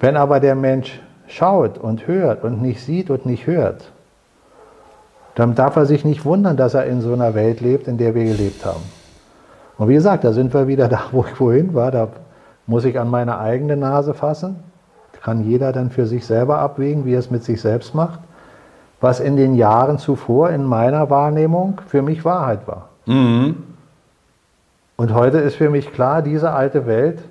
Wenn 0.00 0.16
aber 0.16 0.40
der 0.40 0.54
Mensch 0.54 1.00
schaut 1.30 1.78
und 1.78 2.06
hört 2.06 2.44
und 2.44 2.60
nicht 2.60 2.82
sieht 2.84 3.10
und 3.10 3.26
nicht 3.26 3.46
hört, 3.46 3.90
dann 5.34 5.54
darf 5.54 5.76
er 5.76 5.86
sich 5.86 6.04
nicht 6.04 6.24
wundern, 6.24 6.56
dass 6.56 6.74
er 6.74 6.84
in 6.86 7.00
so 7.00 7.12
einer 7.12 7.34
Welt 7.34 7.60
lebt, 7.60 7.88
in 7.88 7.98
der 7.98 8.14
wir 8.14 8.24
gelebt 8.24 8.64
haben. 8.66 8.82
Und 9.78 9.88
wie 9.88 9.94
gesagt, 9.94 10.24
da 10.24 10.32
sind 10.32 10.52
wir 10.52 10.66
wieder 10.66 10.88
da, 10.88 11.04
wo 11.12 11.24
ich 11.24 11.34
vorhin 11.34 11.72
war. 11.74 11.90
Da 11.90 12.08
muss 12.66 12.84
ich 12.84 12.98
an 12.98 13.08
meine 13.08 13.38
eigene 13.38 13.76
Nase 13.76 14.12
fassen? 14.12 14.56
Kann 15.22 15.44
jeder 15.44 15.72
dann 15.72 15.90
für 15.90 16.06
sich 16.06 16.26
selber 16.26 16.58
abwägen, 16.58 17.04
wie 17.04 17.14
er 17.14 17.18
es 17.18 17.30
mit 17.30 17.44
sich 17.44 17.60
selbst 17.60 17.94
macht? 17.94 18.20
Was 19.00 19.20
in 19.20 19.36
den 19.36 19.54
Jahren 19.54 19.98
zuvor 19.98 20.50
in 20.50 20.64
meiner 20.64 21.10
Wahrnehmung 21.10 21.80
für 21.86 22.02
mich 22.02 22.24
Wahrheit 22.24 22.66
war. 22.66 22.88
Mhm. 23.06 23.56
Und 24.96 25.14
heute 25.14 25.38
ist 25.38 25.56
für 25.56 25.70
mich 25.70 25.92
klar, 25.92 26.20
diese 26.20 26.52
alte 26.52 26.86
Welt, 26.86 27.22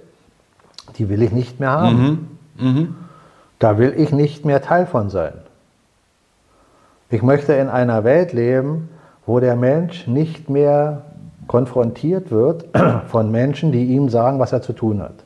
die 0.97 1.09
will 1.09 1.21
ich 1.21 1.31
nicht 1.31 1.59
mehr 1.59 1.71
haben. 1.71 2.27
Mhm. 2.57 2.67
Mhm. 2.67 2.95
Da 3.59 3.77
will 3.77 3.93
ich 3.97 4.11
nicht 4.11 4.45
mehr 4.45 4.61
Teil 4.61 4.85
von 4.85 5.09
sein. 5.09 5.33
Ich 7.09 7.21
möchte 7.21 7.53
in 7.53 7.69
einer 7.69 8.03
Welt 8.03 8.33
leben, 8.33 8.89
wo 9.25 9.39
der 9.39 9.55
Mensch 9.55 10.07
nicht 10.07 10.49
mehr 10.49 11.03
konfrontiert 11.47 12.31
wird 12.31 12.65
von 13.07 13.31
Menschen, 13.31 13.71
die 13.71 13.85
ihm 13.85 14.09
sagen, 14.09 14.39
was 14.39 14.53
er 14.53 14.61
zu 14.61 14.73
tun 14.73 15.01
hat. 15.01 15.23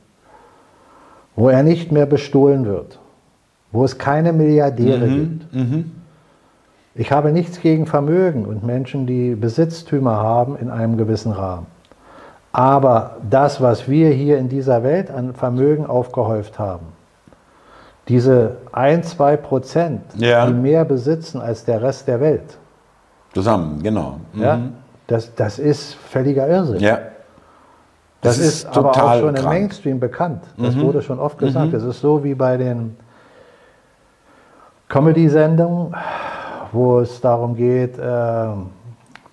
Wo 1.36 1.50
er 1.50 1.64
nicht 1.64 1.92
mehr 1.92 2.06
bestohlen 2.06 2.66
wird. 2.66 3.00
Wo 3.72 3.84
es 3.84 3.98
keine 3.98 4.34
Milliardäre 4.34 5.08
Mhm, 5.08 5.40
gibt. 5.52 5.86
Ich 6.96 7.12
habe 7.12 7.32
nichts 7.32 7.60
gegen 7.60 7.88
Vermögen 7.88 8.46
und 8.46 8.64
Menschen, 8.64 9.08
die 9.08 9.36
Besitztümer 9.36 10.18
haben 10.18 10.58
in 10.58 10.70
einem 10.70 10.96
gewissen 10.96 11.32
Rahmen. 11.32 11.66
Aber 12.52 13.18
das, 13.28 13.62
was 13.62 13.90
wir 13.90 14.12
hier 14.12 14.38
in 14.38 14.48
dieser 14.48 14.84
Welt 14.84 15.10
an 15.10 15.34
Vermögen 15.34 15.88
aufgehäuft 15.88 16.60
haben, 16.60 16.86
diese 18.08 18.58
1, 18.72 19.10
2 19.12 19.38
Prozent, 19.38 20.02
Ja. 20.16 20.46
die 20.46 20.54
mehr 20.54 20.86
besitzen 20.86 21.40
als 21.42 21.64
der 21.66 21.82
Rest 21.82 22.08
der 22.08 22.20
Welt, 22.20 22.58
Zusammen, 23.34 23.82
genau. 23.82 24.20
Mhm. 24.34 24.42
ja, 24.42 24.60
das, 25.08 25.34
das 25.36 25.58
ist 25.58 25.96
völliger 25.96 26.48
Irrsinn. 26.48 26.80
Ja. 26.80 27.00
Das, 28.22 28.38
Das 28.38 28.46
ist, 28.46 28.64
ist 28.66 28.78
aber 28.78 28.92
auch 28.92 29.20
schon 29.20 29.30
im 29.30 29.36
krank. 29.36 29.44
Mhm. 29.44 29.50
Mainstream 29.50 30.00
bekannt. 30.00 30.44
Das 30.58 30.78
wurde 30.80 31.02
schon 31.02 31.20
oft 31.20 31.38
gesagt. 31.40 31.74
Das 31.74 31.84
ist 31.84 32.00
so 32.00 32.24
wie 32.24 32.36
bei 32.36 32.56
den 32.58 32.96
Comedy-Sendungen, 34.88 35.96
wo 36.72 37.00
es 37.00 37.20
darum 37.22 37.56
geht, 37.56 37.98
äh, 37.98 38.48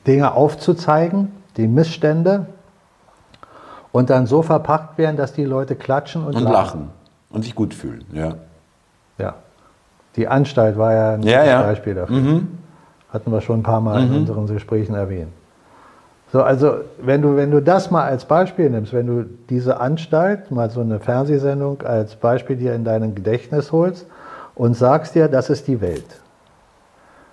Dinge 0.07 0.33
aufzuzeigen, 0.35 1.33
die 1.57 1.69
Missstände, 1.69 2.47
und 3.93 4.09
dann 4.09 4.27
so 4.27 4.43
verpackt 4.43 4.99
werden, 4.99 5.17
dass 5.17 5.33
die 5.33 5.45
Leute 5.45 5.75
klatschen 5.77 6.25
und, 6.25 6.37
Und 6.37 6.45
lachen. 6.45 6.91
Und 7.31 7.43
sich 7.43 7.55
gut 7.55 7.75
fühlen, 7.75 8.05
ja. 8.13 8.35
Ja. 9.21 9.35
Die 10.17 10.27
Anstalt 10.27 10.77
war 10.77 10.93
ja 10.93 11.15
ein 11.15 11.23
Ja, 11.23 11.45
ja. 11.45 11.63
Beispiel 11.63 11.95
dafür. 11.95 12.43
Hatten 13.11 13.33
wir 13.33 13.41
schon 13.41 13.61
ein 13.61 13.63
paar 13.63 13.81
Mal 13.81 14.03
in 14.05 14.15
unseren 14.15 14.47
Gesprächen 14.47 14.95
erwähnt. 14.95 15.33
So, 16.33 16.43
also 16.43 16.75
wenn 17.03 17.23
du, 17.23 17.35
wenn 17.37 17.51
du 17.51 17.61
das 17.61 17.91
mal 17.91 18.05
als 18.05 18.25
Beispiel 18.25 18.71
nimmst, 18.71 18.93
wenn 18.93 19.07
du 19.07 19.25
diese 19.49 19.81
Anstalt, 19.81 20.51
mal 20.53 20.71
so 20.71 20.81
eine 20.81 21.01
Fernsehsendung 21.01 21.83
als 21.83 22.15
Beispiel 22.15 22.57
dir 22.57 22.75
in 22.75 22.85
dein 22.85 23.15
Gedächtnis 23.17 23.73
holst 23.73 24.07
und 24.55 24.77
sagst 24.77 25.17
dir, 25.17 25.27
das 25.27 25.51
ist 25.51 25.67
die 25.67 25.81
Welt. 25.81 26.21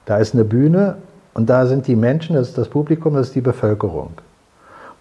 Da 0.06 0.18
ist 0.18 0.34
eine 0.34 0.46
Bühne 0.46 0.96
und 1.36 1.48
da 1.48 1.68
sind 1.68 1.86
die 1.86 1.96
Menschen, 1.96 2.36
das 2.36 2.50
ist 2.50 2.58
das 2.58 2.70
Publikum, 2.70 3.14
das 3.14 3.28
ist 3.28 3.36
die 3.36 3.42
Bevölkerung. 3.42 4.14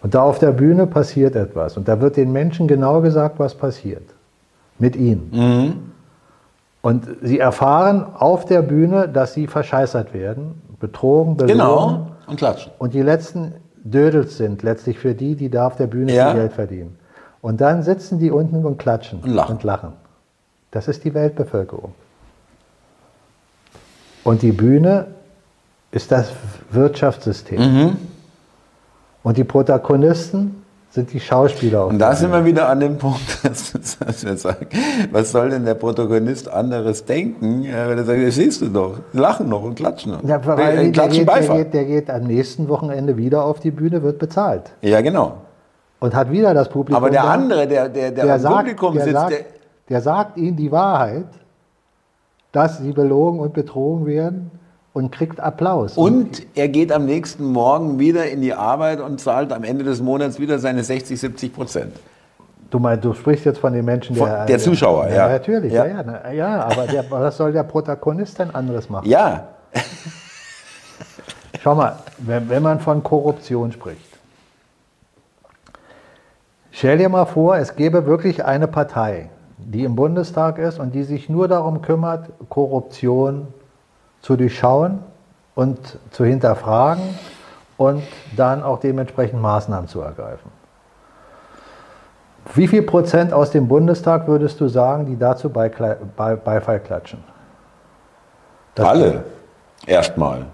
Und 0.03 0.13
da 0.13 0.21
auf 0.21 0.37
der 0.37 0.51
Bühne 0.51 0.85
passiert 0.85 1.35
etwas 1.35 1.75
und 1.75 1.87
da 1.87 1.99
wird 1.99 2.17
den 2.17 2.31
Menschen 2.31 2.67
genau 2.67 3.01
gesagt, 3.01 3.39
was 3.39 3.55
passiert. 3.55 4.03
Mit 4.77 4.95
ihnen. 4.95 5.91
Und 6.87 7.05
sie 7.21 7.37
erfahren 7.37 8.05
auf 8.17 8.45
der 8.45 8.61
Bühne, 8.61 9.09
dass 9.09 9.33
sie 9.33 9.47
verscheißert 9.47 10.13
werden, 10.13 10.61
betrogen, 10.79 11.35
belogen. 11.35 11.57
Genau. 11.57 12.07
Und 12.27 12.37
klatschen. 12.37 12.71
Und 12.77 12.93
die 12.93 13.01
letzten 13.01 13.55
Dödels 13.83 14.37
sind 14.37 14.63
letztlich 14.63 14.97
für 14.97 15.13
die, 15.13 15.35
die 15.35 15.49
da 15.49 15.67
auf 15.67 15.75
der 15.75 15.87
Bühne 15.87 16.13
Ja. 16.13 16.31
viel 16.31 16.39
Geld 16.39 16.53
verdienen. 16.53 16.97
Und 17.41 17.59
dann 17.59 17.83
sitzen 17.83 18.19
die 18.19 18.31
unten 18.31 18.63
und 18.63 18.77
klatschen 18.77 19.19
Und 19.19 19.63
lachen. 19.63 19.91
Das 20.71 20.87
ist 20.87 21.03
die 21.03 21.13
Weltbevölkerung. 21.13 21.93
Und 24.23 24.41
die 24.41 24.53
Bühne 24.53 25.07
ist 25.91 26.09
das 26.13 26.31
Wirtschaftssystem. 26.71 27.59
Mhm. 27.59 27.97
Und 29.23 29.35
die 29.35 29.43
Protagonisten 29.43 30.63
sind 30.89 31.13
die 31.13 31.19
Schauspieler. 31.19 31.85
Und 31.87 31.99
da 31.99 32.15
sind 32.15 32.31
wir 32.31 32.43
wieder 32.45 32.69
an 32.69 32.79
dem 32.79 32.97
Punkt, 32.97 33.21
dass 33.43 34.25
wir 34.25 34.37
sagen, 34.37 34.67
was 35.11 35.31
soll 35.31 35.49
denn 35.49 35.65
der 35.65 35.75
Protagonist 35.75 36.49
anderes 36.49 37.05
denken, 37.05 37.65
äh, 37.65 37.89
wenn 37.89 37.97
er 37.97 38.05
sagt, 38.05 38.25
das 38.25 38.35
siehst 38.35 38.61
du 38.61 38.69
doch, 38.69 38.99
lachen 39.13 39.49
noch 39.49 39.63
und 39.63 39.75
klatschen 39.75 40.13
noch. 40.13 40.23
Ja, 40.23 40.43
weil 40.45 40.77
Die 40.77 40.83
der, 40.83 40.91
klatschen 40.91 41.25
geht, 41.25 41.49
der, 41.49 41.55
geht, 41.55 41.73
der 41.73 41.85
geht 41.85 42.09
am 42.09 42.23
nächsten 42.23 42.67
Wochenende 42.69 43.17
wieder 43.17 43.43
auf 43.43 43.59
die 43.59 43.71
Bühne, 43.71 44.01
wird 44.01 44.19
bezahlt. 44.19 44.71
Ja, 44.81 45.01
genau. 45.01 45.37
Und 45.99 46.15
hat 46.15 46.31
wieder 46.31 46.53
das 46.53 46.69
Publikum. 46.69 47.03
Aber 47.03 47.09
der 47.09 47.23
da. 47.23 47.31
andere, 47.31 47.67
der, 47.67 47.89
der, 47.89 48.11
der, 48.11 48.25
der 48.25 48.33
am 48.35 48.39
sagt, 48.39 48.57
Publikum 48.57 48.93
der, 48.95 49.03
sitzt, 49.03 49.15
sagt, 49.15 49.31
der, 49.31 49.45
der 49.89 50.01
sagt 50.01 50.37
ihnen 50.37 50.55
die 50.55 50.71
Wahrheit, 50.71 51.27
dass 52.51 52.77
sie 52.77 52.91
belogen 52.91 53.39
und 53.39 53.53
betrogen 53.53 54.05
werden 54.05 54.51
und 54.97 55.11
kriegt 55.11 55.39
Applaus. 55.39 55.95
und 55.95 56.41
er 56.55 56.67
geht 56.69 56.91
am 56.91 57.05
nächsten 57.05 57.45
Morgen 57.45 57.99
wieder 57.99 58.25
in 58.29 58.41
die 58.41 58.53
Arbeit 58.53 58.99
und 58.99 59.21
zahlt 59.21 59.53
am 59.53 59.63
Ende 59.63 59.83
des 59.83 60.01
Monats 60.01 60.39
wieder 60.39 60.57
seine 60.57 60.83
60, 60.83 61.19
70 61.19 61.53
Prozent. 61.53 61.93
du, 62.71 62.79
meinst, 62.79 63.05
du 63.05 63.13
sprichst 63.13 63.45
jetzt 63.45 63.59
von 63.59 63.73
den 63.73 63.85
Menschen, 63.85 64.15
Von- 64.15 64.27
der, 64.27 64.45
der 64.47 64.57
Zuschauer, 64.59 65.07
ja. 65.09 65.29
Natürlich, 65.29 65.71
Ja. 65.71 65.85
ja, 65.85 66.03
ja, 66.25 66.31
ja 66.31 66.63
aber 66.65 66.87
der, 66.87 67.05
was 67.11 67.37
soll 67.37 67.51
der 67.53 67.63
Protagonist 67.63 68.39
denn 68.39 68.53
anderes 68.53 68.89
machen? 68.89 69.07
Ja, 69.07 69.47
Schau 71.61 71.75
mal, 71.75 71.97
wenn, 72.19 72.49
wenn 72.49 72.63
man 72.63 72.79
von 72.79 73.03
Korruption 73.03 73.71
spricht. 73.71 74.01
Stell 76.71 76.97
dir 76.97 77.09
mal 77.09 77.25
vor, 77.25 77.57
es 77.57 77.75
gäbe 77.75 78.05
wirklich 78.05 78.45
eine 78.45 78.67
Partei, 78.67 79.29
die 79.57 79.83
im 79.83 79.95
Bundestag 79.95 80.59
ist 80.59 80.79
und 80.79 80.93
die 80.93 81.03
sich 81.03 81.29
nur 81.29 81.47
darum 81.47 81.81
kümmert, 81.81 82.29
Korruption 82.49 83.47
zu 84.27 84.35
durchschauen 84.35 84.99
und 85.55 85.79
zu 86.11 86.25
hinterfragen 86.25 87.01
und 87.77 88.03
dann 88.35 88.61
auch 88.61 88.77
dementsprechend 88.77 89.41
Maßnahmen 89.41 89.87
zu 89.87 90.01
ergreifen. 90.01 90.51
Wie 92.53 92.67
viel 92.67 92.81
Prozent 92.81 93.31
aus 93.31 93.51
dem 93.51 93.69
Bundestag 93.69 94.27
würdest 94.27 94.59
du 94.59 94.67
sagen, 94.67 95.05
die 95.05 95.17
dazu 95.17 95.49
Beifall 95.49 96.81
klatschen? 96.81 97.23
Dass- 98.75 98.87
alle. 98.87 99.23
Erstmal. 99.85 100.47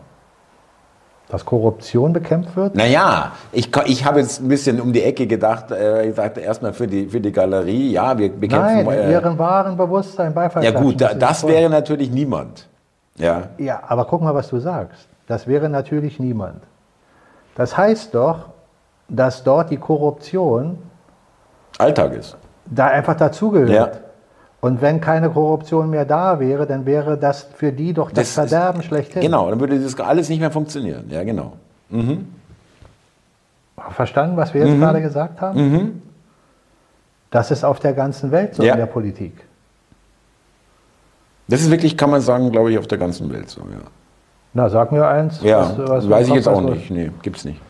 Dass 1.30 1.44
Korruption 1.44 2.14
bekämpft 2.14 2.56
wird? 2.56 2.76
Naja, 2.76 3.32
ich, 3.52 3.72
ich 3.86 4.06
habe 4.06 4.20
jetzt 4.20 4.40
ein 4.40 4.50
bisschen 4.50 4.80
um 4.80 4.94
die 4.94 5.02
Ecke 5.02 5.26
gedacht. 5.26 5.72
Äh, 5.72 6.10
ich 6.10 6.16
sagte 6.16 6.42
erstmal 6.42 6.74
für 6.74 6.86
die, 6.86 7.08
für 7.08 7.20
die 7.20 7.32
Galerie, 7.32 7.92
ja, 7.92 8.16
wir 8.16 8.30
bekämpfen. 8.30 8.86
Nein, 8.86 8.88
äh, 8.88 9.12
ihren 9.12 9.40
wahren 9.40 9.76
Bewusstsein 9.76 10.32
Beifall 10.32 10.64
ja 10.64 10.70
gut, 10.70 11.02
da, 11.02 11.16
das 11.16 11.48
wäre 11.48 11.72
natürlich 11.72 12.12
niemand. 12.12 12.70
Ja, 13.18 13.50
Ja, 13.58 13.82
aber 13.88 14.06
guck 14.06 14.22
mal, 14.22 14.34
was 14.34 14.50
du 14.50 14.60
sagst. 14.60 15.08
Das 15.28 15.48
wäre 15.48 15.70
natürlich 15.70 16.20
niemand. 16.20 16.62
Das 17.56 17.78
heißt 17.78 18.14
doch, 18.16 18.50
dass 19.08 19.44
dort 19.44 19.70
die 19.70 19.78
Korruption 19.78 20.78
Alltag 21.78 22.14
ist. 22.14 22.36
da 22.66 22.88
einfach 22.88 23.16
dazugehört. 23.16 23.70
Ja. 23.96 24.02
Und 24.62 24.82
wenn 24.82 25.02
keine 25.02 25.30
Korruption 25.30 25.90
mehr 25.90 26.06
da 26.06 26.40
wäre, 26.40 26.66
dann 26.66 26.86
wäre 26.86 27.18
das 27.18 27.44
für 27.44 27.72
die 27.72 27.94
doch 27.94 28.10
das, 28.10 28.16
Das 28.16 28.28
ist- 28.30 28.34
Verderben 28.52 28.82
schlechthin. 28.82 29.22
Genau, 29.22 29.50
dann 29.50 29.60
würde 29.60 29.80
das 29.80 30.00
alles 30.00 30.30
nicht 30.30 30.40
mehr 30.40 30.52
funktionieren. 30.52 31.06
Ja, 31.10 31.24
genau. 31.24 31.54
Verstanden, 33.92 34.38
was 34.38 34.54
wir 34.54 34.62
Mhm. 34.66 34.68
jetzt 34.72 34.80
gerade 34.80 35.02
gesagt 35.02 35.42
haben? 35.42 36.02
Das 37.32 37.52
ist 37.52 37.64
auf 37.64 37.80
der 37.80 37.94
ganzen 37.94 38.32
Welt 38.32 38.56
so 38.56 38.64
Ja. 38.64 38.74
in 38.74 38.80
der 38.80 38.86
Politik. 38.86 39.34
Das 41.54 41.62
ist 41.62 41.70
wirklich, 41.70 41.96
kann 41.98 42.10
man 42.10 42.20
sagen, 42.20 42.52
glaube 42.52 42.72
ich, 42.72 42.80
auf 42.80 42.88
der 42.88 42.98
ganzen 42.98 43.32
Welt 43.32 43.48
so. 43.48 43.62
Ja, 43.62 43.78
Na, 44.56 44.70
sag 44.70 44.92
mir 44.92 45.06
eins. 45.08 45.40
ja 45.44 45.60
was- 45.78 45.88
was- 45.90 46.10
weiß 46.10 46.28
ich 46.30 46.34
jetzt 46.34 46.48
auch 46.48 46.62
nicht. 46.62 46.90
Nee, 46.90 47.12
gibt's 47.22 47.46
nicht. 47.46 47.62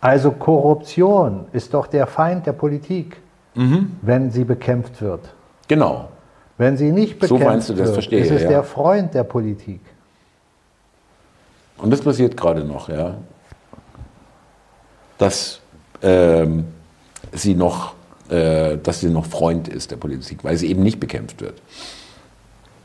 Also 0.00 0.30
Korruption 0.30 1.44
ist 1.52 1.74
doch 1.74 1.86
der 1.86 2.06
Feind 2.06 2.46
der 2.46 2.52
Politik, 2.54 3.18
Mhm. 3.54 3.98
wenn 4.00 4.30
sie 4.30 4.44
bekämpft 4.44 5.02
wird. 5.02 5.20
Genau. 5.68 6.08
Wenn 6.56 6.78
sie 6.78 6.90
nicht 6.90 7.14
So 7.20 7.34
bekämpft 7.34 7.46
meinst 7.46 7.68
du 7.68 7.74
das, 7.74 7.82
wird, 7.88 7.92
verstehe, 7.94 8.20
ist 8.20 8.30
es 8.30 8.42
ja. 8.44 8.48
der 8.48 8.62
Freund 8.64 9.12
der 9.12 9.24
Politik. 9.24 9.80
Und 11.76 11.90
das 11.90 12.00
passiert 12.00 12.34
gerade 12.34 12.64
noch, 12.64 12.88
ja. 12.88 13.14
Dass 15.18 15.60
ähm, 16.02 16.64
sie 17.32 17.54
noch, 17.54 17.92
äh, 18.30 18.78
dass 18.78 19.00
sie 19.00 19.10
noch 19.10 19.26
Freund 19.26 19.68
ist 19.68 19.90
der 19.90 19.96
Politik, 19.98 20.44
weil 20.44 20.56
sie 20.56 20.68
eben 20.70 20.82
nicht 20.82 20.98
bekämpft 20.98 21.42
wird. 21.42 21.60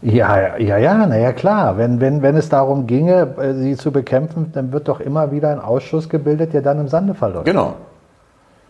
Ja, 0.02 0.58
ja, 0.58 0.78
ja, 0.78 1.06
naja, 1.06 1.34
klar. 1.34 1.78
Wenn, 1.78 2.00
wenn, 2.00 2.22
wenn 2.22 2.38
es 2.38 2.48
darum 2.48 2.88
ginge, 2.88 3.36
äh, 3.38 3.54
sie 3.54 3.76
zu 3.76 3.92
bekämpfen, 3.92 4.52
dann 4.54 4.72
wird 4.72 4.88
doch 4.88 5.00
immer 5.02 5.32
wieder 5.32 5.50
ein 5.50 5.60
Ausschuss 5.60 6.08
gebildet, 6.08 6.54
der 6.54 6.62
dann 6.62 6.80
im 6.80 6.88
Sande 6.88 7.14
verläuft. 7.14 7.46
Genau. 7.46 7.76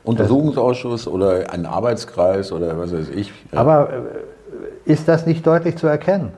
Untersuchungsausschuss 0.03 1.07
oder 1.07 1.51
ein 1.51 1.65
Arbeitskreis 1.65 2.51
oder 2.51 2.79
was 2.79 2.93
weiß 2.93 3.09
ich. 3.09 3.31
Ja. 3.51 3.59
Aber 3.59 3.89
äh, 3.89 4.91
ist 4.91 5.07
das 5.07 5.25
nicht 5.27 5.45
deutlich 5.45 5.77
zu 5.77 5.85
erkennen? 5.87 6.31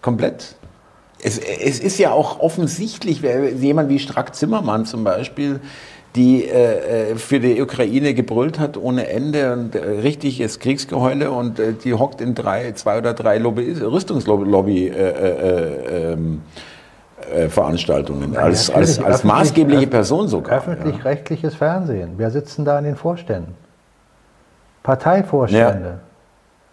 Komplett. 0.00 0.56
Es, 1.22 1.38
es 1.38 1.80
ist 1.80 1.98
ja 1.98 2.12
auch 2.12 2.40
offensichtlich, 2.40 3.22
wer- 3.22 3.52
jemand 3.52 3.88
wie 3.88 3.98
Strack 3.98 4.34
Zimmermann 4.34 4.86
zum 4.86 5.04
Beispiel, 5.04 5.60
die 6.16 6.44
äh, 6.48 7.12
äh, 7.12 7.16
für 7.16 7.40
die 7.40 7.60
Ukraine 7.60 8.14
gebrüllt 8.14 8.58
hat 8.60 8.76
ohne 8.76 9.08
Ende 9.08 9.52
und 9.52 9.74
äh, 9.74 9.78
richtiges 9.78 10.60
Kriegsgeheule 10.60 11.30
und 11.30 11.58
äh, 11.58 11.72
die 11.72 11.94
hockt 11.94 12.20
in 12.20 12.34
drei, 12.34 12.72
zwei 12.72 12.98
oder 12.98 13.14
drei 13.14 13.38
Lobby, 13.38 13.72
Rüstungslobby 13.72 14.88
äh, 14.88 14.92
äh, 14.92 16.12
ähm, 16.12 16.42
äh, 17.32 17.48
Veranstaltungen 17.48 18.36
als, 18.36 18.70
als, 18.70 19.02
als 19.02 19.24
maßgebliche 19.24 19.88
Person 19.88 20.28
sogar. 20.28 20.52
Ja. 20.52 20.58
Öffentlich-rechtliches 20.58 21.56
Fernsehen. 21.56 22.12
Wer 22.16 22.30
sitzt 22.30 22.58
denn 22.58 22.64
da 22.64 22.78
in 22.78 22.84
den 22.84 22.96
Vorständen? 22.96 23.54
Parteivorstände. 24.84 26.00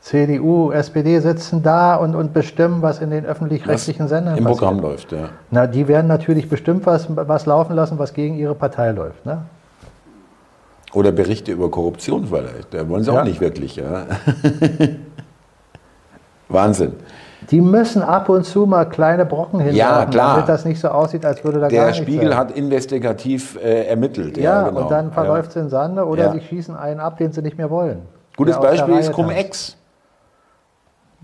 CDU, 0.02 0.72
SPD 0.72 1.20
sitzen 1.20 1.62
da 1.62 1.96
und, 1.96 2.16
und 2.16 2.34
bestimmen, 2.34 2.82
was 2.82 3.00
in 3.02 3.12
den 3.12 3.24
öffentlich-rechtlichen 3.24 4.08
Sendern 4.08 4.36
Im 4.36 4.44
passiert. 4.46 4.60
Programm 4.60 4.80
läuft, 4.80 5.12
ja. 5.12 5.30
Na, 5.52 5.68
die 5.68 5.88
werden 5.88 6.08
natürlich 6.08 6.50
bestimmt 6.50 6.88
was, 6.88 7.06
was 7.10 7.46
laufen 7.46 7.76
lassen, 7.76 8.00
was 8.00 8.14
gegen 8.14 8.34
ihre 8.36 8.56
Partei 8.56 8.92
läuft. 8.92 9.24
Ne? 9.28 9.44
Oder 10.94 11.12
Berichte 11.12 11.52
über 11.52 11.70
Korruption 11.70 12.26
vielleicht. 12.26 12.74
Da 12.74 12.90
wollen 12.90 13.04
sie 13.04 13.12
Ja. 13.14 13.22
auch 13.22 13.26
nicht 13.26 13.42
wirklich, 13.42 13.76
ja. 13.76 14.06
Wahnsinn. 16.50 16.94
Die 17.50 17.62
müssen 17.62 18.02
ab 18.02 18.30
und 18.30 18.46
zu 18.46 18.66
mal 18.66 18.86
kleine 18.86 19.26
Brocken 19.26 19.60
hinwerfen, 19.60 19.78
Ja, 19.78 20.06
klar. 20.06 20.36
damit 20.36 20.50
das 20.50 20.66
nicht 20.66 20.80
so 20.80 20.90
aussieht, 20.90 21.26
als 21.26 21.44
würde 21.44 21.60
da 21.60 21.68
gar 21.68 21.70
Der 21.70 21.86
nichts 21.88 21.98
Spiegel 22.02 22.30
sein. 22.30 22.38
hat 22.38 22.52
investigativ 22.52 23.58
äh, 23.64 23.86
ermittelt. 23.86 24.38
Ja, 24.38 24.68
genau. 24.70 24.82
und 24.82 24.92
dann 24.92 25.12
verläuft 25.12 25.52
es 25.52 25.56
in 25.58 25.70
Sande 25.70 26.06
oder 26.06 26.26
Ja. 26.26 26.32
sie 26.34 26.42
schießen 26.42 26.76
einen 26.76 27.00
ab, 27.00 27.18
den 27.18 27.32
sie 27.32 27.42
nicht 27.42 27.58
mehr 27.58 27.70
wollen. 27.70 28.00
Gutes 28.38 28.56
der 28.60 28.62
der 28.62 28.70
Beispiel 28.78 28.98
ist 28.98 29.12
Cum-Ex. 29.12 29.78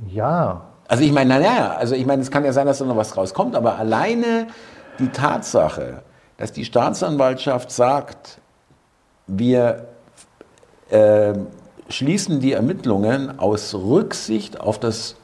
Ja, 0.06 0.62
Also 0.88 1.04
ich 1.04 1.12
meine, 1.12 1.40
naja, 1.40 1.76
also 1.78 1.96
ich 1.96 2.06
meine, 2.06 2.22
es 2.22 2.32
kann 2.32 2.46
ja 2.46 2.54
sein, 2.54 2.66
dass 2.66 2.78
da 2.78 2.86
noch 2.86 2.96
was 2.96 3.18
rauskommt, 3.18 3.56
aber 3.56 3.78
alleine 3.78 4.48
die 5.00 5.10
Tatsache, 5.10 6.02
dass 6.38 6.52
die 6.54 6.64
Staatsanwaltschaft 6.64 7.72
sagt, 7.72 8.40
wir 9.28 9.88
äh, 10.90 11.34
schließen 11.90 12.40
die 12.40 12.54
Ermittlungen 12.54 13.38
aus 13.40 13.74
Rücksicht 13.76 14.60
auf 14.62 14.80
das 14.80 15.16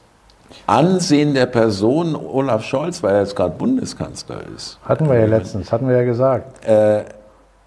Ansehen 0.66 1.34
der 1.34 1.46
Person 1.46 2.14
Olaf 2.14 2.64
Scholz, 2.64 3.02
weil 3.02 3.14
er 3.14 3.20
jetzt 3.20 3.34
gerade 3.34 3.56
Bundeskanzler 3.56 4.40
ist. 4.54 4.78
hatten 4.84 5.08
wir 5.08 5.18
ja 5.18 5.26
letztens, 5.26 5.72
hatten 5.72 5.88
wir 5.88 5.96
ja 5.96 6.04
gesagt. 6.04 6.64
Äh, 6.66 7.04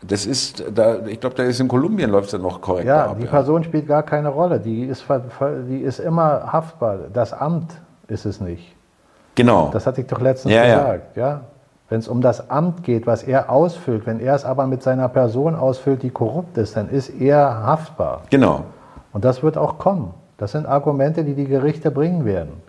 das 0.02 0.26
ist, 0.26 0.64
da, 0.74 1.06
ich 1.06 1.20
glaube, 1.20 1.36
da 1.36 1.44
ist 1.44 1.60
in 1.60 1.68
Kolumbien 1.68 2.10
läuft 2.12 2.28
es 2.28 2.34
ja 2.34 2.38
noch 2.40 2.62
korrekt 2.62 2.88
Ja, 2.88 3.08
ab. 3.08 3.18
die 3.20 3.26
Person 3.26 3.64
spielt 3.64 3.88
gar 3.88 4.04
keine 4.04 4.30
Rolle. 4.30 4.60
Die 4.60 4.84
ist, 4.84 5.06
die 5.70 5.80
ist 5.82 6.00
immer 6.00 6.52
haftbar. 6.54 6.98
Das 7.14 7.34
Amt 7.34 7.72
ist 8.08 8.26
es 8.26 8.40
nicht. 8.40 8.76
Genau. 9.36 9.70
Das 9.74 9.88
hatte 9.88 10.02
ich 10.02 10.08
doch 10.08 10.22
letztens 10.22 10.54
Ja, 10.54 10.66
ja. 10.66 10.78
gesagt. 10.78 11.18
Ja? 11.18 11.42
Wenn 11.90 12.00
es 12.00 12.08
um 12.08 12.22
das 12.22 12.50
Amt 12.50 12.84
geht, 12.84 13.08
was 13.08 13.24
er 13.24 13.50
ausfüllt, 13.50 14.06
wenn 14.06 14.20
er 14.20 14.36
es 14.36 14.46
aber 14.46 14.68
mit 14.68 14.84
seiner 14.84 15.08
Person 15.10 15.56
ausfüllt, 15.56 16.04
die 16.04 16.10
korrupt 16.10 16.58
ist, 16.58 16.76
dann 16.76 16.90
ist 16.90 17.10
er 17.10 17.64
haftbar. 17.66 18.22
genau. 18.30 18.64
Und 19.14 19.26
das 19.26 19.42
wird 19.42 19.58
auch 19.58 19.80
kommen. 19.80 20.14
Das 20.38 20.52
sind 20.52 20.68
Argumente, 20.68 21.24
die 21.24 21.34
die 21.34 21.46
Gerichte 21.48 21.90
bringen 21.90 22.24
werden. 22.26 22.62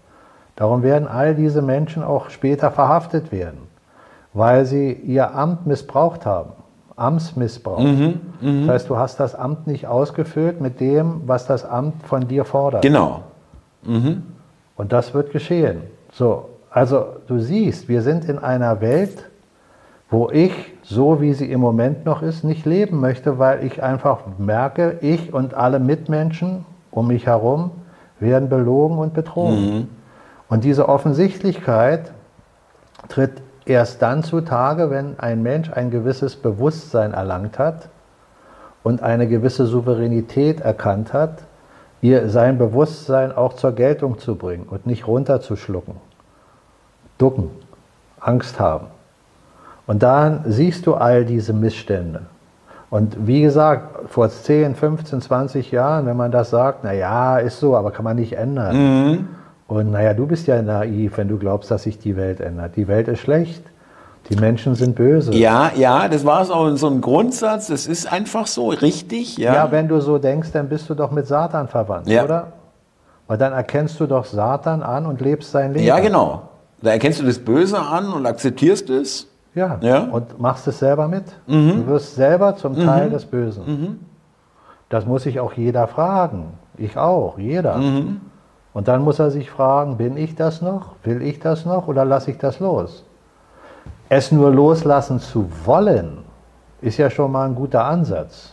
Darum 0.56 0.82
werden 0.82 1.06
all 1.06 1.34
diese 1.34 1.60
Menschen 1.60 2.02
auch 2.02 2.30
später 2.30 2.70
verhaftet 2.70 3.32
werden, 3.32 3.58
weil 4.32 4.64
sie 4.64 4.92
ihr 4.92 5.34
Amt 5.34 5.66
missbraucht 5.66 6.24
haben. 6.24 6.52
Amtsmissbrauch. 6.98 7.80
Mhm, 7.80 8.20
Das 8.40 8.68
heißt, 8.68 8.90
du 8.90 8.96
hast 8.96 9.20
das 9.20 9.34
Amt 9.34 9.66
nicht 9.66 9.86
ausgefüllt 9.86 10.60
mit 10.60 10.80
dem, 10.80 11.22
was 11.26 11.46
das 11.46 11.64
Amt 11.64 12.02
von 12.06 12.28
dir 12.28 12.44
fordert. 12.44 12.82
Genau. 12.82 13.22
Und 14.76 14.92
das 14.92 15.14
wird 15.14 15.30
geschehen. 15.32 15.82
So, 16.12 16.48
also 16.70 17.06
du 17.26 17.38
siehst, 17.38 17.88
wir 17.88 18.02
sind 18.02 18.24
in 18.26 18.38
einer 18.38 18.80
Welt, 18.80 19.28
wo 20.10 20.30
ich, 20.30 20.52
so 20.82 21.20
wie 21.20 21.34
sie 21.34 21.50
im 21.50 21.60
Moment 21.60 22.04
noch 22.06 22.22
ist, 22.22 22.42
nicht 22.44 22.64
leben 22.64 22.98
möchte, 23.00 23.38
weil 23.38 23.64
ich 23.64 23.82
einfach 23.82 24.20
merke, 24.38 24.98
ich 25.00 25.32
und 25.34 25.54
alle 25.54 25.78
Mitmenschen 25.78 26.64
um 26.90 27.08
mich 27.08 27.26
herum 27.26 27.70
werden 28.20 28.48
belogen 28.48 28.98
und 28.98 29.14
betrogen. 29.14 29.88
Und 30.48 30.64
diese 30.64 30.88
Offensichtlichkeit 30.88 32.10
tritt 33.08 33.42
erst 33.68 34.02
dann 34.02 34.22
zutage, 34.22 34.90
wenn 34.90 35.18
ein 35.18 35.42
Mensch 35.42 35.70
ein 35.70 35.90
gewisses 35.90 36.36
Bewusstsein 36.36 37.12
erlangt 37.12 37.58
hat 37.58 37.88
und 38.82 39.02
eine 39.02 39.28
gewisse 39.28 39.66
Souveränität 39.66 40.60
erkannt 40.60 41.12
hat, 41.12 41.42
ihr 42.00 42.28
sein 42.28 42.58
Bewusstsein 42.58 43.32
auch 43.32 43.54
zur 43.54 43.72
Geltung 43.72 44.18
zu 44.18 44.36
bringen 44.36 44.66
und 44.68 44.86
nicht 44.86 45.06
runterzuschlucken. 45.06 45.96
Ducken, 47.18 47.50
Angst 48.20 48.60
haben. 48.60 48.86
Und 49.86 50.02
dann 50.02 50.44
siehst 50.46 50.86
du 50.86 50.94
all 50.94 51.24
diese 51.24 51.52
Missstände. 51.52 52.22
Und 52.90 53.26
wie 53.26 53.42
gesagt, 53.42 54.08
vor 54.08 54.30
10, 54.30 54.74
15, 54.74 55.20
20 55.20 55.70
Jahren, 55.72 56.06
wenn 56.06 56.16
man 56.16 56.30
das 56.30 56.50
sagt, 56.50 56.84
naja, 56.84 57.38
ist 57.38 57.60
so, 57.60 57.76
aber 57.76 57.90
kann 57.90 58.04
man 58.04 58.16
nicht 58.16 58.32
ändern. 58.34 59.28
Und 59.68 59.90
naja, 59.92 60.14
du 60.14 60.26
bist 60.26 60.46
ja 60.48 60.60
naiv, 60.60 61.16
wenn 61.18 61.28
du 61.28 61.38
glaubst, 61.38 61.70
dass 61.70 61.84
sich 61.84 61.98
die 61.98 62.16
Welt 62.16 62.40
ändert. 62.40 62.74
Die 62.76 62.88
Welt 62.88 63.06
ist 63.06 63.20
schlecht. 63.20 63.62
Die 64.30 64.36
Menschen 64.36 64.74
sind 64.74 64.96
böse. 64.96 65.32
Ja, 65.34 65.70
ja, 65.76 66.08
das 66.08 66.24
war 66.26 66.44
so, 66.44 66.74
so 66.76 66.88
ein 66.88 67.00
Grundsatz, 67.00 67.68
das 67.68 67.86
ist 67.86 68.10
einfach 68.12 68.46
so, 68.46 68.68
richtig, 68.70 69.38
ja. 69.38 69.54
Ja, 69.54 69.70
wenn 69.70 69.88
du 69.88 70.00
so 70.00 70.18
denkst, 70.18 70.50
dann 70.52 70.68
bist 70.68 70.90
du 70.90 70.94
doch 70.94 71.12
mit 71.12 71.26
Satan 71.26 71.68
verwandt, 71.68 72.08
Ja. 72.08 72.24
oder? 72.24 72.48
Weil 73.26 73.38
dann 73.38 73.52
erkennst 73.54 73.98
du 74.00 74.06
doch 74.06 74.24
Satan 74.26 74.82
an 74.82 75.06
und 75.06 75.20
lebst 75.20 75.50
sein 75.50 75.72
Leben. 75.72 75.86
ja, 75.86 75.98
genau. 76.00 76.42
Da 76.82 76.90
erkennst 76.90 77.20
du 77.20 77.24
das 77.26 77.38
Böse 77.38 77.78
an 77.78 78.12
und 78.12 78.26
akzeptierst 78.26 78.90
es. 78.90 79.28
Ja, 79.54 79.78
Ja. 79.80 80.00
Mhm. 80.04 80.12
und 80.12 80.40
machst 80.40 80.66
es 80.68 80.78
selber 80.78 81.08
mit. 81.08 81.24
Du 81.46 81.86
wirst 81.86 82.14
selber 82.14 82.54
zum 82.56 82.76
Teil 82.76 83.10
des 83.10 83.24
Bösen. 83.24 84.00
Das 84.90 85.04
muss 85.06 85.22
sich 85.24 85.40
auch 85.40 85.52
jeder 85.54 85.86
fragen. 85.88 86.52
Ich 86.76 86.96
auch, 86.96 87.38
jeder. 87.38 87.76
Mhm. 87.78 88.20
Und 88.78 88.86
dann 88.86 89.02
muss 89.02 89.18
er 89.18 89.32
sich 89.32 89.50
fragen, 89.50 89.96
bin 89.96 90.16
ich 90.16 90.36
das 90.36 90.62
noch? 90.62 90.94
Will 91.02 91.20
ich 91.20 91.40
das 91.40 91.66
noch 91.66 91.88
oder 91.88 92.04
lasse 92.04 92.30
ich 92.30 92.38
das 92.38 92.60
los? 92.60 93.04
Es 94.08 94.30
nur 94.30 94.52
loslassen 94.52 95.18
zu 95.18 95.50
wollen, 95.64 96.18
ist 96.80 96.96
ja 96.96 97.10
schon 97.10 97.32
mal 97.32 97.48
ein 97.48 97.56
guter 97.56 97.84
Ansatz. 97.84 98.52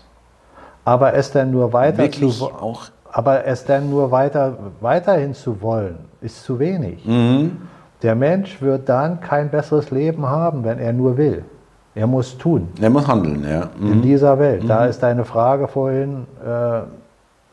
Aber 0.83 1.13
es 1.13 1.29
dann 1.29 1.51
nur 1.51 1.71
weiter 1.73 1.99
Wirklich 1.99 2.39
zu 2.39 2.45
auch. 2.45 2.85
aber 3.11 3.45
es 3.45 3.65
dann 3.65 3.87
nur 3.87 4.09
weiter, 4.09 4.57
weiterhin 4.81 5.35
zu 5.35 5.61
wollen, 5.61 5.99
ist 6.21 6.43
zu 6.43 6.57
wenig. 6.57 7.05
Mhm. 7.05 7.61
Der 8.01 8.15
Mensch 8.15 8.59
wird 8.63 8.89
dann 8.89 9.21
kein 9.21 9.51
besseres 9.51 9.91
Leben 9.91 10.27
haben, 10.27 10.63
wenn 10.63 10.79
er 10.79 10.91
nur 10.91 11.17
will. 11.17 11.45
Er 11.93 12.07
muss 12.07 12.35
tun 12.35 12.69
Er 12.81 12.89
muss 12.89 13.07
handeln, 13.07 13.45
ja. 13.47 13.69
Mhm. 13.79 13.91
in 13.91 14.01
dieser 14.01 14.39
Welt. 14.39 14.63
Da 14.67 14.87
ist 14.87 15.03
deine 15.03 15.23
Frage 15.23 15.67
vorhin 15.67 16.25
äh, 16.43 16.79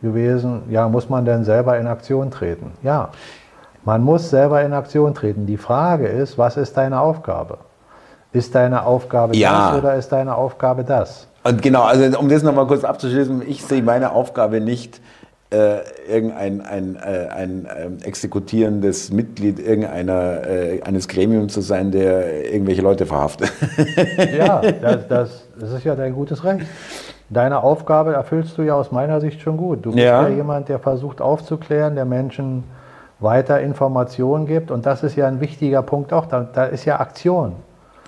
gewesen, 0.03 0.63
ja, 0.69 0.89
muss 0.89 1.09
man 1.09 1.25
denn 1.25 1.45
selber 1.45 1.79
in 1.79 1.87
Aktion 1.87 2.31
treten? 2.31 2.73
Ja, 2.83 3.11
man 3.85 4.03
muss 4.03 4.31
selber 4.31 4.63
in 4.63 4.73
Aktion 4.73 5.15
treten. 5.15 5.47
Die 5.47 5.57
Frage 5.57 6.07
ist, 6.07 6.39
was 6.39 6.57
ist 6.57 6.77
deine 6.77 7.01
Aufgabe? 7.01 7.59
Ist 8.33 8.55
deine 8.55 8.85
Aufgabe 8.85 9.37
Ja. 9.37 9.71
das 9.71 9.79
oder 9.79 9.95
ist 9.95 10.13
deine 10.13 10.35
Aufgabe 10.35 10.85
das? 10.85 11.27
Und 11.45 11.61
genau, 11.63 11.83
also 11.83 12.19
um 12.19 12.29
das 12.29 12.43
nochmal 12.43 12.67
kurz 12.67 12.85
abzuschließen, 12.85 13.43
ich 13.47 13.65
sehe 13.65 13.83
meine 13.83 14.13
Aufgabe 14.13 14.61
nicht, 14.61 15.01
äh, 15.53 15.81
irgendein 16.09 16.63
ein, 16.63 16.97
äh, 16.97 17.29
ein 17.29 17.69
ähm, 17.77 17.99
exekutierendes 18.03 19.11
Mitglied 19.13 19.59
irgendeiner, 19.59 20.47
äh, 20.49 20.83
eines 20.83 21.09
Gremiums 21.09 21.53
zu 21.53 21.61
sein, 21.61 21.91
der 21.91 22.51
irgendwelche 22.51 22.81
Leute 22.81 23.05
verhaftet. 23.05 23.53
Ja, 24.35 24.61
das, 24.81 25.09
das, 25.09 25.43
das 25.59 25.73
ist 25.73 25.85
ja 25.85 25.95
dein 25.95 26.15
gutes 26.15 26.43
Recht. 26.43 26.67
Deine 27.31 27.63
Aufgabe 27.63 28.13
erfüllst 28.15 28.59
du 28.59 28.63
ja 28.63 28.75
aus 28.75 28.93
meiner 28.93 29.21
Sicht 29.21 29.41
schon 29.41 29.57
gut. 29.57 29.85
Du 29.85 29.93
bist 29.93 30.05
Ja. 30.05 30.23
ja, 30.23 30.29
jemand, 30.29 30.69
der 30.69 30.79
versucht 30.79 31.21
aufzuklären, 31.21 31.95
der 31.95 32.05
Menschen 32.05 32.65
weiter 33.21 33.61
Informationen 33.61 34.47
gibt. 34.47 34.71
Und 34.71 34.85
das 34.85 35.03
ist 35.03 35.17
ja 35.17 35.27
ein 35.29 35.41
wichtiger 35.41 35.83
Punkt 35.83 36.13
auch. 36.13 36.27
Da, 36.27 36.47
da 36.53 36.65
ist 36.65 36.85
ja 36.85 37.01
Aktion. 37.01 37.55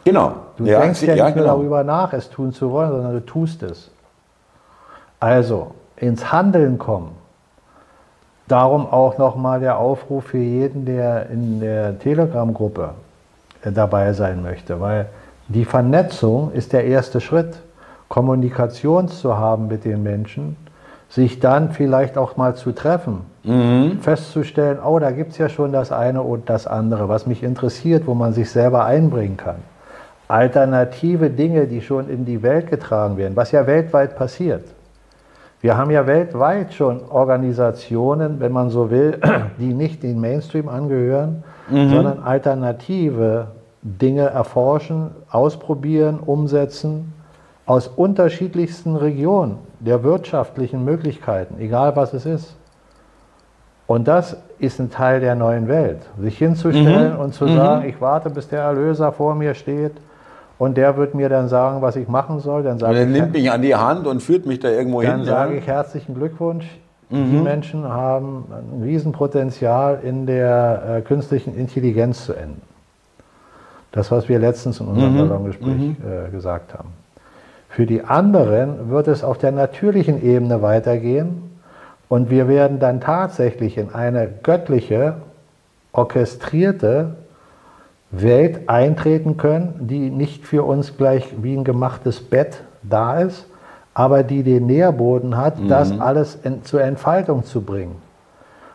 genau. 0.05 0.35
Du 0.57 0.65
denkst 0.65 1.03
ja, 1.03 1.15
ja, 1.15 1.27
nicht 1.27 1.36
nur 1.36 1.45
genau. 1.45 1.57
darüber 1.57 1.85
nach, 1.85 2.12
es 2.12 2.28
tun 2.31 2.53
zu 2.53 2.70
wollen, 2.70 2.91
sondern 2.91 3.12
du 3.12 3.24
tust 3.24 3.62
es. 3.62 3.91
Also, 5.20 5.73
ins 5.97 6.31
Handeln 6.32 6.78
kommen. 6.78 7.12
Darum 8.47 8.86
auch 8.86 9.16
nochmal 9.16 9.61
der 9.61 9.78
Aufruf 9.78 10.24
für 10.24 10.39
jeden, 10.39 10.85
der 10.85 11.31
in 11.31 11.61
der 11.61 11.99
Telegram-Gruppe 11.99 12.91
dabei 13.65 14.12
sein 14.12 14.43
möchte, 14.43 14.81
weil 14.81 15.07
die 15.49 15.65
Vernetzung 15.65 16.53
ist 16.53 16.74
der 16.74 16.85
erste 16.85 17.20
Schritt. 17.20 17.57
Kommunikation 18.09 19.09
zu 19.09 19.37
haben 19.37 19.69
mit 19.69 19.85
den 19.85 20.03
Menschen, 20.03 20.57
sich 21.09 21.41
dann 21.41 21.71
vielleicht 21.71 22.19
auch 22.19 22.37
mal 22.37 22.55
zu 22.57 22.73
treffen, 22.73 23.21
festzustellen, 24.01 24.79
oh, 24.85 24.99
da 24.99 25.11
gibt 25.11 25.33
es 25.33 25.39
ja 25.39 25.49
schon 25.49 25.73
das 25.73 25.93
eine 25.93 26.23
und 26.23 26.49
das 26.49 26.67
andere, 26.67 27.09
was 27.09 27.27
mich 27.27 27.43
interessiert, 27.43 28.07
wo 28.07 28.15
man 28.15 28.33
sich 28.33 28.51
selber 28.51 28.85
einbringen 28.85 29.37
kann. 29.37 29.57
Alternative 30.29 31.31
Dinge, 31.31 31.67
die 31.67 31.83
schon 31.83 32.09
in 32.09 32.25
die 32.25 32.43
Welt 32.43 32.71
getragen 32.71 33.17
werden, 33.17 33.37
was 33.37 33.53
ja 33.53 33.67
weltweit 33.67 34.17
passiert. 34.17 34.65
Wir 35.61 35.77
haben 35.77 35.91
ja 35.91 36.07
weltweit 36.07 36.75
schon 36.75 37.01
Organisationen, 37.09 38.41
wenn 38.41 38.53
man 38.53 38.71
so 38.71 38.91
will, 38.91 39.21
die 39.59 39.73
nicht 39.73 40.03
den 40.03 40.21
Mainstream 40.21 40.69
angehören, 40.69 41.45
sondern 41.71 42.23
alternative 42.23 43.49
Dinge 43.83 44.23
erforschen, 44.23 45.11
ausprobieren, 45.31 46.19
umsetzen 46.19 47.13
aus 47.66 47.89
unterschiedlichsten 47.89 48.97
Regionen 48.97 49.59
der 49.81 50.03
wirtschaftlichen 50.03 50.85
Möglichkeiten, 50.85 51.57
egal 51.59 51.97
was 51.97 52.12
es 52.12 52.27
ist. 52.27 52.57
Und 53.86 54.09
das 54.09 54.36
ist 54.59 54.81
ein 54.81 54.91
Teil 54.91 55.20
der 55.20 55.35
neuen 55.35 55.69
Welt. 55.69 56.01
Sich 56.19 56.39
hinzustellen 56.39 57.16
und 57.16 57.35
zu 57.35 57.47
sagen, 57.49 57.86
ich 57.89 58.01
warte, 58.01 58.31
bis 58.31 58.49
der 58.49 58.62
Erlöser 58.62 59.12
vor 59.12 59.35
mir 59.35 59.55
steht 59.55 59.93
und 60.59 60.77
der 60.77 60.97
wird 60.97 61.15
mir 61.15 61.28
dann 61.28 61.49
sagen, 61.49 61.82
was 61.82 61.97
ich 61.97 62.09
machen 62.09 62.41
soll. 62.41 62.62
Dann 62.62 62.78
sage 62.78 62.99
er 62.99 63.07
nimmt 63.07 63.32
mich 63.32 63.51
an 63.51 63.61
die 63.61 63.74
Hand 63.74 64.07
und 64.07 64.23
führt 64.23 64.47
mich 64.47 64.61
da 64.61 64.69
irgendwo 64.69 65.03
dann 65.03 65.19
hin. 65.19 65.24
sage 65.27 65.53
ja. 65.53 65.59
ich 65.59 65.66
herzlichen 65.66 66.15
Glückwunsch. 66.15 66.66
Mhm. 67.11 67.31
Die 67.31 67.39
Menschen 67.39 67.86
haben 67.86 68.45
ein 68.51 68.82
Riesenpotenzial 68.82 70.01
in 70.03 70.27
der 70.27 70.82
äh, 70.86 71.01
künstlichen 71.03 71.55
Intelligenz 71.55 72.24
zu 72.24 72.32
enden. 72.32 72.62
Das, 73.93 74.11
was 74.11 74.28
wir 74.28 74.39
letztens 74.39 74.81
in 74.81 74.86
unserem 74.86 75.15
mhm. 75.15 75.28
Ballongespräch 75.28 75.77
mhm. 75.77 75.97
äh, 76.28 76.31
gesagt 76.31 76.73
haben. 76.73 77.04
Für 77.75 77.87
die 77.87 78.05
anderen 78.05 78.89
wird 78.89 79.09
es 79.09 79.25
auf 79.25 79.37
der 79.37 79.51
natürlichen 79.51 80.23
Ebene 80.23 80.63
weitergehen 80.63 81.43
und 82.09 82.31
wir 82.31 82.47
werden 82.47 82.79
dann 82.79 83.01
tatsächlich 83.01 83.79
in 83.79 83.93
eine 83.93 84.29
göttliche, 84.45 85.17
orchestrierte 85.91 87.17
Welt 88.13 88.69
eintreten 88.69 89.39
können, 89.39 89.89
die 89.89 90.11
nicht 90.11 90.47
für 90.47 90.63
uns 90.63 90.97
gleich 90.97 91.35
wie 91.43 91.57
ein 91.57 91.65
gemachtes 91.65 92.21
Bett 92.21 92.63
da 92.85 93.19
ist, 93.19 93.45
aber 93.93 94.23
die 94.23 94.45
den 94.45 94.67
Nährboden 94.67 95.37
hat, 95.37 95.59
mhm. 95.59 95.67
das 95.67 95.99
alles 95.99 96.39
in, 96.45 96.63
zur 96.63 96.81
Entfaltung 96.81 97.43
zu 97.43 97.63
bringen. 97.63 97.97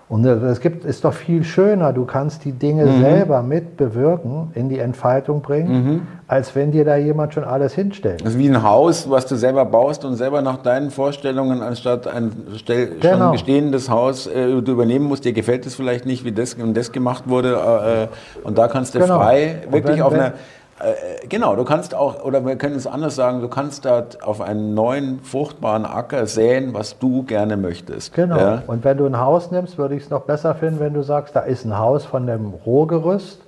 Und 0.10 0.26
es 0.26 0.60
gibt, 0.60 0.86
ist 0.86 1.06
doch 1.06 1.14
viel 1.14 1.44
schöner, 1.44 1.94
du 1.94 2.03
kannst 2.03 2.44
die 2.44 2.52
Dinge 2.52 2.88
mhm. 2.88 3.02
selber 3.02 3.44
mit 3.44 3.77
bewirken, 3.77 4.49
in 4.56 4.68
die 4.68 4.80
Entfaltung 4.80 5.44
bringen, 5.44 5.72
mhm. 5.72 6.02
als 6.27 6.56
wenn 6.56 6.72
dir 6.72 6.84
da 6.84 6.95
jemand 6.95 7.36
schon 7.36 7.44
alles 7.44 7.76
hinstellt. 7.76 8.22
Das 8.26 8.34
ist 8.34 8.40
wie 8.40 8.49
ein 8.49 8.64
Haus, 8.64 9.07
was 9.07 9.27
du 9.27 9.36
selber 9.36 9.65
baust 9.65 10.06
und 10.06 10.15
selber 10.15 10.41
nach 10.41 10.64
deinen 10.64 10.90
Vorstellungen, 10.90 11.61
anstatt 11.61 12.07
ein 12.07 12.31
stell, 12.56 12.98
genau. 12.99 13.18
schon 13.18 13.31
bestehendes 13.34 13.91
Haus 13.91 14.26
äh, 14.26 14.48
du 14.48 14.72
übernehmen 14.72 15.06
musst, 15.06 15.26
dir 15.26 15.34
gefällt 15.34 15.68
es 15.68 15.76
vielleicht 15.76 16.07
nicht, 16.07 16.26
wie 16.26 16.31
das 16.31 16.56
und 16.56 16.76
das 16.76 16.91
gemacht 16.91 17.26
wurde. 17.30 17.53
Äh, 17.53 18.03
äh 18.06 18.07
und 18.44 18.57
da 18.57 18.68
kannst 18.68 18.95
du 18.95 18.99
genau. 18.99 19.19
frei 19.19 19.61
wirklich 19.69 19.98
wenn, 19.98 20.02
auf 20.02 20.14
wenn, 20.14 20.22
eine 20.22 20.34
äh, 20.80 21.28
genau, 21.28 21.56
du 21.56 21.66
kannst 21.66 21.94
auch, 21.94 22.24
oder 22.24 22.46
wir 22.46 22.56
können 22.56 22.76
es 22.76 22.88
anders 22.88 23.16
sagen, 23.16 23.42
du 23.42 23.50
kannst 23.50 23.86
dort 23.86 24.24
auf 24.24 24.40
einen 24.42 24.74
neuen, 24.74 25.20
fruchtbaren 25.22 25.86
Acker 25.86 26.26
säen, 26.26 26.74
was 26.74 26.98
du 27.00 27.24
gerne 27.24 27.58
möchtest. 27.58 28.14
Genau. 28.14 28.38
Ja? 28.38 28.64
Und 28.66 28.84
wenn 28.84 28.98
du 28.98 29.06
ein 29.06 29.20
Haus 29.20 29.52
nimmst, 29.52 29.78
würde 29.78 29.96
ich 29.96 30.04
es 30.04 30.10
noch 30.10 30.22
besser 30.22 30.56
finden, 30.56 30.80
wenn 30.80 30.94
du 30.94 31.04
sagst, 31.04 31.36
da 31.36 31.42
ist 31.42 31.66
ein 31.66 31.78
Haus 31.78 32.06
von 32.06 32.28
dem 32.28 32.54
Rohgerüst 32.66 33.42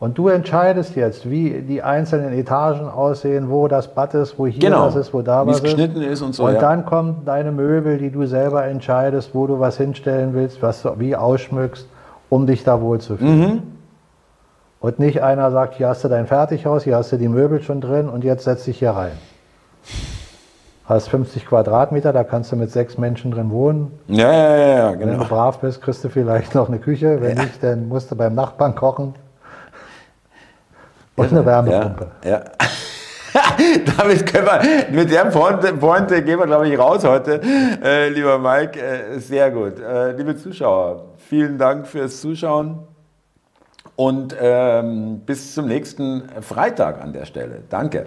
und 0.00 0.16
du 0.16 0.28
entscheidest 0.28 0.94
jetzt, 0.94 1.28
wie 1.28 1.60
die 1.60 1.82
einzelnen 1.82 2.32
Etagen 2.32 2.88
aussehen, 2.88 3.50
wo 3.50 3.68
das 3.68 3.88
Bad 3.88 4.14
ist, 4.14 4.38
wo 4.38 4.46
hier 4.46 4.60
genau. 4.60 4.86
was 4.86 4.96
ist, 4.96 5.12
wo 5.12 5.22
da 5.22 5.46
was 5.46 5.56
ist. 5.56 5.64
Geschnitten 5.64 6.02
ist 6.02 6.22
und 6.22 6.34
so. 6.34 6.44
Und 6.44 6.54
ja. 6.54 6.60
dann 6.60 6.86
kommen 6.86 7.22
deine 7.24 7.50
Möbel, 7.50 7.98
die 7.98 8.10
du 8.10 8.24
selber 8.24 8.64
entscheidest, 8.64 9.34
wo 9.34 9.46
du 9.46 9.58
was 9.58 9.76
hinstellen 9.76 10.34
willst, 10.34 10.62
was 10.62 10.82
du 10.82 10.98
wie 10.98 11.16
ausschmückst, 11.16 11.86
um 12.30 12.46
dich 12.46 12.62
da 12.64 12.80
wohlzufühlen. 12.80 13.40
Mhm. 13.40 13.62
Und 14.80 14.98
nicht 14.98 15.22
einer 15.22 15.50
sagt, 15.50 15.74
hier 15.74 15.88
hast 15.88 16.04
du 16.04 16.08
dein 16.08 16.26
Fertighaus, 16.26 16.84
hier 16.84 16.96
hast 16.96 17.10
du 17.10 17.16
die 17.16 17.28
Möbel 17.28 17.62
schon 17.62 17.80
drin 17.80 18.08
und 18.08 18.22
jetzt 18.22 18.44
setz 18.44 18.64
dich 18.64 18.78
hier 18.78 18.90
rein. 18.90 19.12
Hast 20.84 21.08
50 21.08 21.46
Quadratmeter, 21.46 22.12
da 22.12 22.24
kannst 22.24 22.52
du 22.52 22.56
mit 22.56 22.70
sechs 22.70 22.96
Menschen 22.96 23.30
drin 23.30 23.50
wohnen. 23.50 23.98
Ja, 24.06 24.32
ja, 24.32 24.56
ja, 24.56 24.90
genau. 24.92 25.12
Wenn 25.12 25.18
du 25.18 25.24
brav 25.24 25.58
bist, 25.58 25.82
kriegst 25.82 26.02
du 26.04 26.08
vielleicht 26.08 26.54
noch 26.54 26.68
eine 26.68 26.78
Küche. 26.78 27.20
Wenn 27.20 27.36
ja. 27.36 27.42
nicht, 27.42 27.62
dann 27.62 27.88
musst 27.88 28.10
du 28.10 28.16
beim 28.16 28.34
Nachbarn 28.34 28.74
kochen. 28.74 29.14
Und 31.16 31.32
eine 31.32 31.44
Wärmepumpe. 31.44 32.06
Ja. 32.24 32.30
ja. 32.30 32.42
Damit 33.98 34.32
können 34.32 34.46
wir, 34.46 34.90
mit 34.90 35.10
der 35.10 35.26
Pointe, 35.26 35.74
Pointe 35.74 36.22
gehen 36.22 36.38
wir, 36.38 36.46
glaube 36.46 36.68
ich, 36.68 36.78
raus 36.78 37.04
heute, 37.04 37.40
äh, 37.84 38.08
lieber 38.08 38.38
Mike. 38.38 38.80
Äh, 38.80 39.18
sehr 39.18 39.50
gut. 39.50 39.78
Äh, 39.80 40.12
liebe 40.12 40.36
Zuschauer, 40.36 41.04
vielen 41.18 41.58
Dank 41.58 41.86
fürs 41.86 42.20
Zuschauen. 42.20 42.87
Und 43.98 44.36
ähm, 44.40 45.22
bis 45.26 45.54
zum 45.54 45.66
nächsten 45.66 46.22
Freitag 46.40 47.02
an 47.02 47.12
der 47.12 47.24
Stelle. 47.24 47.62
Danke. 47.68 48.06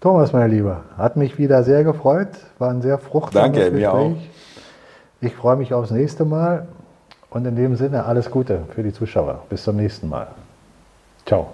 Thomas, 0.00 0.32
mein 0.32 0.52
Lieber, 0.52 0.84
hat 0.96 1.16
mich 1.16 1.36
wieder 1.36 1.64
sehr 1.64 1.82
gefreut. 1.82 2.28
War 2.60 2.70
ein 2.70 2.80
sehr 2.80 2.98
fruchtbares 2.98 3.46
Danke, 3.46 3.58
Gespräch. 3.58 3.80
Mir 3.80 3.92
auch. 3.92 4.12
Ich 5.20 5.34
freue 5.34 5.56
mich 5.56 5.74
aufs 5.74 5.90
nächste 5.90 6.24
Mal 6.24 6.68
und 7.30 7.44
in 7.44 7.56
dem 7.56 7.74
Sinne 7.74 8.04
alles 8.04 8.30
Gute 8.30 8.60
für 8.72 8.84
die 8.84 8.92
Zuschauer. 8.92 9.42
Bis 9.48 9.64
zum 9.64 9.74
nächsten 9.74 10.08
Mal. 10.08 10.28
Ciao. 11.26 11.50